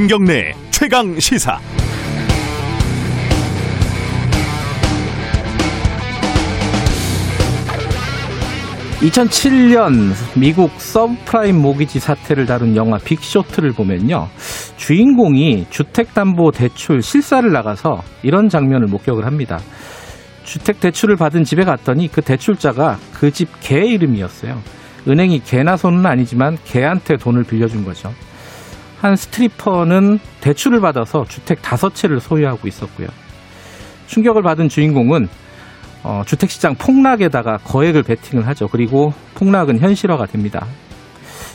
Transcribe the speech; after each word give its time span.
김경래 0.00 0.54
최강 0.70 1.20
시사. 1.20 1.60
2007년 9.00 10.12
미국 10.38 10.70
서브프라임 10.78 11.56
모기지 11.60 12.00
사태를 12.00 12.46
다룬 12.46 12.76
영화 12.76 12.98
빅쇼트를 12.98 13.72
보면요. 13.72 14.28
주인공이 14.76 15.66
주택담보대출 15.70 17.02
실사를 17.02 17.50
나가서 17.50 18.02
이런 18.22 18.48
장면을 18.48 18.86
목격을 18.88 19.24
합니다. 19.24 19.58
주택대출을 20.44 21.16
받은 21.16 21.44
집에 21.44 21.64
갔더니 21.64 22.08
그 22.08 22.20
대출자가 22.20 22.98
그 23.14 23.30
집 23.30 23.48
개 23.60 23.84
이름이었어요. 23.86 24.60
은행이 25.08 25.40
개나 25.44 25.76
소는 25.76 26.04
아니지만 26.04 26.58
개한테 26.66 27.16
돈을 27.16 27.44
빌려준 27.44 27.84
거죠. 27.84 28.12
한 29.00 29.16
스트리퍼는 29.16 30.18
대출을 30.40 30.80
받아서 30.80 31.24
주택 31.26 31.62
다섯 31.62 31.94
채를 31.94 32.20
소유하고 32.20 32.68
있었고요. 32.68 33.08
충격을 34.06 34.42
받은 34.42 34.68
주인공은 34.68 35.28
어, 36.02 36.22
주택시장 36.26 36.74
폭락에다가 36.76 37.58
거액을 37.58 38.02
베팅을 38.02 38.46
하죠. 38.48 38.68
그리고 38.68 39.12
폭락은 39.34 39.78
현실화가 39.78 40.26
됩니다. 40.26 40.66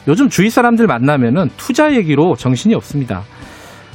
요즘 0.08 0.30
주위 0.30 0.50
사람들 0.50 0.88
만나면은 0.88 1.50
투자 1.58 1.94
얘기로 1.96 2.36
정신이 2.36 2.74
없습니다. 2.76 3.24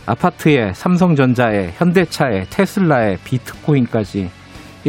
아파트에 0.07 0.73
삼성전자에 0.75 1.75
현대차에 1.77 2.47
테슬라에 2.51 3.19
비트코인까지 3.25 4.31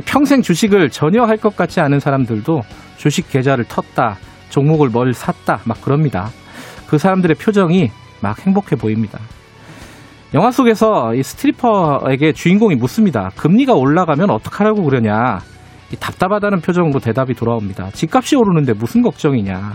평생 0.05 0.41
주식을 0.41 0.90
전혀 0.90 1.24
할 1.26 1.38
것 1.38 1.55
같지 1.55 1.80
않은 1.80 2.00
사람들도 2.00 2.64
주식 2.98 3.30
계좌를 3.30 3.66
텄다, 3.66 4.16
종목을 4.50 4.90
뭘 4.90 5.13
샀다, 5.13 5.62
막 5.66 5.82
그럽니다. 5.82 6.30
그 6.88 6.98
사람들의 6.98 7.35
표정이 7.38 7.91
막 8.22 8.40
행복해 8.46 8.76
보입니다. 8.76 9.20
영화 10.34 10.52
속에서 10.52 11.14
이 11.14 11.24
스트리퍼에게 11.24 12.32
주인공이 12.32 12.76
묻습니다. 12.76 13.32
금리가 13.36 13.74
올라가면 13.74 14.30
어떡하라고 14.30 14.84
그러냐. 14.84 15.40
답답하다는 16.00 16.62
표정으로 16.62 17.00
대답이 17.00 17.34
돌아옵니다. 17.34 17.90
집값이 17.91 18.38
오르는데 18.38 18.74
무슨 18.74 19.02
걱정이냐. 19.02 19.74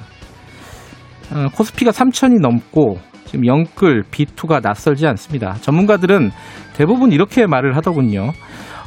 어, 1.32 1.46
코스피가 1.54 1.90
3천이 1.90 2.40
넘고 2.40 2.98
지금 3.26 3.46
영끌 3.46 4.04
B2가 4.04 4.62
낯설지 4.62 5.06
않습니다. 5.08 5.54
전문가들은 5.60 6.30
대부분 6.74 7.12
이렇게 7.12 7.46
말을 7.46 7.76
하더군요. 7.76 8.32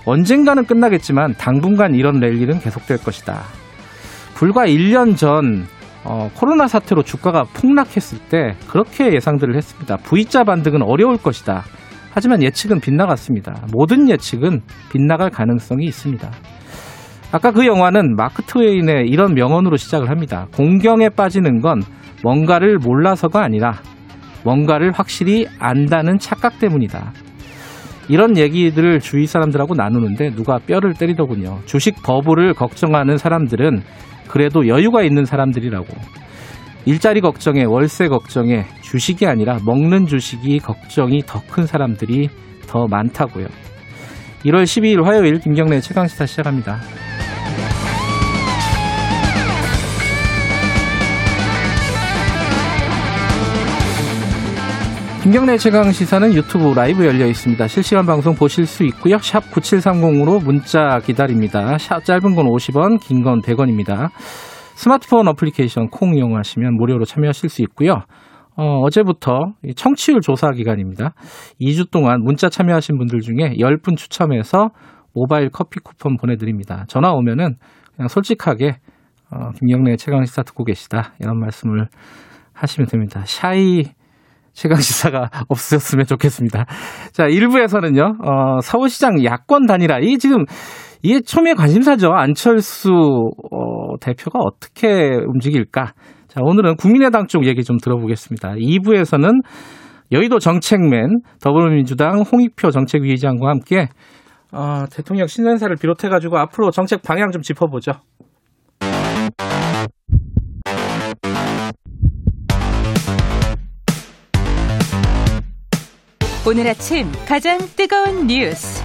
언젠가는 0.05 0.65
끝나겠지만 0.65 1.35
당분간 1.37 1.93
이런 1.93 2.19
랠리는 2.19 2.59
계속될 2.59 3.03
것이다. 3.03 3.43
불과 4.33 4.65
1년 4.65 5.17
전 5.17 5.67
어, 6.09 6.27
코로나 6.35 6.67
사태로 6.67 7.03
주가가 7.03 7.43
폭락했을 7.43 8.17
때 8.29 8.55
그렇게 8.67 9.13
예상들을 9.13 9.55
했습니다. 9.55 9.97
V자 9.97 10.43
반등은 10.43 10.81
어려울 10.81 11.17
것이다. 11.17 11.61
하지만 12.11 12.41
예측은 12.41 12.79
빗나갔습니다. 12.79 13.67
모든 13.71 14.09
예측은 14.09 14.61
빗나갈 14.91 15.29
가능성이 15.29 15.85
있습니다. 15.85 16.31
아까 17.31 17.51
그 17.51 17.67
영화는 17.67 18.15
마크 18.15 18.41
트웨인의 18.41 19.07
이런 19.07 19.35
명언으로 19.35 19.77
시작을 19.77 20.09
합니다. 20.09 20.47
공경에 20.55 21.09
빠지는 21.09 21.61
건 21.61 21.83
뭔가를 22.23 22.79
몰라서가 22.79 23.43
아니라 23.43 23.73
뭔가를 24.43 24.91
확실히 24.91 25.45
안다는 25.59 26.17
착각 26.17 26.57
때문이다. 26.57 27.13
이런 28.07 28.35
얘기들을 28.35 28.99
주위 28.99 29.27
사람들하고 29.27 29.75
나누는데 29.75 30.31
누가 30.31 30.57
뼈를 30.57 30.95
때리더군요. 30.95 31.59
주식 31.65 32.01
버블을 32.01 32.55
걱정하는 32.55 33.17
사람들은 33.17 33.83
그래도 34.29 34.67
여유가 34.67 35.03
있는 35.03 35.25
사람들이라고. 35.25 35.87
일자리 36.85 37.19
걱정에 37.19 37.65
월세 37.65 38.07
걱정에 38.07 38.63
주식이 38.81 39.25
아니라 39.27 39.57
먹는 39.65 40.05
주식이 40.05 40.59
걱정이 40.59 41.23
더 41.25 41.41
큰 41.49 41.65
사람들이 41.65 42.29
더 42.67 42.85
많다고요. 42.87 43.47
1월 44.45 44.63
12일 44.63 45.03
화요일 45.03 45.39
김경래 45.39 45.81
최강시사 45.81 46.25
시작합니다. 46.25 46.79
김경래 55.23 55.57
최강 55.57 55.91
시사는 55.91 56.33
유튜브 56.33 56.73
라이브 56.73 57.05
열려 57.05 57.25
있습니다. 57.27 57.67
실시간 57.67 58.05
방송 58.05 58.35
보실 58.35 58.65
수 58.65 58.85
있고요. 58.85 59.17
샵 59.17 59.41
9730으로 59.51 60.41
문자 60.43 60.99
기다립니다. 60.99 61.77
샵 61.77 62.05
짧은 62.05 62.35
건 62.35 62.45
50원, 62.45 62.99
긴 63.01 63.21
건 63.23 63.41
100원입니다. 63.41 64.09
스마트폰 64.75 65.27
어플리케이션 65.27 65.89
콩 65.89 66.15
이용하시면 66.15 66.75
무료로 66.77 67.03
참여하실 67.03 67.49
수 67.49 67.61
있고요. 67.63 68.03
어, 68.55 68.79
어제부터 68.79 69.53
청취율 69.75 70.21
조사 70.21 70.51
기간입니다. 70.51 71.13
2주 71.59 71.91
동안 71.91 72.21
문자 72.23 72.47
참여하신 72.49 72.97
분들 72.97 73.19
중에 73.19 73.55
10분 73.59 73.97
추첨해서 73.97 74.69
모바일 75.13 75.49
커피 75.49 75.79
쿠폰 75.81 76.15
보내드립니다. 76.15 76.85
전화 76.87 77.11
오면은 77.11 77.55
그냥 77.95 78.07
솔직하게 78.07 78.77
어, 79.31 79.49
김경래 79.59 79.97
최강 79.97 80.23
시사 80.23 80.43
듣고 80.43 80.63
계시다 80.63 81.13
이런 81.19 81.39
말씀을 81.39 81.87
하시면 82.53 82.87
됩니다. 82.87 83.21
샤이 83.25 83.83
최강 84.59 84.77
시사가 84.77 85.29
없으셨으면 85.47 86.05
좋겠습니다. 86.05 86.65
자, 87.13 87.23
1부에서는요, 87.27 88.27
어, 88.27 88.59
서울시장 88.61 89.23
야권 89.23 89.67
단일화. 89.67 89.99
이 90.01 90.17
지금, 90.17 90.43
이게 91.01 91.21
초미의 91.21 91.55
관심사죠. 91.55 92.11
안철수, 92.11 92.91
어, 92.91 93.97
대표가 94.01 94.39
어떻게 94.39 95.15
움직일까. 95.27 95.93
자, 96.27 96.41
오늘은 96.43 96.75
국민의당 96.75 97.27
쪽 97.27 97.47
얘기 97.47 97.63
좀 97.63 97.77
들어보겠습니다. 97.77 98.55
2부에서는 98.55 99.41
여의도 100.11 100.39
정책맨, 100.39 101.21
더불어민주당 101.41 102.19
홍익표 102.29 102.71
정책위의장과 102.71 103.47
함께, 103.47 103.87
어, 104.51 104.83
대통령 104.91 105.27
신년사를 105.27 105.73
비롯해가지고 105.77 106.37
앞으로 106.37 106.71
정책 106.71 107.01
방향 107.01 107.31
좀 107.31 107.41
짚어보죠. 107.41 107.93
오늘 116.49 116.67
아침 116.67 117.11
가장 117.27 117.59
뜨거운 117.75 118.25
뉴스 118.25 118.83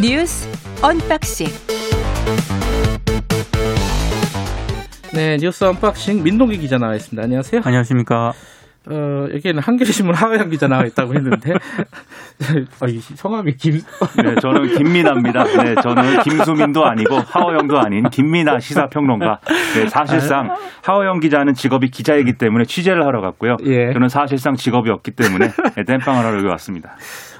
뉴스 0.00 0.48
언박싱 0.82 1.46
네 5.14 5.36
뉴스 5.36 5.62
언박싱 5.62 6.24
민동기 6.24 6.58
기자 6.58 6.76
나와 6.76 6.96
있습니다. 6.96 7.22
안녕하세요. 7.22 7.62
안녕하십니까. 7.64 8.32
어, 8.88 9.26
여기에는 9.34 9.62
한겨레신문 9.62 10.14
하어영 10.14 10.50
기자 10.50 10.68
나와 10.68 10.84
있다고 10.84 11.14
했는데, 11.14 11.54
아, 12.80 12.86
이 12.86 12.98
성함이 13.00 13.56
김. 13.56 13.80
네, 14.22 14.34
저는 14.40 14.76
김민하입니다. 14.76 15.44
네, 15.44 15.74
저는 15.82 16.22
김수민도 16.22 16.84
아니고 16.84 17.16
하어영도 17.16 17.78
아닌 17.78 18.08
김민하 18.08 18.60
시사평론가. 18.60 19.40
네, 19.74 19.88
사실상 19.88 20.54
하어영 20.84 21.20
기자는 21.20 21.54
직업이 21.54 21.90
기자이기 21.90 22.34
때문에 22.34 22.64
취재를 22.64 23.04
하러 23.04 23.20
갔고요. 23.20 23.56
예. 23.64 23.92
저는 23.92 24.08
사실상 24.08 24.54
직업이 24.54 24.90
없기 24.90 25.12
때문에 25.12 25.48
네, 25.76 25.84
땜빵을 25.84 26.24
하러 26.24 26.38
여기 26.38 26.46
왔습니다. 26.46 26.96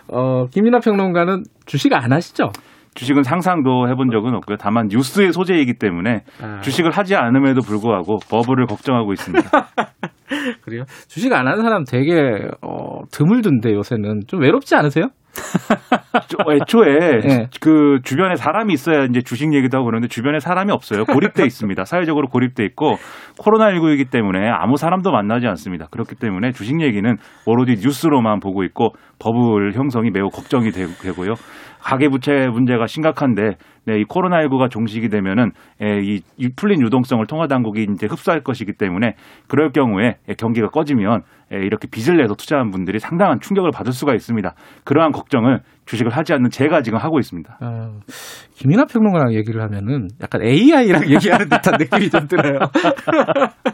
어, 0.09 0.47
김민아 0.51 0.81
평론가는 0.81 1.45
주식 1.67 1.93
안 1.93 2.13
하시죠? 2.13 2.51
주식은 2.97 3.23
상상도 3.23 3.89
해본 3.89 4.11
적은 4.11 4.35
없고요. 4.35 4.57
다만 4.59 4.89
뉴스의 4.89 5.33
소재이기 5.33 5.75
때문에 5.75 6.23
아. 6.43 6.61
주식을 6.61 6.91
하지 6.91 7.15
않음에도 7.15 7.61
불구하고 7.61 8.19
버블을 8.29 8.67
걱정하고 8.67 9.13
있습니다. 9.13 9.49
그래요? 10.65 10.85
주식 11.07 11.33
안 11.33 11.47
하는 11.47 11.63
사람 11.63 11.85
되게 11.85 12.49
어, 12.63 13.03
드물던데 13.13 13.73
요새는 13.73 14.23
좀 14.27 14.41
외롭지 14.41 14.75
않으세요? 14.75 15.11
애초에 16.51 17.21
네. 17.21 17.47
그 17.61 17.99
주변에 18.03 18.37
사람이 18.37 18.73
있어야 18.73 19.05
이제 19.05 19.21
주식 19.21 19.53
얘기도 19.53 19.77
하고 19.77 19.87
그러는데 19.87 20.09
주변에 20.09 20.39
사람이 20.39 20.73
없어요. 20.73 21.05
고립돼 21.05 21.45
있습니다. 21.47 21.85
사회적으로 21.85 22.29
고립돼 22.29 22.65
있고 22.65 22.95
코로나19이기 23.39 24.11
때문에 24.11 24.49
아무 24.49 24.77
사람도 24.77 25.13
만나지 25.13 25.47
않습니다. 25.47 25.87
그렇기 25.91 26.15
때문에 26.17 26.53
주식 26.53 26.81
얘기는 26.81 27.17
오로지 27.45 27.75
뉴스로만 27.75 28.41
보고 28.41 28.65
있고 28.65 28.95
버블 29.19 29.75
형성이 29.75 30.11
매우 30.11 30.29
걱정이 30.31 30.71
되고요. 30.71 31.35
가계부채 31.81 32.49
문제가 32.49 32.87
심각한데 32.87 33.57
네, 33.87 34.01
이 34.01 34.05
코로나19가 34.05 34.69
종식이 34.69 35.09
되면은 35.09 35.53
예, 35.81 36.01
이, 36.03 36.21
이 36.37 36.49
풀린 36.57 36.83
유동성을 36.83 37.25
통화당국이 37.27 37.87
이제 37.95 38.07
흡수할 38.09 38.41
것이기 38.41 38.73
때문에 38.73 39.15
그럴 39.47 39.71
경우에 39.71 40.17
예, 40.29 40.35
경기가 40.35 40.69
꺼지면 40.69 41.23
예, 41.53 41.59
이렇게 41.59 41.87
빚을 41.89 42.17
내서 42.17 42.35
투자한 42.35 42.71
분들이 42.71 42.99
상당한 42.99 43.39
충격을 43.41 43.71
받을 43.73 43.93
수가 43.93 44.15
있습니다. 44.15 44.55
그러한 44.85 45.13
걱정을 45.13 45.61
주식을 45.85 46.11
하지 46.11 46.33
않는 46.33 46.51
제가 46.51 46.83
지금 46.83 46.99
하고 46.99 47.21
있습니다. 47.21 47.59
어, 47.63 48.01
김인하 48.55 48.87
평론가랑 48.87 49.35
얘기를 49.35 49.63
하면은 49.63 50.09
약간 50.21 50.43
AI랑 50.43 51.03
얘기하는 51.15 51.49
듯한 51.49 51.75
느낌이 51.79 52.11
좀 52.11 52.27
들어요. 52.27 52.59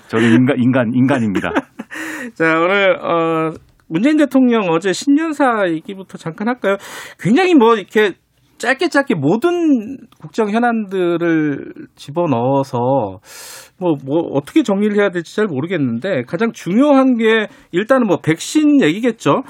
저는 0.09 0.31
인간 0.31 0.57
인간 0.59 0.93
인간입니다. 0.95 1.53
자 2.35 2.61
오늘 2.61 2.99
어. 3.01 3.72
문재인 3.93 4.17
대통령 4.17 4.71
어제 4.71 4.93
신년사 4.93 5.69
얘기부터 5.69 6.17
잠깐 6.17 6.49
할까요? 6.49 6.77
굉장히 7.21 7.55
뭐 7.55 7.77
이렇게 7.77 8.15
짧게 8.57 8.89
짧게 8.89 9.15
모든 9.17 9.99
국정 10.21 10.49
현안들을 10.49 11.73
집어넣어서 11.97 12.79
뭐, 13.79 13.97
뭐, 14.05 14.21
어떻게 14.33 14.63
정리를 14.63 14.97
해야 14.97 15.11
될지 15.11 15.35
잘 15.35 15.47
모르겠는데 15.47 16.23
가장 16.23 16.53
중요한 16.53 17.17
게 17.17 17.49
일단은 17.73 18.07
뭐 18.07 18.19
백신 18.23 18.81
얘기겠죠. 18.81 19.43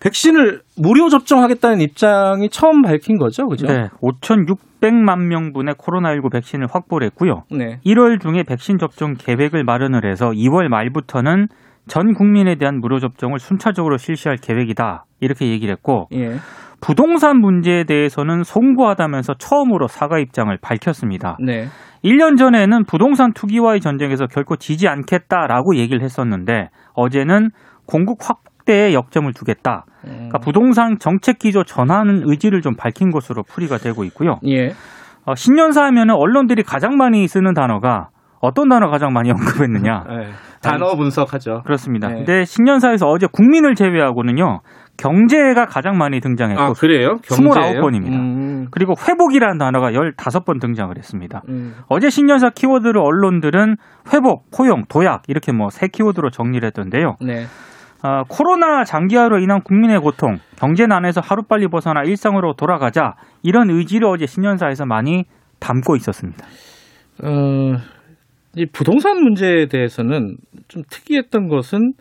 백신을 0.00 0.60
무료 0.76 1.08
접종하겠다는 1.08 1.80
입장이 1.80 2.48
처음 2.50 2.82
밝힌 2.82 3.16
거죠, 3.16 3.46
그죠? 3.46 3.66
네, 3.66 3.88
5,600만 4.00 5.26
명분의 5.26 5.74
코로나19 5.74 6.30
백신을 6.32 6.66
확보를 6.70 7.06
했고요. 7.06 7.44
네. 7.50 7.80
1월 7.86 8.20
중에 8.20 8.42
백신 8.42 8.78
접종 8.78 9.14
계획을 9.14 9.64
마련을 9.64 10.08
해서 10.08 10.30
2월 10.30 10.68
말부터는 10.68 11.46
전 11.88 12.14
국민에 12.14 12.56
대한 12.56 12.80
무료 12.80 12.98
접종을 12.98 13.38
순차적으로 13.38 13.96
실시할 13.96 14.36
계획이다. 14.36 15.04
이렇게 15.20 15.48
얘기를 15.48 15.72
했고 15.72 16.08
예. 16.12 16.36
부동산 16.80 17.40
문제에 17.40 17.84
대해서는 17.84 18.44
송구하다면서 18.44 19.34
처음으로 19.34 19.88
사과 19.88 20.18
입장을 20.18 20.56
밝혔습니다. 20.60 21.36
네. 21.40 21.66
1년 22.04 22.36
전에는 22.36 22.84
부동산 22.84 23.32
투기와의 23.32 23.80
전쟁에서 23.80 24.26
결코 24.26 24.56
지지 24.56 24.86
않겠다라고 24.86 25.76
얘기를 25.76 26.02
했었는데 26.02 26.70
어제는 26.94 27.50
공급 27.86 28.18
확대에 28.20 28.94
역점을 28.94 29.32
두겠다. 29.32 29.84
그러니까 30.02 30.38
부동산 30.38 30.98
정책 31.00 31.38
기조 31.38 31.64
전환 31.64 32.22
의지를 32.24 32.60
좀 32.60 32.76
밝힌 32.76 33.10
것으로 33.10 33.42
풀이가 33.42 33.78
되고 33.78 34.04
있고요. 34.04 34.38
예. 34.46 34.74
어, 35.24 35.34
신년사 35.34 35.84
하면은 35.86 36.14
언론들이 36.14 36.62
가장 36.62 36.96
많이 36.96 37.26
쓰는 37.26 37.52
단어가 37.54 38.08
어떤 38.40 38.68
단어 38.68 38.88
가장 38.88 39.12
많이 39.12 39.30
언급했느냐? 39.30 40.04
네. 40.08 40.28
단어 40.62 40.94
분석하죠. 40.96 41.62
그렇습니다. 41.64 42.08
네. 42.08 42.14
근데 42.16 42.44
신년사에서 42.44 43.06
어제 43.06 43.26
국민을 43.30 43.74
제외하고는요. 43.74 44.60
경제가 44.96 45.66
가장 45.66 45.96
많이 45.96 46.20
등장했고 46.20 46.60
아, 46.60 46.72
그래요? 46.72 47.18
29번입니다. 47.22 48.14
음. 48.14 48.66
그리고 48.72 48.94
회복이라는 49.00 49.56
단어가 49.56 49.92
15번 49.92 50.60
등장을 50.60 50.96
했습니다. 50.96 51.42
음. 51.48 51.76
어제 51.86 52.10
신년사 52.10 52.50
키워드를 52.50 52.98
언론들은 53.00 53.76
회복, 54.12 54.50
포용, 54.50 54.82
도약 54.88 55.22
이렇게 55.28 55.52
뭐 55.52 55.68
세 55.70 55.86
키워드로 55.86 56.30
정리를 56.30 56.66
했던데요. 56.66 57.14
네. 57.20 57.44
아, 58.02 58.24
코로나 58.28 58.84
장기화로 58.84 59.38
인한 59.38 59.60
국민의 59.62 60.00
고통, 60.00 60.38
경제난에서 60.56 61.20
하루빨리 61.20 61.68
벗어나 61.68 62.02
일상으로 62.02 62.54
돌아가자 62.54 63.14
이런 63.42 63.70
의지를 63.70 64.08
어제 64.08 64.26
신년사에서 64.26 64.84
많이 64.86 65.24
담고 65.60 65.94
있었습니다. 65.96 66.44
어, 67.24 67.76
이 68.56 68.66
부동산 68.66 69.22
문제에 69.22 69.66
대해서는 69.66 70.36
좀 70.68 70.82
특이했던 70.90 71.48
것은 71.48 71.92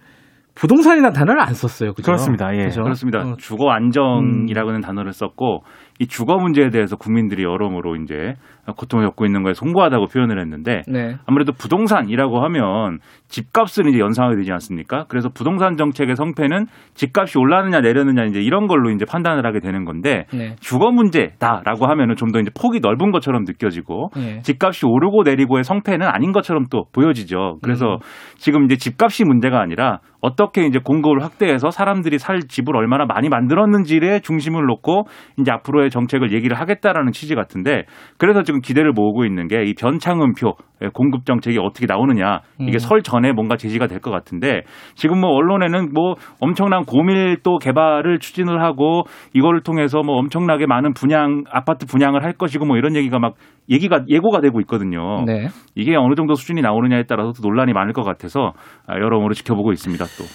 부동산이라는 0.55 1.13
단어를 1.13 1.39
안 1.39 1.53
썼어요. 1.53 1.93
그죠? 1.93 2.05
그렇습니다. 2.05 2.51
예. 2.55 2.63
그죠? 2.63 2.81
그렇습니다. 2.81 3.19
어, 3.19 3.35
주거 3.37 3.69
안정이라고는 3.69 4.81
단어를 4.81 5.13
썼고 5.13 5.63
이 5.99 6.07
주거 6.07 6.37
문제에 6.37 6.69
대해서 6.69 6.95
국민들이 6.95 7.43
여러모로 7.43 7.95
이제 7.97 8.33
고통을 8.75 9.05
겪고 9.07 9.25
있는 9.25 9.43
거에 9.43 9.53
송구하다고 9.53 10.07
표현을 10.07 10.39
했는데 10.39 10.83
네. 10.87 11.15
아무래도 11.25 11.51
부동산이라고 11.53 12.43
하면 12.43 12.99
집값을 13.27 13.87
이제 13.87 13.99
연상하게 13.99 14.37
되지 14.37 14.51
않습니까? 14.51 15.05
그래서 15.09 15.29
부동산 15.29 15.75
정책의 15.75 16.15
성패는 16.15 16.67
집값이 16.93 17.39
올라느냐 17.39 17.81
내려느냐 17.81 18.25
이제 18.25 18.39
이런 18.41 18.67
걸로 18.67 18.89
이제 18.91 19.05
판단을 19.05 19.45
하게 19.45 19.59
되는 19.59 19.85
건데 19.85 20.25
네. 20.33 20.55
주거 20.59 20.91
문제다라고 20.91 21.87
하면은 21.87 22.15
좀 22.15 22.27
더 22.31 22.39
이제 22.39 22.49
폭이 22.59 22.79
넓은 22.81 23.11
것처럼 23.11 23.43
느껴지고 23.45 24.09
네. 24.15 24.39
집값이 24.41 24.85
오르고 24.85 25.23
내리고의 25.23 25.63
성패는 25.63 26.07
아닌 26.07 26.31
것처럼 26.31 26.65
또 26.69 26.85
보여지죠. 26.93 27.59
그래서 27.61 27.85
음. 27.85 27.97
지금 28.37 28.65
이제 28.65 28.75
집값이 28.75 29.23
문제가 29.23 29.61
아니라 29.61 29.99
어떻게 30.21 30.65
이제 30.65 30.79
공급을 30.83 31.23
확대해서 31.23 31.69
사람들이 31.69 32.17
살 32.17 32.39
집을 32.39 32.75
얼마나 32.75 33.05
많이 33.05 33.29
만들었는지에 33.29 34.21
중심을 34.21 34.65
놓고 34.65 35.03
이제 35.39 35.51
앞으로의 35.51 35.89
정책을 35.91 36.31
얘기를 36.33 36.59
하겠다라는 36.59 37.11
취지 37.11 37.35
같은데 37.35 37.83
그래서 38.17 38.43
지금 38.43 38.61
기대를 38.61 38.93
모으고 38.93 39.25
있는 39.25 39.47
게 39.47 39.57
이 39.67 39.73
변창흠표 39.73 40.53
예, 40.83 40.89
공급 40.93 41.25
정책이 41.25 41.57
어떻게 41.59 41.87
나오느냐 41.87 42.41
이게 42.59 42.73
음. 42.73 42.77
설 42.77 43.01
전에 43.01 43.31
뭔가 43.31 43.57
제시가 43.57 43.87
될 43.87 43.97
것 43.97 44.11
같은데 44.11 44.61
지금 44.93 45.19
뭐 45.19 45.31
언론에는 45.31 45.91
뭐 45.93 46.13
엄청난 46.39 46.83
고밀도 46.85 47.57
개발을 47.57 48.19
추진을 48.19 48.61
하고 48.61 49.03
이거를 49.33 49.61
통해서 49.61 50.03
뭐 50.03 50.17
엄청나게 50.17 50.67
많은 50.67 50.93
분양 50.93 51.43
아파트 51.51 51.87
분양을 51.87 52.23
할 52.23 52.33
것이고 52.33 52.65
뭐 52.65 52.77
이런 52.77 52.95
얘기가 52.95 53.17
막 53.17 53.33
얘기가 53.69 54.03
예고가 54.07 54.39
되고 54.41 54.61
있거든요. 54.61 55.25
네. 55.25 55.47
이게 55.75 55.95
어느 55.95 56.13
정도 56.13 56.35
수준이 56.35 56.61
나오느냐에 56.61 57.03
따라서 57.07 57.33
또 57.33 57.41
논란이 57.47 57.73
많을 57.73 57.91
것 57.93 58.03
같아서 58.03 58.53
아, 58.85 58.93
여러모로 58.95 59.33
지켜보고 59.33 59.71
있습니다. 59.71 60.05
또 60.17 60.25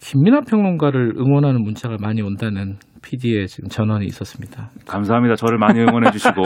김민하 0.00 0.40
평론가를 0.40 1.14
응원하는 1.16 1.62
문자가 1.62 1.96
많이 2.00 2.22
온다는 2.22 2.76
PD의 3.02 3.46
지금 3.48 3.68
전언이 3.68 4.04
있었습니다. 4.06 4.70
감사합니다. 4.86 5.36
저를 5.36 5.58
많이 5.58 5.80
응원해 5.80 6.10
주시고 6.10 6.42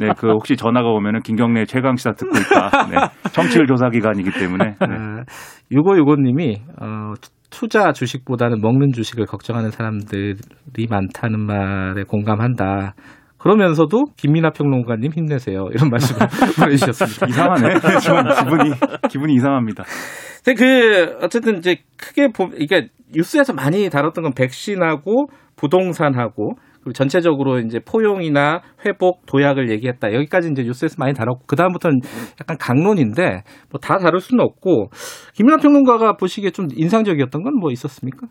네 0.00 0.08
그 0.16 0.28
혹시 0.30 0.56
전화가 0.56 0.88
오면은 0.88 1.20
김경래 1.22 1.64
최강 1.64 1.96
시사 1.96 2.12
듣고 2.12 2.36
있다. 2.36 2.88
네, 2.88 2.96
정치율 3.32 3.66
조사 3.66 3.88
기간이기 3.88 4.30
때문에 4.32 4.64
네. 4.64 4.76
아, 4.80 5.24
유고유고님이 5.70 6.56
어, 6.80 7.12
투자 7.50 7.92
주식보다는 7.92 8.60
먹는 8.60 8.92
주식을 8.92 9.26
걱정하는 9.26 9.70
사람들이 9.70 10.86
많다는 10.90 11.40
말에 11.46 12.02
공감한다. 12.04 12.94
그러면서도 13.52 14.04
김민하 14.18 14.50
평론가님 14.50 15.10
힘내세요. 15.12 15.68
이런 15.72 15.88
말씀을 15.88 16.20
보내주셨습니다. 16.60 17.26
이상하네. 17.28 17.74
지금 18.00 18.22
기분이 18.44 18.70
기분이 19.10 19.34
이상합니다. 19.36 19.84
근데 20.44 20.54
그 20.62 21.18
어쨌든 21.24 21.56
이제 21.56 21.78
크게 21.96 22.28
보 22.28 22.50
이게 22.58 22.88
뉴스에서 23.14 23.54
많이 23.54 23.88
다뤘던 23.88 24.22
건 24.22 24.32
백신하고 24.34 25.28
부동산하고 25.56 26.56
그리고 26.82 26.92
전체적으로 26.92 27.58
이제 27.60 27.80
포용이나 27.80 28.60
회복 28.84 29.24
도약을 29.24 29.70
얘기했다. 29.70 30.12
여기까지 30.12 30.50
이제 30.52 30.62
뉴스에서 30.64 30.96
많이 30.98 31.14
다뤘고 31.14 31.46
그 31.46 31.56
다음부터는 31.56 32.00
약간 32.42 32.58
강론인데 32.58 33.22
뭐 33.70 33.80
다 33.80 33.96
다룰 33.96 34.20
수는 34.20 34.44
없고 34.44 34.90
김민하 35.34 35.56
평론가가 35.56 36.16
보시기에 36.18 36.50
좀 36.50 36.68
인상적이었던 36.74 37.42
건 37.42 37.54
뭐 37.58 37.70
있었습니까? 37.72 38.26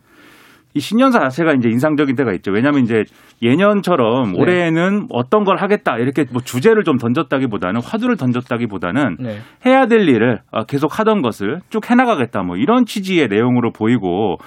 이 0.74 0.80
신년사 0.80 1.18
자체가 1.18 1.54
이제 1.54 1.68
인상적인 1.68 2.14
때가 2.14 2.32
있죠. 2.34 2.52
왜냐하면 2.52 2.82
이제 2.82 3.04
예년처럼 3.42 4.32
네. 4.32 4.38
올해는 4.38 5.06
어떤 5.10 5.44
걸 5.44 5.56
하겠다 5.56 5.96
이렇게 5.98 6.26
뭐 6.30 6.42
주제를 6.42 6.84
좀 6.84 6.98
던졌다기보다는 6.98 7.80
화두를 7.82 8.16
던졌다기보다는 8.16 9.16
네. 9.18 9.38
해야 9.64 9.86
될 9.86 10.08
일을 10.08 10.40
어, 10.50 10.64
계속 10.64 10.98
하던 10.98 11.22
것을 11.22 11.60
쭉 11.70 11.90
해나가겠다 11.90 12.42
뭐 12.42 12.56
이런 12.56 12.84
취지의 12.84 13.28
내용으로 13.28 13.72
보이고 13.72 14.38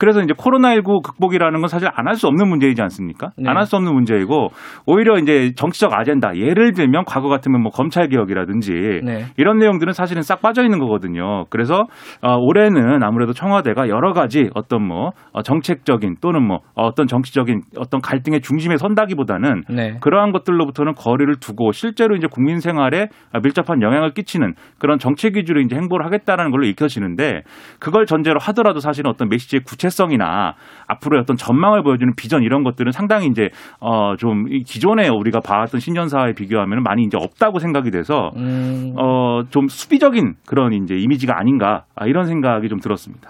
그래서 0.00 0.20
이제 0.22 0.32
코로나19 0.34 1.02
극복이라는 1.04 1.60
건 1.60 1.68
사실 1.68 1.88
안 1.94 2.06
할 2.06 2.16
수 2.16 2.26
없는 2.26 2.48
문제이지 2.48 2.82
않습니까? 2.82 3.30
네. 3.36 3.48
안할 3.48 3.66
수 3.66 3.76
없는 3.76 3.92
문제이고 3.94 4.48
오히려 4.86 5.16
이제 5.18 5.52
정치적 5.54 5.92
아젠다 5.92 6.36
예를 6.36 6.72
들면 6.72 7.04
과거 7.06 7.28
같으면 7.28 7.62
뭐 7.62 7.70
검찰 7.70 8.08
개혁이라든지 8.08 9.00
네. 9.04 9.26
이런 9.36 9.58
내용들은 9.58 9.92
사실은 9.92 10.22
싹 10.22 10.40
빠져 10.42 10.64
있는 10.64 10.78
거거든요. 10.80 11.44
그래서 11.50 11.84
어, 12.22 12.36
올해는 12.36 13.02
아무래도 13.02 13.32
청와대가 13.32 13.88
여러 13.88 14.12
가지 14.12 14.50
어떤 14.54 14.82
뭐 14.86 15.10
어, 15.32 15.42
정책적인 15.42 16.16
또는 16.20 16.42
뭐 16.42 16.60
어떤 16.74 17.06
정치적인 17.06 17.60
어떤 17.78 18.00
갈등의 18.00 18.40
중심에 18.40 18.76
선다기보다는 18.76 19.62
네. 19.68 19.98
그러한 20.00 20.32
것들로부터는 20.32 20.94
거리를 20.94 21.32
두고 21.36 21.72
실제로 21.72 22.16
이제 22.16 22.26
국민 22.30 22.58
생활에 22.58 23.08
밀접한 23.42 23.82
영향을 23.82 24.14
끼치는 24.14 24.54
그런 24.78 24.98
정책 24.98 25.36
위주로 25.36 25.60
이제 25.60 25.76
행보를 25.76 26.04
하겠다라는 26.06 26.50
걸로 26.50 26.66
읽혀지는데 26.66 27.42
그걸 27.78 28.06
전제로 28.06 28.40
하더라도 28.40 28.80
사실은 28.80 29.10
어떤 29.10 29.28
메시지의 29.28 29.60
구체 29.60 29.89
성이나 29.90 30.54
앞으로의 30.86 31.20
어떤 31.22 31.36
전망을 31.36 31.82
보여주는 31.82 32.12
비전 32.16 32.42
이런 32.42 32.62
것들은 32.64 32.92
상당히 32.92 33.26
이제 33.26 33.48
어 33.80 34.14
좀 34.18 34.44
기존에 34.66 35.08
우리가 35.08 35.40
봐왔던 35.40 35.80
신년사에 35.80 36.32
비교하면 36.34 36.82
많이 36.82 37.02
이제 37.04 37.16
없다고 37.20 37.58
생각이 37.58 37.90
돼서 37.90 38.30
음, 38.36 38.92
어좀 38.96 39.68
수비적인 39.68 40.34
그런 40.46 40.72
이제 40.72 40.94
이미지가 40.96 41.38
아닌가 41.38 41.84
아, 41.94 42.06
이런 42.06 42.26
생각이 42.26 42.68
좀 42.68 42.78
들었습니다. 42.80 43.28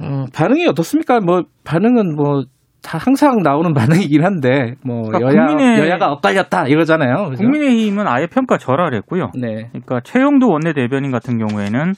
어, 0.00 0.24
반응이 0.34 0.66
어떻습니까? 0.68 1.20
뭐 1.20 1.42
반응은 1.64 2.14
뭐다 2.16 2.98
항상 2.98 3.42
나오는 3.42 3.72
반응이긴 3.74 4.24
한데 4.24 4.74
뭐 4.84 5.02
그러니까 5.02 5.32
여야 5.32 5.46
국민의- 5.48 5.78
여야가 5.80 6.12
엇갈렸다 6.12 6.68
이거잖아요. 6.68 7.30
그죠? 7.30 7.42
국민의힘은 7.42 8.06
아예 8.06 8.26
평가 8.26 8.56
절하했고요. 8.58 9.32
네. 9.40 9.68
그러니까 9.72 10.00
최영도 10.04 10.48
원내대변인 10.48 11.10
같은 11.10 11.38
경우에는 11.38 11.92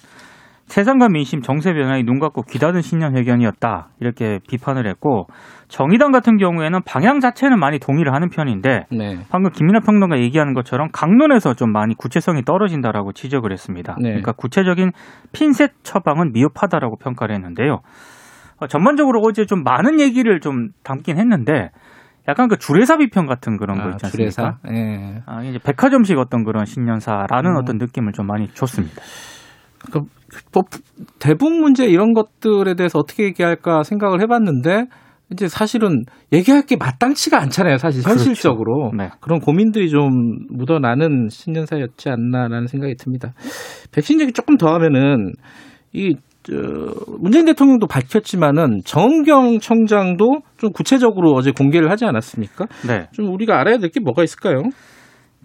세상과 0.70 1.08
민심 1.08 1.42
정세 1.42 1.72
변화에 1.72 2.04
눈 2.04 2.20
감고 2.20 2.42
귀 2.42 2.60
닫은 2.60 2.80
신년 2.80 3.16
회견이었다 3.16 3.88
이렇게 3.98 4.38
비판을 4.48 4.86
했고 4.86 5.26
정의당 5.66 6.12
같은 6.12 6.36
경우에는 6.36 6.82
방향 6.86 7.18
자체는 7.18 7.58
많이 7.58 7.80
동의를 7.80 8.14
하는 8.14 8.30
편인데 8.30 8.86
네. 8.92 9.18
방금 9.30 9.50
김민하 9.50 9.80
평론가 9.80 10.20
얘기하는 10.20 10.54
것처럼 10.54 10.88
강론에서 10.92 11.54
좀 11.54 11.72
많이 11.72 11.96
구체성이 11.96 12.42
떨어진다라고 12.42 13.12
지적을 13.12 13.50
했습니다. 13.50 13.96
네. 14.00 14.10
그러니까 14.10 14.30
구체적인 14.32 14.92
핀셋 15.32 15.72
처방은 15.82 16.30
미흡하다라고 16.32 16.98
평가를 16.98 17.34
했는데요. 17.34 17.80
어, 18.58 18.66
전반적으로 18.68 19.20
어제 19.24 19.46
좀 19.46 19.64
많은 19.64 19.98
얘기를 19.98 20.38
좀 20.38 20.68
담긴 20.84 21.18
했는데 21.18 21.70
약간 22.28 22.46
그 22.46 22.56
주례사 22.56 22.98
비평 22.98 23.26
같은 23.26 23.56
그런 23.56 23.78
거 23.78 23.84
아, 23.84 23.88
있지 23.88 24.06
않습니까? 24.06 24.30
주례사. 24.30 24.58
예. 24.72 25.22
아, 25.26 25.42
이제 25.42 25.58
백화점식 25.58 26.16
어떤 26.16 26.44
그런 26.44 26.64
신년사라는 26.64 27.50
음. 27.52 27.56
어떤 27.60 27.78
느낌을 27.78 28.12
좀 28.12 28.28
많이 28.28 28.46
줬습니다. 28.54 29.02
그, 29.90 30.00
뭐, 30.52 30.62
대북 31.18 31.52
문제 31.60 31.86
이런 31.86 32.12
것들에 32.12 32.74
대해서 32.74 32.98
어떻게 32.98 33.24
얘기할까 33.24 33.82
생각을 33.82 34.20
해봤는데 34.22 34.86
이제 35.32 35.48
사실은 35.48 36.04
얘기할 36.32 36.62
게 36.66 36.76
마땅치가 36.76 37.40
않잖아요. 37.40 37.78
사실 37.78 38.02
그렇죠. 38.02 38.18
현실적으로 38.18 38.90
네. 38.96 39.10
그런 39.20 39.38
고민들이 39.38 39.88
좀 39.88 40.10
묻어나는 40.50 41.28
신년사였지 41.30 42.08
않나라는 42.08 42.66
생각이 42.66 42.96
듭니다. 42.96 43.32
백신 43.92 44.20
얘기 44.20 44.32
조금 44.32 44.56
더 44.56 44.72
하면은 44.74 45.32
이 45.92 46.14
저, 46.42 46.54
문재인 47.20 47.44
대통령도 47.44 47.86
밝혔지만은 47.86 48.80
정경 48.84 49.60
청장도 49.60 50.40
좀 50.56 50.72
구체적으로 50.72 51.32
어제 51.32 51.52
공개를 51.52 51.90
하지 51.90 52.06
않았습니까? 52.06 52.66
네. 52.88 53.06
좀 53.12 53.32
우리가 53.32 53.60
알아야 53.60 53.78
될 53.78 53.90
게 53.90 54.00
뭐가 54.00 54.24
있을까요? 54.24 54.62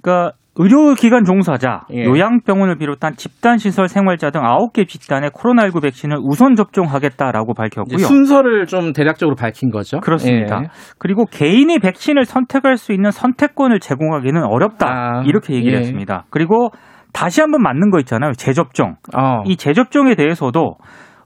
그러니까 0.02 0.36
의료기관 0.58 1.26
종사자, 1.26 1.82
예. 1.94 2.06
요양병원을 2.06 2.78
비롯한 2.78 3.16
집단시설 3.18 3.90
생활자 3.90 4.30
등 4.30 4.42
9개 4.42 4.88
집단에 4.88 5.28
코로나19 5.28 5.82
백신을 5.82 6.18
우선 6.22 6.56
접종하겠다라고 6.56 7.54
밝혔고요. 7.54 7.98
순서를 7.98 8.66
좀 8.66 8.94
대략적으로 8.94 9.36
밝힌 9.36 9.70
거죠. 9.70 10.00
그렇습니다. 10.00 10.62
예. 10.64 10.68
그리고 10.98 11.26
개인이 11.26 11.78
백신을 11.80 12.24
선택할 12.24 12.78
수 12.78 12.94
있는 12.94 13.12
선택권을 13.12 13.82
제공하기는 13.82 14.44
어렵다. 14.44 14.88
아, 14.88 15.24
이렇게 15.26 15.56
얘기를 15.56 15.74
예. 15.74 15.80
했습니다. 15.80 16.26
그리고 16.30 16.70
다시 17.12 17.42
한번 17.42 17.62
맞는 17.62 17.92
거 17.92 18.00
있잖아요. 18.00 18.32
재접종. 18.34 18.96
어. 19.16 19.44
이 19.46 19.58
재접종에 19.58 20.16
대해서도 20.16 20.78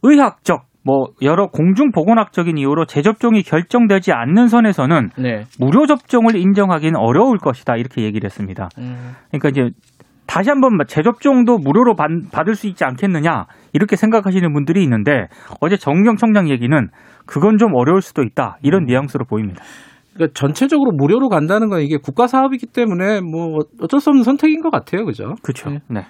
의학적 0.02 0.69
뭐 0.84 1.08
여러 1.22 1.48
공중 1.48 1.92
보건학적인 1.92 2.58
이유로 2.58 2.86
재접종이 2.86 3.44
결정되지 3.44 4.12
않는 4.14 4.48
선에서는 4.48 5.10
네. 5.18 5.44
무료 5.60 5.86
접종을 5.86 6.36
인정하기는 6.36 6.96
어려울 6.96 7.38
것이다 7.38 7.76
이렇게 7.76 8.04
얘기를 8.04 8.26
했습니다. 8.26 8.70
음. 8.78 9.12
그러니까 9.30 9.50
이제 9.50 9.70
다시 10.26 10.50
한번 10.50 10.78
재접종도 10.88 11.58
무료로 11.58 11.96
받, 11.96 12.08
받을 12.32 12.56
수 12.56 12.68
있지 12.68 12.86
않겠느냐 12.86 13.46
이렇게 13.74 13.96
생각하시는 13.96 14.54
분들이 14.54 14.84
있는데 14.84 15.28
어제 15.60 15.76
정경 15.76 16.18
청장 16.18 16.50
얘기는 16.50 16.88
그건 17.26 17.58
좀 17.58 17.74
어려울 17.76 18.02
수도 18.02 18.22
있다 18.22 18.58
이런 18.62 18.86
뉘앙스로 18.86 19.26
보입니다. 19.26 19.64
그러니까 20.14 20.34
전체적으로 20.34 20.92
무료로 20.92 21.30
간다는 21.30 21.70
건 21.70 21.82
이게 21.82 21.98
국가 21.98 22.28
사업이기 22.28 22.68
때문에 22.68 23.22
뭐 23.22 23.60
어쩔 23.82 24.00
수 24.00 24.10
없는 24.10 24.24
선택인 24.24 24.62
것 24.62 24.70
같아요, 24.70 25.06
그죠? 25.06 25.36
그렇죠. 25.42 25.70
네. 25.70 25.80
네. 25.88 26.02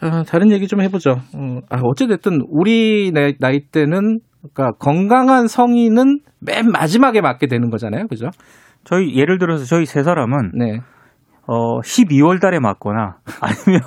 아, 0.00 0.22
다른 0.22 0.50
얘기 0.52 0.66
좀 0.66 0.80
해보죠. 0.80 1.10
어, 1.10 1.58
아, 1.70 1.80
어찌됐든 1.82 2.40
우리 2.48 3.12
나이, 3.12 3.60
때는 3.70 4.20
그러니까 4.52 4.76
건강한 4.78 5.48
성인은 5.48 6.20
맨 6.40 6.70
마지막에 6.70 7.20
맞게 7.20 7.48
되는 7.48 7.70
거잖아요, 7.70 8.06
그죠? 8.06 8.28
저희 8.84 9.16
예를 9.16 9.38
들어서 9.38 9.64
저희 9.64 9.84
세 9.86 10.02
사람은 10.02 10.52
네. 10.54 10.80
어 11.46 11.80
12월 11.80 12.40
달에 12.40 12.60
맞거나 12.60 13.16
아니면 13.40 13.82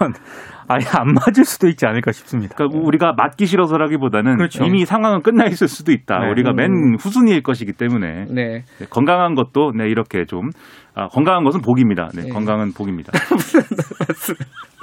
아예 0.68 0.86
안 0.98 1.14
맞을 1.14 1.46
수도 1.46 1.68
있지 1.68 1.86
않을까 1.86 2.12
싶습니다. 2.12 2.56
그러니까 2.56 2.80
우리가 2.80 3.14
맞기 3.18 3.46
싫어서라기보다는 3.46 4.38
그렇죠. 4.38 4.64
이미 4.64 4.86
상황은 4.86 5.22
끝나 5.22 5.46
있을 5.46 5.68
수도 5.68 5.92
있다. 5.92 6.20
네. 6.20 6.30
우리가 6.32 6.54
맨 6.54 6.96
후순위일 7.00 7.44
것이기 7.44 7.74
때문에 7.74 8.26
네. 8.30 8.64
네, 8.80 8.86
건강한 8.90 9.36
것도 9.36 9.74
네, 9.78 9.88
이렇게 9.88 10.26
좀 10.26 10.50
아, 10.96 11.08
건강한 11.08 11.44
것은 11.44 11.62
복입니다. 11.62 12.10
네, 12.16 12.24
네. 12.24 12.30
건강은 12.30 12.74
복입니다. 12.74 13.12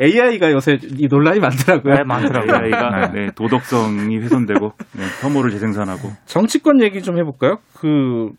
AI가 0.00 0.52
요새 0.52 0.78
이 0.98 1.08
논란이 1.08 1.40
많더라고요. 1.40 1.94
네, 1.94 2.04
많더라고요. 2.04 2.66
AI가 2.66 3.12
네, 3.12 3.26
도덕성이 3.34 4.18
훼손되고 4.18 4.72
네, 4.96 5.02
혐오를 5.22 5.50
재생산하고 5.50 6.10
정치권 6.26 6.82
얘기 6.82 7.02
좀 7.02 7.18
해볼까요? 7.18 7.58
그 7.74 8.30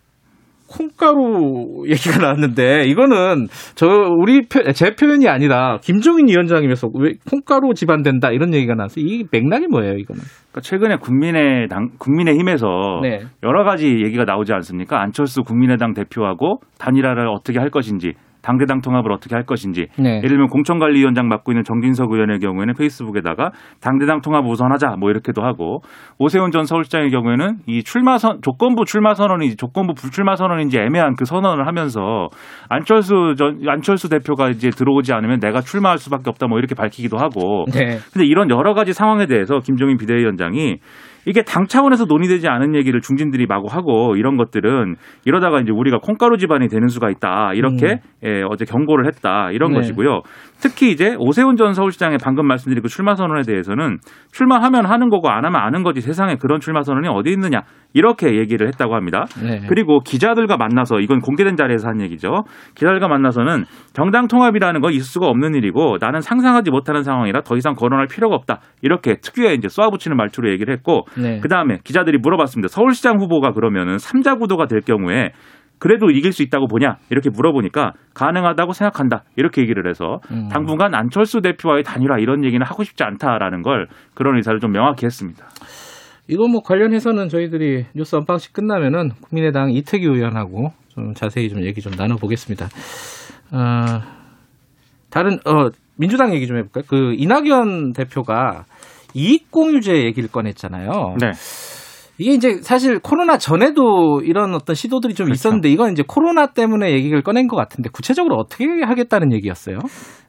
콩가루 0.70 1.84
얘기가 1.88 2.20
나왔는데 2.20 2.84
이거는 2.86 3.48
저 3.76 3.88
우리 3.88 4.42
표, 4.42 4.62
제 4.72 4.94
표현이 4.94 5.28
아니라 5.28 5.80
김종인 5.82 6.28
위원장이면서 6.28 6.90
왜 7.00 7.14
콩가루 7.30 7.74
집안 7.74 8.04
된다 8.04 8.30
이런 8.32 8.54
얘기가 8.54 8.76
나왔어요. 8.76 9.04
이 9.04 9.26
맥락이 9.32 9.68
뭐예요, 9.68 9.96
이거는? 9.98 10.22
그러니까 10.52 10.62
최근에 10.62 10.98
국민의당 10.98 11.90
국민의힘에서 11.98 13.00
네. 13.02 13.22
여러 13.44 13.64
가지 13.64 13.88
얘기가 13.88 14.26
나오지 14.26 14.54
않습니까? 14.54 15.02
안철수 15.02 15.42
국민의당 15.42 15.94
대표하고 15.94 16.60
단일화를 16.78 17.28
어떻게 17.28 17.60
할 17.60 17.70
것인지 17.70 18.14
당대당 18.42 18.82
통합을 18.82 19.12
어떻게 19.12 19.36
할 19.36 19.46
것인지 19.46 19.88
네. 19.98 20.18
예를 20.18 20.30
들면 20.30 20.48
공천관리위원장 20.48 21.28
맡고 21.28 21.52
있는 21.52 21.64
정진석 21.64 22.12
의원의 22.12 22.40
경우에는 22.40 22.74
페이스북에다가 22.74 23.52
당대당 23.82 24.22
통합 24.22 24.46
우선하자 24.46 24.96
뭐 25.00 25.10
이렇게도 25.10 25.42
하고 25.44 25.82
오세훈 26.18 26.52
전 26.52 26.64
서울시장의 26.64 27.12
경우에는 27.12 27.58
이 27.68 27.84
출마 27.84 28.18
선 28.18 28.40
조건부 28.42 28.86
출마 28.86 29.14
선언인지 29.14 29.58
조건부 29.58 29.94
불출마 29.94 30.36
선언인지 30.36 30.80
애매한 30.80 31.16
그 31.16 31.26
선언을 31.26 31.68
하면서 31.68 32.30
안철수 32.70 33.36
전 33.38 33.60
안철수 33.68 34.10
대표가 34.10 34.50
이제 34.50 34.70
들어오지 34.70 35.14
않으면 35.14 35.40
내가 35.40 35.62
출마할 35.62 35.98
수밖에 35.98 36.30
없다 36.30 36.48
뭐 36.48 36.60
이렇게 36.60 36.76
밝히기도 36.76 37.18
하고 37.18 37.66
네. 37.74 37.98
근데 38.14 38.26
이런 38.26 38.50
여러 38.50 38.74
가지 38.74 38.94
상황에 38.94 39.26
대해서 39.26 39.60
김종인 39.60 39.98
비대위원장이 39.98 40.78
이게 41.26 41.44
당 41.44 41.68
차원에서 41.68 42.06
논의되지 42.06 42.48
않은 42.48 42.76
얘기를 42.76 43.02
중진들이 43.02 43.46
마구 43.46 43.68
하고 43.70 44.16
이런 44.16 44.38
것들은 44.38 44.96
이러다가 45.26 45.60
이제 45.60 45.72
우리가 45.72 46.00
콩가루 46.00 46.38
집안이 46.38 46.70
되는 46.70 46.88
수가 46.88 47.10
있다 47.10 47.54
이렇게 47.54 48.00
예, 48.24 48.44
어제 48.50 48.66
경고를 48.66 49.06
했다 49.08 49.52
이런 49.52 49.72
음. 49.72 49.74
네. 49.74 49.80
것이고요. 49.80 50.22
특히 50.62 50.92
이제 50.92 51.16
오세훈 51.18 51.56
전 51.56 51.74
서울시장의 51.74 52.18
방금 52.22 52.46
말씀드린 52.48 52.82
그 52.82 52.90
출마 52.90 53.16
선언에 53.16 53.44
대해서는 53.44 53.98
출마하면 54.32 54.86
하는 54.86 55.10
거고 55.10 55.30
안 55.30 55.46
하면 55.46 55.56
아는 55.62 55.84
거지 55.84 56.02
세상에 56.02 56.36
그런 56.36 56.60
출마 56.60 56.82
선언이 56.84 57.08
어디 57.08 57.32
있느냐 57.32 57.62
이렇게 57.94 58.38
얘기를 58.38 58.68
했다고 58.68 58.94
합니다. 58.94 59.26
네. 59.42 59.62
그리고 59.68 60.02
기자들과 60.02 60.58
만나서 60.58 61.00
이건 61.00 61.22
공개된 61.22 61.56
자리에서 61.56 61.88
한 61.88 62.02
얘기죠. 62.02 62.44
기자들과 62.76 63.08
만나서는 63.08 63.64
정당 63.94 64.28
통합이라는 64.28 64.82
건 64.82 64.92
있을 64.92 65.06
수가 65.06 65.28
없는 65.28 65.56
일이고 65.56 65.98
나는 66.00 66.20
상상하지 66.22 66.72
못하는 66.72 67.04
상황이라 67.04 67.42
더 67.42 67.56
이상 67.56 67.74
거론할 67.74 68.08
필요가 68.08 68.36
없다. 68.36 68.60
이렇게 68.82 69.16
특유의 69.16 69.56
이제 69.56 69.70
쏘아붙이는 69.70 70.18
말투로 70.18 70.52
얘기를 70.52 70.74
했고 70.74 71.06
네. 71.18 71.40
그 71.42 71.48
다음에 71.48 71.80
기자들이 71.84 72.18
물어봤습니다. 72.18 72.68
서울시장 72.68 73.20
후보가 73.20 73.54
그러면은 73.54 73.98
삼자 73.98 74.36
구도가 74.36 74.66
될 74.66 74.82
경우에 74.82 75.32
그래도 75.80 76.10
이길 76.10 76.34
수 76.34 76.44
있다고 76.44 76.68
보냐 76.68 76.98
이렇게 77.10 77.30
물어보니까 77.30 77.94
가능하다고 78.14 78.74
생각한다 78.74 79.24
이렇게 79.36 79.62
얘기를 79.62 79.90
해서 79.90 80.20
음. 80.32 80.50
당분간 80.50 80.94
안철수 80.94 81.42
대표와의 81.42 81.84
단일화 81.84 82.18
이런 82.20 82.44
얘기는 82.44 82.64
하고 82.66 82.84
싶지 82.84 83.04
않다라는 83.04 83.62
걸 83.62 83.88
그런 84.14 84.36
의사를 84.36 84.60
좀 84.60 84.72
명확히 84.72 85.06
했습니다. 85.06 85.46
이거 86.28 86.48
뭐 86.48 86.62
관련해서는 86.62 87.28
저희들이 87.30 87.86
뉴스 87.96 88.16
언방식 88.16 88.54
끝나면은 88.54 89.10
국민의당 89.22 89.72
이태규 89.72 90.14
의원하고 90.14 90.72
좀 90.90 91.14
자세히 91.14 91.50
좀 91.50 91.64
얘기 91.64 91.82
좀 91.82 91.94
나눠보겠습니다. 91.98 92.68
어, 93.52 94.02
다른 95.10 95.40
어 95.46 95.70
민주당 95.98 96.34
얘기 96.36 96.46
좀 96.46 96.58
해볼까요? 96.58 96.84
그 96.88 97.14
이낙연 97.18 97.94
대표가 97.94 98.66
이익공유제 99.16 100.04
얘기를 100.04 100.30
꺼냈잖아요. 100.30 101.16
네. 101.20 101.32
이게 102.20 102.34
이제 102.34 102.58
사실 102.62 103.00
코로나 103.00 103.38
전에도 103.38 104.22
이런 104.24 104.54
어떤 104.54 104.76
시도들이 104.76 105.14
좀 105.14 105.26
그렇죠. 105.26 105.38
있었는데 105.38 105.70
이건 105.70 105.94
이제 105.94 106.04
코로나 106.06 106.48
때문에 106.48 106.92
얘기를 106.92 107.22
꺼낸 107.24 107.48
것 107.48 107.56
같은데 107.56 107.90
구체적으로 107.92 108.36
어떻게 108.36 108.66
하겠다는 108.66 109.32
얘기였어요? 109.34 109.80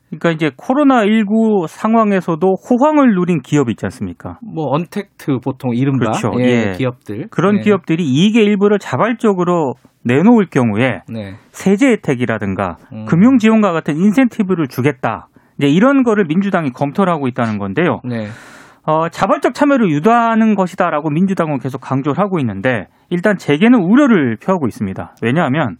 그러니까 0.08 0.30
이제 0.30 0.50
코로나 0.56 1.04
19 1.04 1.66
상황에서도 1.68 2.46
호황을 2.46 3.14
누린 3.14 3.42
기업이 3.42 3.72
있지 3.72 3.86
않습니까? 3.86 4.38
뭐 4.42 4.66
언택트 4.70 5.38
보통 5.42 5.74
이른바 5.74 6.10
그렇죠. 6.10 6.30
예, 6.40 6.70
예. 6.70 6.72
기업들 6.76 7.28
그런 7.30 7.56
네. 7.56 7.62
기업들이 7.62 8.04
이익의 8.04 8.44
일부를 8.44 8.78
자발적으로 8.78 9.74
내놓을 10.04 10.46
경우에 10.50 11.02
네. 11.08 11.34
세제 11.50 11.88
혜택이라든가 11.90 12.76
음. 12.92 13.04
금융 13.04 13.38
지원과 13.38 13.72
같은 13.72 13.96
인센티브를 13.96 14.68
주겠다. 14.68 15.28
이제 15.58 15.68
이런 15.68 16.02
거를 16.02 16.24
민주당이 16.26 16.70
검토를 16.70 17.12
하고 17.12 17.28
있다는 17.28 17.58
건데요. 17.58 18.00
네. 18.04 18.28
어, 18.90 19.08
자발적 19.08 19.54
참여를 19.54 19.88
유도하는 19.90 20.56
것이다라고 20.56 21.10
민주당은 21.10 21.58
계속 21.60 21.80
강조를 21.80 22.18
하고 22.18 22.40
있는데 22.40 22.86
일단 23.08 23.36
재계는 23.36 23.78
우려를 23.78 24.36
표하고 24.42 24.66
있습니다. 24.66 25.14
왜냐하면 25.22 25.76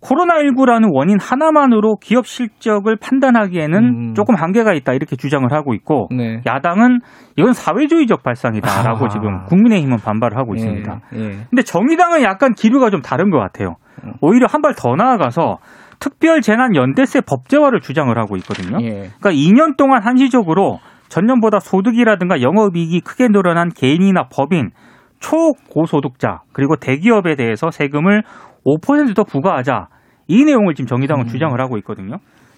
코로나19라는 0.00 0.88
원인 0.92 1.18
하나만으로 1.20 1.96
기업 2.02 2.26
실적을 2.26 2.96
판단하기에는 3.00 3.78
음. 3.78 4.14
조금 4.14 4.34
한계가 4.34 4.72
있다 4.72 4.94
이렇게 4.94 5.14
주장을 5.14 5.50
하고 5.52 5.74
있고 5.74 6.08
네. 6.10 6.40
야당은 6.44 6.98
이건 7.36 7.52
사회주의적 7.52 8.24
발상이다라고 8.24 8.96
아하. 9.04 9.08
지금 9.08 9.44
국민의힘은 9.44 9.98
반발을 9.98 10.36
하고 10.36 10.54
있습니다. 10.56 11.00
예, 11.14 11.18
예. 11.20 11.30
근데 11.48 11.62
정의당은 11.62 12.22
약간 12.22 12.52
기류가 12.54 12.90
좀 12.90 13.00
다른 13.00 13.30
것 13.30 13.38
같아요. 13.38 13.76
음. 14.04 14.14
오히려 14.20 14.46
한 14.50 14.60
발 14.62 14.74
더 14.76 14.96
나아가서 14.96 15.58
특별 16.00 16.40
재난 16.40 16.74
연대세 16.74 17.20
법제화를 17.20 17.80
주장을 17.80 18.16
하고 18.18 18.36
있거든요. 18.38 18.78
예. 18.82 18.88
그러니까 19.20 19.30
2년 19.30 19.76
동안 19.76 20.02
한시적으로 20.02 20.80
전년보다 21.12 21.60
소득이라든가 21.60 22.40
영업이익이 22.40 23.00
크게 23.00 23.28
늘어난 23.28 23.68
개인이나 23.68 24.28
법인, 24.32 24.70
초고소득자 25.20 26.40
그리고 26.52 26.76
대기업에 26.76 27.36
대해서 27.36 27.70
세금을 27.70 28.22
5%더 28.64 29.22
부과하자 29.24 29.88
이 30.28 30.44
내용을 30.44 30.74
지금 30.74 30.86
정의당은 30.86 31.24
음. 31.24 31.28
주장을 31.28 31.60
하고 31.60 31.76
있거든요. 31.78 32.16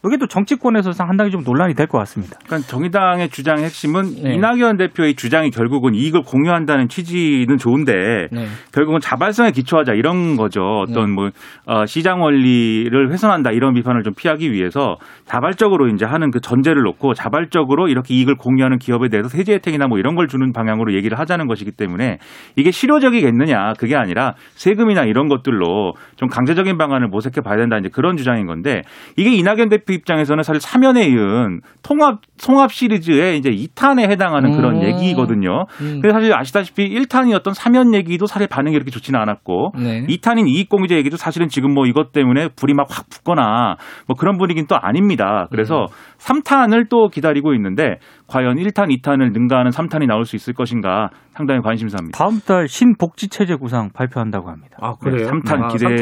이게 0.09 0.17
또 0.19 0.27
정치권에서 0.27 0.93
상당히 0.93 1.31
좀 1.31 1.45
논란이 1.45 1.75
될 1.75 1.85
것 1.87 1.99
같습니다. 1.99 2.39
그러니까 2.47 2.69
정의당의 2.69 3.29
주장의 3.29 3.65
핵심은 3.65 4.23
네. 4.23 4.35
이낙연 4.35 4.79
대표의 4.79 5.15
주장이 5.17 5.51
결국은 5.51 5.95
이익을 5.95 6.23
공유한다는 6.23 6.89
취지는 6.89 7.59
좋은데 7.59 8.29
네. 8.33 8.47
결국은 8.73 9.01
자발성에 9.01 9.51
기초하자 9.51 9.93
이런 9.93 10.37
거죠. 10.37 10.63
어떤 10.89 11.07
네. 11.07 11.13
뭐 11.13 11.31
어, 11.67 11.87
시장 11.87 12.23
원리를 12.23 13.13
훼손한다 13.13 13.51
이런 13.51 13.75
비판을 13.75 14.03
좀 14.03 14.15
피하기 14.15 14.51
위해서 14.53 14.97
자발적으로 15.27 15.89
이제 15.89 16.05
하는 16.05 16.31
그 16.31 16.41
전제를 16.41 16.83
놓고 16.83 17.15
자발적으로 17.15 17.89
이렇게 17.89 18.15
이익을 18.15 18.37
공유하는 18.37 18.79
기업에 18.79 19.09
대해서 19.09 19.29
세제 19.29 19.55
혜택이나 19.55 19.87
뭐 19.87 19.99
이런 19.99 20.15
걸 20.15 20.29
주는 20.29 20.53
방향으로 20.53 20.95
얘기를 20.95 21.19
하자는 21.19 21.47
것이기 21.47 21.73
때문에 21.73 22.19
이게 22.57 22.71
실효적이겠느냐 22.71 23.75
그게 23.79 23.97
아니라 23.97 24.35
세금이나 24.55 25.05
이런 25.05 25.29
것들로 25.29 25.95
좀 26.25 26.29
강제적인 26.29 26.79
방안을 26.79 27.09
모색해 27.09 27.43
봐야 27.43 27.59
된다 27.59 27.77
이제 27.77 27.91
그런 27.93 28.17
주장인 28.17 28.47
건데 28.47 28.83
이게 29.17 29.35
이낙연 29.35 29.69
대표 29.69 29.93
입장에서는 29.93 30.43
사실 30.43 30.61
사면에 30.61 31.07
이은 31.09 31.61
통합 31.83 32.21
통합 32.43 32.73
시리즈의 32.73 33.37
이제 33.37 33.51
2탄에 33.51 34.09
해당하는 34.11 34.53
그런 34.57 34.77
음. 34.77 34.83
얘기거든요. 34.83 35.67
음. 35.81 36.01
근데 36.01 36.11
사실 36.11 36.35
아시다시피 36.35 36.89
1탄이었던 36.89 37.53
사면 37.53 37.95
얘기도 37.95 38.27
사실 38.27 38.49
반응이 38.49 38.73
그렇게 38.73 38.91
좋지는 38.91 39.21
않았고 39.21 39.73
네. 39.77 40.07
2탄인 40.07 40.49
이익공유제 40.49 40.97
얘기도 40.97 41.17
사실은 41.17 41.49
지금 41.49 41.75
뭐 41.75 41.87
이것 41.87 42.13
때문에 42.13 42.49
불이 42.57 42.73
막 42.73 42.95
확 42.95 43.09
붙거나 43.11 43.77
뭐 44.07 44.17
그런 44.17 44.39
분위기는 44.39 44.67
또 44.69 44.77
아닙니다. 44.81 45.47
그래서 45.51 45.87
3탄을 46.19 46.89
또 46.89 47.09
기다리고 47.09 47.55
있는데 47.55 47.97
과연 48.27 48.57
1탄, 48.57 48.89
2탄을 49.01 49.33
능가하는 49.33 49.71
3탄이 49.71 50.07
나올 50.07 50.25
수 50.25 50.37
있을 50.37 50.55
것인가 50.55 51.11
상당히 51.33 51.61
관심사입니다. 51.61 52.17
다음 52.17 52.41
달 52.41 52.69
신복지 52.69 53.29
체제 53.29 53.55
구상 53.55 53.91
발표한다고 53.93 54.49
합니다. 54.49 54.79
아 54.81 54.95
그래요? 54.95 55.29
3탄 55.29 55.63
아, 55.63 55.69
기대를. 55.69 55.97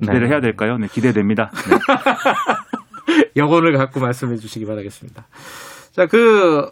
기대를 0.00 0.20
네. 0.22 0.28
해야 0.28 0.40
될까요? 0.40 0.78
네, 0.78 0.86
기대됩니다. 0.90 1.50
네. 1.68 1.76
여건을 3.36 3.76
갖고 3.76 4.00
말씀해 4.00 4.36
주시기 4.36 4.66
바라겠습니다. 4.66 5.26
자, 5.92 6.06
그 6.06 6.70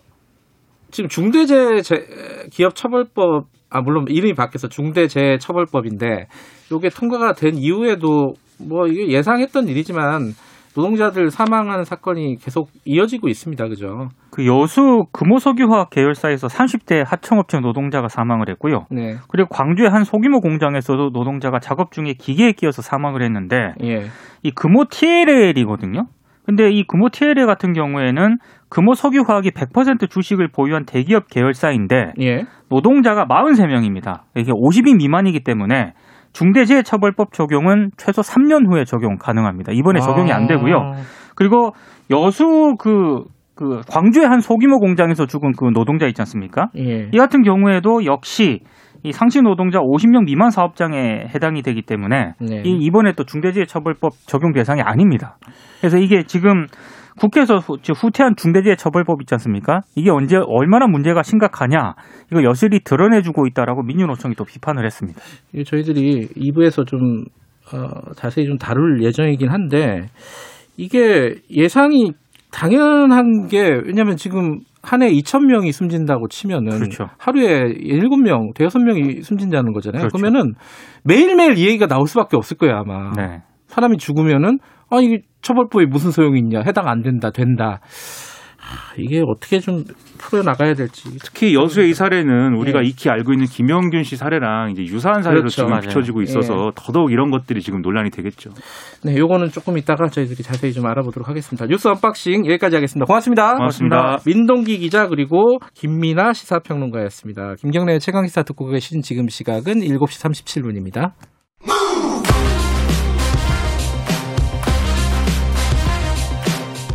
지금 0.90 1.08
중대재해 1.08 1.82
기업 2.50 2.74
처벌법 2.74 3.46
아 3.68 3.80
물론 3.80 4.06
이름이 4.08 4.34
바뀌어서 4.34 4.68
중대재해 4.68 5.38
처벌법인데 5.38 6.28
이게 6.72 6.88
통과가 6.88 7.34
된 7.34 7.56
이후에도 7.56 8.34
뭐 8.58 8.86
이게 8.86 9.08
예상했던 9.08 9.68
일이지만 9.68 10.32
노동자들 10.76 11.30
사망하는 11.30 11.84
사건이 11.84 12.36
계속 12.36 12.68
이어지고 12.84 13.28
있습니다. 13.28 13.68
그죠? 13.68 14.08
그 14.30 14.46
여수 14.46 15.06
금호석유화학 15.12 15.88
계열사에서 15.88 16.48
30대 16.48 17.02
하청업체 17.06 17.60
노동자가 17.60 18.08
사망을 18.08 18.50
했고요. 18.50 18.84
네. 18.90 19.16
그리고 19.28 19.48
광주의 19.48 19.88
한 19.88 20.04
소규모 20.04 20.40
공장에서도 20.40 21.10
노동자가 21.10 21.60
작업 21.60 21.92
중에 21.92 22.12
기계에 22.18 22.52
끼어서 22.52 22.82
사망을 22.82 23.22
했는데 23.22 23.72
예. 23.82 24.04
이 24.42 24.50
금호 24.50 24.84
TLL이거든요. 24.90 26.06
근데 26.44 26.70
이 26.70 26.84
금호 26.86 27.08
TLL 27.08 27.46
같은 27.46 27.72
경우에는 27.72 28.36
금호 28.68 28.94
석유화학이 28.94 29.52
100% 29.52 30.10
주식을 30.10 30.48
보유한 30.48 30.84
대기업 30.84 31.28
계열사인데 31.28 32.12
예. 32.20 32.44
노동자가 32.68 33.24
43명입니다. 33.26 34.20
이게 34.36 34.52
50인 34.52 34.98
미만이기 34.98 35.40
때문에 35.40 35.94
중대재해처벌법 36.36 37.32
적용은 37.32 37.90
최소 37.96 38.20
3년 38.20 38.70
후에 38.70 38.84
적용 38.84 39.16
가능합니다. 39.16 39.72
이번에 39.72 40.00
적용이 40.00 40.32
안 40.32 40.46
되고요. 40.46 40.92
그리고 41.34 41.72
여수 42.10 42.74
그, 42.78 43.24
그 43.54 43.80
광주의 43.88 44.26
한 44.26 44.40
소규모 44.40 44.78
공장에서 44.78 45.24
죽은 45.26 45.52
그 45.58 45.64
노동자 45.72 46.06
있지 46.06 46.20
않습니까? 46.20 46.68
예. 46.76 47.08
이 47.10 47.16
같은 47.16 47.42
경우에도 47.42 48.04
역시 48.04 48.60
이 49.02 49.12
상시 49.12 49.40
노동자 49.40 49.78
50명 49.78 50.24
미만 50.26 50.50
사업장에 50.50 51.26
해당이 51.34 51.62
되기 51.62 51.80
때문에 51.80 52.32
네. 52.40 52.62
이 52.64 52.78
이번에 52.82 53.12
또 53.12 53.24
중대재해처벌법 53.24 54.12
적용 54.26 54.52
대상이 54.52 54.82
아닙니다. 54.82 55.38
그래서 55.80 55.96
이게 55.96 56.24
지금 56.24 56.66
국회에서 57.18 57.56
후, 57.56 57.76
후퇴한 57.94 58.34
중대재해처벌법 58.36 59.22
있지 59.22 59.34
않습니까? 59.34 59.80
이게 59.94 60.10
언제 60.10 60.36
얼마나 60.36 60.86
문제가 60.86 61.22
심각하냐 61.22 61.94
이거 62.30 62.42
여실히 62.44 62.80
드러내주고 62.84 63.46
있다라고 63.46 63.82
민주노총이 63.82 64.34
또 64.34 64.44
비판을 64.44 64.84
했습니다. 64.84 65.20
이게 65.52 65.64
저희들이 65.64 66.28
2부에서 66.28 66.86
좀 66.86 67.24
어, 67.72 68.12
자세히 68.14 68.46
좀 68.46 68.58
다룰 68.58 69.02
예정이긴 69.02 69.50
한데 69.50 70.06
이게 70.76 71.34
예상이 71.50 72.12
당연한 72.52 73.48
게 73.48 73.60
왜냐하면 73.84 74.16
지금 74.16 74.60
한 74.86 75.02
해 75.02 75.08
2천 75.10 75.46
명이 75.46 75.72
숨진다고 75.72 76.28
치면은 76.28 76.70
그렇죠. 76.78 77.08
하루에 77.18 77.72
7명, 77.74 78.54
대여섯 78.54 78.80
명이 78.82 79.22
숨진다는 79.22 79.72
거잖아요. 79.72 80.02
그렇죠. 80.06 80.16
그러면은 80.16 80.52
매일매일 81.02 81.58
이 81.58 81.66
얘기가 81.66 81.88
나올 81.88 82.06
수밖에 82.06 82.36
없을 82.36 82.56
거예요, 82.56 82.76
아마. 82.76 83.10
네. 83.16 83.42
사람이 83.66 83.96
죽으면은 83.96 84.58
아 84.90 85.00
이게 85.00 85.22
처벌법이 85.42 85.86
무슨 85.86 86.10
소용이 86.10 86.38
있냐. 86.40 86.60
해당 86.66 86.88
안 86.88 87.02
된다 87.02 87.30
된다. 87.30 87.80
아, 88.68 88.92
이게 88.98 89.22
어떻게 89.24 89.60
좀 89.60 89.84
풀어 90.18 90.42
나가야 90.42 90.74
될지. 90.74 91.16
특히 91.22 91.54
여수의 91.54 91.90
이 91.90 91.94
사례는 91.94 92.54
우리가 92.54 92.80
예. 92.82 92.88
익히 92.88 93.08
알고 93.08 93.32
있는 93.32 93.46
김용균 93.46 94.02
씨 94.02 94.16
사례랑 94.16 94.72
이제 94.72 94.82
유사한 94.82 95.22
사례로 95.22 95.42
그렇죠. 95.42 95.54
지금 95.54 95.70
맞아요. 95.70 95.82
비춰지고 95.82 96.22
있어서 96.22 96.72
더더욱 96.74 97.12
이런 97.12 97.30
것들이 97.30 97.60
지금 97.60 97.80
논란이 97.80 98.10
되겠죠. 98.10 98.50
네 99.04 99.16
요거는 99.16 99.50
조금 99.50 99.78
이따가 99.78 100.08
저희들이 100.08 100.42
자세히 100.42 100.72
좀 100.72 100.84
알아보도록 100.86 101.28
하겠습니다. 101.28 101.66
뉴스 101.66 101.86
언박싱 101.86 102.46
여기까지 102.46 102.74
하겠습니다. 102.74 103.06
고맙습니다. 103.06 103.54
고맙습니다. 103.54 104.18
민동기 104.26 104.78
기자 104.78 105.06
그리고 105.06 105.58
김민하 105.74 106.32
시사평론가였습니다. 106.32 107.54
김경래 107.60 108.00
최강 108.00 108.26
시사 108.26 108.42
듣고 108.42 108.66
계신 108.66 109.00
지금 109.00 109.28
시각은 109.28 109.74
7시 109.78 110.24
37분입니다 110.24 111.12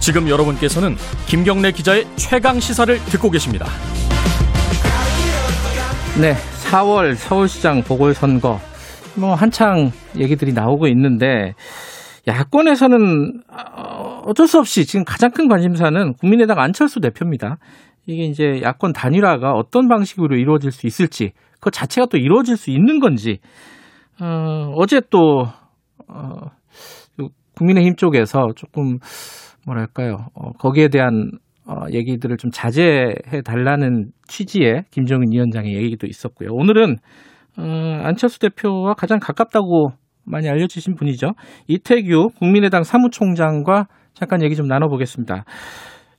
지금 0.01 0.27
여러분께서는 0.27 0.95
김경래 1.27 1.71
기자의 1.71 2.05
최강 2.15 2.59
시사를 2.59 2.97
듣고 3.05 3.29
계십니다. 3.29 3.67
네, 6.19 6.33
4월 6.71 7.13
서울시장 7.13 7.83
보궐선거 7.83 8.57
뭐 9.15 9.35
한창 9.35 9.91
얘기들이 10.17 10.53
나오고 10.53 10.87
있는데 10.87 11.53
야권에서는 12.27 13.43
어, 13.47 14.21
어쩔 14.25 14.47
수 14.47 14.57
없이 14.57 14.87
지금 14.87 15.05
가장 15.05 15.29
큰 15.29 15.47
관심사는 15.47 16.13
국민의당 16.13 16.59
안철수 16.59 16.99
대표입니다. 16.99 17.57
이게 18.07 18.23
이제 18.23 18.59
야권 18.63 18.93
단일화가 18.93 19.51
어떤 19.51 19.87
방식으로 19.87 20.35
이루어질 20.35 20.71
수 20.71 20.87
있을지 20.87 21.33
그 21.59 21.69
자체가 21.69 22.07
또 22.07 22.17
이루어질 22.17 22.57
수 22.57 22.71
있는 22.71 22.99
건지 22.99 23.37
어, 24.19 24.73
어제 24.77 24.99
또 25.11 25.45
어, 26.07 26.33
국민의힘 27.55 27.95
쪽에서 27.97 28.47
조금 28.55 28.97
뭐랄까요 29.65 30.27
어, 30.35 30.51
거기에 30.53 30.87
대한 30.89 31.31
어, 31.67 31.85
얘기들을 31.91 32.37
좀 32.37 32.51
자제해 32.51 33.41
달라는 33.45 34.11
취지의 34.27 34.85
김정은 34.91 35.31
위원장의 35.31 35.73
얘기도 35.75 36.07
있었고요. 36.07 36.49
오늘은 36.51 36.95
어, 37.57 38.01
안철수 38.03 38.39
대표와 38.39 38.93
가장 38.93 39.19
가깝다고 39.19 39.89
많이 40.25 40.49
알려지신 40.49 40.95
분이죠. 40.95 41.31
이태규 41.67 42.29
국민의당 42.39 42.83
사무총장과 42.83 43.87
잠깐 44.13 44.43
얘기 44.43 44.55
좀 44.55 44.67
나눠보겠습니다. 44.67 45.45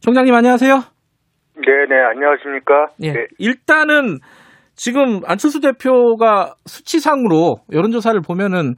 총장님 0.00 0.35
안녕하세요. 0.35 0.74
네네, 1.55 2.02
안녕하십니까? 2.11 2.87
예. 3.02 3.12
네, 3.12 3.26
일단은 3.38 4.18
지금 4.74 5.20
안철수 5.26 5.61
대표가 5.61 6.55
수치상으로 6.66 7.57
여론조사를 7.72 8.20
보면은 8.22 8.74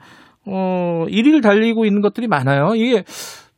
어 0.46 1.04
1위를 1.06 1.42
달리고 1.42 1.86
있는 1.86 2.02
것들이 2.02 2.26
많아요. 2.26 2.74
이게 2.74 3.04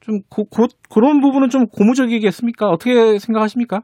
좀 0.06 0.20
고, 0.30 0.44
고, 0.44 0.68
그런 0.94 1.20
부분은 1.20 1.50
좀 1.50 1.66
고무적이겠습니까? 1.66 2.68
어떻게 2.68 3.18
생각하십니까? 3.18 3.80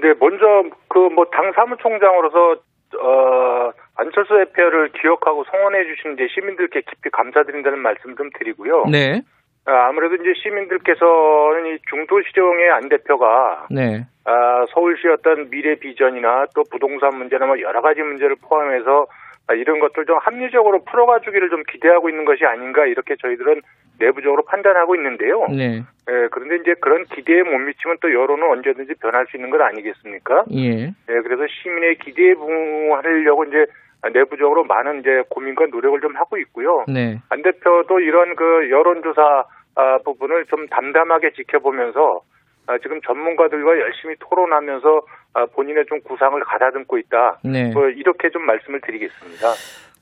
네, 0.00 0.14
먼저 0.18 0.46
그 0.88 0.98
뭐 1.10 1.24
당 1.30 1.52
사무총장으로서 1.52 2.56
어 3.00 3.70
안철수 3.96 4.32
대표를 4.34 4.90
기억하고 5.00 5.44
성원해 5.50 5.84
주신 5.84 6.14
이제 6.14 6.26
시민들께 6.32 6.80
깊이 6.88 7.10
감사드린다는 7.10 7.78
말씀 7.80 8.16
좀 8.16 8.30
드리고요. 8.38 8.84
네, 8.90 9.20
아, 9.66 9.88
아무래도 9.88 10.14
이제 10.14 10.32
시민들께서는 10.42 11.66
이 11.66 11.78
중도시정의 11.90 12.70
안 12.70 12.88
대표가 12.88 13.66
네, 13.70 14.06
아, 14.24 14.64
서울시 14.72 15.06
어떤 15.08 15.50
미래 15.50 15.74
비전이나 15.74 16.46
또 16.54 16.62
부동산 16.70 17.18
문제나 17.18 17.44
뭐 17.46 17.60
여러 17.60 17.82
가지 17.82 18.00
문제를 18.00 18.36
포함해서 18.40 19.06
아, 19.48 19.54
이런 19.54 19.80
것들 19.80 20.06
좀 20.06 20.18
합리적으로 20.22 20.84
풀어가주기를 20.84 21.50
좀 21.50 21.62
기대하고 21.70 22.08
있는 22.08 22.24
것이 22.24 22.44
아닌가 22.46 22.86
이렇게 22.86 23.16
저희들은 23.20 23.62
내부적으로 23.98 24.44
판단하고 24.44 24.94
있는데요. 24.96 25.46
네, 25.48 25.82
예, 26.10 26.28
그런데 26.30 26.56
이제 26.56 26.74
그런 26.80 27.04
기대에 27.04 27.42
못 27.42 27.58
미치면 27.58 27.98
또 28.00 28.12
여론은 28.12 28.50
언제든지 28.50 28.94
변할 29.00 29.26
수 29.26 29.36
있는 29.36 29.50
것 29.50 29.60
아니겠습니까? 29.60 30.44
예, 30.52 30.86
예, 30.86 31.20
그래서 31.24 31.44
시민의 31.62 31.98
기대에 31.98 32.34
부응하려고 32.34 33.44
이제 33.44 33.66
내부적으로 34.12 34.64
많은 34.64 35.00
이제 35.00 35.22
고민과 35.28 35.66
노력을 35.66 36.00
좀 36.00 36.16
하고 36.16 36.38
있고요. 36.38 36.84
네, 36.88 37.18
안 37.30 37.42
대표도 37.42 38.00
이런 38.00 38.36
그 38.36 38.70
여론조사 38.70 39.44
아, 39.74 39.98
부분을 40.04 40.46
좀 40.46 40.66
담담하게 40.66 41.30
지켜보면서 41.36 42.20
아, 42.66 42.76
지금 42.82 43.00
전문가들과 43.00 43.78
열심히 43.78 44.14
토론하면서 44.18 45.00
아, 45.34 45.46
본인의 45.46 45.86
좀 45.88 46.00
구상을 46.00 46.38
가다듬고 46.44 46.98
있다. 46.98 47.38
네. 47.44 47.70
뭐 47.72 47.88
이렇게 47.88 48.28
좀 48.30 48.44
말씀을 48.44 48.80
드리겠습니다. 48.80 49.48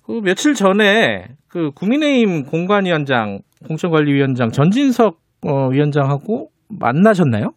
그 0.06 0.20
며칠 0.22 0.54
전에 0.54 1.26
그 1.48 1.70
국민의힘 1.72 2.46
공관위원장, 2.46 3.40
공천관리위원장 3.66 4.51
전진석 4.51 5.19
어, 5.47 5.69
위원장하고 5.69 6.51
만나셨나요? 6.69 7.53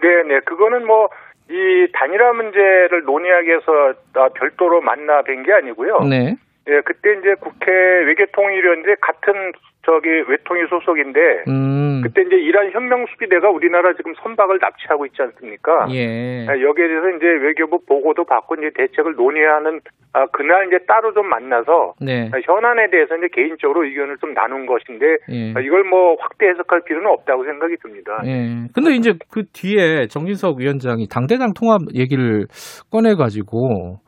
네, 0.00 0.08
네. 0.28 0.40
그거는 0.40 0.86
뭐, 0.86 1.08
이 1.50 1.86
단일화 1.92 2.32
문제를 2.34 3.02
논의하기 3.04 3.46
위해서 3.48 3.72
아, 4.14 4.28
별도로 4.34 4.80
만나 4.80 5.22
뵌 5.22 5.42
게 5.44 5.52
아니고요. 5.52 6.00
네, 6.08 6.36
예, 6.68 6.80
그때 6.84 7.14
이제 7.18 7.34
국회 7.40 7.72
외교통일위원회 7.72 8.96
같은 9.00 9.52
저기 9.88 10.08
외통위 10.28 10.66
소속인데 10.68 11.44
음. 11.48 12.02
그때 12.02 12.20
이제 12.22 12.36
이란 12.36 12.70
혁명수비대가 12.70 13.48
우리나라 13.48 13.94
지금 13.94 14.12
선박을 14.22 14.58
납치하고 14.60 15.06
있지 15.06 15.22
않습니까? 15.22 15.86
예. 15.92 16.46
아, 16.46 16.60
여기에 16.60 16.88
대해서 16.88 17.08
이제 17.16 17.26
외교부 17.26 17.80
보고도 17.86 18.24
받고 18.24 18.56
이제 18.56 18.70
대책을 18.74 19.14
논의하는 19.14 19.80
아, 20.12 20.26
그날 20.26 20.66
이제 20.66 20.78
따로 20.86 21.14
좀 21.14 21.28
만나서 21.28 21.94
네. 22.02 22.30
아, 22.32 22.38
현안에 22.38 22.90
대해서 22.90 23.16
이제 23.16 23.28
개인적으로 23.32 23.84
의견을 23.84 24.18
좀 24.18 24.34
나눈 24.34 24.66
것인데 24.66 25.06
예. 25.30 25.54
아, 25.56 25.60
이걸 25.60 25.84
뭐 25.84 26.16
확대 26.20 26.48
해석할 26.48 26.82
필요는 26.84 27.08
없다고 27.08 27.44
생각이 27.44 27.76
듭니다. 27.82 28.20
예. 28.26 28.68
근데 28.74 28.92
이제 28.94 29.14
그 29.30 29.44
뒤에 29.54 30.06
정진석 30.08 30.58
위원장이 30.58 31.08
당대당 31.08 31.54
통합 31.54 31.80
얘기를 31.94 32.46
꺼내 32.90 33.14
가지고, 33.14 34.00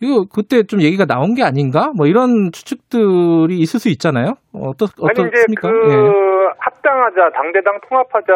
이거 0.00 0.24
그때 0.32 0.62
좀 0.64 0.82
얘기가 0.82 1.06
나온 1.06 1.34
게 1.34 1.42
아닌가? 1.42 1.92
뭐 1.96 2.06
이런 2.06 2.52
추측들이 2.52 3.58
있을 3.58 3.80
수 3.80 3.88
있잖아요? 3.88 4.34
어떻, 4.52 4.90
아니 5.02 5.12
이제 5.12 5.22
어떻습니까? 5.22 5.70
그 5.70 5.90
예. 5.90 6.56
합당하자 6.58 7.30
당대당 7.30 7.80
통합하자 7.88 8.32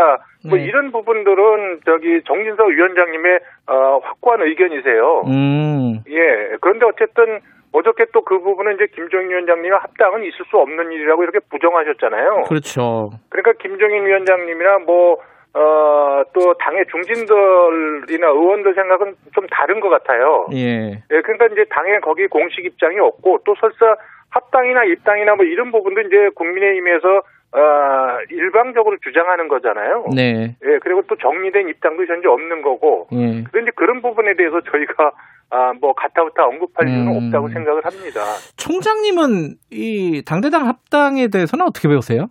뭐 0.48 0.56
네. 0.56 0.64
이런 0.64 0.90
부분들은 0.92 1.80
저기 1.84 2.22
정진석 2.26 2.68
위원장님의 2.68 3.40
어, 3.66 4.00
확고한 4.02 4.42
의견이세요. 4.42 5.22
음, 5.26 6.00
예. 6.08 6.56
그런데 6.60 6.86
어쨌든 6.86 7.40
어저께 7.72 8.06
또 8.12 8.22
그 8.22 8.38
부분은 8.40 8.74
이제 8.74 8.86
김종인 8.94 9.30
위원장님의 9.30 9.78
합당은 9.80 10.24
있을 10.24 10.44
수 10.50 10.56
없는 10.56 10.92
일이라고 10.92 11.22
이렇게 11.22 11.40
부정하셨잖아요. 11.50 12.44
그렇죠. 12.48 13.10
그러니까 13.28 13.52
김종인 13.60 14.06
위원장님이나 14.06 14.78
뭐, 14.86 15.18
어, 15.52 16.22
또 16.32 16.54
당의 16.54 16.84
중진들이나 16.90 18.26
의원들 18.28 18.74
생각은 18.74 19.14
좀 19.34 19.46
다른 19.50 19.80
것 19.80 19.88
같아요. 19.88 20.46
예. 20.52 20.92
예, 20.92 21.20
그러니까 21.22 21.46
이제 21.46 21.64
당에 21.70 21.98
거기 22.00 22.26
공식 22.28 22.64
입장이 22.64 22.98
없고 23.00 23.40
또 23.44 23.54
설사 23.60 23.96
합당이나 24.28 24.84
입당이나 24.84 25.34
뭐 25.34 25.44
이런 25.44 25.72
부분도 25.72 26.02
이제 26.02 26.30
국민의힘에서 26.36 27.22
어, 27.52 27.60
일방적으로 28.30 28.96
주장하는 29.02 29.48
거잖아요. 29.48 30.04
네. 30.14 30.56
예, 30.64 30.78
그리고 30.82 31.02
또 31.08 31.16
정리된 31.16 31.68
입장도 31.68 32.04
현재 32.06 32.28
없는 32.28 32.62
거고. 32.62 33.08
예. 33.12 33.42
그런데 33.50 33.72
그런 33.74 34.02
부분에 34.02 34.34
대해서 34.36 34.60
저희가 34.60 35.10
아, 35.50 35.72
뭐 35.80 35.92
가타부타 35.94 36.44
언급할 36.44 36.88
이유는 36.88 37.08
음. 37.08 37.26
없다고 37.26 37.48
생각을 37.48 37.84
합니다. 37.84 38.20
총장님은 38.56 39.56
이 39.72 40.22
당대당 40.24 40.68
합당에 40.68 41.26
대해서는 41.26 41.66
어떻게 41.66 41.88
배우세요? 41.88 42.30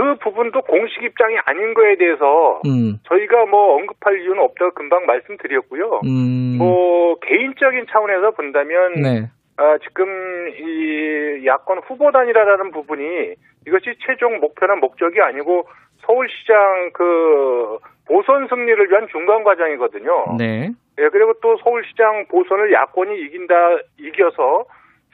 그 0.00 0.14
부분도 0.14 0.62
공식 0.62 1.02
입장이 1.02 1.36
아닌 1.44 1.74
거에 1.74 1.96
대해서 1.96 2.62
음, 2.64 2.96
저희가 3.04 3.44
뭐 3.44 3.74
언급할 3.76 4.22
이유는 4.22 4.38
없다고 4.38 4.70
금방 4.72 5.04
말씀드렸고요. 5.04 6.00
음. 6.06 6.56
뭐 6.56 7.16
개인적인 7.16 7.84
차원에서 7.90 8.30
본다면 8.30 8.94
네. 8.94 9.28
아, 9.58 9.76
지금 9.86 10.08
이 10.48 11.44
야권 11.44 11.80
후보단이라는 11.80 12.70
부분이 12.70 13.34
이것이 13.66 13.92
최종 14.06 14.40
목표나 14.40 14.76
목적이 14.76 15.20
아니고 15.20 15.68
서울시장 16.06 16.92
그 16.94 17.76
보선 18.06 18.48
승리를 18.48 18.90
위한 18.90 19.06
중간 19.12 19.44
과정이거든요. 19.44 20.36
네. 20.38 20.70
예, 20.98 21.08
그리고 21.10 21.34
또 21.42 21.58
서울시장 21.58 22.24
보선을 22.28 22.72
야권이 22.72 23.20
이긴다 23.20 23.54
이겨서 23.98 24.64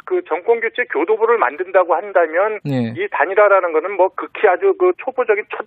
그 0.06 0.22
정권 0.26 0.60
교체 0.60 0.84
교도부를 0.84 1.36
만든다고 1.36 1.94
한다면 1.94 2.60
네. 2.64 2.94
이 2.96 3.08
단일화라는 3.10 3.72
거는 3.72 3.96
뭐 3.96 4.08
극히 4.14 4.48
아주 4.48 4.74
그 4.78 4.92
초보적인 4.98 5.44
첫, 5.50 5.66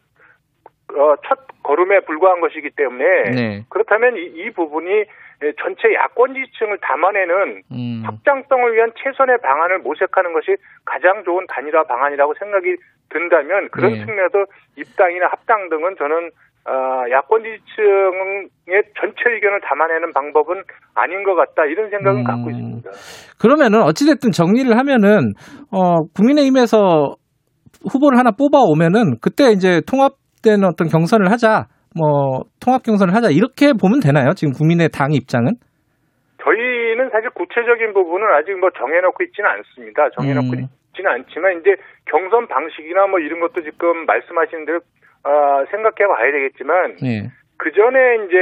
어, 0.98 1.16
첫 1.28 1.40
걸음에 1.62 2.00
불과한 2.00 2.40
것이기 2.40 2.72
때문에 2.72 3.06
네. 3.32 3.66
그렇다면 3.70 4.16
이, 4.18 4.24
이 4.24 4.50
부분이 4.52 5.06
예, 5.42 5.54
전체 5.62 5.94
야권 5.94 6.34
지층을 6.34 6.80
담아내는 6.80 7.64
음. 7.72 8.04
확장성을 8.06 8.74
위한 8.74 8.92
최선의 8.98 9.38
방안을 9.42 9.80
모색하는 9.80 10.34
것이 10.34 10.58
가장 10.86 11.24
좋은 11.24 11.46
단일화 11.48 11.84
방안이라고 11.84 12.34
생각이 12.40 12.76
든다면 13.10 13.70
그런 13.70 13.94
네. 13.94 14.06
측면에서 14.06 14.46
입당이나 14.76 15.28
합당 15.28 15.70
등은 15.70 15.96
저는 15.98 16.28
어, 16.28 16.32
야권 16.68 17.44
지지층의 17.44 18.84
전체 19.00 19.30
의견을 19.32 19.62
담아내는 19.62 20.14
방법은 20.14 20.64
아닌 20.94 21.24
것 21.24 21.36
같다 21.36 21.66
이런 21.66 21.90
생각은 21.90 22.22
음. 22.22 22.24
갖고 22.24 22.50
있습니다. 22.52 22.90
그러면은 23.42 23.82
어찌됐든 23.82 24.32
정리를 24.32 24.78
하면은 24.78 25.34
어 25.72 26.04
국민의힘에서 26.16 27.16
후보를 27.92 28.18
하나 28.20 28.32
뽑아 28.32 28.60
오면은 28.60 29.18
그때 29.22 29.52
이제 29.52 29.82
통합된 29.88 30.64
어떤 30.64 30.88
경선을 30.88 31.32
하자 31.32 31.68
뭐 31.98 32.44
통합 32.60 32.84
경선을 32.84 33.16
하자 33.16 33.30
이렇게 33.32 33.74
보면 33.74 34.00
되나요? 34.00 34.34
지금 34.36 34.54
국민의 34.54 34.90
당 34.90 35.12
입장은? 35.12 35.58
저희는 36.44 37.10
사실 37.10 37.30
구체적인 37.32 37.94
부분은 37.94 38.28
아직 38.36 38.54
뭐 38.60 38.70
정해놓고 38.78 39.24
있지는 39.24 39.50
않습니다. 39.50 40.10
정해놓고 40.20 40.48
음. 40.54 40.68
있지는 40.94 41.12
않지만 41.12 41.60
이제 41.60 41.76
경선 42.06 42.48
방식이나 42.48 43.08
뭐 43.08 43.20
이런 43.20 43.40
것도 43.40 43.62
지금 43.64 44.06
말씀하신 44.06 44.66
대로 44.66 44.80
어, 45.24 45.66
생각해 45.72 46.08
봐야 46.08 46.32
되겠지만 46.32 46.96
예. 47.04 47.30
그 47.58 47.74
전에 47.74 48.24
이제 48.26 48.38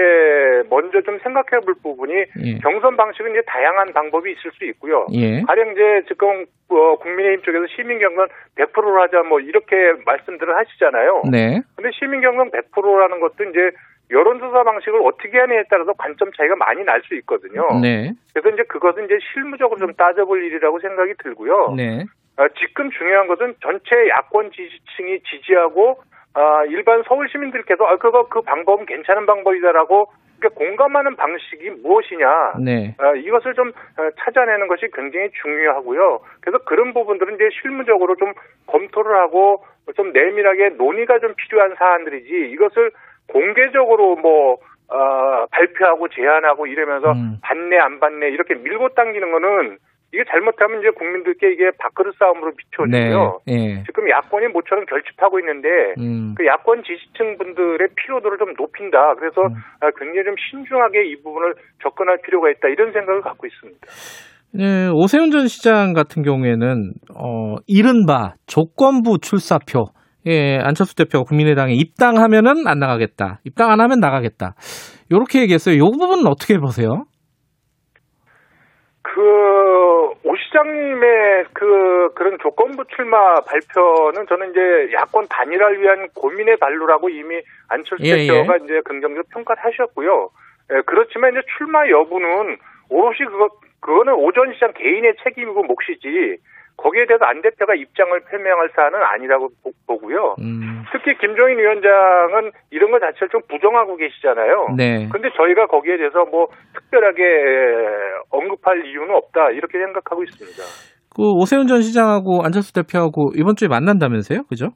먼저 0.69 1.01
좀 1.01 1.17
생각해 1.23 1.65
볼 1.65 1.73
부분이 1.81 2.13
예. 2.13 2.57
경선 2.59 2.95
방식은 2.97 3.31
이제 3.31 3.41
다양한 3.47 3.91
방법이 3.93 4.31
있을 4.31 4.51
수 4.51 4.63
있고요. 4.65 5.07
예. 5.13 5.41
가령 5.41 5.71
이제 5.71 6.03
지금 6.07 6.45
어, 6.69 6.95
국민의힘 6.97 7.41
쪽에서 7.41 7.65
시민 7.75 7.97
경선 7.97 8.27
100%로 8.57 9.01
하자 9.01 9.23
뭐 9.23 9.39
이렇게 9.39 9.75
말씀들을 10.05 10.55
하시잖아요. 10.55 11.23
네. 11.31 11.61
근데 11.75 11.89
시민 11.97 12.21
경선 12.21 12.51
100%라는 12.51 13.19
것도 13.19 13.43
이제 13.45 13.71
여론조사 14.11 14.63
방식을 14.63 15.01
어떻게 15.03 15.37
하느냐에 15.39 15.63
따라서 15.69 15.93
관점 15.93 16.31
차이가 16.37 16.55
많이 16.55 16.83
날 16.83 17.01
수 17.07 17.15
있거든요. 17.15 17.67
네. 17.81 18.11
그래서 18.33 18.49
이제 18.49 18.63
그것은 18.69 19.05
이제 19.05 19.17
실무적으로 19.33 19.79
좀 19.79 19.93
따져볼 19.93 20.43
일이라고 20.45 20.79
생각이 20.79 21.13
들고요. 21.23 21.73
네. 21.75 22.05
아, 22.37 22.47
지금 22.59 22.89
중요한 22.91 23.27
것은 23.27 23.55
전체 23.61 24.09
야권 24.09 24.51
지지층이 24.51 25.21
지지하고 25.23 26.01
아, 26.37 26.63
일반 26.65 27.01
서울 27.07 27.27
시민들께서 27.29 27.83
아, 27.83 27.97
그거 27.97 28.27
그 28.29 28.41
방법은 28.41 28.85
괜찮은 28.85 29.25
방법이다라고 29.25 30.11
그러니까 30.39 30.59
공감하는 30.59 31.15
방식이 31.15 31.71
무엇이냐 31.81 32.53
네. 32.63 32.95
아, 32.99 33.13
이것을 33.15 33.55
좀 33.55 33.69
어, 33.69 34.09
찾아내는 34.19 34.67
것이 34.67 34.87
굉장히 34.93 35.31
중요하고요. 35.41 36.19
그래서 36.41 36.59
그런 36.65 36.93
부분들은 36.93 37.35
이제 37.35 37.49
실무적으로 37.59 38.15
좀 38.17 38.33
검토를 38.67 39.17
하고 39.17 39.65
좀 39.95 40.13
내밀하게 40.13 40.75
논의가 40.77 41.17
좀 41.19 41.33
필요한 41.35 41.73
사안들이지 41.73 42.51
이것을 42.51 42.91
공개적으로 43.29 44.15
뭐 44.17 44.57
어, 44.89 45.45
발표하고 45.49 46.07
제안하고 46.09 46.67
이러면서 46.67 47.13
음. 47.13 47.39
받네 47.41 47.79
안 47.79 47.99
받네 47.99 48.29
이렇게 48.29 48.53
밀고 48.53 48.89
당기는 48.89 49.31
거는 49.31 49.77
이게 50.13 50.23
잘못하면 50.31 50.79
이제 50.79 50.89
국민들께 50.91 51.51
이게 51.51 51.69
밥그릇 51.77 52.15
싸움으로 52.17 52.53
비춰지고요. 52.55 53.39
네. 53.45 53.53
예. 53.53 53.83
지금 53.83 54.09
야권이 54.09 54.47
모처럼 54.47 54.85
결집하고 54.85 55.39
있는데 55.39 55.67
음. 55.99 56.33
그 56.37 56.45
야권 56.45 56.83
지지층 56.83 57.37
분들의 57.37 57.89
피로도를 57.95 58.37
좀 58.37 58.53
높인다. 58.57 59.15
그래서 59.15 59.41
음. 59.41 59.55
아, 59.81 59.91
굉장히 59.99 60.23
좀 60.23 60.35
신중하게 60.49 61.07
이 61.07 61.15
부분을 61.21 61.55
접근할 61.83 62.19
필요가 62.23 62.49
있다. 62.49 62.69
이런 62.69 62.93
생각을 62.93 63.21
갖고 63.21 63.47
있습니다. 63.47 63.79
네, 64.53 64.89
오세훈 64.93 65.29
전 65.29 65.47
시장 65.47 65.91
같은 65.93 66.23
경우에는 66.23 66.93
어 67.13 67.55
이른바 67.67 68.35
조건부 68.47 69.19
출사표 69.19 69.87
예, 70.25 70.57
안철수 70.57 70.95
대표가 70.95 71.23
국민의당에 71.25 71.73
입당하면은 71.73 72.65
안 72.65 72.79
나가겠다. 72.79 73.39
입당 73.43 73.71
안 73.71 73.81
하면 73.81 73.99
나가겠다. 73.99 74.55
요렇게 75.11 75.41
얘기했어요. 75.41 75.77
요 75.77 75.91
부분은 75.91 76.27
어떻게 76.27 76.57
보세요? 76.57 77.05
그, 79.13 80.11
오 80.23 80.35
시장님의 80.35 81.45
그, 81.53 82.11
그런 82.13 82.37
조건부 82.39 82.83
출마 82.93 83.39
발표는 83.41 84.27
저는 84.27 84.51
이제 84.51 84.93
야권 84.93 85.27
단일화를 85.29 85.81
위한 85.81 86.09
고민의 86.13 86.57
발로라고 86.57 87.09
이미 87.09 87.41
안철수 87.69 88.03
예, 88.05 88.27
대표가 88.27 88.57
이제 88.57 88.81
긍정적 88.81 89.29
평가를 89.29 89.63
하셨고요. 89.63 90.29
예, 90.73 90.81
그렇지만 90.85 91.31
이제 91.31 91.41
출마 91.57 91.87
여부는 91.87 92.57
오롯이 92.89 93.19
그거, 93.29 93.49
그거는 93.79 94.13
오전 94.13 94.53
시장 94.53 94.73
개인의 94.73 95.15
책임이고 95.23 95.63
몫이지 95.63 96.37
거기에 96.77 97.05
대해서 97.07 97.25
안 97.25 97.41
대표가 97.41 97.73
입장을 97.75 98.19
표명할 98.29 98.69
사안은 98.75 98.99
아니라고 99.01 99.49
보- 99.63 99.71
보고요. 99.87 100.35
음, 100.39 100.83
특히 100.91 101.17
김종인 101.17 101.57
위원장은 101.57 102.51
이런 102.71 102.91
것 102.91 102.99
자체를 102.99 103.29
좀 103.29 103.41
부정하고 103.49 103.95
계시잖아요. 103.97 104.75
네. 104.77 105.09
근데 105.11 105.29
저희가 105.35 105.65
거기에 105.67 105.97
대해서 105.97 106.23
뭐 106.25 106.47
특별하게 106.75 107.23
언급할 108.29 108.85
이유는 108.85 109.15
없다 109.15 109.49
이렇게 109.51 109.79
생각하고 109.79 110.23
있습니다. 110.23 110.61
그 111.15 111.23
오세훈 111.41 111.65
전 111.67 111.81
시장하고 111.81 112.43
안철수 112.45 112.71
대표하고 112.73 113.31
이번 113.35 113.55
주에 113.55 113.67
만난다면서요? 113.67 114.43
그죠? 114.47 114.69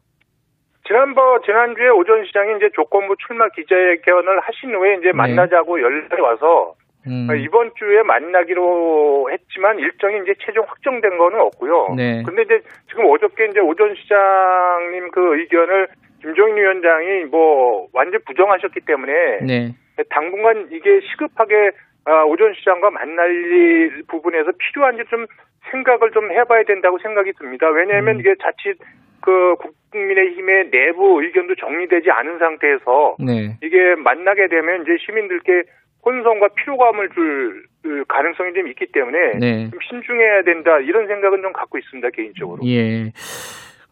지난번 0.88 1.40
지난주에 1.46 1.88
오전 1.90 2.26
시장이 2.26 2.58
이제 2.58 2.70
조건부 2.74 3.16
출마 3.26 3.48
기자회견을 3.50 4.40
하신 4.42 4.74
후에 4.76 4.96
이제 4.96 5.08
네. 5.08 5.14
만나자고 5.14 5.80
연락이 5.80 6.20
와서 6.20 6.74
음, 7.08 7.28
이번 7.38 7.72
주에 7.78 8.04
만나기로 8.04 9.30
했지만 9.32 9.80
일정이 9.80 10.20
이제 10.24 10.36
최종 10.40 10.66
확정된 10.68 11.18
거는 11.18 11.40
없고요. 11.40 11.96
네. 11.96 12.24
근데 12.24 12.44
이제 12.44 12.62
지금 12.90 13.06
어저께 13.06 13.46
이제 13.46 13.60
오전 13.60 13.96
시장님 13.96 15.10
그 15.12 15.40
의견을 15.40 15.88
김종인 16.22 16.58
위원장이 16.58 17.26
뭐 17.26 17.88
완전 17.94 18.22
부정하셨기 18.26 18.82
때문에 18.82 19.14
네. 19.42 19.74
당분간 20.10 20.68
이게 20.72 21.00
시급하게 21.12 21.72
아, 22.06 22.24
오전 22.24 22.54
시장과 22.54 22.92
만날 22.92 23.32
일 23.32 24.04
부분에서 24.08 24.52
필요한지 24.58 25.04
좀 25.10 25.26
생각을 25.72 26.12
좀 26.12 26.32
해봐야 26.32 26.64
된다고 26.64 26.98
생각이 27.00 27.34
듭니다. 27.34 27.70
왜냐하면 27.70 28.16
음. 28.16 28.20
이게 28.20 28.34
자칫 28.42 28.78
그 29.22 29.56
국민의힘의 29.92 30.72
내부 30.72 31.22
의견도 31.22 31.56
정리되지 31.56 32.10
않은 32.10 32.40
상태에서 32.40 33.18
네. 33.20 33.58
이게 33.62 33.96
만나게 33.96 34.48
되면 34.48 34.82
이제 34.82 34.98
시민들께 35.06 35.64
혼선과 36.06 36.48
피로감을 36.56 37.10
줄그 37.10 38.04
가능성이 38.08 38.54
좀 38.54 38.68
있기 38.70 38.88
때문에 38.92 39.18
네. 39.40 39.70
좀 39.70 39.80
신중해야 39.90 40.44
된다 40.44 40.78
이런 40.80 41.08
생각은 41.08 41.42
좀 41.42 41.54
갖고 41.54 41.78
있습니다 41.78 42.10
개인적으로. 42.14 42.60
예. 42.66 43.12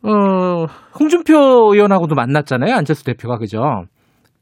어, 0.01 0.65
홍준표 0.99 1.35
의원하고도 1.73 2.15
만났잖아요. 2.15 2.73
안철수 2.75 3.03
대표가 3.05 3.37
그죠? 3.37 3.59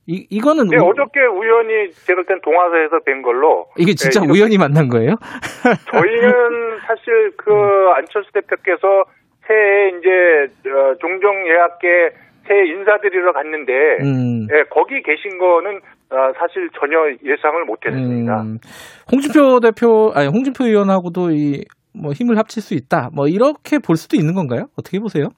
이 0.10 0.26
이거는 0.30 0.68
네, 0.70 0.78
우- 0.78 0.88
어저께 0.88 1.20
우연히 1.26 1.92
제가 1.92 2.24
땐 2.24 2.40
동화사에서 2.42 3.00
뵌뵌 3.06 3.24
걸로 3.24 3.66
이게 3.78 3.92
진짜 3.94 4.22
네, 4.22 4.28
우연히 4.32 4.58
만난 4.58 4.88
거예요? 4.88 5.16
저희는 5.92 6.80
사실 6.88 7.32
그 7.36 7.52
안철수 7.98 8.32
대표께서 8.32 9.04
새해 9.46 9.90
이제 9.98 10.70
어, 10.72 10.96
종종 11.02 11.36
예약계 11.46 11.88
새해 12.48 12.68
인사드리러 12.68 13.34
갔는데 13.34 13.74
음. 14.02 14.48
예, 14.56 14.64
거기 14.70 15.02
계신 15.04 15.38
거는 15.38 15.82
어, 16.10 16.32
사실 16.40 16.70
전혀 16.80 16.98
예상을 17.24 17.66
못했습니다. 17.66 18.42
음, 18.42 18.58
홍준표 19.12 19.60
대표, 19.60 20.12
아니 20.16 20.28
홍준표 20.28 20.66
의원하고도 20.66 21.32
이 21.32 21.64
뭐 22.00 22.12
힘을 22.14 22.38
합칠 22.38 22.62
수 22.62 22.74
있다. 22.76 23.10
뭐 23.14 23.28
이렇게 23.28 23.80
볼 23.80 23.96
수도 23.98 24.16
있는 24.16 24.34
건가요? 24.34 24.68
어떻게 24.78 25.00
보세요? 25.00 25.30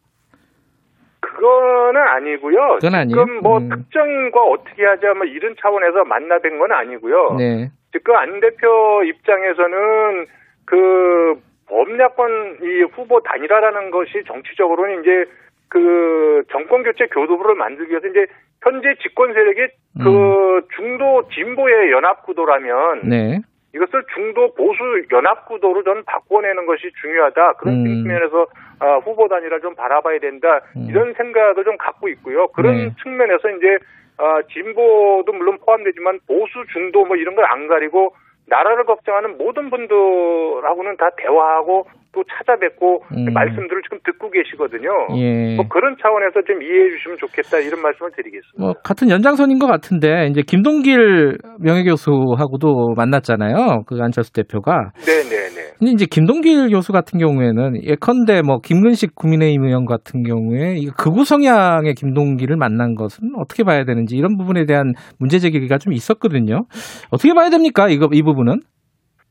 그거는 1.22 2.02
아니고요. 2.02 2.78
그건 2.82 2.96
아니에요? 2.96 3.16
지금 3.16 3.42
뭐 3.42 3.58
음. 3.58 3.70
특정인과 3.70 4.42
어떻게 4.42 4.86
하자 4.86 5.14
뭐 5.16 5.26
이런 5.26 5.56
차원에서 5.60 6.04
만나뵌 6.04 6.60
건 6.60 6.72
아니고요. 6.72 7.36
네. 7.38 7.70
지금 7.92 8.16
안 8.16 8.40
대표 8.40 9.04
입장에서는 9.04 10.28
그 10.66 11.42
범야권 11.68 12.60
이 12.62 12.84
후보 12.94 13.22
단일화라는 13.22 13.92
것이 13.92 14.24
정치적으로는 14.28 15.02
이제 15.02 15.26
그 15.70 16.44
정권 16.52 16.84
교체 16.84 17.06
교도부를 17.08 17.56
만들기 17.56 17.92
위해서 17.92 18.08
이제 18.08 18.26
현재 18.64 18.96
집권 19.02 19.34
세력이 19.34 19.68
그 20.04 20.68
중도 20.76 21.28
진보의 21.30 21.92
연합 21.92 22.26
구도라면 22.26 23.04
음. 23.04 23.10
네. 23.10 23.40
이것을 23.76 24.04
중도 24.16 24.54
보수 24.56 24.80
연합 25.12 25.46
구도로 25.48 25.84
저는 25.84 26.04
바꿔내는 26.06 26.66
것이 26.66 26.90
중요하다. 27.02 27.54
그런 27.54 27.76
음. 27.76 27.86
측면에서 27.86 28.48
아, 28.80 28.98
후보 28.98 29.28
단일화 29.28 29.60
좀 29.60 29.76
바라봐야 29.76 30.20
된다. 30.20 30.62
음. 30.76 30.88
이런 30.90 31.14
생각을 31.14 31.64
좀 31.64 31.78
갖고 31.78 32.08
있고요. 32.10 32.48
그런 32.48 32.76
네. 32.76 32.90
측면에서 33.04 33.50
이제 33.52 33.78
아, 34.18 34.42
진보도 34.52 35.32
물론 35.34 35.60
포함되지만 35.64 36.20
보수 36.28 36.66
중도 36.74 37.06
뭐 37.06 37.16
이런 37.16 37.36
걸 37.36 37.46
안 37.46 37.68
가리고 37.68 38.16
나라를 38.48 38.86
걱정하는 38.86 39.38
모든 39.38 39.70
분들하고는 39.70 40.98
다 40.98 41.10
대화하고 41.18 41.86
또 42.12 42.24
찾아뵙고 42.24 43.04
음. 43.16 43.34
말씀들을 43.34 43.82
지금 43.84 44.00
듣고 44.04 44.32
계시거든요. 44.32 44.90
예. 45.18 45.56
뭐 45.56 45.68
그런 45.68 45.96
차원에서 46.02 46.42
좀 46.48 46.62
이해해 46.62 46.90
주시면 46.98 47.18
좋겠다 47.20 47.60
이런 47.60 47.82
말씀을 47.82 48.12
드리겠습니다. 48.16 48.58
뭐 48.58 48.74
같은 48.84 49.10
연장선인 49.10 49.60
것 49.60 49.68
같은데 49.68 50.28
이제 50.30 50.42
김동길 50.42 51.38
명예교수하고도 51.60 52.96
만났잖아요. 52.96 53.84
그 53.86 53.98
안철수 54.02 54.34
대표가. 54.34 54.92
네네네. 55.06 55.60
근데 55.78 55.92
이제 55.94 56.06
김동길 56.10 56.70
교수 56.70 56.92
같은 56.92 57.20
경우에는 57.20 57.84
예컨대 57.84 58.42
뭐 58.42 58.60
김근식 58.60 59.16
국민의힘 59.16 59.64
의원 59.64 59.86
같은 59.86 60.24
경우에 60.24 60.76
이 60.76 60.88
극우 60.88 61.24
성향의 61.24 61.94
김동길을 61.94 62.58
만난 62.58 62.96
것은 62.96 63.30
어떻게 63.38 63.64
봐야 63.64 63.86
되는지 63.86 64.18
이런 64.18 64.36
부분에 64.36 64.66
대한 64.66 64.94
문제 65.20 65.40
제기가 65.40 65.78
좀 65.78 65.94
있었거든요. 65.94 66.64
어떻게 67.12 67.34
봐야 67.34 67.50
됩니까? 67.50 67.88
이거 67.88 68.10
이 68.12 68.22
부분은? 68.24 68.60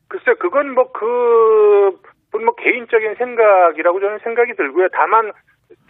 글쎄 0.07 0.31
그건 0.39 0.73
뭐그 0.73 2.08
뭐 2.31 2.53
개인적인 2.55 3.15
생각이라고 3.15 3.99
저는 3.99 4.19
생각이 4.19 4.53
들고요. 4.53 4.87
다만 4.93 5.31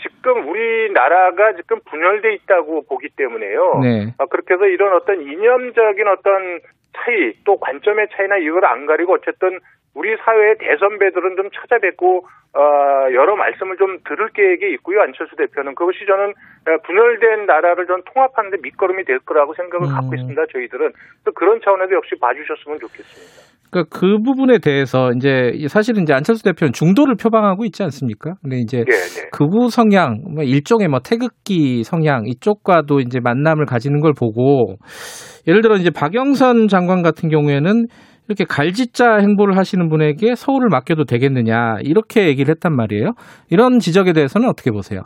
지금 0.02 0.48
우리나라가 0.48 1.54
지금 1.54 1.80
분열돼 1.86 2.34
있다고 2.34 2.86
보기 2.88 3.10
때문에요. 3.16 3.80
네. 3.82 4.14
아, 4.18 4.26
그렇게 4.26 4.54
해서 4.54 4.66
이런 4.66 4.94
어떤 4.94 5.22
이념적인 5.22 6.08
어떤 6.08 6.60
차이 6.98 7.34
또 7.46 7.60
관점의 7.60 8.08
차이나 8.14 8.38
이걸 8.38 8.66
안 8.66 8.86
가리고 8.86 9.14
어쨌든 9.14 9.60
우리 9.94 10.16
사회의 10.18 10.58
대선배들은 10.58 11.36
좀 11.36 11.50
찾아뵙고 11.52 12.28
어, 12.54 12.62
여러 13.14 13.36
말씀을 13.36 13.78
좀 13.78 14.00
들을 14.08 14.30
계획이 14.30 14.72
있고요. 14.76 15.02
안철수 15.02 15.36
대표는 15.36 15.76
그것이 15.76 16.06
저는 16.06 16.30
어, 16.30 16.78
분열된 16.84 17.46
나라를 17.46 17.86
전 17.86 18.02
통합하는데 18.14 18.58
밑거름이 18.62 19.04
될 19.06 19.20
거라고 19.20 19.54
생각을 19.54 19.88
음. 19.88 19.94
갖고 19.94 20.16
있습니다. 20.16 20.46
저희들은 20.52 20.94
또 21.26 21.32
그런 21.34 21.60
차원에서 21.62 21.94
역시 21.94 22.16
봐주셨으면 22.20 22.80
좋겠습니다. 22.80 23.49
그러니까 23.70 23.98
그 23.98 24.20
부분에 24.24 24.58
대해서 24.60 25.12
이제 25.16 25.52
사실은 25.68 26.04
이제 26.04 26.14
안철수 26.14 26.44
대표는 26.44 26.74
중도를 26.74 27.16
표방하고 27.16 27.66
있지 27.66 27.84
않습니까? 27.84 28.36
근데 28.42 28.58
이제 28.60 28.78
네, 28.78 28.86
네. 28.86 29.30
극우 29.32 29.70
성향, 29.70 30.22
뭐 30.34 30.44
일종의 30.44 30.88
뭐 30.88 31.00
태극기 31.00 31.84
성향 31.84 32.26
이쪽과도 32.26 33.00
이제 33.00 33.20
만남을 33.20 33.66
가지는 33.66 34.02
걸 34.02 34.14
보고 34.14 34.76
예를 35.48 35.62
들어 35.62 35.78
이제 35.78 35.90
박영선 35.90 36.68
장관 36.68 37.02
같은 37.02 37.30
경우에는 37.30 37.88
이렇게 38.28 38.46
갈짓자 38.46 39.18
행보를 39.18 39.58
하시는 39.58 39.90
분에게 39.90 40.36
서울을 40.36 40.70
맡겨도 40.70 41.06
되겠느냐 41.06 41.78
이렇게 41.82 42.28
얘기를 42.28 42.52
했단 42.52 42.76
말이에요. 42.76 43.14
이런 43.50 43.80
지적에 43.80 44.14
대해서는 44.14 44.48
어떻게 44.48 44.70
보세요? 44.70 45.02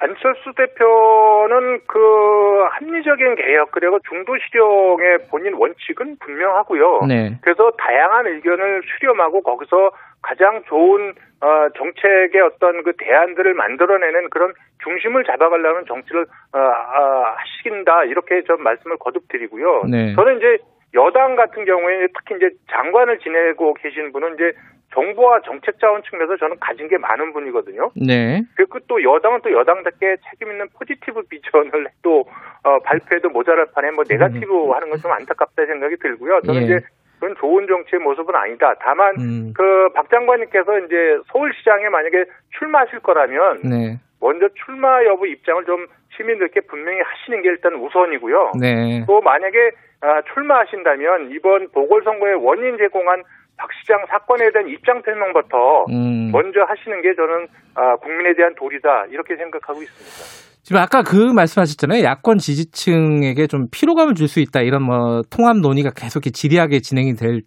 안철수 0.00 0.52
대표는 0.54 1.80
그 1.86 2.62
합리적인 2.70 3.34
개혁 3.34 3.72
그리고 3.72 3.98
중도 4.08 4.36
실용의 4.38 5.18
본인 5.30 5.54
원칙은 5.54 6.16
분명하고요. 6.20 7.06
네. 7.08 7.32
그래서 7.42 7.70
다양한 7.72 8.26
의견을 8.26 8.82
수렴하고 8.82 9.42
거기서 9.42 9.90
가장 10.22 10.62
좋은 10.68 11.14
어, 11.40 11.68
정책의 11.76 12.40
어떤 12.42 12.82
그 12.82 12.92
대안들을 12.96 13.54
만들어내는 13.54 14.30
그런 14.30 14.52
중심을 14.82 15.24
잡아가려는 15.24 15.84
정치를 15.86 16.26
어, 16.52 16.58
어, 16.58 17.24
하신다 17.36 18.04
이렇게 18.04 18.42
좀 18.42 18.62
말씀을 18.62 18.96
거듭드리고요. 18.98 19.82
네. 19.90 20.14
저는 20.14 20.38
이제 20.38 20.58
여당 20.94 21.36
같은 21.36 21.64
경우에 21.64 22.06
특히 22.16 22.36
이제 22.36 22.50
장관을 22.70 23.18
지내고 23.18 23.74
계신 23.74 24.12
분은 24.12 24.34
이제 24.34 24.52
정부와 24.94 25.40
정책 25.42 25.78
자원 25.80 26.02
측면에서 26.02 26.36
저는 26.36 26.56
가진 26.60 26.88
게 26.88 26.98
많은 26.98 27.32
분이거든요. 27.32 27.90
네. 27.94 28.42
그리고 28.56 28.78
또 28.88 29.02
여당은 29.02 29.40
또 29.42 29.52
여당답게 29.52 30.16
책임 30.30 30.50
있는 30.50 30.66
포지티브 30.78 31.22
비전을 31.28 31.88
또 32.02 32.24
어, 32.64 32.78
발표해도 32.80 33.30
모자랄 33.30 33.66
판에 33.74 33.90
뭐 33.90 34.04
네가티브 34.08 34.70
하는 34.70 34.90
건 34.90 34.98
좀 34.98 35.12
안타깝다 35.12 35.66
생각이 35.66 35.96
들고요. 35.96 36.40
저는 36.42 36.62
예. 36.62 36.64
이제 36.64 36.80
그건 37.20 37.34
좋은 37.36 37.66
정치의 37.66 38.00
모습은 38.00 38.34
아니다. 38.34 38.74
다만 38.80 39.14
음. 39.18 39.52
그박 39.56 40.08
장관님께서 40.10 40.78
이제 40.80 41.18
서울시장에 41.32 41.88
만약에 41.88 42.24
출마하실 42.58 43.00
거라면 43.00 43.62
네. 43.62 43.98
먼저 44.20 44.48
출마 44.64 45.04
여부 45.04 45.26
입장을 45.26 45.64
좀 45.64 45.86
시민들께 46.16 46.60
분명히 46.62 47.00
하시는 47.00 47.42
게 47.42 47.48
일단 47.48 47.74
우선이고요. 47.74 48.52
네. 48.60 49.04
또 49.06 49.20
만약에 49.20 49.70
아, 50.00 50.22
출마하신다면 50.32 51.30
이번 51.32 51.70
보궐선거의 51.72 52.34
원인 52.34 52.78
제공한 52.78 53.24
박 53.58 53.68
시장 53.80 53.98
사건에 54.08 54.50
대한 54.52 54.68
입장 54.68 55.02
표명부터 55.02 55.56
음. 55.90 56.30
먼저 56.32 56.60
하시는 56.66 57.02
게 57.02 57.14
저는 57.14 57.48
아, 57.74 57.96
국민에 57.96 58.34
대한 58.36 58.54
도리다 58.58 59.06
이렇게 59.10 59.36
생각하고 59.36 59.82
있습니다. 59.82 60.62
지금 60.62 60.80
아까 60.80 61.02
그 61.02 61.16
말씀하셨잖아요. 61.34 62.04
야권 62.04 62.38
지지층에게 62.38 63.46
좀 63.46 63.66
피로감을 63.72 64.14
줄 64.14 64.28
수 64.28 64.40
있다 64.40 64.60
이런 64.60 64.82
뭐 64.84 65.22
통합 65.30 65.56
논의가 65.58 65.90
계속 65.96 66.18
이렇게 66.20 66.30
지리하게 66.30 66.80
진행이 66.80 67.14
될 67.14 67.40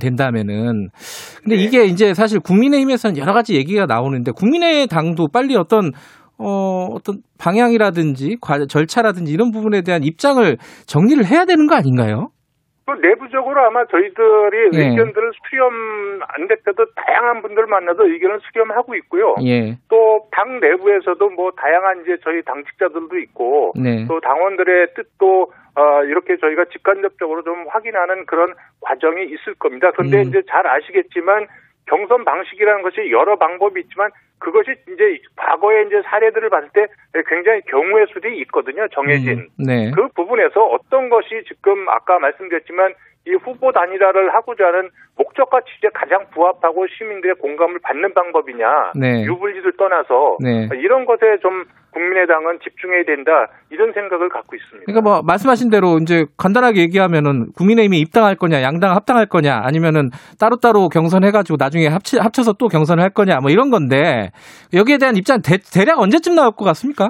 된다면은 0.00 0.88
근데 1.42 1.56
네. 1.56 1.62
이게 1.62 1.84
이제 1.84 2.14
사실 2.14 2.38
국민의힘에서는 2.40 3.16
여러 3.18 3.32
가지 3.32 3.54
얘기가 3.56 3.86
나오는데 3.86 4.32
국민의 4.32 4.86
당도 4.86 5.28
빨리 5.32 5.56
어떤 5.56 5.90
어 6.38 6.86
어떤 6.92 7.18
방향이라든지 7.38 8.36
과- 8.40 8.66
절차라든지 8.66 9.32
이런 9.32 9.50
부분에 9.50 9.82
대한 9.82 10.02
입장을 10.04 10.56
정리를 10.86 11.24
해야 11.26 11.44
되는 11.46 11.66
거 11.66 11.74
아닌가요? 11.74 12.28
또 12.86 12.94
내부적으로 12.94 13.60
아마 13.62 13.84
저희들이 13.86 14.70
예. 14.74 14.88
의견들을 14.88 15.32
수렴 15.50 16.22
안 16.28 16.46
대표도 16.46 16.86
다양한 16.94 17.42
분들 17.42 17.66
만나서 17.66 18.06
의견을 18.06 18.38
수렴하고 18.40 18.94
있고요. 18.94 19.34
예. 19.42 19.76
또당 19.88 20.60
내부에서도 20.60 21.30
뭐 21.30 21.50
다양한 21.50 22.02
이제 22.02 22.16
저희 22.22 22.42
당직자들도 22.42 23.18
있고 23.18 23.72
네. 23.76 24.06
또 24.06 24.20
당원들의 24.20 24.94
뜻도 24.94 25.52
어, 25.74 26.04
이렇게 26.04 26.36
저희가 26.36 26.66
직간접적으로 26.66 27.42
좀 27.42 27.66
확인하는 27.68 28.24
그런 28.24 28.54
과정이 28.80 29.24
있을 29.24 29.54
겁니다. 29.58 29.90
그런데 29.90 30.18
음. 30.18 30.28
이제 30.28 30.42
잘 30.48 30.66
아시겠지만 30.66 31.48
경선 31.86 32.24
방식이라는 32.24 32.82
것이 32.82 33.10
여러 33.10 33.36
방법이 33.36 33.80
있지만 33.80 34.10
그것이 34.38 34.74
이제 34.92 35.18
과거의 35.36 35.86
이제 35.86 36.02
사례들을 36.04 36.50
봤을 36.50 36.68
때 36.74 36.86
굉장히 37.26 37.62
경우의 37.62 38.06
수도 38.12 38.28
있거든요. 38.28 38.86
정해진. 38.88 39.38
음, 39.38 39.48
네. 39.58 39.90
그 39.94 40.08
부분에서 40.08 40.62
어떤 40.66 41.08
것이 41.08 41.42
지금 41.48 41.88
아까 41.88 42.18
말씀드렸지만 42.18 42.94
이 43.26 43.34
후보 43.42 43.72
단일화를 43.72 44.32
하고자 44.34 44.66
하는 44.66 44.88
목적과 45.16 45.58
취지에 45.60 45.90
가장 45.92 46.26
부합하고 46.32 46.86
시민들의 46.86 47.34
공감을 47.36 47.80
받는 47.82 48.14
방법이냐 48.14 48.92
네. 48.94 49.24
유불리를 49.24 49.72
떠나서 49.76 50.36
네. 50.40 50.68
이런 50.78 51.04
것에 51.04 51.38
좀 51.42 51.64
국민의당은 51.90 52.60
집중해야 52.62 53.04
된다 53.04 53.48
이런 53.70 53.92
생각을 53.92 54.28
갖고 54.28 54.54
있습니다. 54.54 54.84
그러니까 54.86 55.00
뭐 55.02 55.22
말씀하신 55.22 55.70
대로 55.70 55.98
이제 56.00 56.26
간단하게 56.36 56.82
얘기하면은 56.82 57.52
국민의힘이 57.56 57.98
입당할 57.98 58.36
거냐, 58.36 58.62
양당 58.62 58.94
합당할 58.94 59.26
거냐, 59.26 59.60
아니면은 59.64 60.10
따로따로 60.38 60.88
경선해가지고 60.88 61.56
나중에 61.58 61.88
합치, 61.88 62.18
합쳐서 62.18 62.52
또 62.60 62.68
경선을 62.68 63.02
할 63.02 63.10
거냐, 63.10 63.38
뭐 63.40 63.50
이런 63.50 63.70
건데 63.70 64.30
여기에 64.74 64.98
대한 64.98 65.16
입장 65.16 65.40
대, 65.42 65.56
대략 65.72 65.98
언제쯤 65.98 66.34
나올 66.34 66.52
것 66.52 66.64
같습니까? 66.66 67.08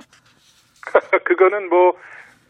그거는 1.25 1.69
뭐 1.69 1.93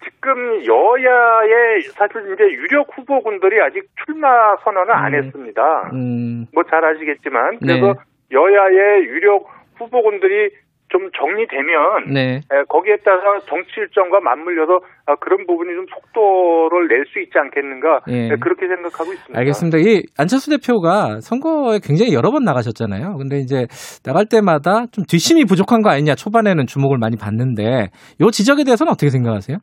지금 0.06 0.64
여야의 0.64 1.82
사실 1.94 2.32
이제 2.32 2.44
유력 2.44 2.86
후보군들이 2.96 3.60
아직 3.60 3.82
출마 4.04 4.28
선언을 4.64 4.92
안 4.94 5.14
음. 5.14 5.18
했습니다. 5.24 5.62
음, 5.92 6.46
뭐잘 6.54 6.84
아시겠지만 6.84 7.58
네. 7.60 7.80
그래서 7.80 7.94
여야의 8.32 9.04
유력 9.04 9.46
후보군들이 9.78 10.50
좀 10.88 11.10
정리되면 11.18 12.14
네. 12.14 12.36
에, 12.36 12.62
거기에 12.68 12.96
따라 13.04 13.40
정치 13.40 13.72
일정과 13.78 14.20
맞물려서 14.20 14.78
아, 15.06 15.16
그런 15.16 15.44
부분이 15.44 15.74
좀 15.74 15.84
속도를 15.92 16.86
낼 16.86 17.04
수 17.06 17.18
있지 17.20 17.32
않겠는가 17.36 18.00
예. 18.08 18.26
에, 18.26 18.36
그렇게 18.40 18.68
생각하고 18.68 19.12
있습니다. 19.12 19.36
알겠습니다. 19.36 19.78
이 19.78 20.04
안철수 20.16 20.50
대표가 20.50 21.18
선거에 21.20 21.80
굉장히 21.82 22.14
여러 22.14 22.30
번 22.30 22.44
나가셨잖아요. 22.44 23.16
근데 23.18 23.38
이제 23.38 23.66
나갈 24.04 24.26
때마다 24.30 24.86
좀 24.92 25.04
뒷심이 25.04 25.44
부족한 25.44 25.82
거 25.82 25.90
아니냐 25.90 26.14
초반에는 26.14 26.66
주목을 26.66 26.98
많이 26.98 27.16
받는데 27.16 27.88
요 28.20 28.30
지적에 28.30 28.62
대해서는 28.62 28.92
어떻게 28.92 29.10
생각하세요? 29.10 29.58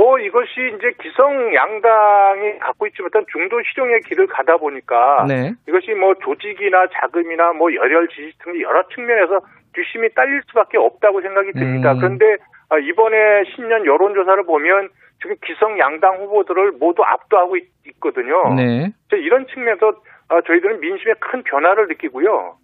뭐 0.00 0.18
이것이 0.18 0.48
이제 0.78 0.92
기성 1.02 1.54
양당이 1.54 2.58
갖고 2.60 2.86
있지 2.86 3.02
못한 3.02 3.22
중도 3.30 3.60
실용의 3.62 4.00
길을 4.08 4.28
가다 4.28 4.56
보니까 4.56 5.26
네. 5.28 5.52
이것이 5.68 5.92
뭐 5.92 6.14
조직이나 6.24 6.86
자금이나 6.94 7.52
뭐 7.52 7.70
열혈 7.74 8.08
지지 8.08 8.32
등 8.42 8.58
여러 8.62 8.82
측면에서 8.88 9.40
뒷심이 9.74 10.08
딸릴 10.14 10.40
수밖에 10.48 10.78
없다고 10.78 11.20
생각이 11.20 11.52
듭니다. 11.52 11.92
음. 11.92 11.98
그런데 11.98 12.38
아, 12.70 12.78
이번에 12.78 13.44
신년 13.54 13.84
여론조사를 13.84 14.42
보면 14.44 14.88
지금 15.20 15.36
기성 15.44 15.78
양당 15.78 16.16
후보들을 16.22 16.72
모두 16.80 17.02
압도하고 17.04 17.58
있, 17.58 17.68
거든요 18.00 18.54
네. 18.54 18.90
이런 19.12 19.46
측면에서 19.48 19.92
아, 20.30 20.40
저희들은 20.46 20.80
민심의 20.80 21.16
큰 21.20 21.42
변화를 21.42 21.88
느끼고요. 21.88 22.54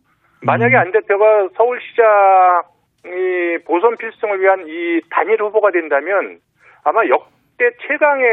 만약에 0.41 0.75
음. 0.75 0.81
안 0.81 0.91
대표가 0.91 1.51
서울시장 1.55 2.63
이 3.05 3.59
보선 3.67 3.95
필승을 3.99 4.41
위한 4.41 4.65
이 4.67 5.03
단일 5.11 5.43
후보가 5.43 5.73
된다면 5.73 6.39
아마 6.87 7.01
역대 7.09 7.65
최강의 7.83 8.25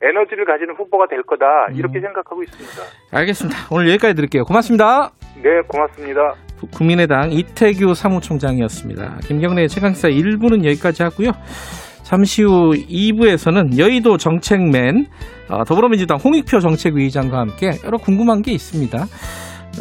에너지를 0.00 0.44
가지는 0.44 0.74
후보가 0.76 1.06
될 1.08 1.22
거다 1.22 1.44
이렇게 1.74 2.00
생각하고 2.00 2.42
있습니다. 2.42 2.82
알겠습니다. 3.12 3.58
오늘 3.72 3.88
여기까지 3.90 4.14
드릴게요. 4.14 4.44
고맙습니다. 4.44 5.10
네, 5.42 5.60
고맙습니다. 5.66 6.34
국민의당 6.72 7.32
이태규 7.32 7.94
사무총장이었습니다. 7.94 9.18
김경래의 9.26 9.68
최강사 9.68 10.08
1부는 10.08 10.64
여기까지 10.64 11.02
하고요. 11.02 11.32
잠시 12.04 12.44
후 12.44 12.70
2부에서는 12.70 13.78
여의도 13.78 14.18
정책맨 14.18 15.06
어, 15.50 15.64
더불어민주당 15.64 16.18
홍익표 16.18 16.60
정책위의장과 16.60 17.38
함께 17.38 17.70
여러 17.84 17.98
궁금한 17.98 18.42
게 18.42 18.52
있습니다. 18.52 18.98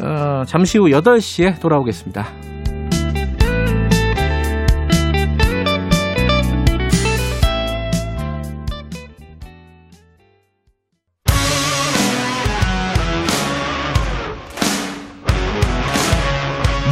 어, 0.03 0.43
잠시 0.45 0.79
후 0.79 0.85
8시에 0.85 1.61
돌아오겠습니다. 1.61 2.54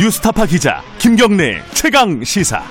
뉴스타파 0.04 0.46
기자 0.48 0.84
김경래 0.98 1.63
최강 1.74 2.22
시사. 2.26 2.62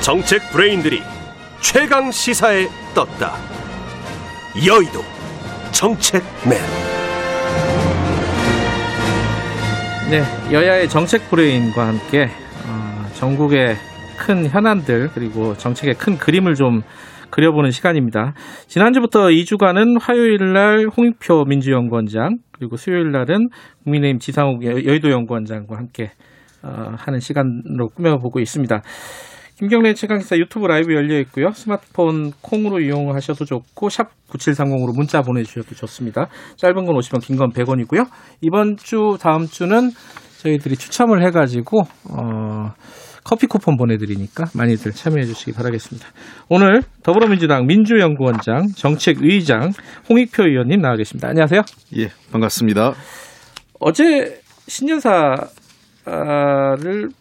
정책 0.00 0.50
브레인들이 0.52 1.02
최강 1.60 2.10
시사에 2.10 2.66
떴다. 2.94 3.36
여의도 4.66 5.04
정책맨. 5.72 6.58
네, 10.08 10.24
여야의 10.50 10.88
정책 10.88 11.28
브레인과 11.28 11.88
함께 11.88 12.30
어, 12.64 13.10
전국의 13.16 13.76
큰 14.18 14.46
현안들 14.48 15.10
그리고 15.14 15.54
정책의 15.54 15.94
큰 15.94 16.16
그림을 16.18 16.54
좀 16.54 16.82
그려보는 17.30 17.70
시간입니다. 17.70 18.34
지난주부터 18.66 19.28
2주간은 19.28 20.00
화요일 20.00 20.52
날 20.52 20.86
홍익표 20.96 21.44
민주연구원장 21.44 22.38
그리고 22.52 22.76
수요일 22.76 23.10
날은 23.10 23.48
국민의힘 23.84 24.18
지상욱 24.18 24.64
여- 24.64 24.84
여의도 24.84 25.10
연구원장과 25.10 25.76
함께 25.76 26.12
어, 26.62 26.92
하는 26.96 27.20
시간으로 27.20 27.88
꾸며보고 27.94 28.40
있습니다. 28.40 28.80
김경래 29.58 29.94
최강기사 29.94 30.36
유튜브 30.36 30.66
라이브 30.66 30.92
열려 30.94 31.18
있고요. 31.20 31.50
스마트폰 31.52 32.30
콩으로 32.42 32.80
이용하셔도 32.80 33.44
좋고 33.46 33.88
샵 33.88 34.08
9730으로 34.28 34.94
문자 34.94 35.22
보내주셔도 35.22 35.74
좋습니다. 35.74 36.28
짧은 36.56 36.74
건 36.84 36.94
50원, 36.96 37.22
긴 37.22 37.36
건 37.38 37.50
100원이고요. 37.52 38.06
이번 38.42 38.76
주, 38.76 39.16
다음 39.20 39.46
주는 39.46 39.90
저희들이 40.42 40.76
추첨을 40.76 41.24
해가지고 41.26 41.80
어, 42.10 42.72
커피 43.26 43.48
쿠폰 43.48 43.76
보내드리니까 43.76 44.44
많이들 44.54 44.92
참여해 44.92 45.24
주시기 45.24 45.50
바라겠습니다. 45.50 46.06
오늘 46.48 46.82
더불어민주당 47.02 47.66
민주연구원장 47.66 48.68
정책의장 48.76 49.72
홍익표 50.08 50.44
의원님 50.44 50.80
나와 50.80 50.94
계십니다. 50.94 51.26
안녕하세요. 51.30 51.62
예, 51.96 52.10
반갑습니다. 52.30 52.94
어제 53.80 54.40
신년사를 54.68 55.48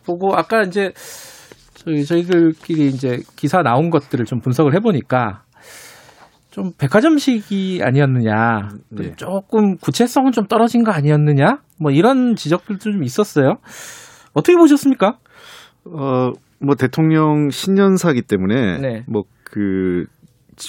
보고 0.06 0.36
아까 0.36 0.62
이제 0.62 0.92
저희 1.74 2.06
저희들끼리 2.06 2.86
이제 2.90 3.18
기사 3.36 3.64
나온 3.64 3.90
것들을 3.90 4.26
좀 4.26 4.42
분석을 4.42 4.76
해보니까 4.76 5.42
좀 6.52 6.72
백화점식이 6.78 7.82
아니었느냐, 7.84 8.70
네. 8.92 9.16
조금 9.16 9.76
구체성은 9.78 10.34
좀 10.34 10.46
떨어진 10.46 10.84
거 10.84 10.92
아니었느냐, 10.92 11.58
뭐 11.80 11.90
이런 11.92 12.36
지적들도 12.36 12.92
좀 12.92 13.04
있었어요. 13.04 13.56
어떻게 14.34 14.56
보셨습니까? 14.56 15.18
어, 15.92 16.32
뭐 16.60 16.76
대통령 16.76 17.50
신년사기 17.50 18.24
때문에 18.24 18.80
네. 18.80 19.04
뭐그 19.08 20.06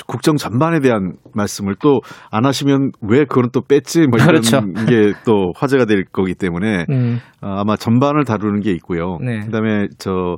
국정 0.07 0.37
전반에 0.37 0.81
대한 0.81 1.13
말씀을 1.33 1.77
또 1.77 2.01
안 2.31 2.45
하시면 2.45 2.91
왜 3.03 3.25
그건 3.25 3.51
또 3.53 3.61
뺐지 3.63 4.09
뭐 4.09 4.19
이런 4.19 4.29
그렇죠. 4.29 4.61
게또 4.87 5.53
화제가 5.55 5.85
될 5.85 6.05
거기 6.13 6.35
때문에 6.35 6.87
음, 6.91 7.19
어, 7.41 7.61
아마 7.61 7.77
전반을 7.77 8.25
다루는 8.25 8.61
게 8.61 8.73
있고요. 8.73 9.19
네. 9.21 9.41
그다음에 9.41 9.87
저 9.99 10.37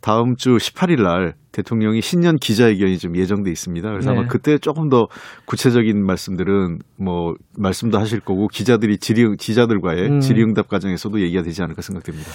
다음 0.00 0.34
주 0.36 0.56
18일 0.56 1.02
날 1.02 1.34
대통령이 1.52 2.02
신년 2.02 2.36
기자회견이 2.36 2.98
좀 2.98 3.16
예정돼 3.16 3.50
있습니다. 3.50 3.88
그래서 3.88 4.10
네. 4.10 4.18
아마 4.18 4.26
그때 4.26 4.58
조금 4.58 4.88
더 4.88 5.06
구체적인 5.46 6.04
말씀들은 6.04 6.78
뭐 6.98 7.34
말씀도 7.56 7.98
하실 7.98 8.20
거고 8.20 8.48
기자들이 8.48 8.98
질의 8.98 9.36
기자들과의 9.38 10.06
음. 10.08 10.20
질의응답 10.20 10.68
과정에서도 10.68 11.20
얘기가 11.22 11.42
되지 11.42 11.62
않을까 11.62 11.80
생각됩니다. 11.80 12.28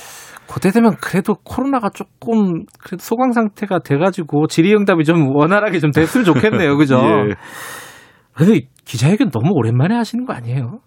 그때 0.51 0.71
되면 0.71 0.95
그래도 0.99 1.35
코로나가 1.43 1.89
조금 1.89 2.65
그래도 2.79 3.01
소강 3.01 3.31
상태가 3.31 3.79
돼가지고 3.79 4.47
질의응답이 4.47 5.03
좀 5.03 5.35
원활하게 5.35 5.79
좀 5.79 5.91
됐으면 5.91 6.25
좋겠네요, 6.25 6.75
그죠? 6.77 6.97
예. 7.29 7.35
근데 8.33 8.62
기자회견 8.85 9.29
너무 9.31 9.51
오랜만에 9.53 9.95
하시는 9.95 10.25
거 10.25 10.33
아니에요? 10.33 10.79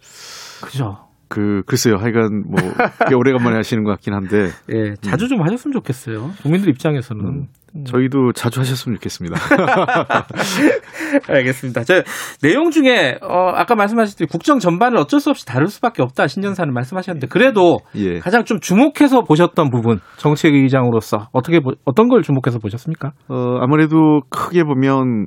그죠? 0.62 1.07
그 1.29 1.62
글쎄요. 1.66 1.96
하여간 1.96 2.44
뭐꽤 2.46 3.14
오래간만에 3.14 3.57
하시는 3.57 3.85
것 3.85 3.90
같긴 3.92 4.12
한데 4.14 4.48
예, 4.75 4.94
자주 5.01 5.29
좀 5.29 5.40
하셨으면 5.42 5.72
좋겠어요. 5.72 6.31
국민들 6.42 6.68
입장에서는. 6.70 7.25
음. 7.25 7.46
저희도 7.85 8.32
자주 8.35 8.61
하셨으면 8.61 8.96
좋겠습니다. 8.96 9.37
알겠습니다. 11.28 11.85
저 11.85 12.02
내용 12.42 12.70
중에 12.70 13.16
어, 13.22 13.50
아까 13.54 13.74
말씀하셨듯이 13.74 14.28
국정 14.30 14.58
전반을 14.58 14.98
어쩔 14.98 15.20
수 15.20 15.30
없이 15.30 15.46
다룰 15.46 15.68
수밖에 15.68 16.02
없다 16.02 16.26
신전사는 16.26 16.72
말씀하셨는데 16.72 17.26
그래도 17.28 17.78
예. 17.96 18.18
가장 18.18 18.44
좀 18.44 18.61
주목해서 18.61 19.22
보셨던 19.22 19.70
부분 19.70 20.00
정책의장으로서 20.18 21.28
어떻게 21.32 21.61
보- 21.61 21.72
어떤 21.85 22.08
걸 22.08 22.22
주목해서 22.22 22.58
보셨습니까? 22.58 23.12
어, 23.28 23.58
아무래도 23.61 24.20
크게 24.30 24.64
보면 24.64 25.26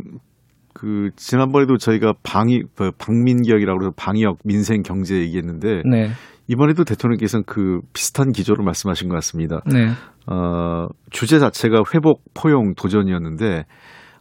그 0.74 1.10
지난번에도 1.16 1.78
저희가 1.78 2.14
방위 2.22 2.62
그 2.76 2.92
방민기역이라고 2.98 3.82
해서 3.82 3.92
방역 3.96 4.38
민생 4.44 4.82
경제 4.82 5.16
얘기했는데 5.16 5.82
네, 5.90 6.10
이번에도 6.48 6.84
대통령께서는 6.84 7.44
그 7.46 7.80
비슷한 7.94 8.32
기조를 8.32 8.64
말씀하신 8.64 9.10
것 9.10 9.16
같습니다. 9.16 9.62
네, 9.72 9.88
어, 10.28 10.88
주제 11.12 11.40
자체가 11.40 11.84
회복 11.94 12.24
포용 12.34 12.76
도전이었는데 12.76 13.66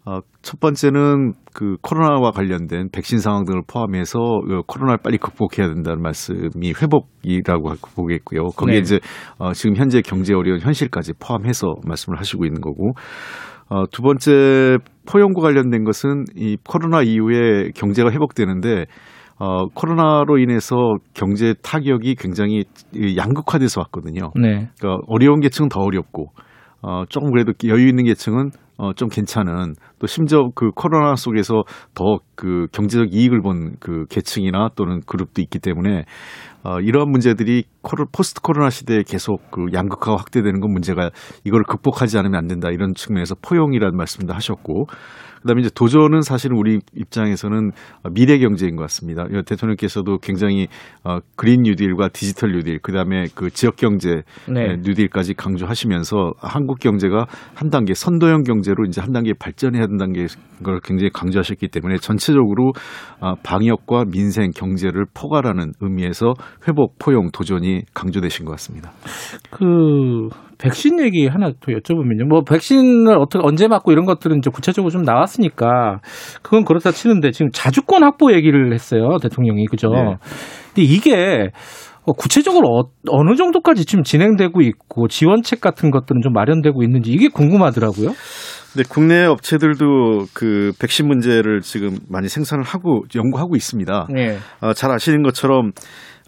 어, 0.06 0.20
첫 0.42 0.60
번째는 0.60 1.32
그 1.54 1.76
코로나와 1.80 2.30
관련된 2.30 2.90
백신 2.92 3.18
상황 3.18 3.44
등을 3.44 3.62
포함해서 3.66 4.18
어, 4.18 4.62
코로나를 4.66 4.98
빨리 5.02 5.16
극복해야 5.16 5.72
된다는 5.72 6.02
말씀이 6.02 6.74
회복이라고 6.80 7.74
보겠고요. 7.96 8.48
거기에 8.50 8.74
네. 8.74 8.80
이제 8.80 9.00
어, 9.38 9.52
지금 9.54 9.76
현재 9.76 10.02
경제 10.02 10.34
어려운 10.34 10.60
현실까지 10.60 11.14
포함해서 11.18 11.74
말씀을 11.86 12.18
하시고 12.18 12.44
있는 12.44 12.60
거고. 12.60 12.92
어, 13.70 13.84
두 13.90 14.02
번째 14.02 14.76
포용과 15.06 15.40
관련된 15.40 15.84
것은 15.84 16.24
이 16.36 16.58
코로나 16.68 17.00
이후에 17.00 17.70
경제가 17.74 18.10
회복되는데 18.10 18.84
어, 19.38 19.66
코로나로 19.68 20.38
인해서 20.38 20.76
경제 21.12 21.54
타격이 21.62 22.14
굉장히 22.16 22.64
이 22.94 23.16
양극화돼서 23.16 23.80
왔거든요. 23.82 24.30
네. 24.40 24.68
그러니까 24.78 25.04
어려운 25.08 25.40
계층은 25.40 25.68
더 25.68 25.80
어렵고 25.80 26.28
어, 26.82 27.04
조금 27.08 27.30
그래도 27.30 27.52
여유 27.66 27.88
있는 27.88 28.04
계층은 28.04 28.50
어, 28.76 28.92
좀 28.92 29.08
괜찮은 29.08 29.74
또 29.98 30.06
심지어 30.06 30.50
그 30.54 30.70
코로나 30.70 31.14
속에서 31.16 31.62
더 31.94 32.18
그 32.36 32.66
경제적 32.72 33.12
이익을 33.12 33.40
본 33.42 33.74
그 33.80 34.06
계층이나 34.08 34.70
또는 34.76 35.00
그룹도 35.06 35.40
있기 35.42 35.58
때문에 35.58 36.04
어, 36.62 36.80
이러한 36.80 37.10
문제들이 37.10 37.64
코로, 37.82 38.06
포스트 38.12 38.40
코로나 38.40 38.70
시대에 38.70 39.02
계속 39.06 39.50
그 39.50 39.66
양극화가 39.72 40.16
확대되는 40.16 40.60
건 40.60 40.72
문제가 40.72 41.10
이걸 41.44 41.62
극복하지 41.62 42.18
않으면 42.18 42.38
안 42.38 42.46
된다 42.46 42.70
이런 42.70 42.94
측면에서 42.94 43.34
포용이라는 43.42 43.96
말씀도 43.96 44.32
하셨고 44.32 44.86
그다음에 45.42 45.60
이제 45.60 45.70
도전은 45.74 46.22
사실은 46.22 46.56
우리 46.56 46.78
입장에서는 46.94 47.72
미래 48.14 48.38
경제인 48.38 48.76
것 48.76 48.82
같습니다. 48.84 49.26
대통령께서도 49.46 50.18
굉장히 50.18 50.68
어, 51.04 51.18
그린 51.36 51.62
뉴딜과 51.62 52.08
디지털 52.08 52.52
뉴딜 52.52 52.78
그다음에 52.78 53.26
그 53.34 53.50
지역 53.50 53.76
경제 53.76 54.22
네. 54.48 54.76
뉴딜까지 54.82 55.34
강조하시면서 55.34 56.32
한국 56.38 56.78
경제가 56.78 57.26
한 57.54 57.68
단계 57.68 57.92
선도형 57.92 58.44
경제로 58.44 58.84
이제 58.86 59.02
한 59.02 59.12
단계 59.12 59.34
발전해야 59.38 59.83
된다는 59.86 60.26
걸 60.62 60.80
굉장히 60.82 61.10
강조하셨기 61.10 61.68
때문에 61.68 61.96
전체적으로 61.96 62.72
아, 63.20 63.34
방역과 63.42 64.04
민생 64.10 64.50
경제를 64.50 65.06
포괄하는 65.14 65.72
의미에서 65.80 66.34
회복 66.68 66.98
포용 66.98 67.30
도전이 67.30 67.82
강조되신 67.94 68.44
것 68.44 68.52
같습니다. 68.52 68.92
그 69.50 70.28
백신 70.58 71.00
얘기 71.00 71.26
하나 71.26 71.48
더 71.48 71.72
여쭤보면요. 71.72 72.26
뭐 72.28 72.42
백신을 72.42 73.18
어떻게 73.18 73.44
언제 73.44 73.68
맞고 73.68 73.92
이런 73.92 74.04
것들은 74.04 74.38
이제 74.38 74.50
구체적으로 74.50 74.90
좀 74.90 75.02
나왔으니까 75.02 76.00
그건 76.42 76.64
그렇다 76.64 76.90
치는데 76.90 77.32
지금 77.32 77.50
자주권 77.52 78.02
확보 78.02 78.32
얘기를 78.32 78.72
했어요 78.72 79.18
대통령이 79.20 79.66
그죠. 79.66 79.88
네. 79.88 80.16
근데 80.74 80.82
이게 80.82 81.50
어, 82.06 82.12
구체적으로 82.12 82.90
어, 83.10 83.24
느 83.24 83.34
정도까지 83.34 83.86
지금 83.86 84.04
진행되고 84.04 84.60
있고 84.60 85.08
지원책 85.08 85.60
같은 85.60 85.90
것들은 85.90 86.20
좀 86.22 86.32
마련되고 86.32 86.82
있는지 86.82 87.10
이게 87.10 87.28
궁금하더라고요. 87.28 88.10
근데 88.74 88.88
국내 88.90 89.24
업체들도 89.24 90.26
그 90.34 90.72
백신 90.80 91.06
문제를 91.06 91.60
지금 91.60 91.96
많이 92.08 92.28
생산을 92.28 92.64
하고 92.64 93.04
연구하고 93.14 93.54
있습니다. 93.54 94.08
네. 94.12 94.36
어, 94.60 94.72
잘 94.72 94.90
아시는 94.90 95.22
것처럼 95.22 95.70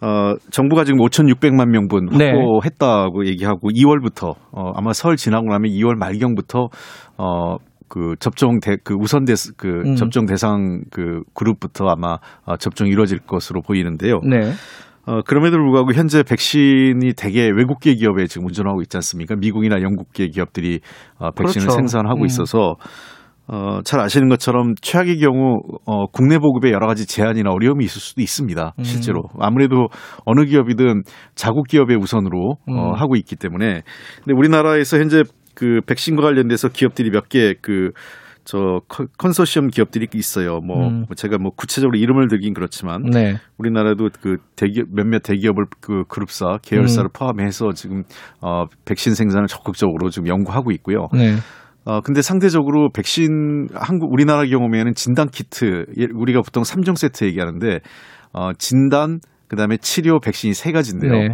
어, 0.00 0.34
정부가 0.50 0.84
지금 0.84 1.00
5,600만 1.00 1.68
명분 1.70 2.06
네. 2.16 2.30
확보했다고 2.30 3.26
얘기하고 3.26 3.70
2월부터 3.70 4.34
어, 4.52 4.70
아마 4.76 4.92
설 4.92 5.16
지나고 5.16 5.46
나면 5.46 5.72
2월 5.72 5.96
말경부터 5.96 6.68
어, 7.18 7.56
그 7.88 8.14
접종 8.20 8.60
대, 8.60 8.76
그 8.82 8.94
우선 8.94 9.24
대, 9.24 9.34
그 9.56 9.82
음. 9.84 9.94
접종 9.96 10.26
대상 10.26 10.82
그 10.90 11.22
그룹부터 11.34 11.86
아마 11.88 12.18
어, 12.44 12.56
접종이 12.56 12.90
이루어질 12.90 13.18
것으로 13.18 13.60
보이는데요. 13.62 14.20
네. 14.22 14.52
어, 15.06 15.22
그럼에도 15.22 15.56
불구하고 15.56 15.92
현재 15.94 16.22
백신이 16.22 17.14
대개 17.16 17.48
외국계 17.48 17.94
기업에 17.94 18.26
지금 18.26 18.46
운전하고 18.48 18.82
있지 18.82 18.96
않습니까? 18.96 19.36
미국이나 19.36 19.80
영국계 19.80 20.28
기업들이 20.28 20.80
어, 21.18 21.30
백신을 21.30 21.66
그렇죠. 21.66 21.76
생산하고 21.76 22.22
음. 22.22 22.26
있어서 22.26 22.74
어, 23.48 23.78
잘 23.84 24.00
아시는 24.00 24.28
것처럼 24.28 24.74
최악의 24.80 25.18
경우 25.18 25.60
어, 25.86 26.06
국내 26.06 26.38
보급에 26.38 26.72
여러 26.72 26.88
가지 26.88 27.06
제한이나 27.06 27.50
어려움이 27.50 27.84
있을 27.84 28.00
수도 28.00 28.20
있습니다. 28.20 28.74
음. 28.76 28.82
실제로 28.82 29.22
아무래도 29.38 29.86
어느 30.24 30.44
기업이든 30.44 31.02
자국 31.36 31.68
기업의 31.68 31.96
우선으로 31.96 32.56
어, 32.66 32.72
음. 32.72 32.94
하고 32.94 33.14
있기 33.14 33.36
때문에 33.36 33.82
근데 34.24 34.34
우리나라에서 34.36 34.98
현재 34.98 35.22
그 35.54 35.80
백신과 35.86 36.22
관련돼서 36.22 36.68
기업들이 36.68 37.10
몇개그 37.10 37.92
저 38.46 38.80
컨소시엄 39.18 39.68
기업들이 39.68 40.06
있어요. 40.14 40.60
뭐 40.60 40.86
음. 40.86 41.04
제가 41.16 41.36
뭐 41.36 41.50
구체적으로 41.50 41.98
이름을 41.98 42.28
들긴 42.28 42.54
그렇지만 42.54 43.02
네. 43.02 43.34
우리나라도 43.58 44.08
그 44.22 44.36
대기업 44.54 44.86
몇몇 44.92 45.18
대기업을 45.24 45.64
그 45.80 46.04
그룹사 46.08 46.52
음. 46.52 46.58
계열사를 46.62 47.10
포함해서 47.12 47.72
지금 47.72 48.04
어 48.40 48.66
백신 48.84 49.14
생산을 49.14 49.48
적극적으로 49.48 50.10
지금 50.10 50.28
연구하고 50.28 50.70
있고요. 50.70 51.08
네. 51.12 51.34
어 51.84 52.00
근데 52.02 52.22
상대적으로 52.22 52.90
백신 52.94 53.66
한국 53.74 54.12
우리나라 54.12 54.46
경우에는 54.46 54.94
진단 54.94 55.28
키트 55.28 55.86
예, 55.98 56.06
우리가 56.14 56.40
보통 56.42 56.62
3종 56.62 56.96
세트 56.96 57.24
얘기하는데 57.24 57.80
어 58.32 58.52
진단 58.58 59.18
그다음에 59.48 59.76
치료 59.76 60.20
백신이 60.20 60.54
세 60.54 60.70
가지인데요. 60.70 61.12
네. 61.12 61.28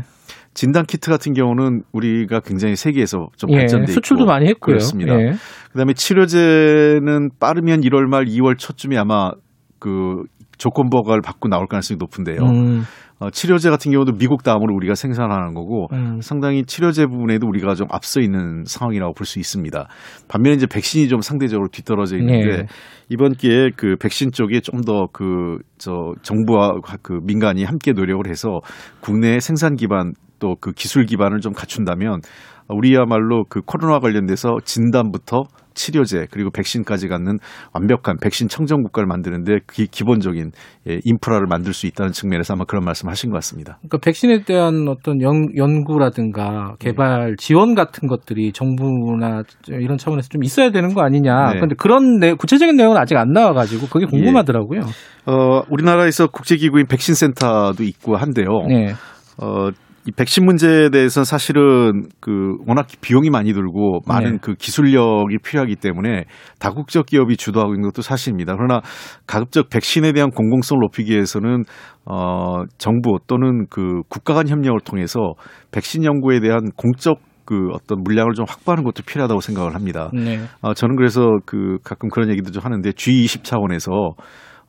진단 0.54 0.84
키트 0.84 1.10
같은 1.10 1.32
경우는 1.32 1.82
우리가 1.92 2.40
굉장히 2.40 2.76
세계에서 2.76 3.28
좀 3.36 3.50
예, 3.52 3.58
발전돼 3.58 3.84
있고 3.84 3.92
수출도 3.92 4.26
많이 4.26 4.46
했고요. 4.48 4.74
그렇습니다. 4.74 5.14
예. 5.20 5.32
그다음에 5.72 5.94
치료제는 5.94 7.30
빠르면 7.40 7.80
1월 7.82 8.06
말 8.08 8.26
2월 8.26 8.58
초쯤에 8.58 8.96
아마 8.98 9.30
그 9.78 10.22
조건 10.58 10.90
부과를 10.90 11.22
받고 11.22 11.48
나올 11.48 11.66
가능성이 11.66 11.98
높은데요. 11.98 12.38
음, 12.42 12.82
어, 13.18 13.30
치료제 13.30 13.70
같은 13.70 13.90
경우도 13.92 14.12
미국 14.18 14.42
다음으로 14.42 14.74
우리가 14.76 14.94
생산하는 14.94 15.54
거고 15.54 15.86
음. 15.92 16.20
상당히 16.20 16.64
치료제 16.64 17.06
부분에도 17.06 17.46
우리가 17.48 17.74
좀 17.74 17.86
앞서 17.90 18.20
있는 18.20 18.64
상황이라고 18.66 19.14
볼 19.14 19.26
수 19.26 19.38
있습니다. 19.38 19.88
반면에 20.28 20.54
이제 20.56 20.66
백신이 20.66 21.08
좀 21.08 21.20
상대적으로 21.20 21.68
뒤떨어져 21.72 22.16
있는데 22.18 22.56
네. 22.58 22.66
이번 23.08 23.32
기회에 23.34 23.70
그 23.76 23.96
백신 24.00 24.32
쪽에 24.32 24.60
좀 24.60 24.82
더 24.82 25.06
그 25.12 25.58
저 25.78 26.12
정부와 26.22 26.74
그 27.02 27.18
민간이 27.24 27.64
함께 27.64 27.92
노력을 27.92 28.28
해서 28.28 28.60
국내 29.00 29.40
생산 29.40 29.74
기반 29.74 30.12
또 30.42 30.56
그 30.60 30.72
기술 30.72 31.06
기반을 31.06 31.40
좀 31.40 31.52
갖춘다면 31.52 32.20
우리야말로 32.68 33.44
그 33.48 33.60
코로나 33.60 34.00
관련돼서 34.00 34.56
진단부터 34.64 35.44
치료제 35.74 36.26
그리고 36.30 36.50
백신까지 36.50 37.08
갖는 37.08 37.38
완벽한 37.72 38.16
백신 38.20 38.48
청정 38.48 38.82
국가를 38.82 39.06
만드는데 39.06 39.60
그 39.66 39.84
기본적인 39.84 40.50
예, 40.90 40.98
인프라를 41.04 41.46
만들 41.48 41.72
수 41.72 41.86
있다는 41.86 42.12
측면에서 42.12 42.54
아마 42.54 42.64
그런 42.64 42.84
말씀하신 42.84 43.30
것 43.30 43.36
같습니다. 43.36 43.78
그러니까 43.78 43.98
백신에 44.04 44.44
대한 44.44 44.86
어떤 44.88 45.22
연, 45.22 45.48
연구라든가 45.56 46.74
개발 46.78 47.36
지원 47.38 47.74
같은 47.74 48.06
것들이 48.06 48.52
정부나 48.52 49.44
이런 49.68 49.96
차원에서 49.96 50.28
좀 50.28 50.44
있어야 50.44 50.70
되는 50.70 50.92
거 50.92 51.02
아니냐. 51.02 51.52
네. 51.52 51.54
그런데 51.54 51.74
그런 51.78 52.18
내, 52.18 52.34
구체적인 52.34 52.76
내용은 52.76 52.98
아직 52.98 53.16
안 53.16 53.32
나와가지고 53.32 53.86
그게 53.86 54.04
궁금하더라고요. 54.04 54.80
어, 55.26 55.62
우리나라에서 55.70 56.26
국제기구인 56.26 56.86
백신센터도 56.86 57.82
있고 57.82 58.16
한데요. 58.16 58.48
네. 58.68 58.92
어, 59.38 59.70
이 60.04 60.10
백신 60.10 60.44
문제에 60.44 60.90
대해서는 60.90 61.24
사실은 61.24 62.08
그 62.20 62.56
워낙 62.66 62.88
비용이 63.00 63.30
많이 63.30 63.52
들고 63.52 64.00
많은 64.06 64.32
네. 64.32 64.38
그 64.40 64.54
기술력이 64.54 65.38
필요하기 65.44 65.76
때문에 65.76 66.24
다국적 66.58 67.06
기업이 67.06 67.36
주도하고 67.36 67.74
있는 67.74 67.88
것도 67.88 68.02
사실입니다. 68.02 68.56
그러나 68.56 68.80
가급적 69.26 69.70
백신에 69.70 70.12
대한 70.12 70.30
공공성을 70.30 70.80
높이기 70.80 71.12
위해서는 71.12 71.62
어, 72.04 72.64
정부 72.78 73.18
또는 73.28 73.66
그 73.70 74.02
국가 74.08 74.34
간 74.34 74.48
협력을 74.48 74.78
통해서 74.80 75.34
백신 75.70 76.04
연구에 76.04 76.40
대한 76.40 76.70
공적 76.76 77.20
그 77.44 77.68
어떤 77.72 78.02
물량을 78.02 78.32
좀 78.34 78.44
확보하는 78.48 78.82
것도 78.84 79.02
필요하다고 79.06 79.40
생각을 79.40 79.74
합니다. 79.74 80.10
네. 80.12 80.40
어, 80.62 80.74
저는 80.74 80.96
그래서 80.96 81.38
그 81.46 81.78
가끔 81.84 82.08
그런 82.08 82.28
얘기도 82.30 82.50
좀 82.50 82.64
하는데 82.64 82.90
G20 82.90 83.44
차원에서 83.44 83.90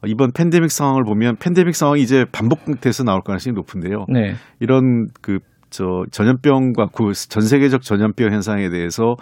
이번 0.05 0.31
팬데믹 0.33 0.71
상황을 0.71 1.03
보면 1.03 1.37
팬데믹 1.37 1.75
상황이 1.75 2.01
이제 2.01 2.25
반복돼서 2.31 3.03
나올 3.03 3.21
가능성이 3.21 3.53
높은데요. 3.55 4.05
네. 4.09 4.33
이런 4.59 5.07
그 5.21 5.39
저 5.75 5.85
전염병과 6.11 6.89
그 6.93 7.13
전 7.29 7.41
세계적 7.41 7.81
전염병 7.81 8.31
현상에 8.31 8.69
대해서 8.69 9.15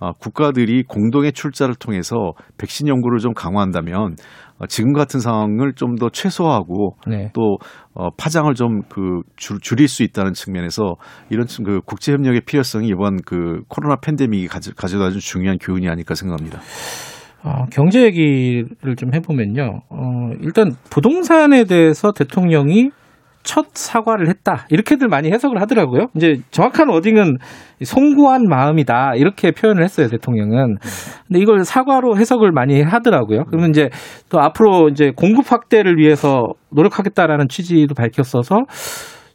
어, 0.00 0.12
국가들이 0.12 0.84
공동의 0.84 1.32
출자를 1.34 1.74
통해서 1.74 2.32
백신 2.56 2.88
연구를 2.88 3.18
좀 3.18 3.34
강화한다면 3.34 4.16
어, 4.58 4.66
지금 4.68 4.94
같은 4.94 5.20
상황을 5.20 5.74
좀 5.74 5.96
더 5.96 6.08
최소화하고 6.08 6.96
네. 7.06 7.30
또 7.34 7.58
어, 7.92 8.08
파장을 8.16 8.50
좀 8.54 8.80
그 8.88 9.20
줄일 9.36 9.86
수 9.86 10.02
있다는 10.02 10.32
측면에서 10.32 10.94
이런 11.28 11.46
층- 11.46 11.62
그 11.66 11.80
국제 11.84 12.12
협력의 12.14 12.40
필요성이 12.46 12.88
이번 12.88 13.18
그 13.26 13.60
코로나 13.68 13.96
팬데믹이 13.96 14.46
가져, 14.48 14.72
가져다 14.74 15.10
준 15.10 15.20
중요한 15.20 15.58
교훈이 15.58 15.90
아닐까 15.90 16.14
생각합니다. 16.14 16.60
어, 17.44 17.64
경제 17.72 18.02
얘기를 18.02 18.96
좀 18.96 19.14
해보면요. 19.14 19.80
어, 19.90 20.30
일단 20.42 20.72
부동산에 20.90 21.64
대해서 21.64 22.12
대통령이 22.12 22.90
첫 23.44 23.66
사과를 23.72 24.28
했다. 24.28 24.66
이렇게들 24.68 25.08
많이 25.08 25.30
해석을 25.30 25.60
하더라고요. 25.62 26.08
이제 26.16 26.34
정확한 26.50 26.90
워딩은 26.90 27.38
송구한 27.82 28.42
마음이다. 28.48 29.12
이렇게 29.14 29.52
표현을 29.52 29.82
했어요, 29.84 30.08
대통령은. 30.08 30.76
근데 31.28 31.40
이걸 31.40 31.64
사과로 31.64 32.18
해석을 32.18 32.50
많이 32.52 32.82
하더라고요. 32.82 33.44
그러면 33.44 33.70
이제 33.70 33.88
또 34.28 34.40
앞으로 34.40 34.88
이제 34.88 35.12
공급 35.16 35.50
확대를 35.50 35.96
위해서 35.96 36.48
노력하겠다라는 36.72 37.46
취지도 37.48 37.94
밝혔어서 37.94 38.64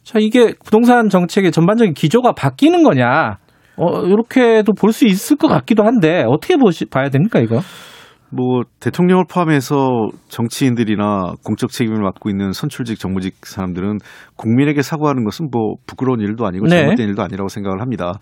자, 0.04 0.20
이게 0.20 0.54
부동산 0.64 1.08
정책의 1.10 1.52
전반적인 1.52 1.94
기조가 1.94 2.34
바뀌는 2.34 2.84
거냐. 2.84 3.38
어, 3.78 4.02
이렇게도 4.06 4.74
볼 4.74 4.92
수 4.92 5.06
있을 5.06 5.38
것 5.38 5.48
같기도 5.48 5.84
한데 5.86 6.24
어떻게 6.28 6.58
보시, 6.58 6.86
봐야 6.86 7.10
됩니까, 7.10 7.40
이거? 7.40 7.62
뭐 8.36 8.64
대통령을 8.80 9.26
포함해서 9.30 10.10
정치인들이나 10.28 11.34
공적 11.44 11.70
책임을 11.70 12.02
맡고 12.02 12.30
있는 12.30 12.52
선출직 12.52 13.00
정무직 13.00 13.46
사람들은 13.46 14.00
국민에게 14.36 14.82
사과하는 14.82 15.24
것은 15.24 15.50
뭐 15.52 15.76
부끄러운 15.86 16.20
일도 16.20 16.46
아니고 16.46 16.66
네. 16.66 16.78
잘못된 16.78 17.08
일도 17.10 17.22
아니라고 17.22 17.48
생각을 17.48 17.82
합니다. 17.82 18.14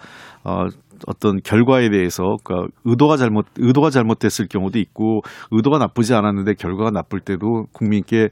어, 0.44 0.66
어떤 1.08 1.38
결과에 1.42 1.90
대해서 1.90 2.36
그러니까 2.44 2.72
의도가 2.86 3.18
잘못 3.18 3.46
의도가 3.58 3.90
잘못됐을 3.90 4.48
경우도 4.48 4.80
있고 4.80 5.22
의도가 5.52 5.78
나쁘지 5.78 6.14
않았는데 6.14 6.56
결과가 6.56 6.92
나쁠 6.92 7.22
때도 7.22 7.66
국민께 7.72 8.30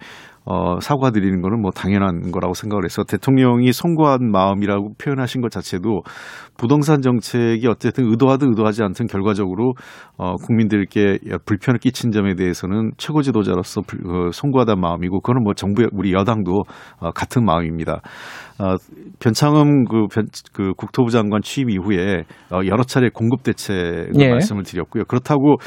어, 0.51 0.79
사과드리는 0.79 1.41
거는 1.43 1.61
뭐 1.61 1.69
당연한 1.69 2.31
거라고 2.31 2.55
생각을 2.55 2.83
해서 2.83 3.03
대통령이 3.03 3.71
송구한 3.71 4.31
마음이라고 4.31 4.93
표현하신 4.97 5.41
것 5.41 5.51
자체도 5.51 6.01
부동산 6.57 7.03
정책이 7.03 7.67
어쨌든 7.67 8.09
의도하든 8.09 8.49
의도하지 8.49 8.81
않든 8.81 9.05
결과적으로 9.05 9.73
어, 10.17 10.33
국민들께 10.37 11.19
불편을 11.45 11.77
끼친 11.79 12.09
점에 12.11 12.33
대해서는 12.33 12.91
최고 12.97 13.21
지도자로서 13.21 13.81
불- 13.85 13.99
어, 14.07 14.31
송구하다는 14.31 14.81
마음이고 14.81 15.21
그거는 15.21 15.43
뭐 15.43 15.53
정부 15.53 15.87
우리 15.93 16.13
여당도 16.13 16.63
어, 16.99 17.11
같은 17.11 17.45
마음입니다. 17.45 18.01
어, 18.57 18.75
변창흠 19.19 19.85
그, 19.85 20.07
변, 20.11 20.25
그 20.51 20.73
국토부 20.75 21.11
장관 21.11 21.41
취임 21.43 21.69
이후에 21.69 22.23
어, 22.51 22.61
여러 22.65 22.81
차례 22.83 23.09
공급 23.09 23.43
대책을 23.43 24.13
예. 24.19 24.29
말씀을 24.31 24.63
드렸고요. 24.63 25.03
그렇다고 25.07 25.57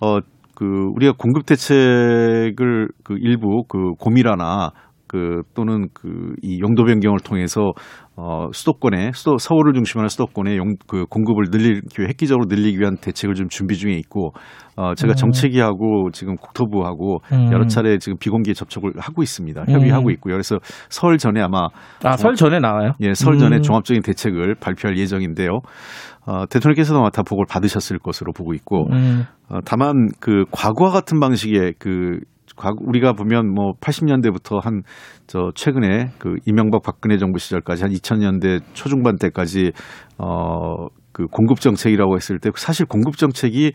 어, 0.00 0.18
그 0.54 0.90
우리가 0.94 1.14
공급 1.18 1.46
대책을 1.46 2.88
그 3.04 3.16
일부 3.18 3.64
그 3.68 3.94
고미라나 3.94 4.72
그 5.12 5.42
또는 5.54 5.88
그 5.92 6.22
이 6.42 6.60
용도 6.60 6.84
변경을 6.84 7.18
통해서 7.20 7.72
어 8.16 8.48
수도권에 8.52 9.12
수도 9.14 9.38
서울을 9.38 9.72
중심으로 9.74 10.02
한 10.02 10.08
수도권에 10.08 10.56
용, 10.56 10.74
그 10.86 11.06
공급을 11.06 11.46
늘리기 11.50 11.80
획기적으로 12.00 12.46
늘리기 12.48 12.78
위한 12.78 12.96
대책을 12.96 13.34
좀 13.34 13.48
준비 13.48 13.76
중에 13.76 13.92
있고 13.94 14.32
어 14.76 14.94
제가 14.94 15.12
음. 15.12 15.16
정책위하고 15.16 16.10
지금 16.12 16.36
국토부하고 16.36 17.20
음. 17.32 17.52
여러 17.52 17.66
차례 17.66 17.98
지금 17.98 18.18
비공개 18.18 18.52
접촉을 18.54 18.92
하고 18.98 19.22
있습니다. 19.22 19.64
협의하고 19.68 20.08
음. 20.08 20.10
있고요. 20.12 20.34
그래서 20.34 20.58
설 20.88 21.16
전에 21.18 21.40
아마 21.40 21.68
아, 22.04 22.16
설 22.16 22.34
전에 22.34 22.58
나와요? 22.58 22.92
예, 23.00 23.14
설 23.14 23.38
전에 23.38 23.56
음. 23.56 23.62
종합적인 23.62 24.02
대책을 24.02 24.56
발표할 24.56 24.98
예정인데요. 24.98 25.60
어, 26.24 26.46
대통령께서도 26.46 27.00
아마 27.00 27.10
다 27.10 27.22
보고를 27.22 27.46
받으셨을 27.50 27.98
것으로 27.98 28.32
보고 28.32 28.54
있고, 28.54 28.86
음. 28.92 29.24
어, 29.48 29.58
다만 29.64 30.08
그 30.20 30.44
과거와 30.52 30.90
같은 30.90 31.18
방식의 31.18 31.74
그 31.80 32.20
우리가 32.84 33.12
보면 33.14 33.52
뭐 33.52 33.72
80년대부터 33.80 34.62
한 34.62 34.82
저 35.26 35.50
최근에 35.54 36.10
그 36.18 36.36
이명박 36.44 36.82
박근혜 36.82 37.16
정부 37.16 37.38
시절까지 37.38 37.84
한 37.84 37.92
2000년대 37.92 38.60
초중반 38.74 39.16
때까지 39.16 39.72
어 40.18 40.88
그 41.12 41.26
공급 41.26 41.60
정책이라고 41.60 42.16
했을 42.16 42.38
때 42.38 42.50
사실 42.56 42.86
공급 42.86 43.16
정책이 43.16 43.72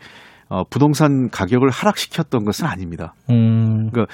어 0.50 0.64
부동산 0.64 1.28
가격을 1.30 1.68
하락시켰던 1.68 2.44
것은 2.44 2.66
아닙니다. 2.66 3.14
음. 3.30 3.90
그러니까 3.90 4.06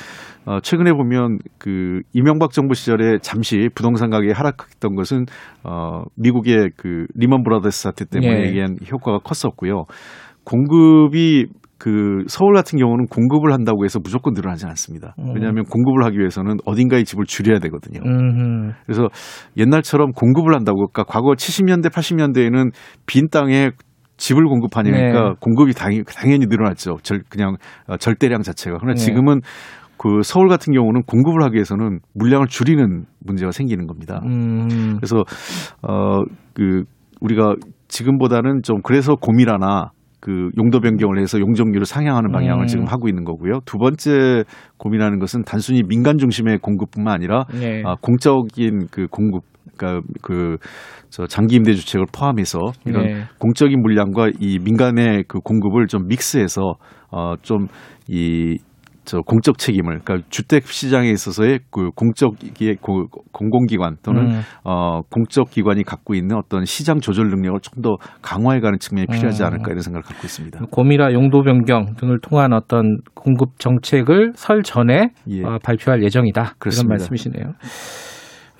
어, 0.46 0.60
최근에 0.60 0.92
보면 0.92 1.38
그 1.58 2.00
이명박 2.12 2.50
정부 2.50 2.74
시절에 2.74 3.18
잠시 3.22 3.68
부동산 3.74 4.10
가격이 4.10 4.32
하락했던 4.32 4.96
것은 4.96 5.26
어, 5.62 6.02
미국의 6.16 6.70
그 6.76 7.06
리먼 7.14 7.44
브라더스 7.44 7.82
사태 7.82 8.04
때문에 8.04 8.46
예. 8.46 8.50
의한 8.50 8.76
효과가 8.90 9.18
컸었고요. 9.18 9.84
공급이 10.44 11.46
그 11.78 12.24
서울 12.28 12.54
같은 12.54 12.78
경우는 12.78 13.06
공급을 13.06 13.52
한다고 13.52 13.84
해서 13.84 13.98
무조건 14.02 14.32
늘어나지 14.32 14.66
않습니다. 14.66 15.14
음. 15.18 15.32
왜냐하면 15.34 15.64
공급을 15.64 16.04
하기 16.04 16.18
위해서는 16.18 16.56
어딘가에 16.64 17.04
집을 17.04 17.26
줄여야 17.26 17.58
되거든요. 17.60 18.00
음. 18.06 18.72
그래서 18.86 19.08
옛날처럼 19.56 20.12
공급을 20.12 20.54
한다고 20.54 20.86
그러니까 20.86 21.04
과거 21.04 21.32
70년대 21.32 21.90
80년대에는 21.90 22.72
빈 23.06 23.28
땅에 23.30 23.70
집을 24.16 24.44
공급하니까 24.44 24.96
네. 24.96 25.34
공급이 25.40 25.72
당연히, 25.74 26.04
당연히 26.04 26.46
늘어났죠. 26.46 26.98
절, 27.02 27.22
그냥 27.28 27.56
어, 27.88 27.96
절대량 27.96 28.42
자체가. 28.42 28.78
그러나 28.78 28.94
네. 28.94 29.00
지금은 29.00 29.40
그 29.96 30.22
서울 30.22 30.48
같은 30.48 30.72
경우는 30.72 31.02
공급을 31.02 31.42
하기 31.44 31.54
위해서는 31.54 32.00
물량을 32.14 32.46
줄이는 32.46 33.04
문제가 33.20 33.50
생기는 33.50 33.86
겁니다. 33.86 34.20
음. 34.24 34.96
그래서 34.98 35.24
어 35.82 36.22
그 36.54 36.84
우리가 37.20 37.54
지금보다는 37.88 38.62
좀 38.62 38.80
그래서 38.82 39.14
고밀화나 39.16 39.90
그 40.24 40.48
용도 40.56 40.80
변경을 40.80 41.20
해서 41.20 41.38
용적률을 41.38 41.84
상향하는 41.84 42.32
방향을 42.32 42.64
음. 42.64 42.66
지금 42.66 42.86
하고 42.86 43.08
있는 43.08 43.24
거고요. 43.24 43.60
두 43.66 43.76
번째 43.76 44.44
고민하는 44.78 45.18
것은 45.18 45.42
단순히 45.44 45.82
민간 45.82 46.16
중심의 46.16 46.58
공급뿐만 46.58 47.12
아니라 47.12 47.44
네. 47.52 47.82
아, 47.84 47.94
공적인 48.00 48.86
그 48.90 49.06
공급 49.06 49.42
그러니까 49.76 50.06
그 50.22 50.56
저 51.14 51.28
장기 51.28 51.54
임대 51.54 51.74
주택을 51.74 52.06
포함해서 52.12 52.58
이런 52.84 53.06
네. 53.06 53.22
공적인 53.38 53.80
물량과 53.80 54.30
이 54.40 54.58
민간의 54.58 55.22
그 55.28 55.38
공급을 55.38 55.86
좀 55.86 56.08
믹스해서 56.08 56.74
어좀이 57.10 58.58
저 59.04 59.20
공적 59.20 59.58
책임을 59.58 60.00
그러니까 60.04 60.26
주택 60.30 60.66
시장에 60.66 61.08
있어서의 61.10 61.60
그 61.70 61.90
공적 61.94 62.38
기 62.54 62.74
고- 62.76 63.06
공공기관 63.32 63.96
또는 64.02 64.30
음. 64.30 64.40
어 64.64 65.02
공적 65.10 65.50
기관이 65.50 65.82
갖고 65.84 66.14
있는 66.14 66.36
어떤 66.36 66.64
시장 66.64 67.00
조절 67.00 67.28
능력을 67.28 67.60
좀 67.60 67.82
더 67.82 67.96
강화해가는 68.22 68.78
측면이 68.78 69.06
필요하지 69.08 69.42
음. 69.42 69.46
않을까 69.46 69.64
이런 69.70 69.80
생각을 69.80 70.02
갖고 70.02 70.22
있습니다. 70.24 70.58
고미라 70.70 71.12
용도 71.12 71.42
변경 71.42 71.94
등을 71.96 72.18
통한 72.22 72.52
어떤 72.54 72.98
공급 73.14 73.58
정책을 73.58 74.32
설 74.36 74.62
전에 74.62 75.10
예. 75.28 75.42
어, 75.44 75.58
발표할 75.62 76.02
예정이다. 76.02 76.54
이런 76.64 76.88
말씀이시네요. 76.88 77.44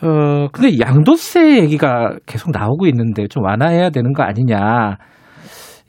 어, 0.03 0.49
근데 0.53 0.79
양도세 0.79 1.61
얘기가 1.63 2.17
계속 2.27 2.51
나오고 2.51 2.87
있는데 2.89 3.27
좀 3.29 3.45
완화해야 3.45 3.91
되는 3.91 4.13
거 4.13 4.23
아니냐. 4.23 4.97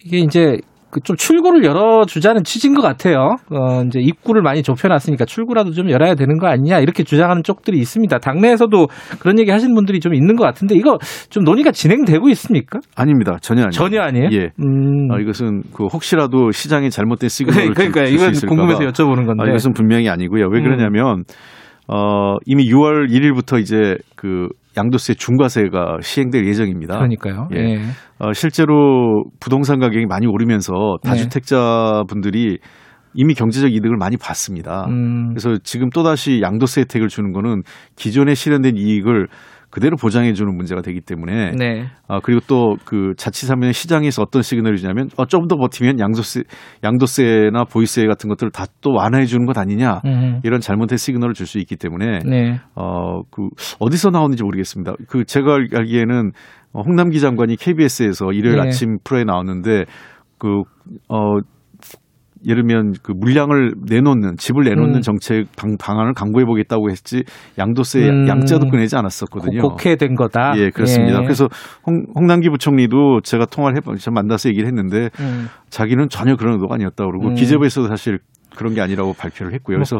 이게 0.05 0.19
이제 0.19 0.57
그좀 0.95 1.17
출구를 1.17 1.65
열어주자는 1.65 2.45
취지인 2.45 2.73
것 2.73 2.81
같아요. 2.81 3.35
어, 3.51 3.83
이제 3.85 3.99
입구를 3.99 4.41
많이 4.41 4.63
좁혀놨으니까 4.63 5.25
출구라도 5.25 5.71
좀 5.71 5.89
열어야 5.89 6.15
되는 6.15 6.37
거 6.37 6.47
아니냐 6.47 6.79
이렇게 6.79 7.03
주장하는 7.03 7.43
쪽들이 7.43 7.77
있습니다. 7.79 8.17
당내에서도 8.19 8.87
그런 9.19 9.37
얘기 9.37 9.51
하시는 9.51 9.75
분들이 9.75 9.99
좀 9.99 10.13
있는 10.13 10.37
것 10.37 10.45
같은데 10.45 10.75
이거 10.75 10.97
좀 11.29 11.43
논의가 11.43 11.71
진행되고 11.71 12.29
있습니까? 12.29 12.79
아닙니다. 12.95 13.37
전혀 13.41 13.63
아니에요. 13.63 13.71
전혀 13.71 14.01
아니에요? 14.01 14.29
예. 14.31 14.51
음. 14.63 15.11
아, 15.11 15.19
이것은 15.19 15.63
그 15.73 15.87
혹시라도 15.87 16.51
시장에 16.51 16.89
잘못된 16.89 17.27
시그널을 17.35 17.73
그러니까 17.73 18.03
이건 18.03 18.31
궁금해서 18.31 18.79
봐. 18.79 18.85
여쭤보는 18.85 19.25
건데. 19.25 19.43
아, 19.43 19.47
이것은 19.47 19.73
분명히 19.73 20.07
아니고요. 20.07 20.47
왜 20.49 20.59
음. 20.59 20.63
그러냐면 20.63 21.23
어 21.89 22.35
이미 22.45 22.69
6월 22.69 23.09
1일부터 23.09 23.59
이제 23.59 23.97
그 24.15 24.47
양도세 24.77 25.13
중과세가 25.15 25.99
시행될 26.01 26.45
예정입니다. 26.45 26.97
그러니까요. 26.97 27.47
예. 27.55 27.59
예. 27.59 27.81
어, 28.19 28.33
실제로 28.33 29.23
부동산 29.39 29.79
가격이 29.79 30.05
많이 30.05 30.27
오르면서 30.27 30.73
네. 31.03 31.09
다주택자 31.09 32.03
분들이 32.07 32.59
이미 33.13 33.33
경제적 33.33 33.73
이득을 33.73 33.97
많이 33.97 34.17
봤습니다. 34.17 34.85
음. 34.89 35.29
그래서 35.29 35.57
지금 35.63 35.89
또다시 35.89 36.41
양도세 36.41 36.81
혜택을 36.81 37.07
주는 37.07 37.31
거는 37.31 37.63
기존에 37.95 38.33
실현된 38.35 38.75
이익을 38.75 39.27
그대로 39.75 39.97
보장해 39.97 40.31
주는 40.31 40.55
문제가 40.55 40.81
되기 40.81 41.01
때문에 41.01 41.51
네. 41.51 41.85
아 42.07 42.21
그리고 42.23 42.39
또 42.47 42.75
그 42.85 43.11
자칫하면 43.17 43.73
시장에서 43.73 44.21
어떤 44.21 44.41
시그널을 44.41 44.77
주냐면 44.77 45.09
어, 45.17 45.25
좀 45.25 45.47
더 45.49 45.57
버티면 45.57 45.99
양도세 45.99 46.43
양도세나 46.83 47.65
보유세 47.65 48.05
같은 48.07 48.29
것들을 48.29 48.51
다 48.51 48.65
또 48.81 48.91
완화해 48.93 49.25
주는 49.25 49.45
것 49.45 49.57
아니냐 49.57 50.01
음. 50.05 50.39
이런 50.43 50.61
잘못된 50.61 50.97
시그널을 50.97 51.33
줄 51.33 51.45
수 51.45 51.59
있기 51.59 51.75
때문에 51.75 52.19
네. 52.19 52.59
어그 52.75 53.49
어디서 53.79 54.11
나오는지 54.11 54.43
모르겠습니다. 54.43 54.93
그 55.09 55.25
제가 55.25 55.55
알- 55.55 55.67
알기에는 55.73 56.31
어, 56.73 56.81
홍남기 56.81 57.19
장관이 57.19 57.57
KBS에서 57.57 58.31
일요일 58.31 58.55
네. 58.61 58.67
아침 58.67 58.97
프로에 59.03 59.23
나왔는데 59.25 59.83
그 60.37 60.63
어 61.09 61.39
예를 62.45 62.63
들면 62.65 62.93
그 63.01 63.11
물량을 63.11 63.73
내놓는 63.87 64.37
집을 64.37 64.63
내놓는 64.63 64.95
음. 64.95 65.01
정책 65.01 65.47
방, 65.55 65.77
방안을 65.77 66.13
강구해 66.13 66.45
보겠다고 66.45 66.89
했지 66.89 67.23
양도세 67.57 68.07
음. 68.09 68.27
양자도 68.27 68.67
꺼내지 68.69 68.95
않았었거든요. 68.95 69.61
곡해된 69.61 70.15
거다. 70.15 70.53
예, 70.57 70.69
그렇습니다. 70.69 71.19
예. 71.19 71.23
그래서 71.23 71.47
홍, 71.85 72.05
홍남기 72.15 72.49
부총리도 72.49 73.21
제가 73.21 73.45
통화를 73.45 73.81
제가 73.97 74.13
만나서 74.13 74.49
얘기를 74.49 74.67
했는데 74.67 75.09
음. 75.19 75.47
자기는 75.69 76.09
전혀 76.09 76.35
그런 76.35 76.53
의도가 76.53 76.75
아니었다고 76.75 77.11
그러고 77.11 77.29
음. 77.29 77.35
기재부에서도 77.35 77.87
사실 77.87 78.19
그런 78.55 78.73
게 78.73 78.81
아니라고 78.81 79.13
발표를 79.13 79.53
했고요. 79.53 79.77
그래서 79.77 79.99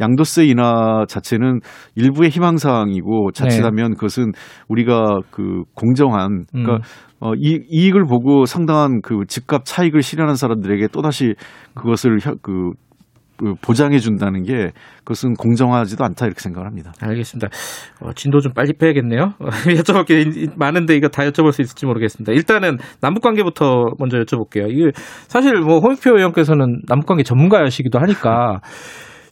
양도세 0.00 0.46
인하 0.46 1.04
자체는 1.08 1.60
일부의 1.94 2.30
희망사항이고 2.30 3.32
자칫하면 3.32 3.94
그것은 3.94 4.32
우리가 4.68 5.20
그 5.30 5.62
공정한 5.74 6.44
그러니까 6.50 6.74
음. 6.76 6.80
어, 7.20 7.34
이, 7.36 7.60
이익을 7.68 8.04
보고 8.04 8.46
상당한 8.46 9.00
그 9.02 9.24
집값 9.28 9.64
차익을 9.64 10.02
실현한 10.02 10.36
사람들에게 10.36 10.88
또다시 10.88 11.34
그것을 11.74 12.18
혀- 12.18 12.34
그, 12.40 12.70
그 13.40 13.54
보장해 13.62 13.98
준다는 13.98 14.42
게 14.42 14.70
그것은 14.98 15.32
공정하지도 15.34 16.04
않다 16.04 16.26
이렇게 16.26 16.40
생각을 16.40 16.66
합니다. 16.66 16.92
알겠습니다. 17.00 17.48
어, 18.02 18.12
진도 18.14 18.40
좀 18.40 18.52
빨리 18.52 18.74
빼야겠네요. 18.74 19.32
여쭤볼 19.40 20.06
게 20.06 20.50
많은데 20.56 20.94
이거 20.94 21.08
다 21.08 21.22
여쭤볼 21.22 21.52
수 21.52 21.62
있을지 21.62 21.86
모르겠습니다. 21.86 22.32
일단은 22.32 22.76
남북 23.00 23.22
관계부터 23.22 23.92
먼저 23.98 24.18
여쭤볼게요. 24.18 24.70
이게 24.70 24.90
사실 25.26 25.58
뭐 25.60 25.78
홍익표 25.78 26.16
의원께서는 26.16 26.82
남북 26.86 27.06
관계 27.06 27.22
전문가이시기도 27.22 27.98
하니까 27.98 28.60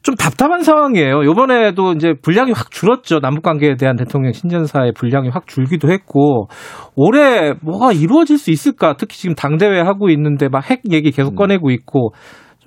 좀 0.01 0.15
답답한 0.15 0.63
상황이에요. 0.63 1.25
요번에도 1.25 1.93
이제 1.93 2.15
분량이 2.23 2.53
확 2.53 2.71
줄었죠. 2.71 3.21
남북 3.21 3.43
관계에 3.43 3.75
대한 3.75 3.97
대통령 3.97 4.33
신년사의 4.33 4.93
분량이 4.93 5.29
확 5.29 5.47
줄기도 5.47 5.91
했고 5.91 6.49
올해 6.95 7.53
뭐가 7.61 7.93
이루어질 7.93 8.39
수 8.39 8.51
있을까? 8.51 8.95
특히 8.97 9.19
지금 9.19 9.35
당대회 9.35 9.81
하고 9.81 10.09
있는데 10.09 10.49
막 10.49 10.71
핵 10.71 10.83
얘기 10.91 11.11
계속 11.11 11.35
꺼내고 11.35 11.71
있고 11.73 12.13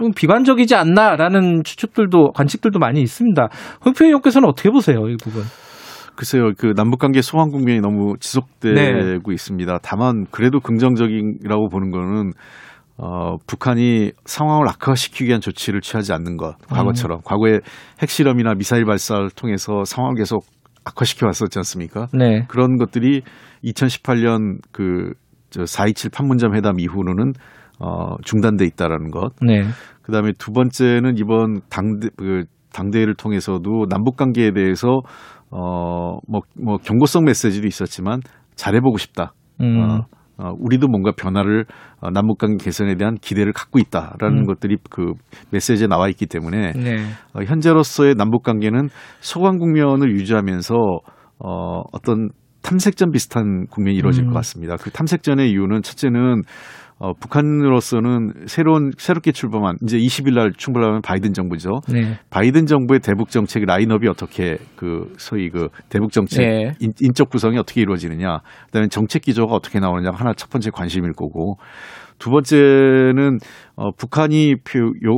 좀좀 0.02 0.12
비관적이지 0.16 0.76
않나라는 0.76 1.64
추측들도 1.64 2.32
관측들도 2.34 2.80
많이 2.80 3.02
있습니다. 3.02 3.48
홍표 3.86 4.06
의원께서는 4.06 4.50
어떻게 4.50 4.70
보세요, 4.72 4.98
이 5.08 5.16
부분? 5.22 5.44
글쎄요, 6.16 6.52
그 6.58 6.74
남북 6.76 7.00
관계 7.00 7.22
소환 7.22 7.50
국면이 7.50 7.80
너무 7.80 8.16
지속되고 8.20 8.74
네. 8.74 9.18
있습니다. 9.30 9.80
다만 9.82 10.26
그래도 10.32 10.60
긍정적이라고 10.60 11.70
보는 11.70 11.92
거는 11.92 12.32
어, 12.98 13.38
북한이 13.48 14.12
상황을 14.26 14.68
악화시키기 14.68 15.26
위한 15.26 15.42
조치를 15.42 15.82
취하지 15.82 16.14
않는 16.14 16.38
것, 16.38 16.58
과거처럼. 16.68 17.20
음. 17.20 17.22
과거에 17.24 17.60
핵실험이나 18.02 18.54
미사일 18.56 18.86
발사를 18.86 19.30
통해서 19.32 19.84
상황을 19.86 20.18
계속 20.18 20.46
악화시켜 20.84 21.26
왔었지 21.26 21.58
않습니까? 21.60 22.08
네. 22.14 22.46
그런 22.48 22.78
것들이 22.78 23.22
2018년 23.64 24.60
그, 24.72 25.14
저, 25.50 25.64
4.27 25.64 26.14
판문점 26.14 26.56
회담 26.56 26.80
이후로는 26.80 27.34
어, 27.82 28.16
중단돼 28.24 28.66
있다라는 28.66 29.10
것. 29.10 29.34
네. 29.42 29.64
그 30.04 30.12
다음에 30.12 30.32
두 30.38 30.52
번째는 30.52 31.18
이번 31.18 31.62
당대, 31.70 32.10
그, 32.16 32.44
당대회를 32.74 33.16
통해서도 33.16 33.88
남북 33.90 34.18
관계에 34.18 34.52
대해서 34.52 35.02
어, 35.50 36.18
뭐, 36.28 36.42
뭐, 36.56 36.78
경고성 36.78 37.26
메시지도 37.26 37.68
있었지만 37.68 38.22
잘해보고 38.56 38.98
싶다. 38.98 39.34
음. 39.60 39.80
어, 39.80 40.06
어, 40.38 40.54
우리도 40.60 40.88
뭔가 40.88 41.12
변화를 41.12 41.66
어, 42.00 42.10
남북 42.12 42.38
관계 42.38 42.64
개선에 42.64 42.96
대한 42.96 43.16
기대를 43.16 43.52
갖고 43.52 43.80
있다라는 43.80 44.40
음. 44.40 44.46
것들이 44.46 44.78
그 44.90 45.14
메시지에 45.52 45.88
나와 45.88 46.08
있기 46.08 46.28
때문에 46.28 46.74
네. 46.74 46.98
어, 47.34 47.44
현재로서의 47.44 48.16
남북 48.16 48.44
관계는 48.44 48.90
소강 49.20 49.58
국면을 49.58 50.12
유지하면서 50.12 50.76
어, 51.40 51.82
어떤 51.92 52.30
탐색전 52.62 53.12
비슷한 53.12 53.66
국면이 53.70 53.98
이루어질 53.98 54.24
음. 54.24 54.28
것 54.30 54.36
같습니다. 54.36 54.78
그 54.78 54.92
탐색전의 54.92 55.50
이유는 55.52 55.82
첫째는 55.82 56.44
어, 57.02 57.14
북한으로서는 57.14 58.46
새로운 58.46 58.92
새롭게 58.96 59.32
출범한 59.32 59.76
이제 59.82 59.98
20일 59.98 60.36
날 60.36 60.54
출범하는 60.56 61.02
바이든 61.02 61.34
정부죠. 61.34 61.82
네. 61.92 62.20
바이든 62.30 62.68
정부의 62.68 63.00
대북 63.00 63.32
정책 63.32 63.66
라인업이 63.66 64.08
어떻게 64.08 64.60
그 64.76 65.12
소위 65.18 65.50
그 65.50 65.70
대북 65.90 66.12
정책 66.12 66.42
네. 66.46 66.74
인, 66.80 66.94
인적 67.02 67.32
구성이 67.32 67.58
어떻게 67.58 67.82
이루어지느냐, 67.82 68.42
그다음에 68.68 68.88
정책 68.90 69.24
기조가 69.24 69.52
어떻게 69.52 69.80
나오느냐 69.80 70.12
하나 70.14 70.34
첫 70.34 70.52
번째 70.52 70.70
관심일 70.70 71.14
거고 71.14 71.58
두 72.22 72.30
번째는 72.30 73.40
어, 73.76 73.90
북한이 73.98 74.56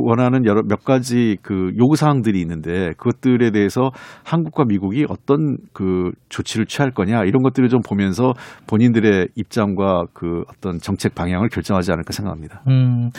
원하는 0.02 0.46
여러 0.46 0.62
몇 0.66 0.84
가지 0.84 1.36
그 1.42 1.70
요구 1.78 1.96
사항들이 1.96 2.40
있는데 2.40 2.92
그것들에 2.96 3.50
대해서 3.50 3.90
한국과 4.24 4.64
미국이 4.64 5.04
어떤 5.10 5.58
그 5.74 6.12
조치를 6.30 6.64
취할 6.64 6.92
거냐 6.92 7.24
이런 7.24 7.42
것들을 7.42 7.68
좀 7.68 7.80
보면서 7.86 8.32
본인들의 8.66 9.28
입장과 9.34 10.04
그 10.14 10.44
어떤 10.48 10.78
정책 10.78 11.14
방향을 11.14 11.50
결정하지 11.50 11.92
않을까 11.92 12.12
생각합니다. 12.12 12.62
음, 12.68 13.10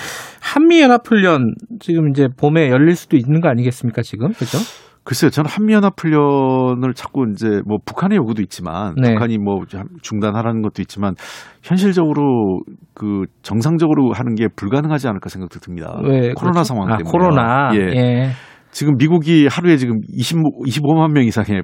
한미 0.42 0.82
연합 0.82 1.08
훈련 1.08 1.54
지금 1.80 2.10
이제 2.10 2.28
봄에 2.36 2.70
열릴 2.72 2.96
수도 2.96 3.18
있는 3.18 3.40
거 3.40 3.50
아니겠습니까, 3.50 4.02
지금? 4.02 4.30
그죠? 4.30 4.58
글쎄요, 5.06 5.30
저는 5.30 5.48
한미연합 5.50 5.94
훈련을 6.00 6.96
자꾸 6.96 7.28
이제 7.32 7.62
뭐 7.68 7.78
북한의 7.86 8.18
요구도 8.18 8.42
있지만 8.42 8.96
네. 8.96 9.14
북한이 9.14 9.38
뭐 9.38 9.60
중단하라는 10.02 10.64
것도 10.64 10.82
있지만 10.82 11.14
현실적으로 11.62 12.62
그 12.96 13.26
정상적으로 13.44 14.14
하는 14.14 14.34
게 14.34 14.48
불가능하지 14.48 15.08
않을까 15.08 15.30
생각도 15.30 15.60
듭니다. 15.60 15.96
왜 16.04 16.34
코로나 16.34 16.54
그렇죠? 16.54 16.64
상황 16.64 16.92
아, 16.92 16.98
때문에. 16.98 17.12
코로나. 17.12 17.70
예. 17.76 17.80
예. 17.80 18.30
지금 18.72 18.98
미국이 18.98 19.48
하루에 19.48 19.78
지금 19.78 20.00
20, 20.10 20.38
25만 20.66 21.12
명 21.12 21.24
이상의 21.24 21.62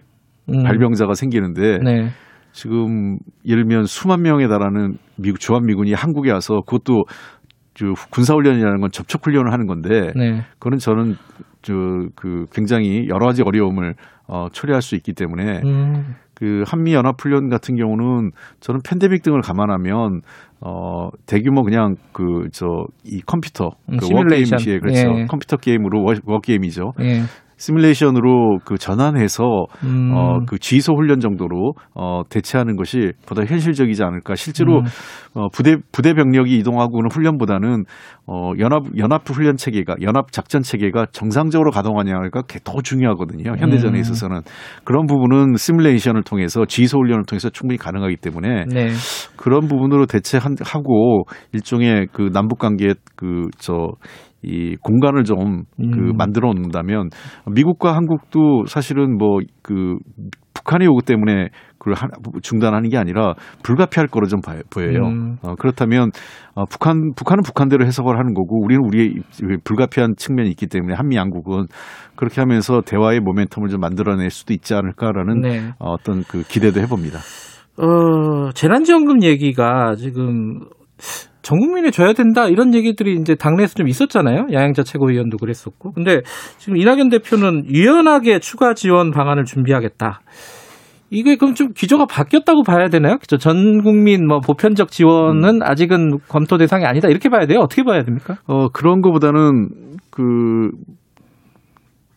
음. 0.50 0.64
발병자가 0.64 1.16
생기는데 1.16 1.80
네. 1.80 2.10
지금 2.52 3.18
예를 3.44 3.64
들면 3.66 3.86
수만 3.86 4.22
명에 4.22 4.48
달하는 4.50 4.98
미국 5.18 5.40
주한미군이 5.40 5.94
한국에 5.94 6.32
와서 6.32 6.62
그것도 6.68 7.06
저 7.74 7.86
군사훈련이라는 8.12 8.82
건 8.82 8.92
접촉훈련을 8.92 9.52
하는 9.52 9.66
건데 9.66 10.12
네. 10.16 10.42
그거는 10.60 10.78
저는 10.78 11.16
저그 11.62 12.48
굉장히 12.52 13.08
여러 13.10 13.26
가지 13.28 13.42
어려움을 13.44 13.96
어, 14.28 14.48
초래할 14.52 14.82
수 14.82 14.96
있기 14.96 15.14
때문에 15.14 15.62
음. 15.64 16.16
그 16.34 16.64
한미 16.66 16.94
연합 16.94 17.22
훈련 17.22 17.50
같은 17.50 17.76
경우는 17.76 18.32
저는 18.62 18.82
팬데믹 18.82 19.22
등을 19.22 19.42
감안하면 19.42 20.22
어 20.60 21.10
대규모 21.26 21.64
그냥 21.64 21.98
그 22.14 22.48
저 22.52 22.88
이 23.04 23.22
컴퓨터 23.26 23.72
음, 23.90 23.98
그 23.98 24.06
시뮬레이션. 24.06 24.58
워게임이지 24.60 24.80
그렇죠 24.80 25.20
예. 25.20 25.26
컴퓨터 25.28 25.58
게임으로 25.58 26.02
워, 26.04 26.16
워게임이죠 26.24 26.94
예. 27.02 27.24
시뮬레이션으로 27.62 28.58
그 28.66 28.78
전환해서 28.80 29.44
음. 29.84 30.12
어그 30.14 30.58
지휘소 30.58 30.96
훈련 30.96 31.20
정도로 31.20 31.74
어 31.94 32.24
대체하는 32.28 32.76
것이 32.76 33.12
보다 33.28 33.44
현실적이지 33.46 34.04
않을까 34.04 34.34
실제로 34.34 34.80
음. 34.80 34.86
어 35.36 35.48
부대 35.50 35.76
부대 35.92 36.16
병력이 36.16 36.58
이동하고는 36.58 37.12
훈련보다는 37.12 37.84
어 38.26 38.52
연합 38.58 38.86
연합 38.98 39.30
훈련 39.30 39.58
체계가 39.58 39.98
연합 40.02 40.32
작전 40.32 40.64
체계가 40.64 41.06
정상적으로 41.12 41.70
가동하냐가 41.70 42.42
더 42.64 42.82
중요하거든요 42.82 43.52
현대전에 43.60 44.00
음. 44.00 44.02
있어서는 44.02 44.42
그런 44.84 45.06
부분은 45.06 45.56
시뮬레이션을 45.56 46.24
통해서 46.24 46.66
지휘소 46.66 46.98
훈련을 46.98 47.26
통해서 47.26 47.50
충분히 47.50 47.78
가능하기 47.78 48.18
때문에 48.18 48.66
네. 48.74 48.90
그런 49.38 49.68
부분으로 49.68 50.08
대체하고 50.08 51.26
일종의 51.54 52.08
그 52.12 52.32
남북 52.34 52.58
관계 52.58 52.96
그저 53.16 53.90
이 54.44 54.76
공간을 54.82 55.24
좀그 55.24 55.66
음. 55.80 56.18
만들어 56.18 56.48
놓는다면 56.54 57.10
미국과 57.52 57.96
한국도 57.96 58.66
사실은 58.68 59.18
뭐 59.18 59.40
그 59.64 59.98
북한의 60.54 60.86
요구 60.86 61.02
때문에 61.02 61.48
그걸 61.80 61.94
하- 61.96 62.08
중단하는 62.44 62.90
게 62.90 62.98
아니라 62.98 63.34
불가피할 63.64 64.08
거로 64.08 64.28
좀 64.28 64.42
보여요. 64.70 65.08
음. 65.08 65.38
어, 65.44 65.56
그렇다면 65.56 66.12
어, 66.54 66.66
북한 66.66 67.14
북한은 67.16 67.42
북한대로 67.44 67.86
해석을 67.86 68.18
하는 68.20 68.34
거고 68.34 68.62
우리는 68.64 68.84
우리의 68.86 69.08
입- 69.08 69.64
불가피한 69.64 70.16
측면이 70.18 70.50
있기 70.52 70.68
때문에 70.68 70.94
한미 70.96 71.16
양국은 71.16 71.66
그렇게 72.16 72.42
하면서 72.42 72.82
대화의 72.82 73.22
모멘텀을 73.22 73.70
좀 73.70 73.80
만들어낼 73.80 74.30
수도 74.30 74.54
있지 74.54 74.74
않을까라는 74.76 75.42
네. 75.42 75.70
어, 75.80 75.94
어떤 75.94 76.24
그 76.24 76.44
기대도 76.44 76.80
해봅니다. 76.82 77.20
어, 77.78 78.52
재난지원금 78.52 79.24
얘기가 79.24 79.96
지금 79.96 80.60
전 81.42 81.60
국민에 81.60 81.90
줘야 81.92 82.14
된다 82.14 82.48
이런 82.48 82.74
얘기들이 82.74 83.16
이제 83.20 83.36
당내에서 83.36 83.74
좀 83.74 83.88
있었잖아요. 83.88 84.48
양양자 84.52 84.84
최고위원도 84.84 85.38
그랬었고. 85.38 85.92
근데 85.94 86.22
지금 86.58 86.78
이낙연 86.78 87.10
대표는 87.10 87.66
유연하게 87.74 88.40
추가 88.40 88.74
지원 88.74 89.12
방안을 89.12 89.46
준비하겠다. 89.46 90.22
이게 91.10 91.36
그럼 91.36 91.56
좀 91.56 91.74
기조가 91.74 92.06
바뀌었다고 92.06 92.64
봐야 92.64 92.88
되나요? 92.88 93.18
그죠? 93.18 93.38
전 93.38 93.84
국민 93.84 94.26
뭐 94.28 94.40
보편적 94.40 94.92
지원은 94.92 95.62
아직은 95.62 96.20
검토 96.30 96.58
대상이 96.58 96.86
아니다 96.86 97.10
이렇게 97.10 97.28
봐야 97.30 97.46
돼요. 97.46 97.60
어떻게 97.60 97.84
봐야 97.84 98.04
됩니까? 98.04 98.38
어, 98.48 98.70
그런 98.70 99.02
거보다는 99.02 99.68
그 100.10 100.70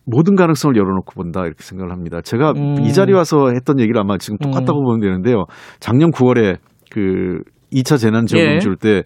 모든 0.06 0.36
가능성을 0.36 0.76
열어놓고 0.76 1.12
본다 1.14 1.40
이렇게 1.40 1.64
생각을 1.64 1.92
합니다. 1.92 2.20
제가 2.20 2.52
음. 2.52 2.84
이 2.84 2.92
자리 2.92 3.12
와서 3.12 3.48
했던 3.52 3.80
얘기를 3.80 4.00
아마 4.00 4.18
지금 4.18 4.38
똑같다고 4.38 4.82
보면 4.82 5.00
되는데요. 5.00 5.46
작년 5.80 6.10
9월에 6.10 6.58
그 6.90 7.40
2차 7.74 7.98
재난지원금 7.98 8.54
예. 8.54 8.58
줄때 8.60 9.02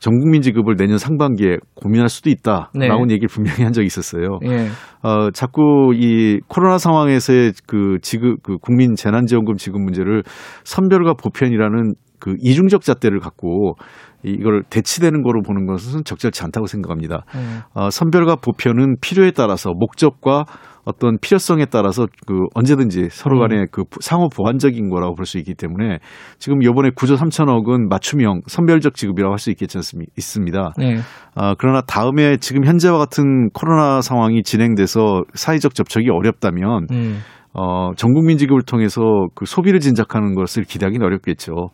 전 0.00 0.18
국민 0.18 0.42
지급을 0.42 0.76
내년 0.76 0.98
상반기에 0.98 1.58
고민할 1.74 2.08
수도 2.08 2.28
있다라고 2.28 3.06
네. 3.06 3.14
얘기를 3.14 3.28
분명히 3.28 3.62
한 3.62 3.72
적이 3.72 3.86
있었어요. 3.86 4.38
예. 4.44 4.68
어, 5.02 5.30
자꾸 5.30 5.92
이 5.94 6.40
코로나 6.48 6.78
상황에서의 6.78 7.52
그 7.66 7.98
지급, 8.02 8.42
그 8.42 8.58
국민 8.58 8.96
재난지원금 8.96 9.56
지급 9.56 9.80
문제를 9.80 10.22
선별과 10.64 11.14
보편이라는 11.14 11.94
그 12.18 12.36
이중적 12.40 12.82
잣대를 12.82 13.20
갖고 13.20 13.76
이걸 14.24 14.62
대치되는 14.68 15.22
거로 15.22 15.42
보는 15.42 15.66
것은 15.66 16.04
적절치 16.04 16.42
않다고 16.42 16.66
생각합니다. 16.66 17.24
음. 17.34 17.60
어, 17.74 17.90
선별과 17.90 18.36
보편은 18.36 18.96
필요에 19.00 19.30
따라서 19.30 19.70
목적과 19.74 20.44
어떤 20.84 21.18
필요성에 21.18 21.66
따라서 21.66 22.06
그 22.26 22.34
언제든지 22.54 23.08
서로 23.10 23.38
간에 23.38 23.66
그 23.70 23.84
상호 24.00 24.28
보완적인 24.28 24.90
거라고 24.90 25.14
볼 25.14 25.24
수 25.26 25.38
있기 25.38 25.54
때문에 25.54 25.98
지금 26.38 26.62
요번에 26.62 26.90
9조 26.90 27.16
3천억은 27.16 27.88
맞춤형 27.88 28.42
선별적 28.46 28.94
지급이라고 28.94 29.32
할 29.32 29.38
수 29.38 29.50
있겠지 29.50 29.78
않습니까? 29.78 30.12
있습니다. 30.16 30.72
네. 30.78 30.96
아, 31.34 31.54
그러나 31.58 31.80
다음에 31.80 32.36
지금 32.36 32.64
현재와 32.64 32.98
같은 32.98 33.48
코로나 33.54 34.00
상황이 34.00 34.42
진행돼서 34.42 35.24
사회적 35.34 35.74
접촉이 35.74 36.10
어렵다면 36.10 36.86
음. 36.92 37.18
어, 37.54 37.92
전 37.96 38.12
국민 38.12 38.36
지급을 38.36 38.62
통해서 38.62 39.00
그 39.34 39.46
소비를 39.46 39.80
진작하는 39.80 40.34
것을 40.34 40.64
기대하기는 40.64 41.06
어렵겠죠. 41.06 41.70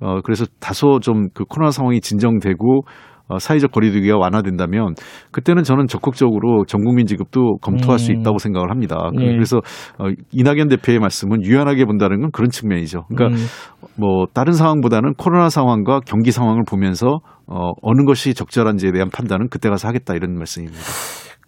어, 0.00 0.20
그래서 0.22 0.44
다소 0.60 0.98
좀 1.00 1.28
그 1.34 1.44
코로나 1.44 1.70
상황이 1.70 2.00
진정되고 2.00 2.80
어, 2.80 2.84
사회적 3.38 3.70
거리두기가 3.72 4.16
완화된다면 4.18 4.94
그때는 5.30 5.62
저는 5.62 5.86
적극적으로 5.86 6.64
전 6.66 6.82
국민 6.84 7.06
지급도 7.06 7.58
검토할 7.60 7.98
수 7.98 8.12
음. 8.12 8.20
있다고 8.20 8.38
생각을 8.38 8.70
합니다. 8.70 9.10
그- 9.16 9.22
예. 9.22 9.26
그래서 9.32 9.58
어, 9.98 10.06
이낙연 10.32 10.68
대표의 10.68 10.98
말씀은 10.98 11.44
유연하게 11.44 11.84
본다는 11.84 12.20
건 12.20 12.30
그런 12.32 12.50
측면이죠. 12.50 13.04
그러니까 13.08 13.38
음. 13.38 13.46
뭐 13.96 14.26
다른 14.32 14.52
상황보다는 14.52 15.14
코로나 15.14 15.48
상황과 15.50 16.00
경기 16.06 16.32
상황을 16.32 16.62
보면서 16.66 17.20
어, 17.46 17.70
어느 17.82 18.04
것이 18.04 18.34
적절한지에 18.34 18.92
대한 18.92 19.10
판단은 19.10 19.48
그때 19.50 19.68
가서 19.68 19.88
하겠다 19.88 20.14
이런 20.14 20.34
말씀입니다. 20.34 20.78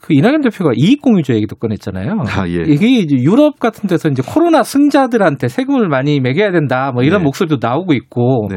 그 0.01 0.15
이낙연 0.15 0.41
대표가 0.41 0.73
이익공유제 0.75 1.33
얘기도 1.35 1.55
꺼냈잖아요. 1.55 2.25
아, 2.27 2.49
예. 2.49 2.63
이게 2.67 2.89
이제 2.99 3.15
유럽 3.17 3.61
같은 3.61 3.89
데서 3.89 4.09
이제 4.09 4.21
코로나 4.27 4.65
승자들한테 4.65 5.47
세금을 5.47 5.89
많이 5.89 6.19
매겨야 6.19 6.51
된다. 6.51 6.91
뭐 6.93 7.05
이런 7.05 7.21
네. 7.21 7.25
목소리도 7.27 7.59
나오고 7.61 7.95
있고 7.95 8.49
네. 8.51 8.57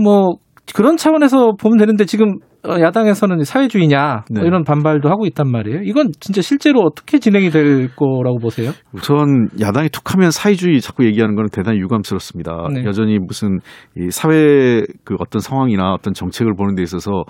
뭐 0.00 0.36
그런 0.72 0.96
차원에서 0.96 1.52
보면 1.60 1.78
되는데 1.78 2.04
지금 2.04 2.38
어, 2.66 2.80
야당에서는 2.80 3.44
사회주의냐 3.44 4.24
뭐 4.32 4.40
네. 4.42 4.46
이런 4.46 4.64
반발도 4.64 5.10
하고 5.10 5.26
있단 5.26 5.50
말이에요. 5.50 5.82
이건 5.82 6.12
진짜 6.18 6.40
실제로 6.40 6.80
어떻게 6.80 7.18
진행이 7.18 7.50
될 7.50 7.94
거라고 7.94 8.38
보세요? 8.38 8.70
우선 8.92 9.48
야당이 9.60 9.90
툭하면 9.90 10.30
사회주의 10.30 10.80
자꾸 10.80 11.04
얘기하는 11.04 11.34
거는 11.34 11.50
대단히 11.50 11.78
유감스럽습니다. 11.80 12.68
네. 12.72 12.84
여전히 12.84 13.18
무슨 13.18 13.58
이 13.96 14.10
사회 14.10 14.82
그 15.04 15.16
어떤 15.18 15.40
상황이나 15.40 15.92
어떤 15.92 16.14
정책을 16.14 16.54
보는 16.54 16.74
데 16.74 16.82
있어서 16.82 17.24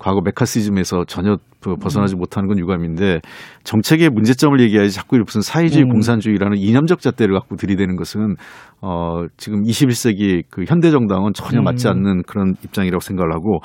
과거 0.00 0.22
메카시즘에서 0.24 1.04
전혀 1.06 1.36
그 1.60 1.76
벗어나지 1.76 2.16
못하는 2.16 2.48
건 2.48 2.58
유감인데 2.58 3.20
정책의 3.64 4.08
문제점을 4.08 4.58
얘기하지 4.58 4.92
자꾸 4.92 5.18
무슨 5.18 5.42
사회주의 5.42 5.84
음. 5.84 5.90
공산주의라는 5.90 6.56
이념적 6.56 7.00
잣대를 7.00 7.34
갖고 7.34 7.56
들이대는 7.56 7.96
것은 7.96 8.36
어 8.80 9.26
지금 9.36 9.62
21세기 9.62 10.44
그 10.50 10.64
현대 10.66 10.90
정당은 10.90 11.34
전혀 11.34 11.60
맞지 11.60 11.86
음. 11.88 11.92
않는 11.92 12.22
그런 12.22 12.54
입장이라고 12.64 13.00
생각을 13.00 13.34
하고 13.34 13.60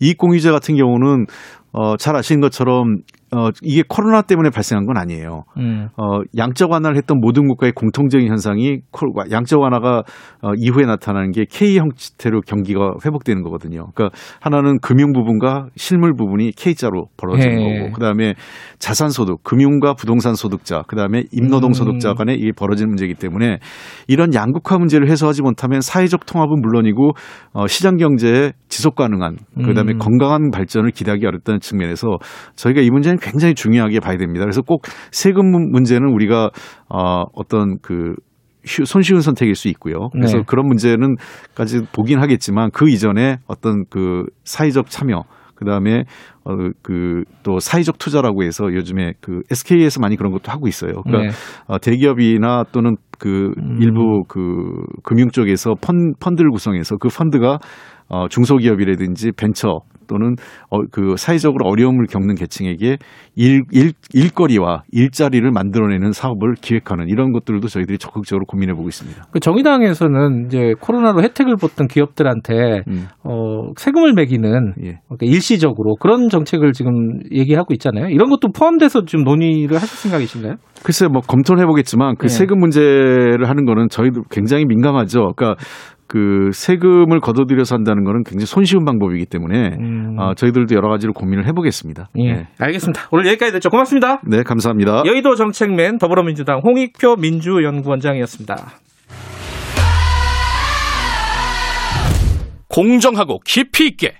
이익공유제 0.00 0.50
같은 0.50 0.76
경우는 0.76 1.24
어잘 1.72 2.16
아시는 2.16 2.42
것처럼 2.42 2.98
어 3.34 3.50
이게 3.62 3.82
코로나 3.86 4.22
때문에 4.22 4.48
발생한 4.50 4.86
건 4.86 4.96
아니에요. 4.96 5.44
음. 5.58 5.88
어, 5.96 6.20
양적 6.36 6.70
완화를 6.70 6.96
했던 6.96 7.20
모든 7.20 7.46
국가의 7.46 7.72
공통적인 7.72 8.26
현상이 8.26 8.78
콜- 8.90 9.10
양적 9.30 9.60
완화가 9.60 10.02
어, 10.42 10.52
이후에 10.56 10.86
나타나는 10.86 11.32
게 11.32 11.44
K 11.50 11.76
형태로 11.78 12.40
경기가 12.46 12.92
회복되는 13.04 13.42
거거든요. 13.42 13.88
그러니까 13.94 14.16
하나는 14.40 14.78
금융 14.80 15.12
부분과 15.12 15.66
실물 15.76 16.14
부분이 16.14 16.52
K자로 16.52 17.08
벌어지는 17.18 17.60
예. 17.60 17.78
거고, 17.80 17.92
그 17.92 18.00
다음에 18.00 18.34
자산 18.78 19.10
소득, 19.10 19.42
금융과 19.42 19.92
부동산 19.94 20.34
소득자, 20.34 20.82
그 20.88 20.96
다음에 20.96 21.24
임노동 21.32 21.70
음. 21.70 21.72
소득자 21.74 22.14
간에 22.14 22.32
이게 22.34 22.52
벌어지는 22.56 22.88
문제이기 22.88 23.14
때문에 23.14 23.58
이런 24.06 24.32
양극화 24.32 24.78
문제를 24.78 25.10
해소하지 25.10 25.42
못하면 25.42 25.80
사회적 25.82 26.24
통합은 26.24 26.62
물론이고 26.62 27.12
어, 27.52 27.66
시장 27.66 27.96
경제의 27.98 28.52
지속 28.68 28.94
가능한, 28.94 29.36
그 29.64 29.74
다음에 29.74 29.92
음. 29.92 29.98
건강한 29.98 30.50
발전을 30.50 30.92
기대하기 30.92 31.26
어렵다는 31.26 31.60
측면에서 31.60 32.16
저희가 32.54 32.80
이 32.80 32.90
문제는 32.90 33.17
굉장히 33.20 33.54
중요하게 33.54 34.00
봐야 34.00 34.16
됩니다. 34.16 34.44
그래서 34.44 34.62
꼭 34.62 34.82
세금 35.10 35.50
문- 35.50 35.70
문제는 35.70 36.08
우리가 36.08 36.50
어, 36.88 37.24
어떤 37.34 37.78
그 37.82 38.14
휴- 38.66 38.84
손쉬운 38.84 39.20
선택일 39.20 39.54
수 39.54 39.68
있고요. 39.68 40.08
그래서 40.10 40.38
네. 40.38 40.44
그런 40.46 40.66
문제는까지 40.66 41.82
보긴 41.92 42.20
하겠지만 42.20 42.70
그 42.72 42.88
이전에 42.88 43.38
어떤 43.46 43.84
그 43.90 44.24
사회적 44.44 44.90
참여 44.90 45.24
그다음에 45.54 46.04
어 46.44 46.54
그또 46.82 47.58
사회적 47.58 47.98
투자라고 47.98 48.44
해서 48.44 48.72
요즘에 48.72 49.14
그 49.20 49.40
SK에서 49.50 50.00
많이 50.00 50.14
그런 50.16 50.30
것도 50.32 50.52
하고 50.52 50.68
있어요. 50.68 51.02
그러니까 51.02 51.32
네. 51.32 51.38
어, 51.66 51.78
대기업이나 51.78 52.64
또는 52.70 52.96
그 53.18 53.52
음. 53.58 53.78
일부 53.80 54.22
그 54.28 54.84
금융 55.02 55.30
쪽에서 55.30 55.74
펀, 55.80 56.12
펀드를 56.20 56.50
구성해서 56.50 56.96
그 56.98 57.08
펀드가 57.08 57.58
어, 58.08 58.28
중소기업이라든지 58.28 59.32
벤처 59.32 59.80
또는 60.08 60.34
어, 60.70 60.80
그 60.90 61.14
사회적으로 61.16 61.68
어려움을 61.68 62.06
겪는 62.06 62.34
계층에게 62.34 62.96
일, 63.36 63.62
일, 63.70 63.92
일거리와 64.12 64.82
일자리를 64.90 65.48
만들어내는 65.50 66.12
사업을 66.12 66.54
기획하는 66.60 67.08
이런 67.08 67.32
것들도 67.32 67.68
저희들이 67.68 67.98
적극적으로 67.98 68.44
고민해 68.46 68.74
보고 68.74 68.88
있습니다. 68.88 69.26
그 69.30 69.40
정의당에서는 69.40 70.46
이제 70.46 70.74
코로나로 70.80 71.22
혜택을 71.22 71.56
받던 71.56 71.86
기업들한테 71.88 72.82
음. 72.88 73.06
어, 73.22 73.72
세금을 73.76 74.14
매기는 74.14 74.74
예. 74.82 74.98
그러니까 75.06 75.26
일시적으로 75.26 75.94
그런 76.00 76.28
정책을 76.28 76.72
지금 76.72 77.20
얘기하고 77.30 77.74
있잖아요. 77.74 78.08
이런 78.08 78.30
것도 78.30 78.48
포함돼서 78.52 79.04
지금 79.04 79.24
논의를 79.24 79.76
하실 79.76 79.88
생각이신가요? 79.88 80.54
글쎄 80.82 81.06
뭐 81.08 81.20
검토를 81.20 81.62
해보겠지만 81.62 82.16
그 82.18 82.24
예. 82.24 82.28
세금 82.28 82.58
문제를 82.60 83.48
하는 83.48 83.64
거는 83.64 83.88
저희도 83.88 84.22
굉장히 84.30 84.64
민감하죠. 84.64 85.32
그러니까 85.36 85.56
그 86.08 86.50
세금을 86.52 87.20
걷어들여서 87.20 87.76
한다는 87.76 88.02
거는 88.04 88.24
굉장히 88.24 88.46
손쉬운 88.46 88.84
방법이기 88.84 89.26
때문에 89.26 89.76
음. 89.78 90.16
어, 90.18 90.34
저희들도 90.34 90.74
여러 90.74 90.88
가지로 90.88 91.12
고민을 91.12 91.46
해보겠습니다. 91.46 92.08
예. 92.18 92.32
네. 92.32 92.48
알겠습니다. 92.58 93.08
오늘 93.12 93.26
여기까지 93.26 93.52
됐죠. 93.52 93.68
고맙습니다. 93.68 94.20
네, 94.26 94.42
감사합니다. 94.42 95.02
여의도 95.06 95.34
정책맨 95.34 95.98
더불어민주당 95.98 96.60
홍익표 96.64 97.16
민주연구원장이었습니다. 97.16 98.56
공정하고 102.68 103.40
깊이 103.44 103.86
있게 103.88 104.14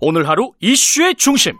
오늘 0.00 0.28
하루 0.28 0.50
이슈의 0.60 1.14
중심 1.16 1.54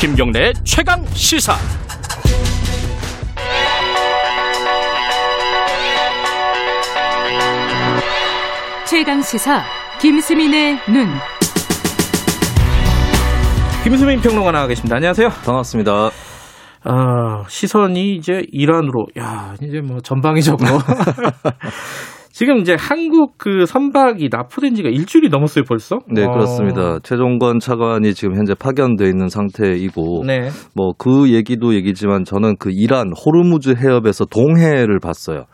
김경래의 0.00 0.54
최강 0.64 1.04
시사 1.12 1.52
최강 8.88 9.20
시사 9.20 9.62
김수민의 10.00 10.78
눈. 10.88 11.06
김수민 13.84 14.20
평론가 14.22 14.52
나와 14.52 14.66
계십니다. 14.66 14.96
안녕하세요. 14.96 15.28
반갑습니다. 15.44 16.10
아, 16.84 17.44
시선이 17.46 18.16
이제 18.16 18.40
이란으로, 18.50 19.06
야, 19.18 19.54
이제 19.60 19.82
뭐 19.82 20.00
전방위적으로. 20.00 20.78
지금 22.40 22.56
이제 22.56 22.74
한국 22.74 23.34
그 23.36 23.66
선박이 23.66 24.30
납포된 24.32 24.74
지가 24.74 24.88
일주일이 24.88 25.28
넘었어요, 25.28 25.62
벌써? 25.68 25.98
네, 26.10 26.24
어, 26.24 26.30
그렇습니다. 26.30 26.98
최종건 27.02 27.58
차관이 27.58 28.14
지금 28.14 28.34
현재 28.34 28.54
파견돼 28.54 29.04
있는 29.10 29.28
상태이고, 29.28 30.24
네. 30.26 30.48
뭐 30.74 30.92
그 30.96 31.34
얘기도 31.34 31.74
얘기지만 31.74 32.24
저는 32.24 32.56
그 32.58 32.70
이란 32.72 33.12
호르무즈 33.12 33.74
해협에서 33.76 34.24
동해를 34.24 35.00
봤어요. 35.00 35.44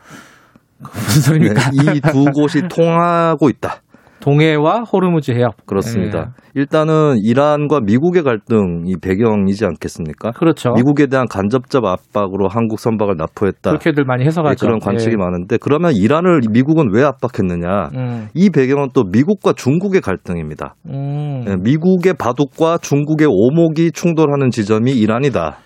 무슨 0.79 1.39
네, 1.39 1.49
소리입니까? 1.49 1.71
이두 1.73 2.31
곳이 2.33 2.61
통하고 2.69 3.49
있다. 3.49 3.81
동해와 4.19 4.81
호르무즈 4.81 5.31
해협. 5.31 5.65
그렇습니다. 5.65 6.19
네. 6.19 6.31
일단은 6.55 7.17
이란과 7.23 7.81
미국의 7.81 8.23
갈등이 8.23 8.95
배경이지 9.01 9.65
않겠습니까? 9.65 10.31
그렇죠. 10.31 10.73
미국에 10.73 11.07
대한 11.07 11.27
간접적 11.27 11.85
압박으로 11.85 12.47
한국 12.49 12.79
선박을 12.79 13.15
납포했다. 13.17 13.71
그렇게들 13.71 14.05
많이 14.05 14.23
네, 14.23 14.27
해석하죠. 14.27 14.65
그런 14.65 14.79
관측이 14.79 15.13
예. 15.13 15.17
많은데 15.17 15.57
그러면 15.61 15.93
이란을 15.93 16.41
미국은 16.51 16.89
왜 16.93 17.03
압박했느냐? 17.03 17.89
음, 17.95 18.27
이 18.33 18.49
배경은 18.49 18.89
또 18.93 19.03
미국과 19.03 19.53
중국의 19.53 20.01
갈등입니다. 20.01 20.75
음. 20.87 21.43
네, 21.45 21.55
미국의 21.61 22.15
바둑과 22.15 22.79
중국의 22.79 23.27
오목이 23.29 23.91
충돌하는 23.91 24.49
지점이 24.49 24.91
이란이다. 24.93 25.57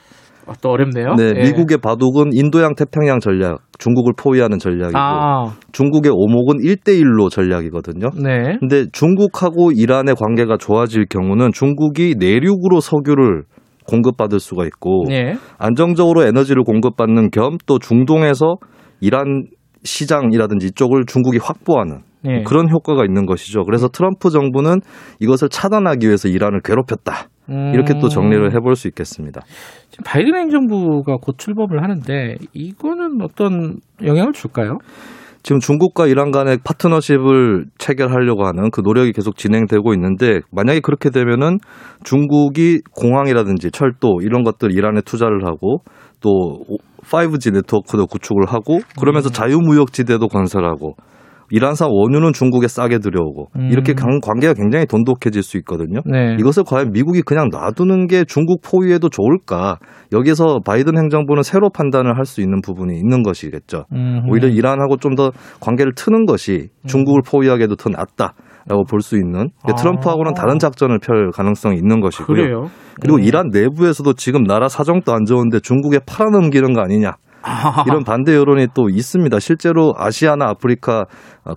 아, 0.47 0.53
또 0.61 0.69
어렵네요. 0.69 1.15
네, 1.15 1.33
예. 1.35 1.43
미국의 1.43 1.77
바둑은 1.77 2.31
인도양 2.33 2.75
태평양 2.75 3.19
전략, 3.19 3.59
중국을 3.77 4.13
포위하는 4.17 4.59
전략이고 4.59 4.97
아, 4.97 5.53
중국의 5.71 6.11
오목은 6.13 6.59
1대1로 6.59 7.29
전략이거든요. 7.29 8.09
네. 8.23 8.57
근데 8.59 8.85
중국하고 8.91 9.71
이란의 9.71 10.15
관계가 10.15 10.57
좋아질 10.57 11.05
경우는 11.09 11.51
중국이 11.53 12.15
내륙으로 12.17 12.79
석유를 12.79 13.43
공급받을 13.87 14.39
수가 14.39 14.65
있고 14.65 15.05
예. 15.11 15.35
안정적으로 15.57 16.23
에너지를 16.23 16.63
공급받는 16.63 17.31
겸 17.31 17.57
또 17.65 17.79
중동에서 17.79 18.55
이란 19.01 19.45
시장이라든지 19.83 20.67
이쪽을 20.67 21.05
중국이 21.05 21.37
확보하는 21.37 22.01
예. 22.27 22.43
그런 22.43 22.69
효과가 22.69 23.03
있는 23.03 23.25
것이죠. 23.25 23.63
그래서 23.63 23.87
트럼프 23.87 24.29
정부는 24.29 24.79
이것을 25.19 25.49
차단하기 25.49 26.05
위해서 26.05 26.27
이란을 26.29 26.61
괴롭혔다. 26.63 27.27
이렇게 27.47 27.95
또 27.99 28.07
정리를 28.07 28.53
해볼 28.53 28.75
수 28.75 28.87
있겠습니다. 28.87 29.41
지금 29.89 30.03
바이든 30.05 30.35
행정부가 30.35 31.17
곧 31.21 31.37
출범을 31.37 31.83
하는데 31.83 32.35
이거는 32.53 33.21
어떤 33.21 33.79
영향을 34.03 34.31
줄까요? 34.33 34.77
지금 35.43 35.59
중국과 35.59 36.05
이란 36.05 36.29
간의 36.31 36.59
파트너십을 36.63 37.65
체결하려고 37.79 38.45
하는 38.45 38.69
그 38.69 38.81
노력이 38.81 39.11
계속 39.11 39.37
진행되고 39.37 39.93
있는데 39.95 40.41
만약에 40.51 40.81
그렇게 40.81 41.09
되면은 41.09 41.57
중국이 42.03 42.81
공항이라든지 42.95 43.71
철도 43.71 44.19
이런 44.21 44.43
것들 44.43 44.71
이란에 44.71 45.01
투자를 45.01 45.45
하고 45.45 45.79
또 46.19 46.59
5G 47.09 47.53
네트워크도 47.53 48.05
구축을 48.05 48.45
하고 48.47 48.79
그러면서 48.99 49.29
음. 49.29 49.33
자유무역지대도 49.33 50.27
건설하고 50.27 50.93
이란산 51.51 51.89
원유는 51.91 52.33
중국에 52.33 52.67
싸게 52.67 52.99
들여오고 52.99 53.47
음. 53.57 53.69
이렇게 53.71 53.93
관- 53.93 54.19
관계가 54.21 54.53
굉장히 54.53 54.85
돈독해질 54.85 55.43
수 55.43 55.57
있거든요. 55.57 55.99
네. 56.05 56.35
이것을 56.39 56.63
과연 56.65 56.91
미국이 56.91 57.21
그냥 57.21 57.49
놔두는 57.51 58.07
게 58.07 58.23
중국 58.23 58.61
포위에도 58.63 59.09
좋을까? 59.09 59.77
여기서 60.13 60.59
바이든 60.65 60.97
행정부는 60.97 61.43
새로 61.43 61.69
판단을 61.69 62.17
할 62.17 62.25
수 62.25 62.41
있는 62.41 62.61
부분이 62.61 62.95
있는 62.97 63.23
것이겠죠. 63.23 63.85
음. 63.93 64.21
오히려 64.29 64.47
이란하고 64.47 64.97
좀 64.97 65.11
더 65.15 65.31
관계를 65.59 65.91
트는 65.95 66.25
것이 66.25 66.69
중국을 66.87 67.21
포위하기에도 67.25 67.75
더 67.75 67.89
낫다 67.89 68.33
라고 68.65 68.85
볼 68.85 69.01
수 69.01 69.17
있는 69.17 69.49
아. 69.63 69.73
트럼프하고는 69.73 70.33
다른 70.35 70.57
작전을 70.59 70.99
펼 70.99 71.31
가능성이 71.31 71.75
있는 71.77 71.99
것이고요. 71.99 72.27
그래요. 72.37 72.65
그리고 73.01 73.17
음. 73.17 73.23
이란 73.23 73.49
내부에서도 73.51 74.13
지금 74.13 74.43
나라 74.43 74.69
사정도 74.69 75.11
안 75.13 75.25
좋은데 75.25 75.59
중국에 75.59 75.99
팔아넘기는 76.05 76.71
거 76.73 76.81
아니냐 76.81 77.13
이런 77.87 78.03
반대 78.03 78.35
여론이 78.35 78.67
또 78.73 78.89
있습니다. 78.89 79.39
실제로 79.39 79.93
아시아나 79.97 80.49
아프리카 80.49 81.05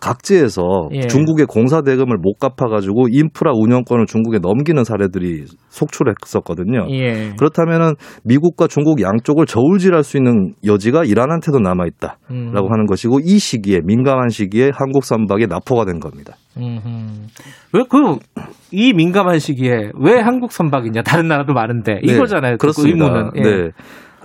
각지에서 0.00 0.62
예. 0.92 1.00
중국의 1.00 1.46
공사 1.46 1.82
대금을 1.82 2.16
못 2.18 2.38
갚아가지고 2.38 3.08
인프라 3.10 3.52
운영권을 3.54 4.06
중국에 4.06 4.38
넘기는 4.38 4.82
사례들이 4.82 5.44
속출했었거든요. 5.68 6.86
예. 6.90 7.32
그렇다면은 7.38 7.94
미국과 8.24 8.66
중국 8.66 9.02
양쪽을 9.02 9.46
저울질할 9.46 10.02
수 10.04 10.16
있는 10.16 10.54
여지가 10.64 11.04
이란한테도 11.04 11.58
남아 11.58 11.84
있다라고 11.86 12.18
음. 12.30 12.54
하는 12.54 12.86
것이고 12.86 13.20
이 13.20 13.38
시기에 13.38 13.80
민감한 13.84 14.30
시기에 14.30 14.70
한국 14.74 15.04
선박에 15.04 15.46
납포가 15.46 15.84
된 15.84 16.00
겁니다. 16.00 16.34
왜그 17.72 18.18
이 18.70 18.92
민감한 18.92 19.38
시기에 19.38 19.90
왜 20.00 20.20
한국 20.20 20.52
선박이냐? 20.52 21.02
다른 21.02 21.28
나라도 21.28 21.52
많은데 21.52 22.00
네, 22.04 22.12
이거잖아요. 22.12 22.52
그 22.52 22.58
그렇습니다. 22.58 23.04
의문은. 23.04 23.30
예. 23.36 23.42
네. 23.42 23.70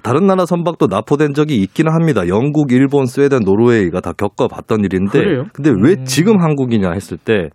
다른 0.03 0.27
나라 0.27 0.45
선박도 0.45 0.87
납포된 0.87 1.33
적이 1.33 1.57
있기는 1.57 1.91
합니다. 1.91 2.27
영국, 2.27 2.71
일본, 2.71 3.05
스웨덴, 3.05 3.43
노르웨이가 3.43 4.01
다 4.01 4.13
겪어봤던 4.13 4.83
일인데, 4.83 5.19
그래요? 5.19 5.43
근데 5.53 5.71
왜 5.81 5.93
음. 5.93 6.05
지금 6.05 6.41
한국이냐 6.41 6.91
했을 6.91 7.17
때 7.17 7.49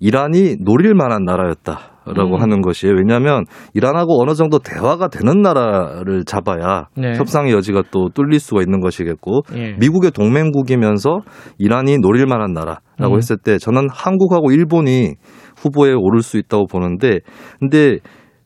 이란이 0.00 0.56
노릴 0.60 0.94
만한 0.94 1.24
나라였다 1.24 1.78
라고 2.06 2.36
음. 2.36 2.40
하는 2.40 2.62
것이에요. 2.62 2.94
왜냐하면 2.96 3.44
이란하고 3.74 4.20
어느 4.20 4.34
정도 4.34 4.58
대화가 4.58 5.08
되는 5.08 5.42
나라를 5.42 6.24
잡아야 6.24 6.88
네. 6.96 7.12
협상의 7.16 7.52
여지가 7.52 7.84
또 7.90 8.08
뚫릴 8.14 8.40
수가 8.40 8.62
있는 8.62 8.80
것이겠고, 8.80 9.42
예. 9.54 9.76
미국의 9.78 10.10
동맹국이면서 10.10 11.20
이란이 11.58 11.98
노릴 11.98 12.26
만한 12.26 12.52
나라라고 12.52 13.14
음. 13.14 13.16
했을 13.16 13.36
때 13.36 13.58
저는 13.58 13.88
한국하고 13.92 14.50
일본이 14.50 15.14
후보에 15.58 15.92
오를 15.92 16.22
수 16.22 16.38
있다고 16.38 16.66
보는데 16.66 17.18
근데 17.58 17.98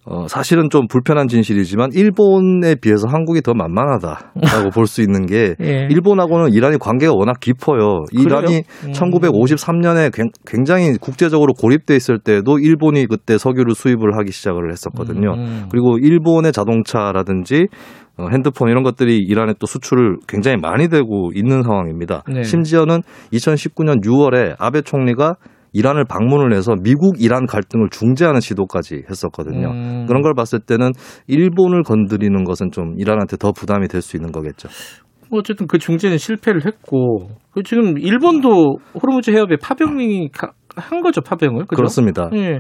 어, 0.07 0.26
사실은 0.28 0.68
좀 0.70 0.86
불편한 0.86 1.28
진실이지만 1.28 1.90
일본에 1.94 2.74
비해서 2.74 3.09
한국이 3.09 3.40
더 3.40 3.55
만만하다라고 3.55 4.70
볼 4.74 4.84
수 4.86 5.00
있는 5.00 5.24
게 5.26 5.55
예. 5.62 5.88
일본하고는 5.90 6.52
이란이 6.52 6.76
관계가 6.78 7.12
워낙 7.14 7.40
깊어요. 7.40 8.05
이란이? 8.12 8.62
음. 8.84 8.92
1953년에 8.92 10.12
굉장히 10.46 10.96
국제적으로 11.00 11.55
고립돼 11.55 11.96
있을 11.96 12.18
때도 12.18 12.59
일본이 12.59 13.07
그때 13.07 13.38
석유를 13.38 13.74
수입을 13.74 14.18
하기 14.18 14.30
시작을 14.30 14.70
했었거든요. 14.70 15.32
음. 15.34 15.68
그리고 15.70 15.96
일본의 15.98 16.52
자동차라든지 16.52 17.66
어, 18.16 18.28
핸드폰 18.30 18.68
이런 18.68 18.82
것들이 18.84 19.18
이란에 19.18 19.55
또 19.59 19.66
수출을 19.66 20.18
굉장히 20.28 20.57
많이 20.59 20.88
되고 20.88 21.30
있는 21.34 21.62
상황입니다. 21.62 22.22
네. 22.32 22.42
심지어는 22.44 23.00
2019년 23.32 24.05
6월에 24.05 24.55
아베 24.59 24.82
총리가 24.82 25.34
이란을 25.75 26.05
방문을 26.07 26.55
해서 26.57 26.75
미국 26.83 27.20
이란 27.20 27.45
갈등을 27.47 27.89
중재하는 27.91 28.41
시도까지 28.41 29.03
했었거든요. 29.11 29.70
음. 29.72 30.07
그런 30.07 30.22
걸 30.22 30.33
봤을 30.35 30.61
때는 30.61 30.93
일본을 31.27 31.83
건드리는 31.83 32.45
것은 32.45 32.70
좀 32.70 32.95
이란한테 32.99 33.37
더 33.37 33.53
부담이 33.53 33.89
될 33.89 34.01
수 34.01 34.16
있는 34.16 34.33
거겠죠. 34.33 34.68
뭐 35.31 35.41
어쨌든 35.41 35.66
그 35.66 35.79
중재는 35.79 36.18
실패를 36.18 36.64
했고 36.66 37.29
그 37.51 37.62
지금 37.62 37.99
일본도 37.99 38.77
호르무즈 39.03 39.31
해협에 39.31 39.57
파병이 39.61 40.29
가- 40.33 40.53
한 40.77 41.01
거죠 41.03 41.20
파병을 41.22 41.66
그죠? 41.66 41.77
그렇습니다. 41.77 42.29
예. 42.35 42.59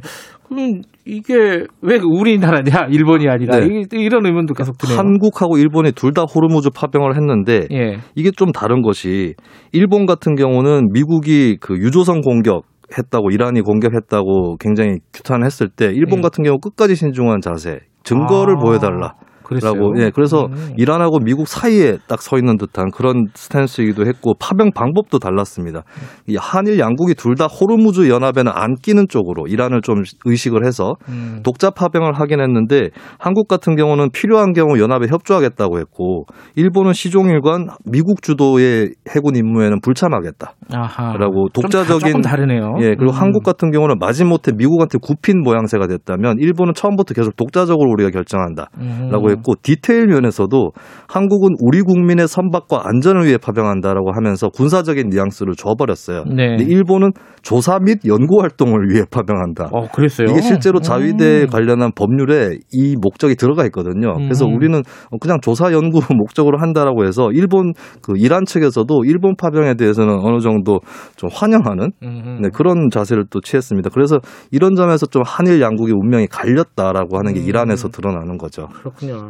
그럼 0.48 0.80
이게 1.04 1.66
왜 1.82 1.98
우리나라냐 2.02 2.86
일본이 2.90 3.28
아니라 3.28 3.58
네. 3.58 3.66
이- 3.66 3.86
이런 4.00 4.24
의문도 4.24 4.54
계속 4.54 4.78
드네요. 4.78 4.96
한국하고 4.98 5.58
일본이 5.58 5.92
둘 5.92 6.12
다 6.14 6.22
호르무즈 6.22 6.70
파병을 6.70 7.16
했는데 7.16 7.66
예. 7.72 7.98
이게 8.14 8.30
좀 8.30 8.50
다른 8.52 8.82
것이 8.82 9.34
일본 9.72 10.06
같은 10.06 10.34
경우는 10.36 10.88
미국이 10.92 11.56
그 11.60 11.76
유조선 11.76 12.20
공격 12.22 12.62
했다고 12.96 13.30
이란이 13.30 13.62
공격했다고 13.62 14.56
굉장히 14.58 14.98
규탄했을 15.12 15.68
때 15.68 15.86
일본 15.86 16.18
예. 16.18 16.22
같은 16.22 16.44
경우 16.44 16.58
끝까지 16.58 16.94
신중한 16.94 17.40
자세 17.40 17.80
증거를 18.04 18.56
아, 18.56 18.60
보여달라. 18.60 19.14
그랬어요. 19.44 19.92
예 19.98 20.10
그래서 20.14 20.46
음. 20.46 20.74
이란하고 20.76 21.18
미국 21.20 21.46
사이에 21.48 21.98
딱 22.08 22.20
서 22.24 22.38
있는 22.38 22.56
듯한 22.56 22.90
그런 22.90 23.26
스탠스이기도 23.34 24.06
했고 24.06 24.34
파병 24.40 24.70
방법도 24.74 25.18
달랐습니다. 25.18 25.82
이 26.26 26.36
한일 26.40 26.78
양국이 26.78 27.14
둘 27.14 27.34
다 27.34 27.46
호르무즈 27.46 28.08
연합에는 28.08 28.50
안 28.54 28.76
끼는 28.76 29.06
쪽으로 29.08 29.46
이란을 29.48 29.82
좀 29.82 30.02
의식을 30.24 30.64
해서 30.64 30.94
음. 31.08 31.40
독자 31.44 31.70
파병을 31.70 32.12
하긴 32.14 32.40
했는데 32.40 32.90
한국 33.18 33.48
같은 33.48 33.74
경우는 33.76 34.10
필요한 34.12 34.52
경우 34.52 34.78
연합에 34.78 35.06
협조하겠다고 35.10 35.78
했고 35.80 36.26
일본은 36.54 36.92
시종일관 36.92 37.66
미국 37.84 38.22
주도의 38.22 38.90
해군 39.10 39.34
임무에는 39.36 39.80
불참하겠다. 39.80 40.52
아하. 40.72 41.16
라고 41.18 41.48
좀 41.52 41.62
다- 41.64 41.78
독자적인 41.78 42.06
조금 42.06 42.20
다르네요. 42.22 42.76
예, 42.80 42.94
그리고 42.94 43.12
음. 43.12 43.20
한국 43.20 43.42
같은 43.42 43.70
경우는 43.72 43.96
마지못해 43.98 44.52
미국한테 44.56 44.98
굽힌 45.02 45.42
모양새가 45.42 45.88
됐다면 45.88 46.36
일본은 46.38 46.72
처음부터 46.74 47.14
계속 47.14 47.34
독자적으로 47.36 47.90
우리가 47.90 48.10
결정한다. 48.10 48.68
음. 48.78 49.08
라고 49.10 49.33
했고 49.36 49.54
디테일 49.62 50.06
면에서도 50.06 50.72
한국은 51.08 51.56
우리 51.60 51.82
국민의 51.82 52.28
선박과 52.28 52.82
안전을 52.84 53.26
위해 53.26 53.38
파병한다라고 53.38 54.12
하면서 54.12 54.48
군사적인 54.48 55.08
뉘앙스를 55.10 55.54
줘버렸어요. 55.56 56.24
네. 56.24 56.56
근데 56.56 56.64
일본은 56.64 57.12
조사 57.42 57.78
및 57.78 58.00
연구 58.06 58.40
활동을 58.40 58.88
위해 58.90 59.04
파병한다. 59.10 59.68
어, 59.72 59.88
그랬어요. 59.88 60.28
이게 60.30 60.40
실제로 60.40 60.78
음. 60.78 60.82
자위대 60.82 61.46
관련한 61.46 61.92
법률에 61.94 62.58
이 62.72 62.96
목적이 63.00 63.36
들어가 63.36 63.64
있거든요. 63.66 64.14
그래서 64.14 64.46
음. 64.46 64.54
우리는 64.54 64.82
그냥 65.20 65.40
조사 65.40 65.72
연구 65.72 66.00
목적으로 66.14 66.58
한다라고 66.58 67.04
해서 67.06 67.30
일본 67.32 67.72
그 68.02 68.14
이란 68.16 68.44
측에서도 68.44 69.04
일본 69.04 69.36
파병에 69.36 69.74
대해서는 69.74 70.18
어느 70.20 70.40
정도 70.40 70.80
좀 71.16 71.30
환영하는 71.32 71.92
음. 72.02 72.38
네, 72.42 72.48
그런 72.52 72.88
자세를 72.90 73.26
또 73.30 73.40
취했습니다. 73.40 73.90
그래서 73.92 74.18
이런 74.50 74.74
점에서 74.74 75.06
좀 75.06 75.22
한일 75.24 75.60
양국의 75.60 75.94
운명이 75.94 76.26
갈렸다라고 76.28 77.18
하는 77.18 77.34
게 77.34 77.40
음. 77.40 77.46
이란에서 77.46 77.88
드러나는 77.88 78.38
거죠. 78.38 78.68
그렇군요. 78.68 79.23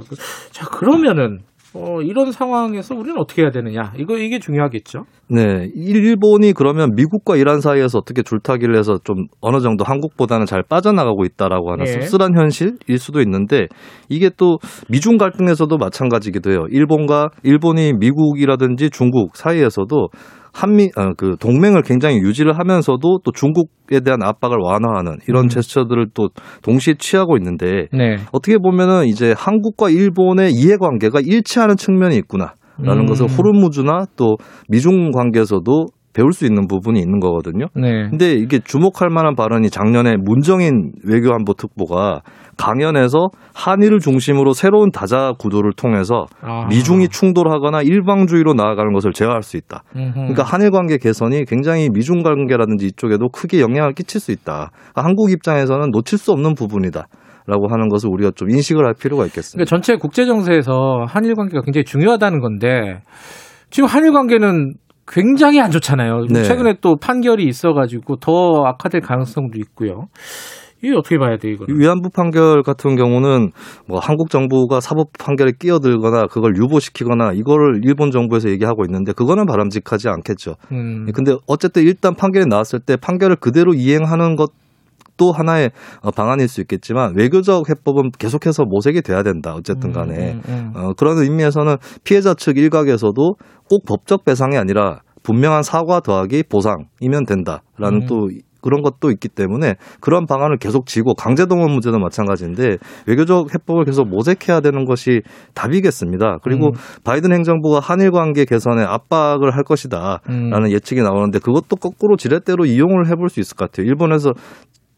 자 0.50 0.66
그러면은 0.66 1.40
어, 1.76 2.00
이런 2.02 2.30
상황에서 2.30 2.94
우리는 2.94 3.18
어떻게 3.18 3.42
해야 3.42 3.50
되느냐? 3.50 3.92
이거 3.98 4.16
이게 4.16 4.38
중요하겠죠. 4.38 5.06
네, 5.28 5.68
일본이 5.74 6.52
그러면 6.52 6.94
미국과 6.94 7.34
이란 7.36 7.60
사이에서 7.60 7.98
어떻게 7.98 8.22
줄타기를 8.22 8.78
해서 8.78 8.98
좀 9.02 9.26
어느 9.40 9.58
정도 9.58 9.84
한국보다는 9.84 10.46
잘 10.46 10.62
빠져나가고 10.62 11.24
있다라고 11.24 11.72
하는 11.72 11.86
예. 11.86 11.90
씁쓸한 11.90 12.38
현실일 12.38 12.98
수도 12.98 13.20
있는데 13.22 13.66
이게 14.08 14.30
또 14.36 14.58
미중 14.88 15.16
갈등에서도 15.16 15.76
마찬가지기도 15.76 16.52
해요. 16.52 16.66
일본과 16.70 17.30
일본이 17.42 17.92
미국이라든지 17.98 18.90
중국 18.90 19.36
사이에서도 19.36 20.10
한미 20.54 20.90
어, 20.96 21.12
그 21.16 21.36
동맹을 21.40 21.82
굉장히 21.82 22.18
유지를 22.18 22.58
하면서도 22.58 23.18
또 23.24 23.32
중국에 23.32 24.00
대한 24.00 24.22
압박을 24.22 24.56
완화하는 24.62 25.18
이런 25.28 25.46
음. 25.46 25.48
제스처들을 25.48 26.10
또 26.14 26.28
동시에 26.62 26.94
취하고 26.96 27.36
있는데 27.36 27.88
네. 27.92 28.16
어떻게 28.32 28.56
보면은 28.58 29.06
이제 29.06 29.34
한국과 29.36 29.90
일본의 29.90 30.52
이해관계가 30.52 31.20
일치하는 31.20 31.76
측면이 31.76 32.16
있구나 32.16 32.54
라는 32.78 33.02
음. 33.02 33.06
것을 33.06 33.26
호르무즈나 33.26 34.06
또 34.16 34.36
미중 34.68 35.10
관계에서도 35.10 35.86
배울 36.14 36.32
수 36.32 36.46
있는 36.46 36.66
부분이 36.68 36.98
있는 37.00 37.20
거거든요. 37.20 37.66
네. 37.74 38.08
근데 38.08 38.34
이게 38.34 38.60
주목할 38.60 39.10
만한 39.10 39.34
발언이 39.34 39.68
작년에 39.70 40.16
문정인 40.16 40.92
외교안보 41.04 41.54
특보가 41.54 42.22
강연에서 42.56 43.30
한일을 43.52 43.98
중심으로 43.98 44.52
새로운 44.52 44.90
다자 44.92 45.32
구도를 45.38 45.72
통해서 45.76 46.26
아. 46.40 46.66
미중이 46.68 47.08
충돌하거나 47.08 47.82
일방주의로 47.82 48.54
나아가는 48.54 48.92
것을 48.92 49.12
제어할 49.12 49.42
수 49.42 49.56
있다. 49.56 49.82
음흠. 49.96 50.12
그러니까 50.14 50.44
한일 50.44 50.70
관계 50.70 50.96
개선이 50.98 51.44
굉장히 51.46 51.88
미중 51.90 52.22
관계라든지 52.22 52.86
이쪽에도 52.86 53.28
크게 53.28 53.60
영향을 53.60 53.92
끼칠 53.92 54.20
수 54.20 54.30
있다. 54.30 54.70
그러니까 54.70 55.04
한국 55.04 55.32
입장에서는 55.32 55.90
놓칠 55.90 56.16
수 56.18 56.30
없는 56.32 56.54
부분이다. 56.54 57.06
라고 57.46 57.68
하는 57.68 57.90
것을 57.90 58.08
우리가 58.10 58.30
좀 58.34 58.48
인식을 58.48 58.86
할 58.86 58.94
필요가 58.94 59.26
있겠습니다. 59.26 59.66
그러니까 59.66 59.68
전체 59.68 59.96
국제 59.96 60.24
정세에서 60.24 61.04
한일 61.06 61.34
관계가 61.34 61.60
굉장히 61.60 61.84
중요하다는 61.84 62.40
건데 62.40 63.02
지금 63.68 63.86
한일 63.86 64.12
관계는 64.12 64.72
굉장히 65.06 65.60
안 65.60 65.70
좋잖아요. 65.70 66.26
네. 66.30 66.42
최근에 66.44 66.76
또 66.80 66.96
판결이 66.96 67.44
있어가지고 67.44 68.16
더 68.16 68.64
악화될 68.64 69.00
가능성도 69.00 69.58
있고요. 69.58 70.06
이게 70.82 70.94
어떻게 70.94 71.18
봐야 71.18 71.38
돼 71.38 71.50
이거는? 71.50 71.80
위안부 71.80 72.10
판결 72.10 72.62
같은 72.62 72.94
경우는 72.94 73.52
뭐 73.88 73.98
한국 74.00 74.28
정부가 74.28 74.80
사법 74.80 75.08
판결에 75.18 75.52
끼어들거나 75.58 76.26
그걸 76.26 76.56
유보시키거나 76.56 77.32
이거를 77.32 77.80
일본 77.84 78.10
정부에서 78.10 78.50
얘기하고 78.50 78.84
있는데 78.84 79.12
그거는 79.12 79.46
바람직하지 79.46 80.08
않겠죠. 80.10 80.56
음. 80.72 81.06
근데 81.14 81.36
어쨌든 81.46 81.84
일단 81.84 82.14
판결이 82.14 82.46
나왔을 82.46 82.80
때 82.80 82.96
판결을 82.96 83.36
그대로 83.36 83.72
이행하는 83.72 84.36
것 84.36 84.50
또 85.16 85.32
하나의 85.32 85.70
어, 86.00 86.10
방안일 86.10 86.48
수 86.48 86.60
있겠지만 86.60 87.14
외교적 87.16 87.68
해법은 87.68 88.12
계속해서 88.18 88.64
모색이 88.64 89.02
돼야 89.02 89.22
된다. 89.22 89.54
어쨌든 89.54 89.92
간에 89.92 90.32
음, 90.32 90.42
음, 90.48 90.72
음. 90.74 90.76
어, 90.76 90.92
그런 90.94 91.18
의미에서는 91.18 91.76
피해자 92.04 92.34
측 92.34 92.58
일각에서도 92.58 93.36
꼭 93.68 93.84
법적 93.86 94.24
배상이 94.24 94.56
아니라 94.56 95.00
분명한 95.22 95.62
사과 95.62 96.00
더하기 96.00 96.44
보상이면 96.50 97.24
된다라는 97.26 98.02
음. 98.02 98.06
또 98.06 98.28
그런 98.64 98.80
것도 98.80 99.10
있기 99.10 99.28
때문에 99.28 99.74
그런 100.00 100.24
방안을 100.24 100.56
계속 100.56 100.86
지고 100.86 101.14
강제동원 101.14 101.70
문제도 101.70 101.98
마찬가지인데 101.98 102.78
외교적 103.06 103.54
해법을 103.54 103.84
계속 103.84 104.08
모색해야 104.08 104.60
되는 104.60 104.86
것이 104.86 105.20
답이겠습니다. 105.52 106.38
그리고 106.42 106.68
음. 106.68 106.72
바이든 107.04 107.30
행정부가 107.30 107.80
한일 107.80 108.10
관계 108.10 108.46
개선에 108.46 108.82
압박을 108.82 109.54
할 109.54 109.64
것이다라는 109.64 110.64
음. 110.64 110.70
예측이 110.70 111.02
나오는데 111.02 111.40
그것도 111.40 111.76
거꾸로 111.76 112.16
지렛대로 112.16 112.64
이용을 112.64 113.08
해볼 113.08 113.28
수 113.28 113.40
있을 113.40 113.54
것 113.54 113.70
같아요. 113.70 113.86
일본에서 113.86 114.32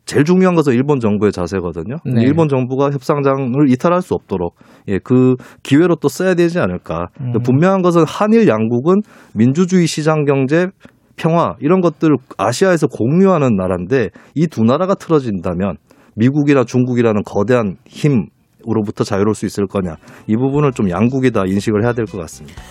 제일 0.07 0.24
중요한 0.24 0.54
것은 0.54 0.72
일본 0.72 1.00
정부의 1.00 1.32
자세거든요. 1.32 1.96
네. 2.04 2.22
일본 2.22 2.48
정부가 2.48 2.90
협상장을 2.92 3.52
이탈할 3.68 4.02
수 4.02 4.14
없도록 4.14 4.54
예, 4.88 4.98
그 5.02 5.34
기회로 5.64 5.96
또 5.96 6.09
써야 6.09 6.34
되지 6.34 6.61
않을까. 6.61 7.09
음. 7.20 7.32
분명한 7.42 7.82
것은 7.82 8.04
한일 8.07 8.46
양국은 8.48 9.02
민주주의 9.34 9.86
시장 9.88 10.24
경제 10.24 10.68
평화 11.16 11.54
이런 11.61 11.80
것들을 11.80 12.14
아시아에서 12.38 12.86
공유하는 12.86 13.57
나라인데 13.57 14.11
이 14.34 14.46
두 14.46 14.62
나라가 14.62 14.94
틀어진다면 14.94 15.76
미국이나 16.14 16.62
중국이라는 16.64 17.22
거대한 17.24 17.76
힘으로부터 17.86 19.02
자유로울 19.02 19.34
수 19.34 19.44
있을 19.44 19.66
거냐 19.66 19.96
이 20.28 20.36
부분을 20.36 20.72
좀 20.72 20.88
양국이 20.88 21.30
다 21.32 21.42
인식을 21.46 21.82
해야 21.84 21.92
될 21.92 22.07
것 22.07 22.18
같습니다. 22.18 22.62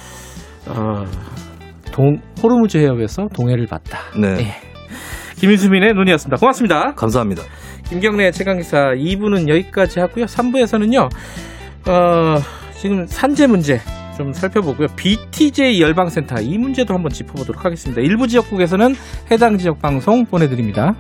어, 0.70 1.04
동, 1.92 2.18
호르무즈 2.42 2.78
해협에서 2.78 3.28
동해를 3.34 3.66
봤다. 3.68 4.00
네, 4.20 4.38
예. 4.40 4.75
김인수민의 5.38 5.94
눈이었습니다. 5.94 6.38
고맙습니다. 6.38 6.94
감사합니다. 6.96 7.44
김경래 7.90 8.32
최강기사 8.32 8.94
2부는 8.96 9.48
여기까지 9.48 10.00
하고요. 10.00 10.26
3부에서는요. 10.26 11.10
어, 11.88 12.42
지금 12.80 13.06
산재 13.08 13.48
문제 13.48 13.80
좀 14.18 14.34
살펴보고요. 14.34 14.88
BTJ 14.96 15.82
열방센터 15.82 16.42
이 16.42 16.58
문제도 16.58 16.94
한번 16.94 17.12
짚어보도록 17.12 17.66
하겠습니다. 17.66 18.02
일부 18.02 18.28
지역국에서는 18.28 18.96
해당 19.32 19.58
지역 19.58 19.82
방송 19.82 20.26
보내드립니다. 20.26 20.96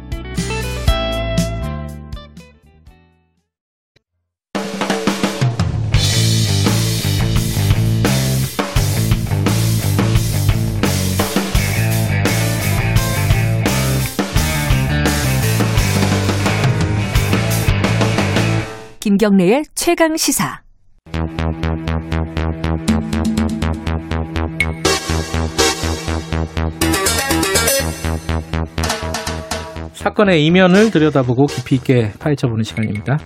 김경래의 19.17 19.63
최강 19.75 20.17
시사. 20.17 20.59
사건의 29.93 30.45
이면을 30.45 30.91
들여다보고 30.91 31.47
깊이 31.47 31.75
있게 31.75 32.11
파헤쳐보는 32.19 32.63
시간입니다. 32.63 33.17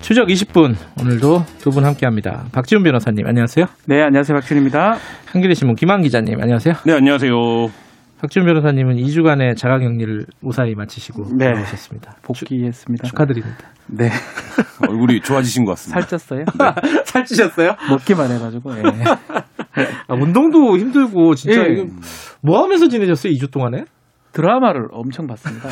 추적 0.00 0.28
20분 0.28 0.74
오늘도 1.00 1.44
두 1.60 1.70
분 1.70 1.84
함께합니다. 1.84 2.46
박지훈 2.52 2.82
변호사님 2.82 3.26
안녕하세요. 3.26 3.66
네, 3.86 4.02
안녕하세요. 4.02 4.36
박준입니다. 4.38 4.96
한겨레 5.26 5.54
신문 5.54 5.76
김한 5.76 6.02
기자님 6.02 6.40
안녕하세요. 6.40 6.74
네, 6.84 6.92
안녕하세요. 6.94 7.32
박지훈 8.18 8.46
변호사님은 8.46 8.96
2주간의 8.96 9.56
자가격리를 9.56 10.26
무사히 10.40 10.74
마치시고 10.74 11.36
네. 11.36 11.48
돌아오셨습니다. 11.50 12.16
복귀했습니다. 12.22 13.08
축하드립니다. 13.08 13.58
네. 13.88 14.08
얼굴이 14.88 15.20
좋아지신 15.20 15.64
것 15.64 15.72
같습니다. 15.72 16.00
살쪘어요? 16.00 16.44
살찌셨어요? 17.04 17.76
먹기만 17.90 18.30
해가지고. 18.32 18.76
예. 18.78 18.82
아, 20.08 20.14
운동도 20.14 20.78
힘들고 20.78 21.34
진짜 21.34 21.60
예. 21.60 21.72
이거 21.72 21.86
뭐 22.42 22.62
하면서 22.62 22.88
지내셨어요? 22.88 23.32
2주 23.34 23.52
동안에? 23.52 23.84
드라마를 24.32 24.88
엄청 24.92 25.26
봤습니다. 25.26 25.68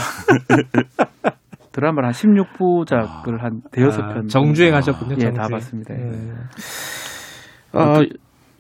드라마를 1.72 2.09
한 2.09 2.12
16부작을 2.12 3.40
한 3.40 3.62
대여섯 3.72 4.05
아, 4.05 4.14
편. 4.14 4.28
정주행 4.28 4.74
하셨군요. 4.74 5.16
예, 5.16 5.24
정주행. 5.24 5.34
다 5.34 5.49
봤습니다. 5.51 5.95
예. 5.95 6.01
예. 6.01 7.78
어, 7.78 8.01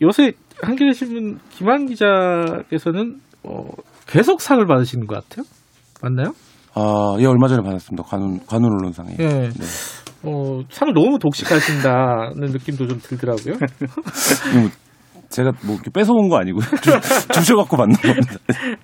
요새 0.02 0.32
한겨레 0.62 0.92
신문 0.92 1.38
김한 1.50 1.86
기자께서는 1.86 3.20
어, 3.44 3.64
계속 4.06 4.40
상을 4.40 4.64
받으시는 4.66 5.06
것 5.06 5.16
같아요. 5.28 5.44
맞나요? 6.02 6.32
아, 6.74 7.16
예, 7.20 7.26
얼마 7.26 7.46
전에 7.48 7.62
받았습니다. 7.62 8.02
관훈, 8.04 8.40
관훈 8.46 8.70
언론상에. 8.72 9.16
예. 9.18 9.24
네. 9.26 9.50
어, 10.22 10.62
상을 10.70 10.92
너무 10.94 11.18
독식하신다는 11.18 12.50
느낌도 12.52 12.86
좀 12.88 12.98
들더라고요. 13.00 13.54
뭐 13.54 14.70
제가 15.28 15.52
뭐 15.64 15.76
뺏어온 15.92 16.28
거 16.28 16.38
아니고요. 16.38 16.62
주- 16.82 17.32
주셔갖고 17.32 17.76
받는 17.76 17.94
겁니다. 17.96 18.34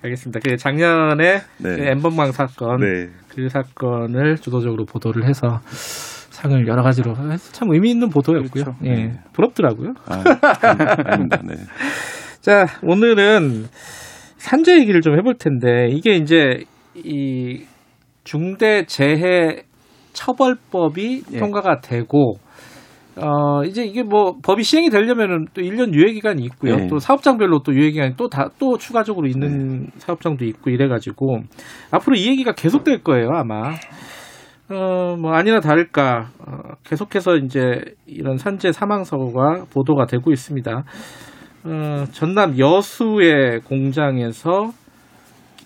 알겠습니다. 0.02 0.40
그 0.44 0.56
작년에 0.56 1.34
네. 1.58 1.76
그 1.76 1.82
엠번방 1.82 2.32
사건 2.32 2.78
네. 2.80 3.08
그 3.28 3.48
사건을 3.48 4.36
주도적으로 4.36 4.84
보도를 4.84 5.28
해서 5.28 5.60
상을 6.30 6.66
여러 6.66 6.82
가지로 6.82 7.14
참 7.52 7.68
의미 7.72 7.90
있는 7.90 8.08
보도였고요. 8.08 8.64
그렇죠. 8.64 8.78
예, 8.84 8.90
네. 8.94 9.20
부럽더라고요. 9.32 9.94
아, 10.06 10.22
아닙니다. 11.04 11.38
네. 11.44 11.54
자, 12.40 12.66
오늘은 12.82 13.66
산재 14.40 14.80
얘기를 14.80 15.02
좀 15.02 15.18
해볼 15.18 15.34
텐데 15.34 15.88
이게 15.90 16.12
이제 16.14 16.64
이 16.94 17.62
중대 18.24 18.84
재해 18.86 19.62
처벌법이 20.14 21.22
예. 21.32 21.38
통과가 21.38 21.80
되고 21.80 22.36
어 23.16 23.62
이제 23.64 23.84
이게 23.84 24.02
뭐 24.02 24.36
법이 24.42 24.62
시행이 24.62 24.88
되려면은 24.88 25.46
또 25.52 25.60
1년 25.60 25.92
유예 25.92 26.12
기간이 26.12 26.42
있고요. 26.44 26.76
네. 26.76 26.86
또 26.86 26.98
사업장별로 26.98 27.60
또 27.62 27.74
유예 27.74 27.90
기간이 27.90 28.14
또 28.16 28.28
다또 28.28 28.78
추가적으로 28.78 29.26
있는 29.26 29.88
사업장도 29.98 30.46
있고 30.46 30.70
이래 30.70 30.88
가지고 30.88 31.40
앞으로 31.90 32.16
이 32.16 32.26
얘기가 32.28 32.52
계속될 32.52 33.02
거예요, 33.02 33.28
아마. 33.34 33.74
어, 34.70 35.16
뭐 35.20 35.32
아니나 35.32 35.60
다를까 35.60 36.30
어, 36.38 36.74
계속해서 36.84 37.36
이제 37.36 37.82
이런 38.06 38.38
산재 38.38 38.72
사망 38.72 39.04
사고가 39.04 39.64
보도가 39.74 40.06
되고 40.06 40.30
있습니다. 40.30 40.84
어, 41.64 42.04
전남 42.12 42.58
여수의 42.58 43.60
공장에서 43.60 44.72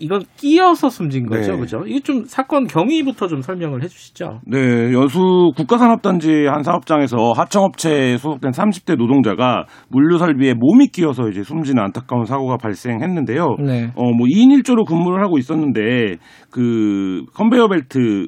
이건 0.00 0.22
끼어서 0.36 0.88
숨진 0.88 1.26
거죠, 1.26 1.52
네. 1.52 1.58
그죠? 1.58 1.84
이게 1.86 2.00
좀 2.00 2.24
사건 2.24 2.66
경위부터 2.66 3.28
좀 3.28 3.42
설명을 3.42 3.82
해주시죠. 3.84 4.40
네, 4.46 4.92
여수 4.92 5.52
국가산업단지 5.56 6.46
한 6.46 6.62
사업장에서 6.62 7.32
하청업체에 7.36 8.16
소속된 8.16 8.50
30대 8.50 8.96
노동자가 8.96 9.66
물류 9.88 10.18
설비에 10.18 10.54
몸이 10.54 10.88
끼어서 10.88 11.28
이제 11.28 11.42
숨지는 11.42 11.82
안타까운 11.82 12.24
사고가 12.24 12.56
발생했는데요. 12.56 13.56
네. 13.60 13.92
어, 13.94 14.12
뭐 14.12 14.26
2인 14.26 14.62
1조로 14.62 14.86
근무를 14.86 15.22
하고 15.22 15.38
있었는데 15.38 16.16
그 16.50 17.24
컨베이어 17.34 17.68
벨트 17.68 18.26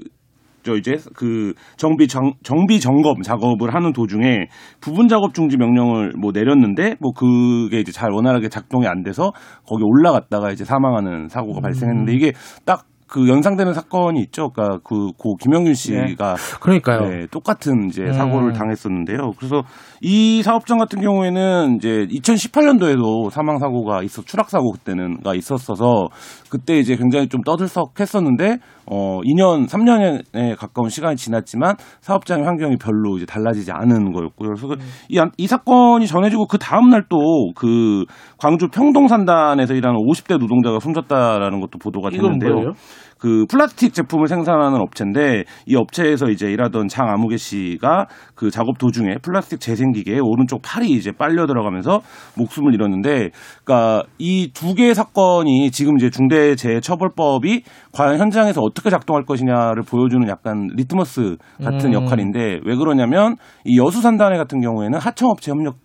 저 0.66 0.74
이제 0.74 0.96
그 1.14 1.54
정비 1.76 2.08
정, 2.08 2.32
정비 2.42 2.80
점검 2.80 3.22
작업을 3.22 3.72
하는 3.72 3.92
도중에 3.92 4.48
부분 4.80 5.06
작업 5.06 5.32
중지 5.32 5.56
명령을 5.56 6.12
뭐 6.20 6.32
내렸는데 6.34 6.96
뭐 7.00 7.12
그게 7.12 7.78
이제 7.78 7.92
잘 7.92 8.10
원활하게 8.10 8.48
작동이 8.48 8.88
안 8.88 9.04
돼서 9.04 9.30
거기 9.66 9.84
올라갔다가 9.84 10.50
이제 10.50 10.64
사망하는 10.64 11.28
사고가 11.28 11.60
발생했는데 11.60 12.12
이게 12.12 12.32
딱그 12.64 13.28
연상되는 13.28 13.72
사건이 13.74 14.20
있죠. 14.22 14.50
그러니까 14.50 14.80
그 14.82 15.12
고 15.16 15.36
김영균 15.36 15.74
씨가 15.74 16.34
그러니까요. 16.60 17.08
네, 17.08 17.26
똑같은 17.30 17.86
이제 17.88 18.02
음. 18.02 18.12
사고를 18.12 18.52
당했었는데요. 18.52 19.32
그래서 19.38 19.62
이 20.00 20.42
사업장 20.42 20.78
같은 20.78 21.00
경우에는 21.00 21.76
이제 21.76 22.06
2018년도에도 22.10 23.30
사망 23.30 23.58
사고가 23.58 24.02
있어 24.02 24.22
추락 24.22 24.50
사고 24.50 24.72
그때는가 24.72 25.34
있었어서 25.34 26.08
그때 26.50 26.78
이제 26.78 26.96
굉장히 26.96 27.28
좀 27.28 27.42
떠들썩했었는데 27.42 28.58
어 28.91 29.20
2년 29.22 29.66
3년에 29.68 30.57
가까운 30.57 30.89
시간이 30.89 31.16
지났지만 31.16 31.74
사업장의 32.01 32.45
환경이 32.47 32.76
별로 32.76 33.16
이제 33.16 33.26
달라지지 33.26 33.72
않은 33.72 34.12
거였고요. 34.12 34.49
그래서 34.51 34.66
그 34.68 34.76
이, 35.09 35.18
안- 35.18 35.30
이 35.39 35.47
사건이 35.47 36.07
전해지고 36.07 36.47
그 36.47 36.59
다음 36.59 36.89
날 36.91 37.03
또 37.09 37.16
그 37.55 38.05
광주 38.39 38.68
평동산단에서 38.68 39.74
일하는 39.74 39.99
50대 40.01 40.39
노동자가 40.39 40.78
숨졌다라는 40.80 41.61
것도 41.61 41.78
보도가 41.78 42.11
됐는데요. 42.11 42.72
그 43.18 43.46
플라스틱 43.48 43.94
제품을 43.94 44.26
생산하는 44.26 44.80
업체인데 44.80 45.44
이 45.66 45.76
업체에서 45.76 46.26
이제 46.28 46.50
일하던 46.50 46.88
장 46.88 47.08
아무개 47.08 47.36
씨가 47.36 48.06
그 48.34 48.50
작업 48.50 48.78
도중에 48.78 49.16
플라스틱 49.22 49.60
재생기계에 49.60 50.18
오른쪽 50.18 50.60
팔이 50.62 50.88
이제 50.90 51.12
빨려 51.12 51.46
들어가면서 51.46 52.00
목숨을 52.36 52.74
잃었는데 52.74 53.30
그러니까 53.64 54.02
이 54.18 54.50
두 54.56 54.74
개의 54.74 54.94
사건이 54.94 55.70
지금 55.70 55.96
이제 55.96 56.08
중대재해처벌법이 56.08 57.62
과연 57.92 58.18
현장에서 58.18 58.62
어떻게 58.62 58.90
작동할 58.90 59.24
것이냐를 59.24 59.82
보여주는 59.82 60.26
약간 60.28 60.68
리트머스 60.74 61.36
같은 61.62 61.90
음. 61.90 61.92
역할인데 61.92 62.60
왜 62.64 62.76
그러냐면 62.76 63.36
이 63.64 63.78
여수산단회 63.78 64.38
같은 64.38 64.60
경우에는 64.60 64.98
하청업체 64.98 65.50
협력 65.50 65.76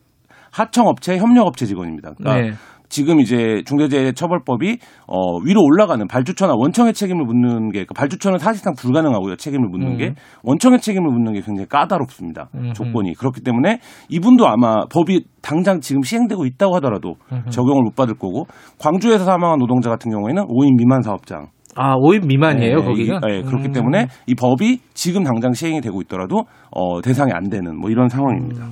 하청업체 0.51 1.17
협력업체 1.17 1.65
직원입니다. 1.65 2.11
그러니까 2.17 2.41
네. 2.41 2.53
지금 2.92 3.22
이제 3.22 3.64
중대재해처벌법이 3.66 4.78
어 5.08 5.38
위로 5.46 5.64
올라가는 5.64 6.06
발주처나 6.08 6.54
원청의 6.58 6.94
책임을 6.94 7.26
묻는 7.26 7.70
게 7.72 7.80
그러니까 7.86 7.94
발주처는 7.96 8.38
사실상 8.38 8.74
불가능하고요 8.78 9.38
책임을 9.38 9.70
묻는 9.70 9.94
음. 9.94 9.98
게 9.98 10.14
원청의 10.44 10.82
책임을 10.82 11.10
묻는 11.10 11.34
게 11.34 11.42
굉장히 11.42 11.68
까다롭습니다 11.70 12.50
음흠. 12.54 12.74
조건이 12.74 13.14
그렇기 13.14 13.42
때문에 13.42 13.80
이분도 14.10 14.46
아마 14.48 14.86
법이 14.92 15.24
당장 15.42 15.80
지금 15.80 16.02
시행되고 16.04 16.46
있다고 16.46 16.76
하더라도 16.76 17.16
음흠. 17.32 17.50
적용을 17.50 17.82
못 17.84 17.96
받을 17.96 18.14
거고 18.16 18.46
광주에서 18.78 19.24
사망한 19.24 19.58
노동자 19.60 19.89
같은 19.89 20.12
경우에는 20.12 20.44
5인 20.48 20.78
미만 20.78 21.02
사업장 21.02 21.48
아, 21.78 21.96
5인 21.96 22.28
미만이에요, 22.28 22.80
네, 22.80 22.84
거기는? 22.86 23.16
이- 23.16 23.20
네, 23.26 23.42
그렇기 23.44 23.68
음. 23.70 23.72
때문에 23.72 24.08
이 24.28 24.36
법이 24.36 24.80
지금 24.94 25.24
당장 25.24 25.54
시행이 25.54 25.80
되고 25.80 26.02
있더라도 26.02 26.44
어 26.70 27.02
대상이 27.02 27.32
안 27.32 27.50
되는 27.50 27.80
뭐 27.80 27.89
이런 27.89 28.10
상황입니다. 28.10 28.66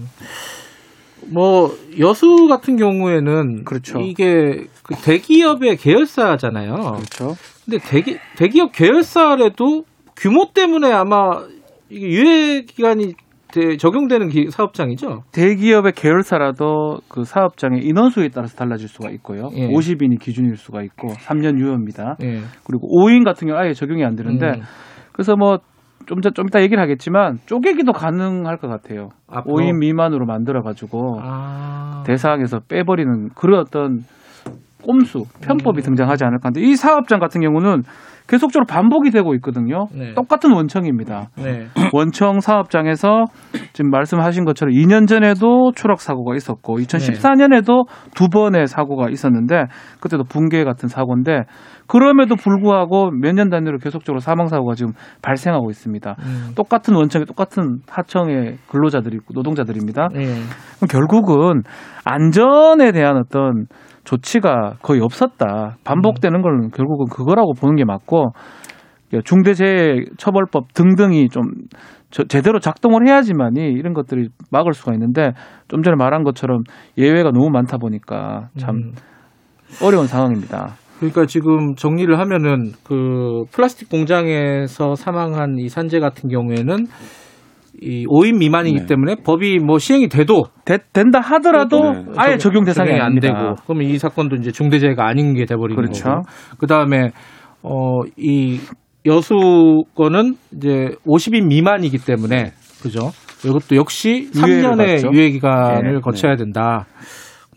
뭐 1.31 1.69
여수 1.99 2.47
같은 2.47 2.75
경우에는 2.75 3.63
그렇죠. 3.65 3.99
이게 3.99 4.65
그 4.83 4.95
대기업의 4.95 5.77
계열사잖아요. 5.77 6.73
그렇죠. 6.75 7.35
근데 7.65 7.77
대기 7.87 8.17
대기업 8.37 8.71
계열사라도 8.71 9.83
규모 10.15 10.47
때문에 10.53 10.91
아마 10.91 11.29
이게 11.89 12.05
유예 12.07 12.61
기간이 12.67 13.13
대- 13.51 13.77
적용되는 13.77 14.29
기- 14.29 14.49
사업장이죠. 14.51 15.23
대기업의 15.31 15.93
계열사라도 15.93 16.99
그 17.09 17.23
사업장의 17.23 17.83
인원수에 17.83 18.29
따라서 18.29 18.55
달라질 18.55 18.87
수가 18.87 19.09
있고요. 19.11 19.49
예. 19.55 19.67
50인이 19.69 20.19
기준일 20.19 20.55
수가 20.57 20.83
있고 20.83 21.09
3년 21.13 21.59
유효입니다. 21.59 22.17
예. 22.21 22.41
그리고 22.63 22.87
5인 22.87 23.23
같은 23.25 23.47
경우 23.47 23.59
아예 23.59 23.73
적용이 23.73 24.03
안 24.05 24.15
되는데 24.15 24.47
음. 24.47 24.61
그래서 25.13 25.35
뭐 25.35 25.57
좀, 26.09 26.21
좀 26.21 26.47
이따 26.47 26.59
얘기를 26.61 26.81
하겠지만 26.81 27.37
쪼개기도 27.45 27.93
가능할 27.93 28.57
것 28.57 28.67
같아요. 28.67 29.09
앞으로? 29.27 29.57
5인 29.57 29.77
미만으로 29.77 30.25
만들어 30.25 30.63
가지고 30.63 31.19
아. 31.21 32.03
대상에서 32.07 32.61
빼버리는 32.67 33.29
그런 33.35 33.59
어떤 33.59 34.03
꼼수 34.81 35.25
편법이 35.41 35.83
등장하지 35.83 36.23
않을까 36.23 36.47
하는데 36.47 36.61
이 36.67 36.75
사업장 36.75 37.19
같은 37.19 37.41
경우는 37.41 37.83
계속적으로 38.29 38.65
반복이 38.65 39.09
되고 39.09 39.33
있거든요. 39.35 39.87
네. 39.93 40.13
똑같은 40.13 40.53
원청입니다. 40.53 41.29
네. 41.37 41.65
원청 41.93 42.39
사업장에서 42.39 43.25
지금 43.73 43.89
말씀하신 43.89 44.45
것처럼 44.45 44.73
2년 44.73 45.07
전에도 45.07 45.71
추락 45.75 45.99
사고가 45.99 46.35
있었고 46.35 46.77
2014년에도 46.77 47.87
두 48.15 48.27
번의 48.29 48.67
사고가 48.67 49.09
있었는데 49.09 49.65
그때도 49.99 50.23
붕괴 50.25 50.63
같은 50.63 50.87
사고인데 50.87 51.43
그럼에도 51.87 52.35
불구하고 52.35 53.09
몇 53.11 53.33
년 53.33 53.49
단위로 53.49 53.79
계속적으로 53.79 54.19
사망 54.19 54.47
사고가 54.47 54.75
지금 54.75 54.93
발생하고 55.23 55.69
있습니다. 55.71 56.15
음. 56.19 56.51
똑같은 56.55 56.93
원청에 56.93 57.25
똑같은 57.25 57.79
하청의 57.89 58.57
근로자들이 58.67 59.19
노동자들입니다. 59.33 60.09
예. 60.15 60.25
그럼 60.77 60.87
결국은 60.89 61.63
안전에 62.05 62.91
대한 62.91 63.17
어떤 63.17 63.65
조치가 64.09 64.77
거의 64.81 65.01
없었다. 65.01 65.77
반복되는 65.83 66.41
걸 66.41 66.69
결국은 66.73 67.05
그거라고 67.11 67.53
보는 67.53 67.75
게 67.75 67.85
맞고 67.85 68.31
중대재해처벌법 69.23 70.73
등등이 70.73 71.29
좀 71.29 71.43
저- 72.09 72.23
제대로 72.23 72.59
작동을 72.59 73.07
해야지만이 73.07 73.59
이런 73.71 73.93
것들이 73.93 74.29
막을 74.49 74.73
수가 74.73 74.93
있는데 74.93 75.33
좀 75.67 75.83
전에 75.83 75.95
말한 75.95 76.23
것처럼 76.23 76.63
예외가 76.97 77.29
너무 77.31 77.51
많다 77.51 77.77
보니까 77.77 78.49
참 78.57 78.75
음. 78.75 78.91
어려운 79.83 80.07
상황입니다. 80.07 80.73
그러니까 80.97 81.27
지금 81.27 81.75
정리를 81.75 82.17
하면은 82.17 82.71
그 82.83 83.43
플라스틱 83.51 83.89
공장에서 83.89 84.95
사망한 84.95 85.57
이 85.59 85.69
산재 85.69 85.99
같은 85.99 86.29
경우에는 86.29 86.87
이 87.81 88.05
5인 88.07 88.37
미만이기 88.39 88.79
네. 88.79 88.85
때문에 88.85 89.15
법이 89.23 89.59
뭐 89.59 89.77
시행이 89.79 90.09
돼도 90.09 90.45
되- 90.65 90.79
된다 90.93 91.19
하더라도 91.19 91.93
네. 91.93 92.05
아예 92.17 92.37
적용 92.37 92.63
대상이 92.65 92.91
안 92.93 93.01
아닙니다. 93.01 93.27
되고 93.33 93.55
그러면 93.65 93.87
이 93.89 93.97
사건도 93.97 94.35
이제 94.37 94.51
중대재해가 94.51 95.07
아닌 95.07 95.33
게 95.33 95.45
돼버리는 95.45 95.75
그렇죠. 95.75 96.03
거고 96.03 96.21
그다음에 96.59 97.11
어이 97.61 98.59
여수 99.05 99.83
거는 99.95 100.35
이제 100.55 100.89
50인 101.07 101.47
미만이기 101.47 101.97
때문에 101.99 102.51
그죠 102.81 103.11
이것도 103.45 103.75
역시 103.75 104.29
유예를 104.35 104.63
3년의 104.63 104.77
받죠. 105.03 105.09
유예 105.13 105.29
기간을 105.31 105.93
네, 105.95 105.99
거쳐야 106.01 106.35
된다 106.35 106.85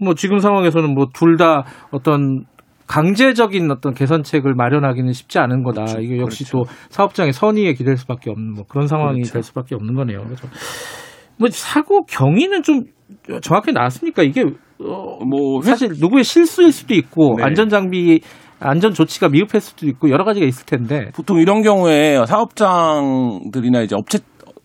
뭐 0.01 0.15
지금 0.15 0.39
상황에서는 0.39 0.95
뭐 0.95 1.07
둘 1.15 1.37
다 1.37 1.65
어떤 1.91 2.45
강제적인 2.93 3.71
어떤 3.71 3.95
개선책을 3.95 4.53
마련하기는 4.55 5.15
쉽지 5.15 5.39
않은 5.39 5.63
거다. 5.63 5.99
이게 5.99 6.19
역시 6.19 6.45
또 6.53 6.65
사업장의 6.91 7.33
선의에 7.33 7.73
기댈 7.73 7.97
수밖에 7.97 8.31
없는 8.31 8.53
뭐 8.53 8.65
그런 8.69 8.87
상황이 8.87 9.21
그렇죠. 9.23 9.33
될 9.33 9.43
수밖에 9.43 9.75
없는 9.75 9.95
거네요. 9.95 10.23
그래서 10.25 10.47
뭐 11.39 11.49
사고 11.51 12.05
경위는 12.05 12.63
좀 12.63 12.83
정확히 13.41 13.73
나왔습니까? 13.73 14.23
이게 14.23 14.43
어, 14.43 15.25
뭐 15.25 15.63
사실 15.63 15.89
누구의 15.99 16.23
실수일 16.23 16.71
수도 16.71 16.93
있고 16.93 17.37
네. 17.39 17.45
안전 17.45 17.71
장비 17.71 18.21
안전 18.61 18.93
조치가 18.93 19.31
미흡했을 19.31 19.61
수도 19.61 19.87
있고 19.87 20.11
여러 20.11 20.25
가지가 20.25 20.45
있을 20.45 20.67
텐데 20.67 21.11
보통 21.15 21.41
이런 21.41 21.63
경우에 21.63 22.23
사업장들이나 22.27 23.81
이제 23.81 23.97
업체 23.97 24.19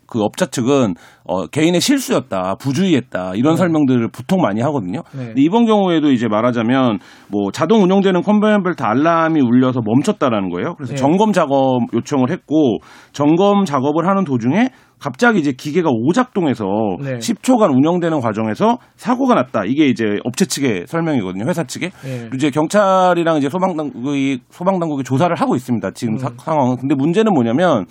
그 0.07 0.21
업자 0.23 0.45
측은 0.45 0.95
어, 1.25 1.45
개인의 1.47 1.81
실수였다, 1.81 2.55
부주의했다 2.59 3.33
이런 3.35 3.57
설명들을 3.57 4.09
보통 4.11 4.41
많이 4.41 4.61
하거든요. 4.61 5.01
네. 5.13 5.25
근데 5.27 5.41
이번 5.41 5.65
경우에도 5.65 6.09
이제 6.11 6.27
말하자면 6.27 6.99
뭐 7.27 7.51
자동 7.51 7.83
운영되는 7.83 8.21
컨베이어 8.21 8.63
벨트 8.63 8.83
알람이 8.83 9.41
울려서 9.41 9.81
멈췄다라는 9.85 10.49
거예요. 10.49 10.75
그래서 10.75 10.93
네. 10.93 10.97
점검 10.97 11.33
작업 11.33 11.81
요청을 11.93 12.31
했고 12.31 12.77
점검 13.11 13.65
작업을 13.65 14.07
하는 14.07 14.23
도중에 14.23 14.69
갑자기 14.99 15.39
이제 15.39 15.51
기계가 15.51 15.89
오작동해서 15.91 16.65
네. 17.03 17.17
10초간 17.19 17.71
운영되는 17.75 18.19
과정에서 18.19 18.79
사고가 18.95 19.35
났다. 19.35 19.63
이게 19.65 19.87
이제 19.87 20.05
업체 20.23 20.45
측의 20.45 20.85
설명이거든요. 20.87 21.45
회사 21.47 21.63
측에. 21.65 21.91
네. 22.03 22.29
이제 22.33 22.49
경찰이랑 22.49 23.37
이제 23.37 23.47
소방당국이 23.49 24.39
소방당국이 24.49 25.03
조사를 25.03 25.35
하고 25.35 25.55
있습니다. 25.55 25.91
지금 25.91 26.13
음. 26.15 26.17
사- 26.17 26.31
상황은. 26.39 26.77
근데 26.77 26.95
문제는 26.95 27.31
뭐냐면 27.33 27.85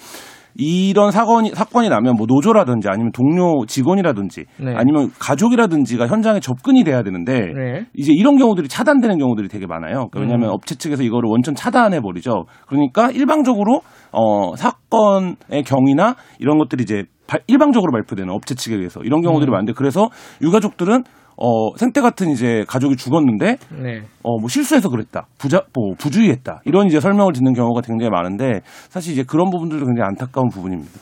이런 0.59 1.11
사건이 1.11 1.51
사건이 1.51 1.89
나면 1.89 2.17
뭐 2.17 2.27
노조라든지 2.29 2.89
아니면 2.91 3.13
동료 3.13 3.67
직원이라든지 3.67 4.45
네. 4.59 4.75
아니면 4.75 5.11
가족이라든지가 5.19 6.07
현장에 6.07 6.41
접근이 6.41 6.85
돼야 6.85 7.03
되는데 7.03 7.41
네. 7.55 7.87
이제 7.95 8.13
이런 8.15 8.37
경우들이 8.37 8.69
차단되는 8.69 9.19
경우들이 9.19 9.49
되게 9.49 9.67
많아요. 9.67 10.09
그러니까 10.11 10.21
왜냐하면 10.21 10.49
음. 10.49 10.55
업체 10.55 10.75
측에서 10.75 11.03
이거를 11.03 11.29
원천 11.29 11.55
차단해 11.55 12.01
버리죠. 12.01 12.45
그러니까 12.67 13.11
일방적으로 13.11 13.81
어 14.13 14.57
사건의 14.57 15.63
경위나 15.67 16.17
이런 16.39 16.59
것들이 16.59 16.83
이제 16.85 17.05
발- 17.27 17.43
일방적으로 17.47 17.93
발표되는 17.93 18.33
업체 18.33 18.55
측에 18.55 18.77
의해서 18.77 19.01
이런 19.03 19.21
경우들이 19.21 19.51
음. 19.51 19.53
많은데 19.53 19.73
그래서 19.75 20.09
유가족들은 20.43 21.03
어 21.39 21.77
생태 21.77 22.01
같은 22.01 22.31
이제 22.31 22.65
가족이 22.67 22.97
죽었는데 22.97 23.59
네. 23.83 24.01
어, 24.23 24.39
뭐 24.39 24.49
실수해서 24.49 24.89
그랬다. 24.89 25.27
부자, 25.39 25.63
뭐 25.75 25.95
부주의했다. 25.99 26.63
이런 26.65 26.87
이제 26.87 26.99
설명을 27.01 27.33
듣는 27.35 27.53
경우가 27.53 27.83
굉장히 27.83 28.11
많은데 28.11 28.61
사실 28.89 29.13
이제 29.13 29.23
그런 29.23 29.51
부분들도 29.51 29.85
굉장히 29.85 30.07
안타까운 30.09 30.49
부분입니다. 30.49 30.93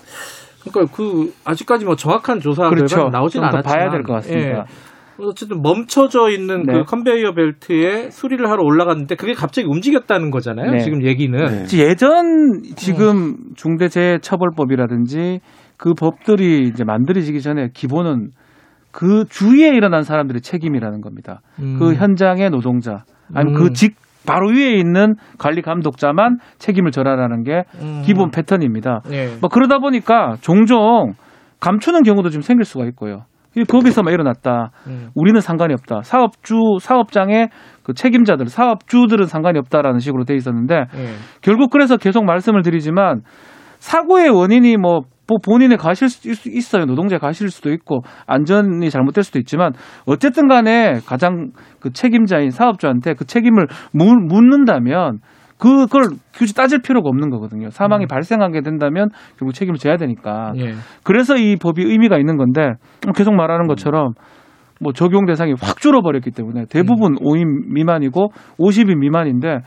그러니까 0.65 0.97
그 0.97 1.33
아직까지 1.45 1.85
뭐 1.85 1.95
정확한 1.95 2.41
조사 2.41 2.69
그렇죠. 2.69 3.09
나오진 3.11 3.43
않았지만 3.45 3.63
봐야 3.63 3.91
될 3.91 4.03
것 4.03 4.15
같습니다. 4.15 4.49
예. 4.59 4.65
어쨌든 5.17 5.63
멈춰져 5.63 6.29
있는 6.31 6.65
네. 6.65 6.73
그 6.73 6.83
컨베이어 6.85 7.35
벨트에 7.35 8.11
수리를 8.11 8.45
하러 8.51 8.65
올라갔는데 8.65 9.15
그게 9.15 9.33
갑자기 9.33 9.69
움직였다는 9.69 10.33
거잖아요. 10.33 10.73
네. 10.73 10.79
지금 10.81 11.05
얘기는 11.07 11.67
지- 11.67 11.79
예전 11.81 12.63
지금 12.75 13.37
중대재해처벌법이라든지 13.55 15.39
그 15.77 15.95
법들이 15.95 16.69
이제 16.69 16.83
만들어지기 16.85 17.41
전에 17.43 17.69
기본은 17.73 18.31
그 18.95 19.25
주위에 19.29 19.71
일어난 19.71 20.05
사람들의 20.05 20.41
책임이라는 20.41 21.01
겁니다. 21.01 21.41
음. 21.59 21.79
그 21.81 21.95
현장의 21.95 22.51
노동자 22.51 23.03
아니면 23.35 23.61
음. 23.61 23.65
그직 23.65 23.97
바로 24.25 24.51
위에 24.51 24.75
있는 24.75 25.17
관리 25.37 25.63
감독자만 25.63 26.39
책임을 26.59 26.93
져라라는 26.93 27.43
게 27.43 27.65
음. 27.83 28.03
기본 28.05 28.31
패턴입니다. 28.31 29.01
예. 29.11 29.37
뭐 29.41 29.51
그러다 29.51 29.81
보니까 29.81 30.37
종종 30.41 31.15
감추는 31.59 32.05
경우도 32.05 32.31
좀 32.31 32.41
생길 32.41 32.65
수가 32.65 32.85
있고요. 32.87 33.25
이 33.57 33.65
거기서만 33.65 34.15
일어났다. 34.15 34.71
음. 34.87 35.09
우리는 35.15 35.41
상관이 35.41 35.75
없다. 35.75 36.03
사업주, 36.03 36.55
사업장의 36.81 37.49
그 37.83 37.95
책임자들, 37.95 38.47
사업주들은 38.47 39.27
상관이 39.27 39.59
없다라는 39.59 39.99
식으로 39.99 40.25
돼 40.25 40.35
있었는데 40.37 40.75
예. 40.77 41.07
결국 41.43 41.71
그래서 41.71 41.97
계속 41.97 42.25
말씀을 42.25 42.63
드리지만 42.63 43.23
사고의 43.81 44.31
원인이 44.31 44.77
뭐 44.77 45.01
뭐 45.27 45.39
본인의 45.45 45.79
가실 45.79 46.09
수 46.09 46.29
있- 46.31 46.47
있어요. 46.55 46.85
노동자 46.85 47.19
가실 47.19 47.49
수도 47.49 47.73
있고 47.73 48.01
안전이 48.27 48.91
잘못될 48.91 49.25
수도 49.25 49.39
있지만 49.39 49.73
어쨌든 50.07 50.49
간에 50.49 51.01
가장 51.07 51.51
그 51.81 51.93
책임자인 51.93 52.51
사업주한테 52.51 53.15
그 53.15 53.25
책임을 53.25 53.67
물- 53.93 54.21
묻는다면 54.27 55.19
그걸 55.57 56.09
굳이 56.37 56.55
따질 56.55 56.83
필요가 56.83 57.09
없는 57.09 57.31
거거든요. 57.31 57.71
사망이 57.71 58.07
발생하게 58.07 58.61
된다면 58.63 59.09
결국 59.39 59.55
책임을 59.55 59.79
져야 59.79 59.97
되니까. 59.97 60.53
예. 60.57 60.73
그래서 61.05 61.37
이 61.37 61.57
법이 61.57 61.83
의미가 61.83 62.19
있는 62.19 62.37
건데 62.37 62.73
계속 63.15 63.35
말하는 63.35 63.67
것처럼 63.67 64.13
뭐 64.81 64.93
적용 64.93 65.25
대상이 65.25 65.55
확 65.63 65.81
줄어버렸기 65.81 66.33
때문에 66.33 66.65
대부분 66.69 67.15
5인 67.15 67.73
미만이고 67.73 68.29
50인 68.59 68.99
미만인데 68.99 69.59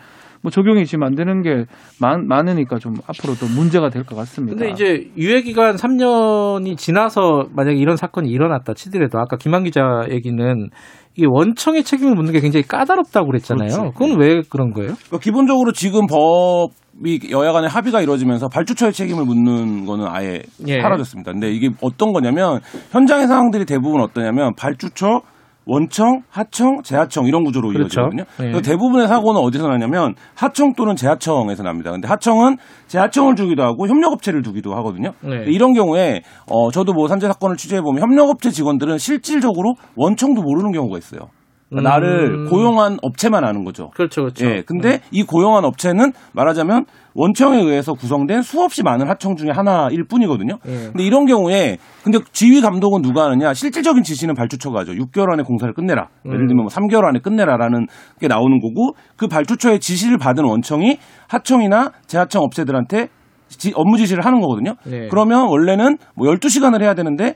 뭐 0.41 0.51
적용이 0.51 0.85
지금 0.85 1.03
안 1.03 1.15
되는 1.15 1.41
게 1.41 1.65
많, 1.99 2.27
많으니까 2.27 2.77
좀 2.79 2.93
앞으로 3.07 3.33
도 3.35 3.45
문제가 3.55 3.89
될 3.89 4.03
것 4.03 4.15
같습니다. 4.15 4.55
근데 4.57 4.71
이제 4.71 5.09
유예 5.17 5.41
기간 5.41 5.75
3년이 5.75 6.77
지나서 6.77 7.47
만약에 7.53 7.77
이런 7.77 7.97
사건이 7.97 8.29
일어났다 8.29 8.73
치더라도 8.73 9.19
아까 9.19 9.35
김한 9.37 9.63
기자 9.63 9.81
얘기는 10.09 10.69
이게 11.15 11.25
원청의 11.27 11.83
책임을 11.83 12.13
묻는 12.15 12.31
게 12.31 12.39
굉장히 12.39 12.63
까다롭다고 12.63 13.25
그랬잖아요. 13.27 13.69
그렇죠. 13.69 13.91
그건 13.91 14.19
왜 14.19 14.41
그런 14.49 14.71
거예요? 14.71 14.93
그러니까 14.93 15.19
기본적으로 15.19 15.71
지금 15.71 16.05
법이 16.05 17.31
여야 17.31 17.51
간에 17.51 17.67
합의가 17.67 18.01
이루어지면서 18.01 18.47
발주처의 18.49 18.93
책임을 18.93 19.25
묻는 19.25 19.85
거는 19.85 20.05
아예 20.07 20.41
예. 20.67 20.79
사라졌습니다. 20.81 21.31
근데 21.31 21.49
이게 21.51 21.69
어떤 21.81 22.13
거냐면 22.13 22.59
현장의 22.91 23.27
상황들이 23.27 23.65
대부분 23.65 24.01
어떠냐면 24.01 24.53
발주처 24.55 25.21
원청, 25.67 26.23
하청, 26.29 26.81
재하청 26.81 27.25
이런 27.25 27.43
구조로 27.43 27.69
그렇죠. 27.69 27.99
이루어지거든요. 27.99 28.23
예. 28.39 28.51
그래서 28.51 28.61
대부분의 28.61 29.07
사고는 29.07 29.39
어디서 29.41 29.67
나냐면 29.67 30.15
하청 30.35 30.73
또는 30.75 30.95
재하청에서 30.95 31.61
납니다. 31.63 31.91
근데 31.91 32.07
하청은 32.07 32.57
재하청을 32.87 33.35
두기도 33.35 33.63
하고 33.63 33.87
협력업체를 33.87 34.41
두기도 34.41 34.73
하거든요. 34.77 35.11
네. 35.21 35.43
이런 35.47 35.73
경우에 35.73 36.21
어 36.49 36.71
저도 36.71 36.93
뭐 36.93 37.07
산재 37.07 37.27
사건을 37.27 37.57
취재해 37.57 37.81
보면 37.81 38.01
협력업체 38.01 38.49
직원들은 38.49 38.97
실질적으로 38.97 39.75
원청도 39.95 40.41
모르는 40.41 40.71
경우가 40.71 40.97
있어요. 40.97 41.29
그러니까 41.69 41.89
나를 41.89 42.45
고용한 42.49 42.97
업체만 43.01 43.43
아는 43.43 43.63
거죠. 43.65 43.89
그렇죠, 43.95 44.21
그렇죠. 44.21 44.45
예, 44.45 44.61
근데 44.65 45.01
이 45.11 45.23
고용한 45.23 45.65
업체는 45.65 46.13
말하자면 46.33 46.85
원청에 47.13 47.57
의해서 47.59 47.93
구성된 47.93 48.41
수없이 48.41 48.83
많은 48.83 49.09
하청 49.09 49.35
중에 49.35 49.49
하나일 49.51 50.05
뿐이거든요. 50.07 50.59
예. 50.67 50.71
근데 50.91 51.03
이런 51.03 51.25
경우에 51.25 51.77
근데 52.03 52.19
지휘 52.31 52.61
감독은 52.61 53.01
누가 53.01 53.25
하느냐? 53.25 53.53
실질적인 53.53 54.03
지시는 54.03 54.33
발주처가 54.35 54.81
하죠. 54.81 54.93
6개월 54.93 55.33
안에 55.33 55.43
공사를 55.43 55.73
끝내라. 55.73 56.07
예를 56.25 56.47
들면 56.47 56.57
뭐 56.57 56.67
3개월 56.67 57.05
안에 57.05 57.19
끝내라라는 57.19 57.87
게 58.19 58.27
나오는 58.27 58.59
거고 58.61 58.95
그 59.17 59.27
발주처의 59.27 59.79
지시를 59.79 60.17
받은 60.17 60.43
원청이 60.45 60.99
하청이나 61.27 61.91
재하청 62.05 62.43
업체들한테 62.43 63.09
지- 63.49 63.73
업무 63.75 63.97
지시를 63.97 64.25
하는 64.25 64.39
거거든요. 64.41 64.75
네. 64.85 65.07
그러면 65.09 65.47
원래는 65.47 65.97
뭐 66.15 66.27
12시간을 66.27 66.81
해야 66.81 66.93
되는데 66.93 67.35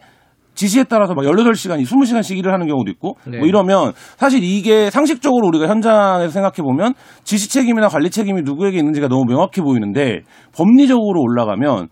지시에 0.61 0.83
따라서 0.83 1.15
막 1.15 1.25
18시간, 1.25 1.81
20시간씩 1.81 2.37
일을 2.37 2.53
하는 2.53 2.67
경우도 2.67 2.91
있고 2.91 3.15
네. 3.25 3.39
뭐 3.39 3.47
이러면 3.47 3.93
사실 4.17 4.43
이게 4.43 4.91
상식적으로 4.91 5.47
우리가 5.47 5.67
현장에서 5.67 6.29
생각해 6.29 6.57
보면 6.57 6.93
지시 7.23 7.49
책임이나 7.49 7.87
관리 7.87 8.11
책임이 8.11 8.43
누구에게 8.43 8.77
있는지가 8.77 9.07
너무 9.07 9.25
명확해 9.25 9.63
보이는데 9.63 10.21
법리적으로 10.55 11.19
올라가면 11.19 11.87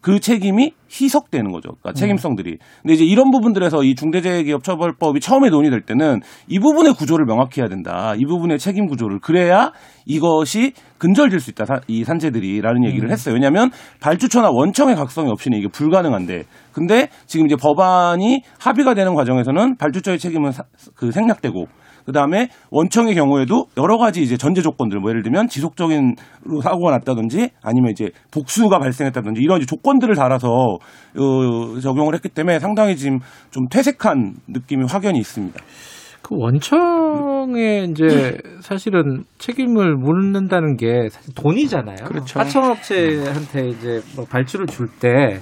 그 0.00 0.20
책임이 0.20 0.72
희석되는 0.90 1.50
거죠. 1.50 1.70
그러니까 1.80 1.92
책임성들이. 1.94 2.58
근데 2.82 2.94
이제 2.94 3.04
이런 3.04 3.30
부분들에서 3.30 3.82
이 3.82 3.94
중대재해기업처벌법이 3.94 5.20
처음에 5.20 5.48
논의될 5.48 5.82
때는 5.82 6.20
이 6.48 6.58
부분의 6.60 6.94
구조를 6.94 7.24
명확히 7.24 7.60
해야 7.60 7.68
된다. 7.68 8.14
이 8.16 8.24
부분의 8.24 8.58
책임 8.58 8.86
구조를 8.86 9.18
그래야 9.20 9.72
이것이 10.06 10.72
근절될 11.02 11.40
수 11.40 11.50
있다. 11.50 11.64
사- 11.64 11.80
이 11.88 12.04
산재들이라는 12.04 12.84
얘기를 12.86 13.10
했어요. 13.10 13.34
왜냐하면 13.34 13.70
발주처나 14.00 14.50
원청의 14.52 14.94
각성이 14.94 15.30
없이는 15.32 15.58
이게 15.58 15.66
불가능한데. 15.66 16.44
근데 16.72 17.08
지금 17.26 17.46
이제 17.46 17.56
법안이 17.56 18.42
합의가 18.60 18.94
되는 18.94 19.14
과정에서는 19.14 19.76
발주처의 19.78 20.20
책임은 20.20 20.52
사- 20.52 20.62
그 20.94 21.10
생략되고 21.10 21.66
그 22.06 22.12
다음에 22.12 22.48
원청의 22.70 23.14
경우에도 23.16 23.66
여러 23.76 23.96
가지 23.98 24.22
이제 24.22 24.36
전제 24.36 24.60
조건들, 24.62 24.98
뭐 25.00 25.10
예를 25.10 25.22
들면 25.22 25.48
지속적인 25.48 26.14
사고가 26.62 26.90
났다든지 26.92 27.50
아니면 27.62 27.90
이제 27.92 28.10
복수가 28.32 28.76
발생했다든지 28.78 29.40
이런 29.40 29.58
이제 29.58 29.66
조건들을 29.66 30.14
달아서 30.14 30.48
어, 30.48 31.80
적용을 31.80 32.14
했기 32.14 32.28
때문에 32.28 32.58
상당히 32.60 32.96
지금 32.96 33.18
좀 33.50 33.66
퇴색한 33.68 34.34
느낌이 34.48 34.84
확연히 34.88 35.18
있습니다. 35.18 35.60
그 36.22 36.36
원청에 36.38 37.84
이제 37.90 38.38
사실은 38.60 39.24
책임을 39.38 39.96
묻는다는 39.96 40.76
게 40.76 41.08
사실 41.10 41.34
돈이잖아요. 41.34 42.04
그렇죠. 42.06 42.40
하청업체한테 42.40 43.68
이제 43.68 44.00
뭐 44.16 44.24
발주를 44.24 44.66
줄 44.66 44.88
때 45.00 45.40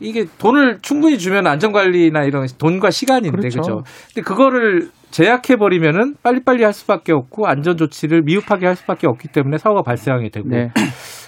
이게 0.00 0.24
돈을 0.38 0.78
충분히 0.82 1.16
주면 1.16 1.46
안전관리나 1.46 2.24
이런 2.24 2.46
돈과 2.58 2.90
시간인데 2.90 3.30
그렇죠. 3.30 3.60
그죠. 3.60 3.82
근데 4.12 4.22
그거를 4.22 4.88
제약해 5.10 5.56
버리면은 5.56 6.14
빨리빨리 6.22 6.64
할 6.64 6.72
수밖에 6.72 7.12
없고 7.12 7.46
안전 7.46 7.76
조치를 7.76 8.22
미흡하게 8.22 8.66
할 8.66 8.74
수밖에 8.74 9.06
없기 9.06 9.28
때문에 9.28 9.58
사고가 9.58 9.82
발생하게 9.82 10.30
되고. 10.30 10.48
네. 10.48 10.70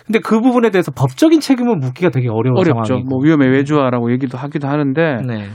근데 0.06 0.18
그 0.18 0.40
부분에 0.40 0.70
대해서 0.70 0.90
법적인 0.90 1.40
책임을 1.40 1.76
묻기가 1.76 2.10
되게 2.10 2.28
어려운 2.28 2.58
어렵죠. 2.58 2.84
상황이고. 2.84 3.08
뭐 3.08 3.20
위험의 3.22 3.50
외주화라고 3.50 4.10
얘기도 4.12 4.36
하기도 4.38 4.68
하는데 4.68 5.18
네. 5.26 5.48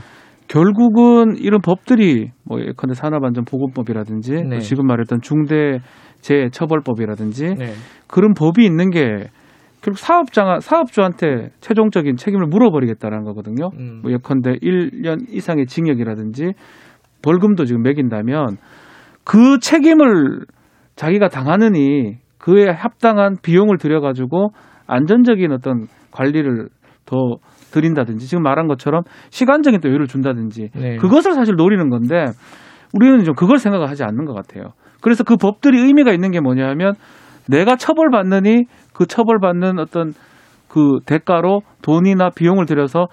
결국은 0.50 1.36
이런 1.38 1.60
법들이 1.60 2.30
뭐 2.44 2.60
예컨대 2.60 2.94
산업안전보건법이라든지 2.94 4.34
또 4.34 4.42
네. 4.48 4.58
지금 4.58 4.88
말했던 4.88 5.20
중대재해처벌법이라든지 5.20 7.54
네. 7.54 7.72
그런 8.08 8.34
법이 8.34 8.64
있는 8.64 8.90
게 8.90 9.28
결국 9.80 9.98
사업장 9.98 10.58
사업주한테 10.58 11.50
최종적인 11.60 12.16
책임을 12.16 12.48
물어버리겠다라는 12.48 13.24
거거든요. 13.26 13.70
음. 13.78 14.00
뭐 14.02 14.10
예컨대 14.10 14.54
1년 14.54 15.26
이상의 15.28 15.66
징역이라든지 15.66 16.54
벌금도 17.22 17.64
지금 17.64 17.82
매긴다면 17.82 18.56
그 19.22 19.60
책임을 19.60 20.46
자기가 20.96 21.28
당하느니 21.28 22.16
그에 22.38 22.68
합당한 22.68 23.36
비용을 23.40 23.78
들여 23.78 24.00
가지고 24.00 24.50
안전적인 24.88 25.52
어떤 25.52 25.86
관리를 26.10 26.70
더 27.06 27.36
드린다든지 27.72 28.26
지금 28.26 28.42
말한 28.42 28.66
것처럼 28.66 29.02
시간적인 29.30 29.80
또 29.80 29.88
여유를 29.88 30.06
준다든지 30.06 30.70
네. 30.74 30.96
그것을 30.96 31.32
사실 31.32 31.54
노리는 31.56 31.88
건데 31.88 32.26
우리는 32.92 33.24
좀 33.24 33.34
그걸 33.34 33.58
생각을 33.58 33.88
하지 33.88 34.04
않는 34.04 34.24
것 34.24 34.34
같아요. 34.34 34.72
그래서 35.00 35.24
그 35.24 35.36
법들이 35.36 35.80
의미가 35.80 36.12
있는 36.12 36.30
게 36.30 36.40
뭐냐 36.40 36.68
하면 36.70 36.94
내가 37.48 37.76
처벌받느니 37.76 38.64
그 38.92 39.06
처벌받는 39.06 39.78
어떤 39.78 40.12
그 40.68 40.98
대가로 41.06 41.62
돈이나 41.82 42.30
비용을 42.30 42.66
들여서 42.66 43.06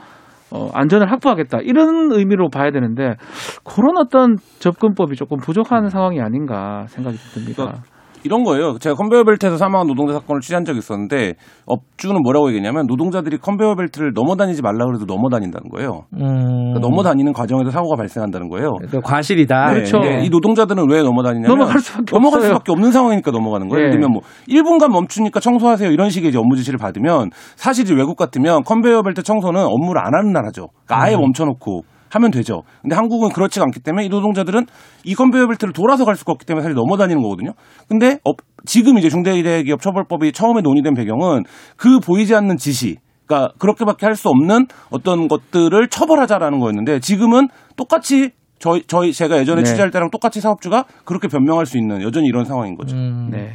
어, 0.52 0.70
안전을 0.74 1.12
확보하겠다 1.12 1.60
이런 1.64 2.12
의미로 2.12 2.50
봐야 2.50 2.72
되는데 2.72 3.16
그런 3.64 3.98
어떤 3.98 4.38
접근법이 4.60 5.16
조금 5.16 5.38
부족한 5.40 5.90
상황이 5.90 6.22
아닌가 6.22 6.86
생각이 6.88 7.18
듭니다. 7.34 7.84
이런 8.28 8.44
거예요. 8.44 8.78
제가 8.78 8.96
컨베이어 8.96 9.24
벨트에서 9.24 9.56
사망한 9.58 9.88
노동자 9.88 10.14
사건을 10.14 10.42
취재한 10.42 10.66
적이 10.66 10.80
있었는데 10.80 11.36
업주는 11.66 12.22
뭐라고 12.22 12.50
얘기했냐면 12.50 12.86
노동자들이 12.88 13.38
컨베이어 13.38 13.76
벨트를 13.76 14.12
넘어다니지 14.14 14.62
말라 14.62 14.86
그래도 14.86 15.06
넘어다닌다는 15.06 15.70
거예요. 15.70 16.04
음. 16.14 16.20
그러니까 16.20 16.80
넘어다니는 16.82 17.32
과정에서 17.32 17.72
사고가 17.72 17.96
발생한다는 17.96 18.50
거예요. 18.50 18.74
그러니까 18.80 19.00
과실이다. 19.00 19.68
네, 19.68 19.74
그렇죠. 19.74 19.98
이 20.24 20.30
노동자들은 20.30 20.90
왜 20.92 21.02
넘어다니냐면 21.02 21.58
넘어갈 21.58 21.80
수밖에 21.80 22.12
넘어갈. 22.12 22.42
수밖에 22.42 22.72
없는 22.72 22.92
상황이니까 22.92 23.32
넘어가는 23.32 23.68
거예요. 23.70 23.80
예를 23.80 23.90
예. 23.90 23.92
들면 23.92 24.12
뭐 24.12 24.22
1분간 24.50 24.92
멈추니까 24.92 25.40
청소하세요 25.40 25.90
이런 25.90 26.10
식의 26.10 26.30
이제 26.30 26.38
업무 26.38 26.56
지시를 26.56 26.78
받으면 26.78 27.32
사실 27.56 27.88
외국 27.96 28.18
같으면 28.18 28.64
컨베이어 28.64 29.02
벨트 29.04 29.24
청소는 29.24 29.64
업무를 29.64 30.02
안 30.06 30.14
하는 30.14 30.34
나라죠. 30.34 30.68
그러니까 30.86 31.06
아예 31.06 31.16
멈춰놓고 31.16 31.84
하면 32.18 32.32
되죠. 32.32 32.64
근데 32.82 32.96
한국은 32.96 33.30
그렇지가 33.30 33.64
않기 33.66 33.80
때문에 33.80 34.06
이 34.06 34.10
노동자들은 34.10 34.66
이 35.06 35.16
컨베이어 35.16 35.48
벨트를 35.48 35.74
돌아서 35.74 36.04
갈 36.06 36.16
수가 36.16 36.32
없기 36.34 36.46
때문에 36.46 36.64
사실 36.64 36.76
넘어다니는 36.76 37.22
거거든요. 37.22 37.52
근데 37.88 38.20
업- 38.24 38.38
지금 38.66 38.98
이제 38.98 39.10
중대기업 39.10 39.82
처벌법이 39.82 40.32
처음에 40.34 40.62
논의된 40.62 40.94
배경은 40.94 41.44
그 41.78 42.00
보이지 42.00 42.36
않는 42.36 42.58
지시 42.58 42.98
그러니까 43.28 43.54
그렇게밖에 43.60 44.06
할 44.06 44.16
수 44.16 44.30
없는 44.30 44.68
어떤 44.90 45.28
것들을 45.28 45.88
처벌하자라는 45.90 46.60
거였는데 46.60 47.00
지금은 47.00 47.48
똑같이 47.76 48.32
저희 48.60 48.82
저희 48.88 49.14
제가 49.14 49.38
예전에 49.38 49.62
네. 49.62 49.66
취재할 49.70 49.92
때랑 49.92 50.10
똑같이 50.10 50.42
사업주가 50.42 50.86
그렇게 51.06 51.28
변명할 51.28 51.66
수 51.68 51.78
있는 51.78 52.02
여전히 52.02 52.26
이런 52.28 52.44
상황인 52.46 52.76
거죠. 52.76 52.96
음. 52.96 53.30
네. 53.32 53.54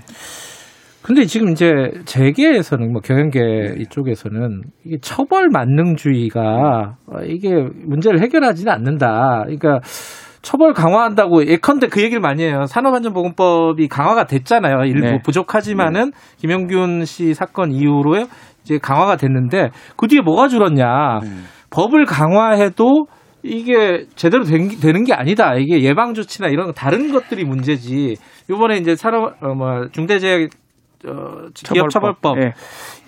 근데 1.02 1.24
지금 1.24 1.50
이제 1.50 1.66
재계에서는 2.04 2.92
뭐 2.92 3.00
경영계 3.00 3.74
이쪽에서는 3.80 4.62
이게 4.84 4.98
처벌 5.00 5.48
만능주의가 5.50 6.96
어, 7.06 7.22
이게 7.24 7.52
문제를 7.84 8.20
해결하지는 8.20 8.72
않는다. 8.72 9.42
그러니까 9.44 9.80
처벌 10.42 10.72
강화한다고 10.72 11.46
예컨대 11.46 11.88
그 11.88 12.02
얘기를 12.02 12.20
많이 12.20 12.42
해요. 12.44 12.64
산업안전보건법이 12.66 13.88
강화가 13.88 14.24
됐잖아요. 14.24 14.84
일부 14.86 15.00
네. 15.06 15.18
부족하지만은 15.24 16.12
김영균 16.38 17.04
씨 17.04 17.34
사건 17.34 17.72
이후로 17.72 18.24
이제 18.62 18.78
강화가 18.78 19.16
됐는데 19.16 19.70
그 19.96 20.06
뒤에 20.06 20.20
뭐가 20.20 20.48
줄었냐? 20.48 21.18
법을 21.70 22.04
강화해도 22.04 23.06
이게 23.44 24.04
제대로 24.14 24.44
된, 24.44 24.68
게- 24.68 24.76
되는 24.76 25.02
게 25.04 25.14
아니다. 25.14 25.54
이게 25.56 25.82
예방 25.82 26.14
조치나 26.14 26.48
이런 26.48 26.66
거 26.66 26.72
다른 26.72 27.12
것들이 27.12 27.44
문제지. 27.44 28.14
이번에 28.48 28.76
이제 28.76 28.94
산업 28.94 29.34
어뭐 29.42 29.88
중대재해 29.92 30.48
어, 31.06 31.48
기업 31.54 31.90
처벌법 31.90 32.38
예. 32.38 32.52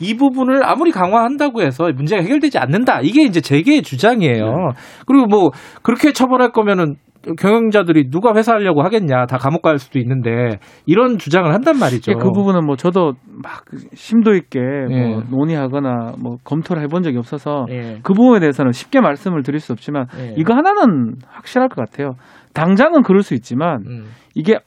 이 0.00 0.16
부분을 0.16 0.64
아무리 0.64 0.90
강화한다고 0.90 1.62
해서 1.62 1.90
문제가 1.94 2.22
해결되지 2.22 2.58
않는다. 2.58 3.00
이게 3.02 3.22
이제 3.22 3.40
재계의 3.40 3.82
주장이에요. 3.82 4.72
그리고 5.06 5.26
뭐 5.26 5.50
그렇게 5.82 6.12
처벌할 6.12 6.50
거면은 6.50 6.96
경영자들이 7.38 8.10
누가 8.10 8.34
회사 8.34 8.52
하려고 8.52 8.82
하겠냐. 8.82 9.26
다 9.26 9.38
감옥 9.38 9.62
갈 9.62 9.78
수도 9.78 9.98
있는데 9.98 10.58
이런 10.86 11.18
주장을 11.18 11.50
한단 11.52 11.78
말이죠. 11.78 12.12
예, 12.12 12.14
그 12.16 12.30
부분은 12.30 12.66
뭐 12.66 12.76
저도 12.76 13.14
막 13.42 13.64
심도 13.94 14.34
있게 14.34 14.60
예. 14.60 15.08
뭐 15.08 15.22
논의하거나 15.30 16.16
뭐 16.22 16.36
검토를 16.44 16.82
해본 16.82 17.02
적이 17.02 17.18
없어서 17.18 17.66
예. 17.70 18.00
그 18.02 18.12
부분에 18.12 18.40
대해서는 18.40 18.72
쉽게 18.72 19.00
말씀을 19.00 19.42
드릴 19.42 19.60
수 19.60 19.72
없지만 19.72 20.06
예. 20.18 20.34
이거 20.36 20.54
하나는 20.54 21.14
확실할 21.26 21.68
것 21.68 21.76
같아요. 21.76 22.12
당장은 22.52 23.02
그럴 23.02 23.22
수 23.22 23.34
있지만 23.34 23.82
음, 23.86 24.04
이게 24.34 24.58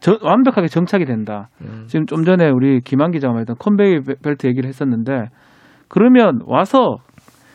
저- 0.00 0.18
완벽하게 0.22 0.68
정착이 0.68 1.04
된다. 1.04 1.48
음. 1.62 1.84
지금 1.86 2.06
좀 2.06 2.24
전에 2.24 2.48
우리 2.48 2.80
김한 2.80 3.10
기자가 3.10 3.32
말했던 3.32 3.56
컨베이 3.58 4.00
벨트 4.22 4.46
얘기를 4.46 4.68
했었는데 4.68 5.26
그러면 5.88 6.40
와서 6.46 6.96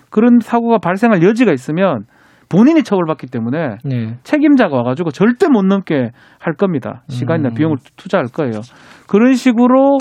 그런 0.09 0.39
사고가 0.41 0.77
발생할 0.77 1.23
여지가 1.23 1.51
있으면 1.53 2.05
본인이 2.49 2.83
처벌받기 2.83 3.27
때문에 3.27 3.77
네. 3.83 4.15
책임자가 4.23 4.75
와가지고 4.75 5.09
절대 5.11 5.47
못 5.47 5.63
넘게 5.65 6.11
할 6.39 6.53
겁니다. 6.53 7.03
시간이나 7.09 7.49
음. 7.49 7.53
비용을 7.55 7.77
투자할 7.95 8.27
거예요. 8.27 8.61
그런 9.07 9.33
식으로 9.33 9.97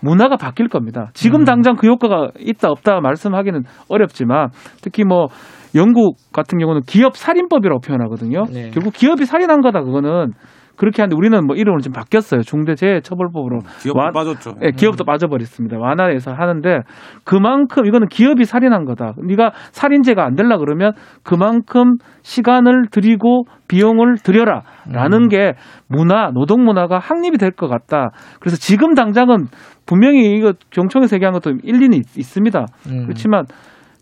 문화가 0.00 0.36
바뀔 0.36 0.68
겁니다. 0.68 1.10
지금 1.14 1.40
음. 1.40 1.44
당장 1.44 1.76
그 1.76 1.86
효과가 1.86 2.30
있다 2.38 2.68
없다 2.70 3.00
말씀하기는 3.00 3.62
어렵지만 3.88 4.48
특히 4.82 5.04
뭐 5.04 5.28
영국 5.74 6.16
같은 6.32 6.58
경우는 6.58 6.82
기업 6.86 7.16
살인법이라고 7.16 7.80
표현하거든요. 7.80 8.44
네. 8.52 8.70
결국 8.70 8.92
기업이 8.92 9.24
살인한 9.24 9.60
거다 9.60 9.80
그거는 9.82 10.32
그렇게 10.76 11.02
하는데 11.02 11.16
우리는 11.16 11.46
뭐 11.46 11.56
이름을 11.56 11.80
좀 11.80 11.92
바뀌었어요. 11.92 12.42
중대재해처벌법으로. 12.42 13.58
기업도 13.80 13.98
완- 13.98 14.12
빠졌죠. 14.12 14.54
예, 14.62 14.70
기업도 14.70 15.04
빠져버렸습니다. 15.04 15.78
완화해서 15.78 16.32
하는데 16.32 16.80
그만큼 17.24 17.86
이거는 17.86 18.08
기업이 18.08 18.44
살인한 18.44 18.84
거다. 18.84 19.12
네가 19.26 19.52
살인죄가 19.72 20.24
안 20.24 20.34
되려 20.34 20.58
그러면 20.58 20.92
그만큼 21.22 21.94
시간을 22.22 22.86
들이고 22.90 23.44
비용을 23.68 24.16
들여라라는 24.22 25.28
게 25.28 25.54
문화 25.88 26.30
노동 26.32 26.64
문화가 26.64 26.98
확립이 26.98 27.38
될 27.38 27.52
것 27.52 27.68
같다. 27.68 28.10
그래서 28.40 28.56
지금 28.56 28.94
당장은 28.94 29.46
분명히 29.86 30.34
이거 30.36 30.52
경총에서 30.70 31.16
얘기한 31.16 31.32
것도 31.32 31.52
일리는 31.62 31.96
있, 31.96 32.18
있습니다. 32.18 32.66
음. 32.90 33.02
그렇지만 33.04 33.44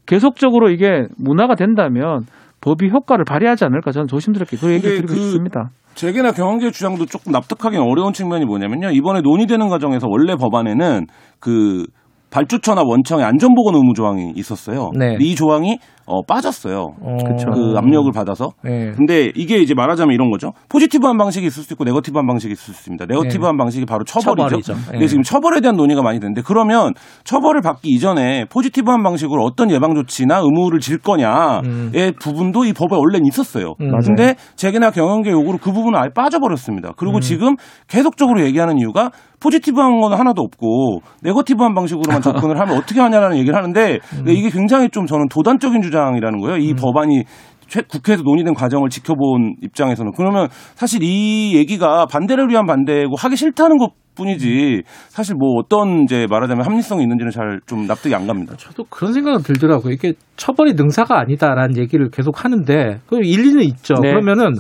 계속적으로 0.07 0.71
이게 0.71 1.07
문화가 1.19 1.55
된다면 1.55 2.21
법이 2.61 2.89
효과를 2.91 3.25
발휘하지 3.25 3.65
않을까 3.65 3.91
저는 3.93 4.07
조심스럽게 4.07 4.57
그 4.57 4.73
얘기를 4.73 4.97
드리고 4.97 5.13
그 5.13 5.19
있습니다. 5.19 5.69
재계나 5.95 6.33
경영계 6.33 6.71
주장도 6.71 7.07
조금 7.07 7.33
납득하기 7.33 7.77
어려운 7.77 8.13
측면이 8.13 8.45
뭐냐면요. 8.45 8.91
이번에 8.91 9.21
논의되는 9.21 9.69
과정에서 9.69 10.07
원래 10.09 10.35
법안에는 10.37 11.07
그 11.39 11.87
발주처나 12.31 12.83
원청의 12.83 13.25
안전보건 13.25 13.75
의무 13.75 13.93
조항이 13.95 14.33
있었어요. 14.35 14.91
네. 14.99 15.17
이 15.21 15.35
조항이 15.35 15.79
어, 16.07 16.23
빠졌어요. 16.23 16.95
그쵸. 17.27 17.51
그 17.53 17.75
압력을 17.77 18.11
받아서. 18.13 18.51
네. 18.65 18.93
근데 18.93 19.31
이게 19.35 19.59
이제 19.59 19.75
말하자면 19.75 20.15
이런 20.15 20.31
거죠. 20.31 20.53
포지티브한 20.69 21.17
방식이 21.17 21.47
있을 21.47 21.63
수 21.63 21.75
있고 21.75 21.85
네거티브한 21.85 22.27
방식이 22.27 22.53
있을 22.53 22.75
수 22.75 22.81
있습니다. 22.81 23.07
네거티브한 23.07 23.57
방식이 23.57 23.87
바로 23.87 24.05
처벌이죠. 24.05 24.63
처벌이죠. 24.63 24.75
근데 24.91 24.99
네. 24.99 25.07
지금 25.07 25.23
처벌에 25.23 25.61
대한 25.61 25.77
논의가 25.77 26.03
많이 26.03 26.19
되는데 26.19 26.43
그러면 26.45 26.93
처벌을 27.25 27.61
받기 27.61 27.89
이전에 27.89 28.47
포지티브한 28.51 29.03
방식으로 29.03 29.45
어떤 29.45 29.71
예방 29.71 29.95
조치나 29.95 30.39
의무를 30.39 30.81
질 30.81 30.99
거냐의 30.99 32.13
부분도 32.21 32.65
이 32.65 32.73
법에 32.73 32.97
원래는 32.97 33.27
있었어요. 33.27 33.75
음. 33.81 33.93
근데 34.05 34.35
재계나 34.57 34.91
경영계 34.91 35.31
요구로 35.31 35.59
그 35.59 35.73
부분은 35.73 35.99
아예 35.99 36.09
빠져버렸습니다. 36.15 36.93
그리고 36.97 37.21
지금 37.21 37.55
계속적으로 37.87 38.43
얘기하는 38.43 38.79
이유가 38.79 39.11
포지티브한 39.41 40.01
건 40.01 40.13
하나도 40.13 40.41
없고 40.43 41.01
네거티브한 41.23 41.75
방식으로만 41.75 42.23
접근을 42.23 42.61
하면 42.61 42.77
어떻게 42.77 43.01
하냐라는 43.01 43.37
얘기를 43.39 43.57
하는데 43.57 43.99
이게 44.29 44.51
굉장히 44.51 44.89
좀 44.89 45.07
저는 45.07 45.29
도단적인 45.29 45.83
주 45.83 45.92
장이라는 45.93 46.41
거예요. 46.41 46.57
이 46.57 46.75
법안이 46.75 47.23
최- 47.69 47.83
국회에서 47.83 48.23
논의된 48.25 48.55
과정을 48.55 48.89
지켜본 48.91 49.57
입장에서는 49.63 50.13
그러면 50.17 50.49
사실 50.75 51.01
이 51.03 51.55
얘기가 51.57 52.07
반대를 52.07 52.49
위한 52.51 52.67
반대고 52.67 53.15
하기 53.17 53.37
싫다는 53.37 53.79
것 53.79 53.93
뿐이지 54.15 54.83
사실 55.09 55.35
뭐 55.39 55.55
어떤 55.59 56.03
이제 56.03 56.27
말하자면 56.29 56.67
합리성이 56.67 57.03
있는지는 57.05 57.31
잘 57.31 57.61
좀 57.67 57.87
납득이 57.87 58.15
안 58.15 58.27
갑니다. 58.27 58.55
저도 58.59 58.85
그런 58.91 59.15
생각은 59.15 59.41
들더라고요. 59.43 59.91
이게 59.93 60.13
처벌이 60.37 60.75
능사가 60.75 61.19
아니다라는 61.21 61.79
얘기를 61.79 62.11
계속 62.11 62.45
하는데 62.45 62.99
그 63.07 63.17
일리는 63.23 63.63
있죠. 63.63 63.95
네. 64.03 64.11
그러면은 64.11 64.53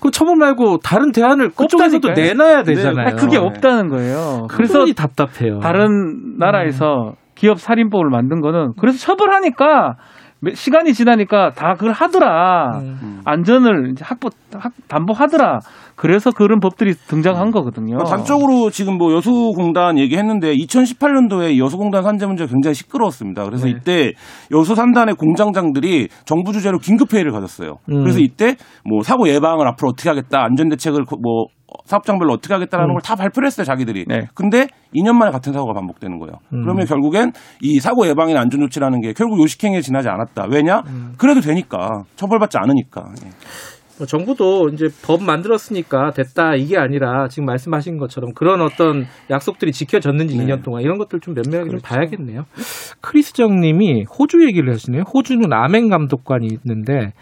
그 0.00 0.10
처벌 0.10 0.34
말고 0.36 0.78
다른 0.78 1.12
대안을 1.12 1.50
그쪽에서도 1.50 2.08
없다니까요. 2.08 2.26
내놔야 2.34 2.62
되잖아요. 2.64 3.06
네, 3.06 3.12
그게 3.14 3.36
없다는 3.36 3.88
거예요. 3.88 4.46
그래서 4.50 4.84
답답해요. 4.96 5.60
다른 5.60 6.36
나라에서 6.38 7.12
기업 7.36 7.60
살인법을 7.60 8.08
만든 8.10 8.40
거는 8.40 8.72
그래서 8.80 8.98
처벌하니까 8.98 9.66
몇- 9.66 9.96
시간이 10.54 10.94
지나니까 10.94 11.52
다 11.52 11.74
그걸 11.74 11.92
하더라. 11.92 12.78
음. 12.80 13.20
안전을 13.24 13.90
이제 13.92 14.04
확보 14.04 14.30
확- 14.54 14.72
담보하더라. 14.88 15.60
그래서 15.98 16.30
그런 16.30 16.60
법들이 16.60 16.94
등장한 16.94 17.50
거거든요. 17.50 17.96
그러니까 17.96 18.16
단적으로 18.16 18.70
지금 18.70 18.98
뭐 18.98 19.12
여수공단 19.14 19.98
얘기했는데 19.98 20.54
2018년도에 20.54 21.58
여수공단 21.58 22.04
산재 22.04 22.24
문제가 22.26 22.48
굉장히 22.48 22.74
시끄러웠습니다. 22.76 23.44
그래서 23.44 23.66
네. 23.66 23.72
이때 23.72 24.12
여수산단의 24.52 25.16
공장장들이 25.16 26.06
정부 26.24 26.52
주재로 26.52 26.78
긴급 26.78 27.12
회의를 27.12 27.32
가졌어요. 27.32 27.78
음. 27.90 28.02
그래서 28.04 28.20
이때 28.20 28.54
뭐 28.88 29.02
사고 29.02 29.28
예방을 29.28 29.66
앞으로 29.66 29.88
어떻게 29.88 30.08
하겠다, 30.08 30.44
안전 30.44 30.68
대책을 30.68 31.04
그뭐 31.04 31.46
사업장별로 31.84 32.32
어떻게 32.32 32.54
하겠다라는 32.54 32.92
음. 32.92 32.94
걸다 32.94 33.16
발표를 33.16 33.48
했어요, 33.48 33.64
자기들이. 33.64 34.04
네. 34.06 34.28
근데 34.34 34.68
2년 34.94 35.14
만에 35.14 35.32
같은 35.32 35.52
사고가 35.52 35.74
반복되는 35.74 36.18
거예요. 36.20 36.34
음. 36.52 36.62
그러면 36.62 36.86
결국엔 36.86 37.32
이 37.60 37.80
사고 37.80 38.06
예방이나 38.06 38.40
안전 38.40 38.60
조치라는 38.60 39.00
게 39.00 39.12
결국 39.14 39.40
요식행위에 39.42 39.80
지나지 39.80 40.08
않았다. 40.08 40.46
왜냐? 40.48 40.82
음. 40.86 41.14
그래도 41.18 41.40
되니까. 41.40 42.04
처벌받지 42.14 42.56
않으니까. 42.56 43.02
예. 43.24 43.30
뭐 43.98 44.06
정부도 44.06 44.68
이제 44.72 44.88
법 45.02 45.22
만들었으니까 45.22 46.12
됐다 46.12 46.54
이게 46.54 46.78
아니라 46.78 47.28
지금 47.28 47.46
말씀하신 47.46 47.98
것처럼 47.98 48.32
그런 48.32 48.60
어떤 48.60 49.06
약속들이 49.28 49.72
지켜졌는지 49.72 50.36
네. 50.36 50.46
2년 50.46 50.62
동안 50.62 50.82
이런 50.82 50.98
것들 50.98 51.20
좀 51.20 51.34
면밀하게 51.34 51.70
좀 51.70 51.80
봐야겠네요. 51.80 52.44
크리스정님이 53.00 54.04
호주 54.04 54.46
얘기를 54.46 54.72
하시네요. 54.72 55.02
호주는 55.02 55.52
아멘 55.52 55.88
감독관이 55.88 56.46
있는데 56.46 57.12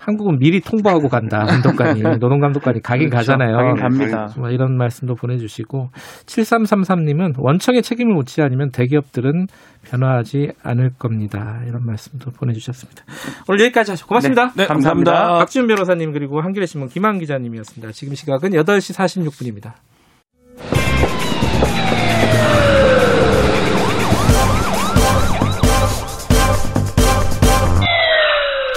한국은 0.00 0.38
미리 0.38 0.60
통보하고 0.60 1.08
간다 1.08 1.44
감독관이 1.46 2.02
노동 2.18 2.40
감독관이 2.40 2.80
가긴 2.82 3.10
그렇죠. 3.10 3.32
가잖아요. 3.32 3.56
가긴 3.56 3.82
갑니다. 3.82 4.28
뭐 4.38 4.48
이런 4.50 4.76
말씀도 4.76 5.14
보내주시고 5.14 5.90
7333님은 6.26 7.34
원청의 7.36 7.82
책임을 7.82 8.14
묻지 8.14 8.40
않으면 8.40 8.70
대기업들은 8.70 9.46
변화하지 9.82 10.52
않을 10.62 10.90
겁니다. 10.98 11.60
이런 11.66 11.84
말씀도 11.84 12.30
보내주셨습니다. 12.30 13.04
오늘 13.48 13.66
여기까지 13.66 13.92
하시고 13.92 14.08
고맙습니다. 14.08 14.52
네, 14.56 14.66
감사합니다. 14.66 15.38
박지훈 15.38 15.66
변호사님 15.66 16.12
그리고 16.12 16.40
한겨레 16.40 16.66
신문 16.66 16.88
김한 16.88 17.18
기자님이었습니다. 17.18 17.92
지금 17.92 18.14
시각은 18.14 18.50
8시 18.50 18.94
46분입니다. 18.96 19.74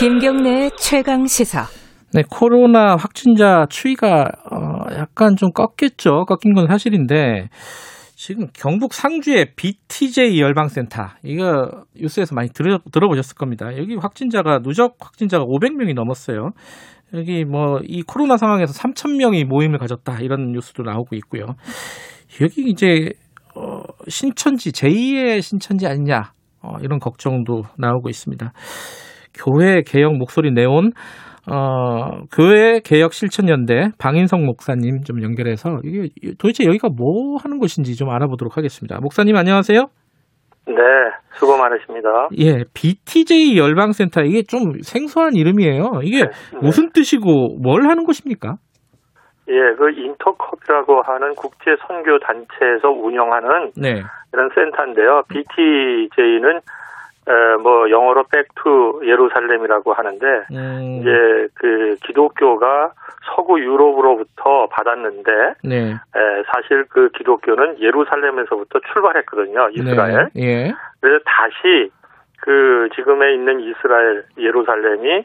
김경래의 0.04 0.72
최강 0.78 1.26
시사. 1.28 1.64
네, 2.12 2.24
코로나 2.30 2.98
확진자 2.98 3.66
추이가 3.70 4.24
어, 4.52 4.94
약간 4.98 5.38
좀 5.38 5.52
꺾였죠. 5.54 6.26
꺾인 6.26 6.54
건 6.56 6.68
사실인데 6.68 7.48
지금 8.14 8.48
경북 8.54 8.94
상주의 8.94 9.56
BTJ 9.56 10.42
열방센터 10.42 11.04
이거 11.24 11.86
뉴스에서 11.96 12.36
많이 12.36 12.50
들어, 12.50 12.80
들어보셨을 12.92 13.38
겁니다. 13.38 13.78
여기 13.78 13.96
확진자가 13.96 14.60
누적 14.60 14.98
확진자가 15.00 15.46
500명이 15.46 15.96
넘었어요. 15.96 16.50
여기 17.14 17.46
뭐 17.46 17.80
이 17.88 18.02
코로나 18.02 18.36
상황에서 18.36 18.74
3천 18.74 19.16
명이 19.16 19.46
모임을 19.46 19.80
가졌다 19.80 20.18
이런 20.20 20.52
뉴스도 20.52 20.84
나오고 20.84 21.16
있고요. 21.16 21.46
여기 22.42 22.64
이제 22.64 23.14
어, 23.56 23.84
신천지 24.10 24.74
제2의 24.74 25.42
신천지 25.42 25.88
아니냐 25.88 26.34
어, 26.62 26.74
이런 26.82 27.00
걱정도 27.00 27.62
나오고 27.78 28.10
있습니다. 28.10 28.52
교회 29.34 29.82
개혁 29.82 30.16
목소리 30.18 30.52
내온 30.52 30.92
어, 31.52 32.22
교회 32.32 32.80
개혁 32.80 33.14
실천 33.14 33.50
연대 33.50 33.90
방인성 34.00 34.46
목사님 34.46 35.02
좀 35.02 35.22
연결해서 35.22 35.80
이게 35.84 36.10
도대체 36.40 36.66
여기가 36.66 36.90
뭐 36.96 37.38
하는 37.42 37.60
곳인지 37.60 37.96
좀 37.96 38.10
알아보도록 38.10 38.58
하겠습니다. 38.58 39.00
목사님 39.02 39.36
안녕하세요. 39.36 39.88
네, 40.66 40.76
수고 41.34 41.58
많으십니다. 41.58 42.30
예, 42.40 42.64
BTJ 42.74 43.58
열방센터 43.58 44.22
이게 44.22 44.44
좀 44.44 44.80
생소한 44.82 45.36
이름이에요. 45.36 46.00
이게 46.04 46.24
무슨 46.62 46.92
뜻이고 46.92 47.58
뭘 47.62 47.84
하는 47.90 48.06
곳입니까? 48.06 48.56
예, 49.50 49.76
그 49.78 49.92
인터컵이라고 49.92 51.02
하는 51.02 51.34
국제 51.36 51.76
선교 51.86 52.18
단체에서 52.20 52.88
운영하는 52.90 53.72
네. 53.76 54.02
이런 54.32 54.50
센터인데요. 54.56 55.24
BTJ는 55.28 56.62
에, 57.28 57.58
뭐 57.62 57.90
영어로 57.90 58.26
백투 58.32 59.02
예루살렘이라고 59.06 59.94
하는데 59.94 60.26
음, 60.52 61.00
이제 61.00 61.48
그 61.56 61.96
기독교가 62.06 62.92
서구 63.36 63.60
유럽으로부터 63.60 64.68
받았는데 64.68 65.32
네. 65.64 65.92
에, 65.92 66.44
사실 66.52 66.86
그 66.90 67.10
기독교는 67.18 67.80
예루살렘에서부터 67.80 68.80
출발했거든요. 68.92 69.70
이스라엘. 69.72 70.30
네. 70.34 70.42
예. 70.44 70.74
그래서 71.00 71.24
다시 71.26 71.92
그 72.42 72.90
지금에 72.96 73.34
있는 73.34 73.62
이스라엘 73.62 74.26
예루살렘이 74.38 75.24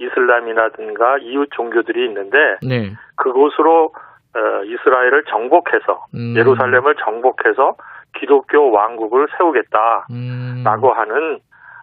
이슬람이라든가 0.00 1.18
이웃 1.18 1.48
종교들이 1.52 2.04
있는데 2.06 2.38
네. 2.62 2.92
그곳으로 3.16 3.92
어, 4.36 4.64
이스라엘을 4.64 5.24
정복해서 5.24 6.04
음. 6.14 6.34
예루살렘을 6.36 6.96
정복해서 6.96 7.76
기독교 8.18 8.70
왕국을 8.70 9.26
세우겠다라고 9.36 10.08
음, 10.10 10.64
하는 10.64 11.38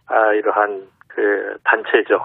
아, 0.07 0.33
이러한 0.33 0.83
그 1.07 1.57
단체죠. 1.63 2.19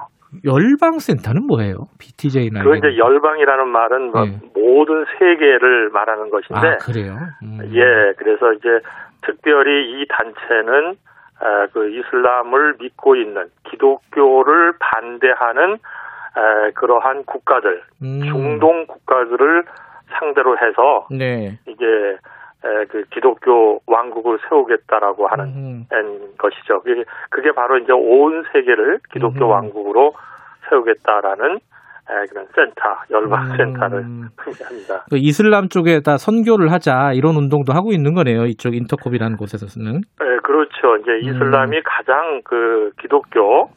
열방센터는 0.45 1.47
뭐예요? 1.47 1.89
BTJ나 1.99 2.63
그 2.63 2.77
이제 2.77 2.99
열방이라는 2.99 3.69
말은 3.69 4.11
뭐 4.11 4.25
네. 4.25 4.39
모든 4.55 5.07
세계를 5.19 5.89
말하는 5.91 6.31
것인데 6.31 6.69
아 6.69 6.77
그래요? 6.77 7.17
음. 7.43 7.61
예, 7.73 8.13
그래서 8.19 8.53
이제 8.53 8.69
특별히 9.23 10.03
이 10.03 10.07
단체는 10.09 10.97
아, 11.41 11.67
그 11.73 11.89
이슬람을 11.91 12.75
믿고 12.81 13.17
있는 13.17 13.49
기독교를 13.71 14.75
반대하는 14.79 15.79
아, 16.35 16.71
그러한 16.75 17.25
국가들, 17.25 17.83
음. 18.03 18.21
중동 18.25 18.87
국가들을 18.87 19.65
상대로 20.19 20.57
해서 20.59 21.07
네. 21.11 21.59
이제 21.67 21.85
에, 21.85 22.19
그 22.61 23.05
기독교 23.11 23.81
왕국을 23.87 24.39
세우겠다라고 24.49 25.29
하는 25.29 25.45
음. 25.47 25.87
엔 25.93 26.37
것이죠. 26.37 26.81
그게, 26.83 27.05
그게 27.31 27.53
바로 27.53 27.79
이제 27.79 27.93
온 27.93 28.45
세계를 28.53 29.01
기독교 29.13 29.47
음. 29.47 29.51
왕국으로 29.51 30.15
세우겠다라는 30.69 31.57
에, 32.11 32.27
그런 32.31 32.47
센터, 32.55 32.81
열방 33.11 33.51
음. 33.51 33.57
센터를 33.57 34.03
합니다. 34.65 35.05
그 35.11 35.17
이슬람 35.19 35.69
쪽에다 35.69 36.17
선교를 36.17 36.73
하자 36.73 37.13
이런 37.13 37.37
운동도 37.37 37.73
하고 37.73 37.93
있는 37.93 38.15
거네요. 38.15 38.47
이쪽 38.47 38.75
인터콥이라는 38.75 39.37
곳에서는. 39.37 40.01
예, 40.23 40.37
그렇죠. 40.43 40.97
이제 40.97 41.13
음. 41.13 41.21
이슬람이 41.21 41.83
가장 41.85 42.41
그 42.45 42.93
기독교 43.01 43.71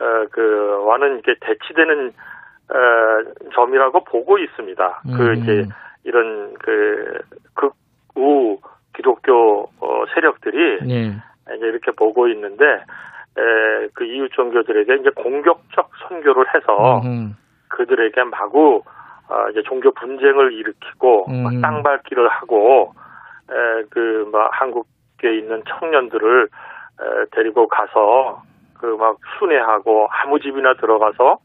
어, 0.00 0.26
그와는 0.32 1.18
이게 1.20 1.34
대치되는 1.40 2.08
어, 2.08 3.50
점이라고 3.54 4.04
보고 4.04 4.38
있습니다. 4.38 5.02
그 5.16 5.22
음. 5.22 5.34
이제 5.34 5.64
이런 6.04 6.54
그 6.54 7.20
극 7.54 7.74
우 8.16 8.58
기독교 8.94 9.68
어, 9.80 10.04
세력들이 10.14 10.78
예. 10.90 11.06
이제 11.56 11.66
이렇게 11.66 11.90
보고 11.92 12.28
있는데 12.28 12.64
에, 12.64 13.88
그 13.94 14.04
이웃 14.04 14.30
종교들에게 14.32 14.94
이제 14.96 15.10
공격적 15.10 15.90
선교를 16.08 16.46
해서 16.54 17.00
음. 17.04 17.36
그들에게 17.68 18.22
마구 18.24 18.82
어, 19.28 19.48
이제 19.50 19.62
종교 19.62 19.90
분쟁을 19.92 20.52
일으키고 20.52 21.26
음. 21.30 21.42
막 21.42 21.60
땅밟기를 21.60 22.28
하고 22.28 22.94
그막 23.90 24.50
한국에 24.52 25.36
있는 25.36 25.62
청년들을 25.66 26.48
에, 27.00 27.24
데리고 27.32 27.66
가서 27.68 28.42
그 28.78 28.96
막 28.96 29.16
순회하고 29.38 30.08
아무 30.10 30.38
집이나 30.38 30.74
들어가서 30.74 31.38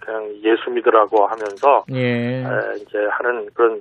그냥 0.00 0.28
예수 0.42 0.68
믿으라고 0.70 1.26
하면서 1.26 1.84
예. 1.92 2.42
에, 2.42 2.44
이제 2.76 2.98
하는 3.10 3.48
그런 3.54 3.76
에, 3.76 3.80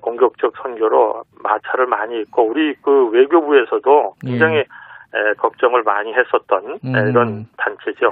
공격적 0.00 0.52
선교로 0.62 1.22
마찰을 1.42 1.86
많이 1.86 2.20
있고 2.22 2.48
우리 2.48 2.74
그 2.82 3.08
외교부에서도 3.10 4.14
굉장히 4.24 4.56
예. 4.56 4.60
에, 4.60 5.34
걱정을 5.38 5.82
많이 5.84 6.10
했었던 6.12 6.74
에, 6.74 7.00
음. 7.02 7.08
이런 7.10 7.46
단체죠. 7.56 8.08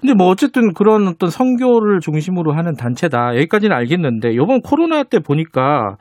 근데 0.00 0.14
뭐 0.16 0.28
어쨌든 0.28 0.72
그런 0.74 1.08
어떤 1.08 1.28
선교를 1.30 1.98
중심으로 2.00 2.52
하는 2.52 2.74
단체다. 2.74 3.34
여기까지는 3.36 3.74
알겠는데 3.76 4.30
이번 4.32 4.60
코로나 4.60 5.02
때 5.02 5.18
보니까 5.18 5.96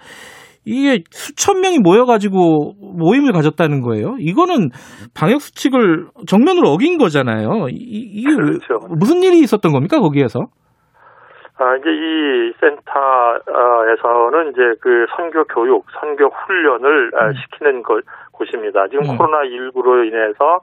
이게 0.68 1.04
수천 1.12 1.62
명이 1.62 1.80
모여가지고 1.80 2.74
모임을 2.98 3.32
가졌다는 3.34 3.82
거예요. 3.82 4.16
이거는 4.20 4.70
방역 5.16 5.42
수칙을 5.42 6.08
정면으로 6.28 6.70
어긴 6.70 6.98
거잖아요. 6.98 7.68
이, 7.70 8.26
왜- 8.28 8.36
그렇죠. 8.36 8.80
무슨 8.98 9.22
일이 9.24 9.40
있었던 9.40 9.72
겁니까 9.72 10.00
거기에서? 10.00 10.40
아, 11.58 11.76
이제 11.78 11.90
이 11.90 12.54
센터에서는 12.60 14.52
이제 14.52 14.76
그 14.82 15.06
선교 15.16 15.44
교육, 15.46 15.86
선교 16.00 16.28
훈련을 16.28 17.12
아, 17.16 17.32
시키는 17.32 17.84
곳, 17.84 18.04
곳입니다. 18.32 18.88
지금 18.90 19.10
음. 19.10 19.18
코로나19로 19.18 20.06
인해서 20.06 20.60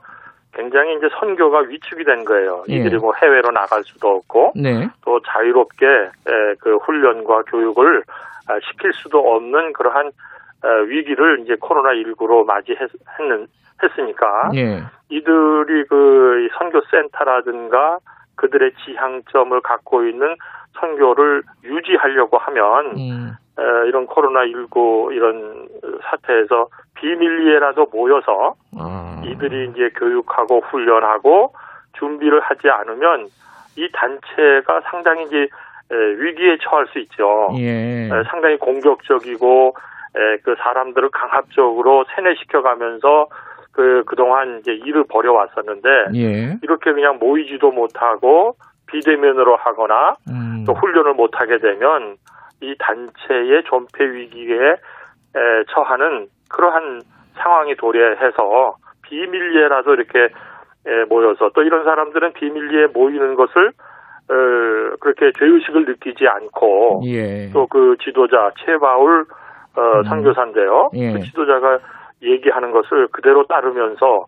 굉장히 0.55 0.97
이제 0.97 1.09
선교가 1.19 1.61
위축이 1.61 2.05
된 2.05 2.25
거예요. 2.27 2.65
예. 2.69 2.75
이들이 2.75 2.99
뭐 2.99 3.15
해외로 3.15 3.51
나갈 3.51 3.83
수도 3.85 4.17
없고 4.17 4.53
네. 4.55 4.87
또 5.03 5.19
자유롭게 5.21 5.87
에, 5.87 6.55
그 6.61 6.77
훈련과 6.77 7.45
교육을 7.45 8.03
아, 8.49 8.59
시킬 8.69 8.93
수도 8.93 9.19
없는 9.19 9.73
그러한 9.73 10.09
어, 10.65 10.69
위기를 10.87 11.41
이제 11.41 11.55
코로나19로 11.55 12.45
맞이했는 12.45 13.47
했으니까 13.83 14.51
예. 14.55 14.83
이들이 15.09 15.85
그이 15.87 16.49
선교센터라든가 16.59 17.99
그들의 18.37 18.73
지향점을 18.85 19.61
갖고 19.63 20.05
있는 20.05 20.37
선교를 20.79 21.43
유지하려고 21.65 22.39
하면 22.39 22.97
음. 22.97 23.33
에, 23.59 23.89
이런 23.89 24.07
코로나 24.07 24.47
19 24.47 25.11
이런 25.13 25.69
사태에서 26.03 26.69
비밀리에라도 26.95 27.87
모여서 27.93 28.55
아. 28.79 29.21
이들이 29.25 29.71
이제 29.71 29.91
교육하고 29.97 30.61
훈련하고 30.61 31.55
준비를 31.99 32.41
하지 32.41 32.69
않으면 32.69 33.29
이 33.77 33.89
단체가 33.93 34.81
상당히 34.91 35.25
이제 35.25 35.49
에, 35.91 35.95
위기에 35.95 36.59
처할 36.63 36.87
수 36.89 36.99
있죠. 37.01 37.51
예. 37.59 38.07
에, 38.07 38.11
상당히 38.31 38.57
공격적이고 38.57 39.75
에, 40.15 40.37
그 40.43 40.55
사람들을 40.59 41.11
강압적으로 41.11 42.05
세뇌시켜가면서 42.15 43.29
그 43.73 44.03
그동안 44.07 44.59
이제 44.61 44.73
일을 44.73 45.05
벌여왔었는데 45.09 45.89
예. 46.15 46.59
이렇게 46.63 46.93
그냥 46.93 47.19
모이지도 47.19 47.73
못하고 47.73 48.57
비대면으로 48.87 49.57
하거나 49.57 50.15
음. 50.29 50.52
또 50.67 50.75
훈련을 50.75 51.15
못하게 51.15 51.59
되면 51.59 52.17
이 52.61 52.75
단체의 52.79 53.65
존폐 53.65 54.05
위기에 54.05 54.57
에, 54.57 55.65
처하는 55.73 56.29
그러한 56.49 57.03
상황이 57.35 57.75
도래해서 57.77 58.77
비밀리에라도 59.03 59.95
이렇게 59.95 60.29
에, 60.87 61.05
모여서 61.09 61.51
또 61.55 61.63
이런 61.63 61.85
사람들은 61.85 62.33
비밀리에 62.35 62.87
모이는 62.89 63.35
것을 63.35 63.73
어, 64.31 64.97
그렇게 65.01 65.33
죄의식을 65.39 65.85
느끼지 65.85 66.27
않고 66.29 67.03
예. 67.07 67.51
또그 67.53 67.97
지도자 68.03 68.53
최바울 68.65 69.27
어, 69.75 70.03
선교사인데요. 70.09 70.91
예. 70.95 71.13
그 71.13 71.21
지도자가 71.21 71.79
얘기하는 72.23 72.71
것을 72.71 73.09
그대로 73.09 73.47
따르면서 73.47 74.27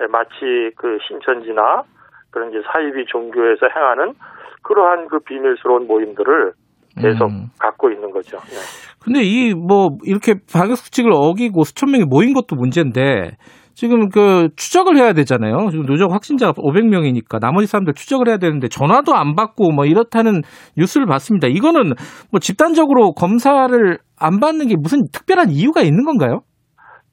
에, 0.00 0.06
마치 0.08 0.72
그 0.76 0.98
신천지나 1.06 1.84
그런 2.30 2.50
이제 2.50 2.60
사이비 2.72 3.06
종교에서 3.06 3.66
행하는 3.74 4.14
그러한 4.62 5.08
그 5.08 5.18
비밀스러운 5.20 5.86
모임들을 5.86 6.52
계속 7.00 7.26
음. 7.30 7.46
갖고 7.58 7.90
있는 7.90 8.10
거죠. 8.10 8.38
네. 8.38 8.56
근데 9.04 9.20
이 9.22 9.54
뭐 9.54 9.90
이렇게 10.04 10.34
방역 10.52 10.76
수칙을 10.76 11.10
어기고 11.12 11.64
수천 11.64 11.90
명이 11.90 12.04
모인 12.08 12.32
것도 12.34 12.56
문제인데 12.56 13.36
지금 13.74 14.08
그 14.08 14.48
추적을 14.56 14.96
해야 14.96 15.12
되잖아요. 15.12 15.68
지금 15.70 15.84
누적 15.84 16.10
확진자가 16.10 16.52
500명이니까 16.52 17.38
나머지 17.40 17.66
사람들 17.66 17.92
추적을 17.92 18.26
해야 18.28 18.38
되는데 18.38 18.68
전화도 18.68 19.14
안 19.14 19.34
받고 19.34 19.70
뭐 19.72 19.84
이렇다는 19.84 20.40
뉴스를 20.78 21.06
봤습니다. 21.06 21.46
이거는 21.46 21.92
뭐 22.32 22.40
집단적으로 22.40 23.12
검사를 23.12 23.98
안 24.18 24.40
받는 24.40 24.68
게 24.68 24.76
무슨 24.80 25.00
특별한 25.12 25.50
이유가 25.50 25.82
있는 25.82 26.04
건가요? 26.04 26.40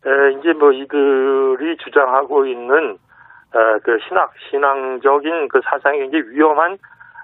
에, 0.05 0.39
이제 0.39 0.53
뭐 0.57 0.71
이들이 0.71 1.75
주장하고 1.83 2.45
있는 2.45 2.93
에, 2.93 3.57
그 3.83 3.97
신학 4.07 4.31
신앙적인 4.49 5.49
그 5.49 5.59
사상이 5.69 5.99
굉장히 5.99 6.23
위험한 6.31 6.73
에, 6.73 6.77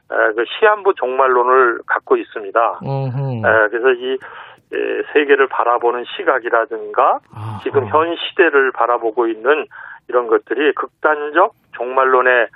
그 0.09 0.43
시한부 0.59 0.93
종말론을 0.95 1.81
갖고 1.85 2.17
있습니다. 2.17 2.79
그래서 3.69 3.91
이 3.93 4.17
에, 4.71 5.03
세계를 5.13 5.47
바라보는 5.47 6.03
시각이라든가 6.15 7.19
지금 7.63 7.87
현 7.87 8.15
시대를 8.15 8.71
바라보고 8.71 9.27
있는 9.27 9.65
이런 10.07 10.27
것들이 10.27 10.73
극단적 10.73 11.53
종말론에 11.73 12.47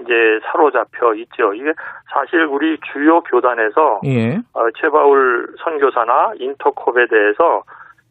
이제 0.00 0.40
사로잡혀 0.44 1.14
있죠. 1.14 1.54
이게 1.54 1.72
사실 2.12 2.44
우리 2.44 2.78
주요 2.92 3.20
교단에서 3.22 4.00
예. 4.04 4.36
어, 4.54 4.70
최바울 4.76 5.54
선교사나 5.62 6.32
인터콥에 6.38 7.06
대해서 7.06 7.62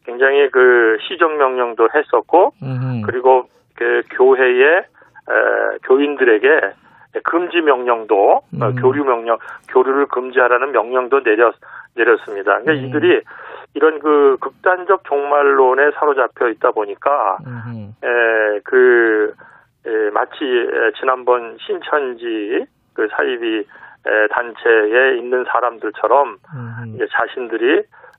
굉장히 0.04 0.48
그 0.50 0.96
시정 1.06 1.36
명령도 1.36 1.88
했었고 1.94 2.52
음흠. 2.62 3.02
그리고 3.06 3.48
그 3.76 4.02
교회의 4.10 4.78
에, 4.78 5.78
교인들에게 5.84 6.48
금지 7.24 7.60
명령도 7.60 8.36
어, 8.36 8.42
음. 8.52 8.74
교류 8.76 9.04
명령 9.04 9.38
교류를 9.68 10.06
금지하라는 10.06 10.72
명령도 10.72 11.20
내렸 11.20 11.54
내렸습니다. 11.94 12.58
그러니까 12.60 12.72
음. 12.72 12.88
이들이 12.88 13.22
이런 13.74 13.98
그 14.00 14.36
극단적 14.40 15.04
종말론에 15.04 15.90
사로잡혀 15.92 16.48
있다 16.48 16.72
보니까 16.72 17.38
음흠. 17.46 17.78
에, 18.04 18.60
그 18.64 19.34
에, 19.86 20.10
마치 20.10 20.44
에, 20.44 20.92
지난번 20.98 21.56
신천지 21.60 22.66
그 22.94 23.08
사이비 23.16 23.58
에, 23.58 24.26
단체에 24.30 25.18
있는 25.18 25.44
사람들처럼 25.44 26.38
음흠. 26.54 26.94
이제 26.94 27.06
자신들이 27.12 27.78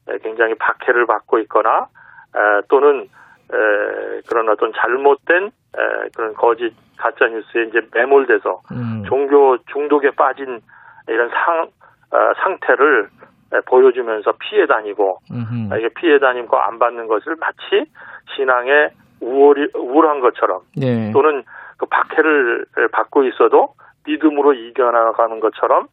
에, 0.09 0.17
굉장히 0.21 0.55
박해를 0.55 1.05
받고 1.05 1.39
있거나 1.39 1.87
에, 2.35 2.61
또는 2.69 3.07
에, 3.51 4.21
그런 4.29 4.49
어떤 4.49 4.71
잘못된 4.73 5.51
에, 5.77 6.09
그런 6.15 6.33
거짓 6.33 6.73
가짜 6.97 7.27
뉴스에 7.27 7.63
이제 7.63 7.81
매몰돼서 7.93 8.61
음. 8.71 9.03
종교 9.07 9.57
중독에 9.71 10.11
빠진 10.11 10.61
이런 11.07 11.29
상 11.29 11.67
어, 12.11 12.33
상태를 12.43 13.09
에, 13.53 13.59
보여주면서 13.65 14.33
피해 14.39 14.65
다니고 14.65 15.19
음흠. 15.31 15.73
아, 15.73 15.77
이게 15.77 15.89
피해 15.95 16.19
다니고 16.19 16.57
안 16.57 16.79
받는 16.79 17.07
것을 17.07 17.35
마치 17.39 17.89
신앙의 18.35 18.91
우월이 19.21 19.69
우월한 19.75 20.19
것처럼 20.19 20.61
네. 20.75 21.11
또는 21.11 21.43
그 21.77 21.85
박해를 21.85 22.65
받고 22.91 23.23
있어도 23.25 23.73
믿음으로 24.05 24.53
이겨나가는 24.53 25.39
것처럼 25.39 25.87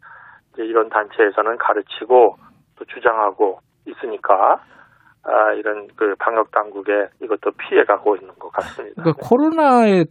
이제 0.52 0.64
이런 0.64 0.88
단체에서는 0.88 1.58
가르치고 1.58 2.36
또 2.76 2.84
주장하고 2.86 3.60
있으니까 3.86 4.60
아, 5.22 5.52
이런 5.52 5.88
그 5.96 6.14
방역 6.18 6.50
당국에 6.50 6.92
이것도 7.22 7.52
피해 7.58 7.84
가고 7.84 8.16
있는 8.16 8.34
것 8.38 8.50
같습니다. 8.52 9.02
그러니까 9.02 9.28
코로나를 9.28 10.06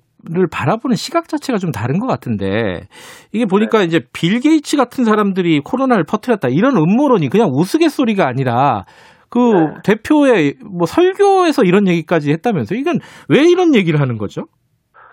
바라보는 0.51 0.95
시각 0.95 1.27
자체가 1.27 1.57
좀 1.57 1.71
다른 1.71 1.99
것 1.99 2.07
같은데 2.07 2.87
이게 3.31 3.45
보니까 3.45 3.81
이제 3.81 4.01
빌 4.13 4.39
게이츠 4.39 4.77
같은 4.77 5.03
사람들이 5.03 5.61
코로나를 5.61 6.03
퍼뜨렸다 6.03 6.49
이런 6.49 6.77
음모론이 6.77 7.29
그냥 7.29 7.49
우스갯소리가 7.51 8.27
아니라 8.27 8.83
그 9.29 9.73
대표의 9.83 10.55
뭐 10.65 10.85
설교에서 10.85 11.63
이런 11.63 11.87
얘기까지 11.87 12.31
했다면서 12.31 12.75
이건 12.75 12.99
왜 13.29 13.43
이런 13.49 13.75
얘기를 13.75 13.99
하는 13.99 14.17
거죠? 14.17 14.45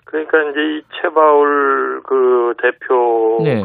그러니까 0.05 0.37
이제 0.49 0.59
이 0.59 0.81
최바울 1.01 2.01
그 2.03 2.53
대표가 2.61 3.43
네. 3.43 3.63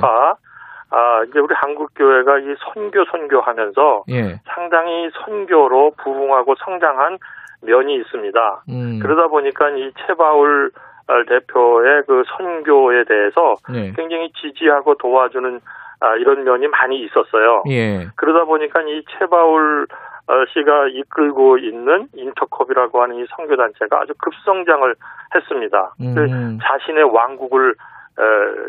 아, 0.93 1.25
이제 1.27 1.39
우리 1.39 1.55
한국교회가 1.55 2.39
이 2.41 2.55
선교 2.73 3.05
선교하면서 3.07 4.05
예. 4.11 4.41
상당히 4.55 5.11
선교로 5.25 5.93
부흥하고 5.97 6.55
성장한 6.57 7.19
면이 7.63 7.95
있습니다. 7.97 8.63
음. 8.69 8.99
그러다 9.01 9.29
보니까 9.29 9.71
이 9.71 9.91
최바울 10.07 10.71
어, 11.09 11.25
대표의 11.29 12.03
그 12.07 12.23
선교에 12.37 13.05
대해서 13.05 13.55
네. 13.73 13.93
굉장히 13.97 14.31
지지하고 14.33 14.97
도와주는 14.97 15.61
아, 16.01 16.17
이런 16.17 16.45
면이 16.45 16.69
많이 16.69 17.01
있었어요. 17.05 17.63
예. 17.71 18.09
그러다 18.17 18.45
보니까 18.45 18.83
이 18.83 19.03
최바울 19.19 19.87
어, 20.27 20.33
씨가 20.53 20.89
이끌고 20.89 21.59
있는 21.59 22.09
인터컵이라고 22.15 23.03
하는 23.03 23.17
이 23.17 23.27
선교 23.35 23.57
단체가 23.57 24.03
아주 24.03 24.13
급성장을 24.19 24.95
했습니다. 25.35 25.95
음. 26.01 26.15
그 26.15 26.59
자신의 26.63 27.05
왕국을 27.05 27.71
어, 27.71 27.77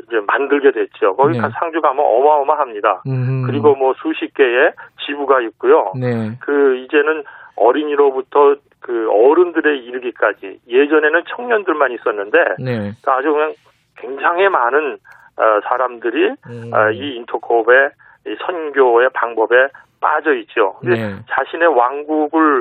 이제 0.08 0.20
만들게 0.26 0.72
됐죠. 0.72 1.16
거기 1.16 1.34
네. 1.34 1.42
가 1.42 1.50
상주 1.60 1.82
가면 1.82 2.00
어마어마합니다. 2.04 3.04
음. 3.08 3.44
그리고 3.46 3.76
뭐 3.76 3.94
수십 4.02 4.34
개의 4.34 4.74
지부가 5.06 5.42
있고요. 5.42 5.92
네. 6.00 6.32
그 6.40 6.76
이제는 6.78 7.24
어린이로부터 7.56 8.56
그 8.80 9.10
어른들에 9.12 9.78
이르기까지 9.78 10.60
예전에는 10.68 11.24
청년들만 11.36 11.92
있었는데 11.92 12.38
네. 12.60 12.92
아주 13.06 13.32
그냥 13.34 13.54
굉장히 13.98 14.48
많은 14.50 14.98
어, 15.38 15.60
사람들이 15.68 16.30
음. 16.48 16.72
어, 16.74 16.92
이 16.92 17.16
인터콥의 17.16 17.90
이 18.28 18.36
선교의 18.46 19.10
방법에 19.14 19.56
빠져 20.00 20.34
있죠. 20.36 20.76
네. 20.84 21.16
자신의 21.30 21.68
왕국을 21.70 22.60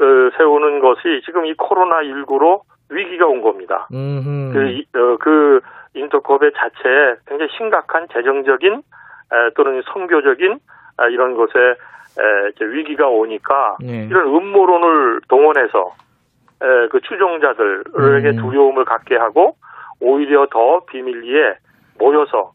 어, 0.00 0.04
세우는 0.36 0.80
것이 0.80 1.22
지금 1.24 1.46
이 1.46 1.54
코로나 1.54 2.00
19로 2.02 2.60
위기가 2.90 3.26
온 3.26 3.40
겁니다. 3.42 3.88
음흠. 3.92 4.52
그, 4.52 4.68
이- 4.70 4.86
어, 4.94 5.16
그 5.18 5.60
인터콥의 5.94 6.52
자체에 6.56 7.16
굉장히 7.26 7.50
심각한 7.56 8.06
재정적인 8.12 8.74
에, 8.74 9.50
또는 9.56 9.82
선교적인 9.92 10.58
아, 10.98 11.06
이런 11.08 11.34
것에 11.34 11.52
에, 11.58 12.48
이제 12.54 12.64
위기가 12.64 13.08
오니까 13.08 13.76
네. 13.80 14.06
이런 14.06 14.26
음모론을 14.26 15.20
동원해서 15.28 15.94
에, 16.62 16.88
그 16.88 17.00
추종자들에게 17.00 18.30
음. 18.30 18.36
두려움을 18.36 18.84
갖게 18.84 19.16
하고 19.16 19.56
오히려 20.00 20.46
더 20.50 20.84
비밀리에 20.86 21.54
모여서 21.98 22.52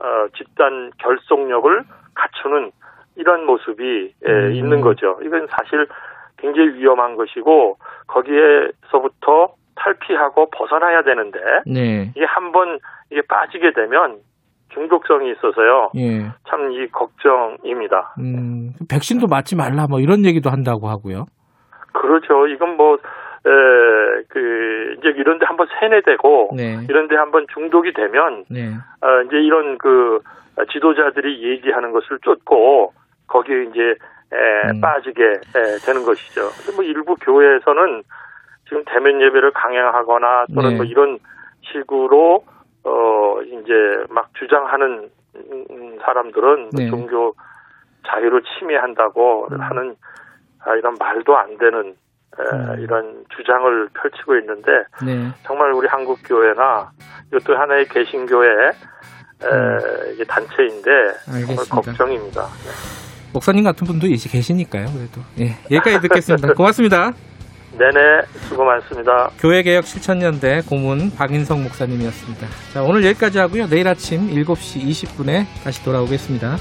어, 0.00 0.28
집단 0.36 0.90
결속력을 0.98 1.84
갖추는 2.14 2.72
이런 3.16 3.44
모습이 3.46 4.14
에, 4.24 4.30
음. 4.30 4.52
있는 4.52 4.80
거죠. 4.80 5.18
이건 5.22 5.46
사실 5.48 5.86
굉장히 6.38 6.74
위험한 6.74 7.16
것이고 7.16 7.78
거기에서부터 8.06 9.54
탈피하고 9.82 10.50
벗어나야 10.50 11.02
되는데 11.02 11.38
네. 11.66 12.12
이게 12.14 12.24
한번 12.26 12.78
이게 13.10 13.22
빠지게 13.22 13.72
되면 13.72 14.18
중독성이 14.72 15.32
있어서요. 15.32 15.90
예. 15.96 16.30
참 16.48 16.70
이 16.70 16.86
걱정입니다. 16.92 18.14
음, 18.20 18.72
백신도 18.88 19.26
맞지 19.26 19.56
말라 19.56 19.86
뭐 19.88 19.98
이런 20.00 20.24
얘기도 20.24 20.50
한다고 20.50 20.88
하고요. 20.88 21.26
그렇죠. 21.92 22.46
이건 22.46 22.76
뭐, 22.76 22.94
에, 22.94 23.50
그, 24.28 24.94
이제 24.98 25.08
이런데 25.08 25.44
한번 25.46 25.66
세뇌되고, 25.80 26.50
네. 26.56 26.78
이런데 26.88 27.16
한번 27.16 27.46
중독이 27.52 27.92
되면, 27.92 28.44
네. 28.48 28.68
어, 29.00 29.22
이제 29.26 29.36
이런 29.38 29.76
그 29.78 30.20
지도자들이 30.70 31.42
얘기하는 31.50 31.90
것을 31.90 32.18
쫓고, 32.22 32.92
거기에 33.26 33.64
이제, 33.64 33.80
에, 33.80 34.70
음. 34.70 34.80
빠지게 34.80 35.22
에, 35.24 35.78
되는 35.84 36.04
것이죠. 36.04 36.42
뭐 36.76 36.84
일부 36.84 37.16
교회에서는 37.16 38.02
지금 38.70 38.84
대면 38.86 39.20
예배를 39.20 39.50
강행하거나 39.50 40.46
또는 40.54 40.70
네. 40.70 40.76
뭐 40.76 40.84
이런 40.86 41.18
식으로, 41.72 42.44
어, 42.84 43.42
이제 43.42 43.72
막 44.08 44.30
주장하는 44.38 45.10
음, 45.36 45.98
사람들은 46.00 46.70
네. 46.72 46.84
음. 46.84 46.90
종교 46.90 47.34
자유를 48.06 48.42
침해한다고 48.42 49.48
하는 49.50 49.96
아, 50.64 50.74
이런 50.74 50.94
말도 50.98 51.36
안 51.36 51.58
되는 51.58 51.94
에, 52.38 52.82
이런 52.82 53.24
주장을 53.36 53.88
펼치고 53.92 54.36
있는데 54.38 54.70
네. 55.04 55.28
정말 55.44 55.72
우리 55.72 55.86
한국 55.88 56.18
교회나 56.24 56.90
이것도 57.28 57.56
하나의 57.56 57.86
개신교회 57.86 58.48
에, 58.48 60.12
이게 60.14 60.24
단체인데 60.24 60.90
정말 61.24 61.42
음. 61.42 61.48
알겠습니다. 61.50 61.76
걱정입니다. 61.76 62.46
목사님 63.32 63.64
같은 63.64 63.86
분도 63.86 64.06
이제 64.06 64.28
계시니까요. 64.28 64.86
그래도 64.86 65.20
예. 65.38 65.52
여기까지 65.74 66.00
듣겠습니다. 66.08 66.54
고맙습니다. 66.54 67.12
네네 67.80 68.26
수고 68.46 68.62
많습니다. 68.62 69.30
교회개혁 69.38 69.86
실천연대 69.86 70.60
고문 70.68 71.10
박인성 71.16 71.62
목사님이었습니다. 71.62 72.46
자, 72.74 72.82
오늘 72.82 73.06
여기까지 73.06 73.38
하고요. 73.38 73.68
내일 73.68 73.88
아침 73.88 74.28
7시 74.28 74.82
20분에 74.84 75.46
다시 75.64 75.82
돌아오겠습니다. 75.82 76.58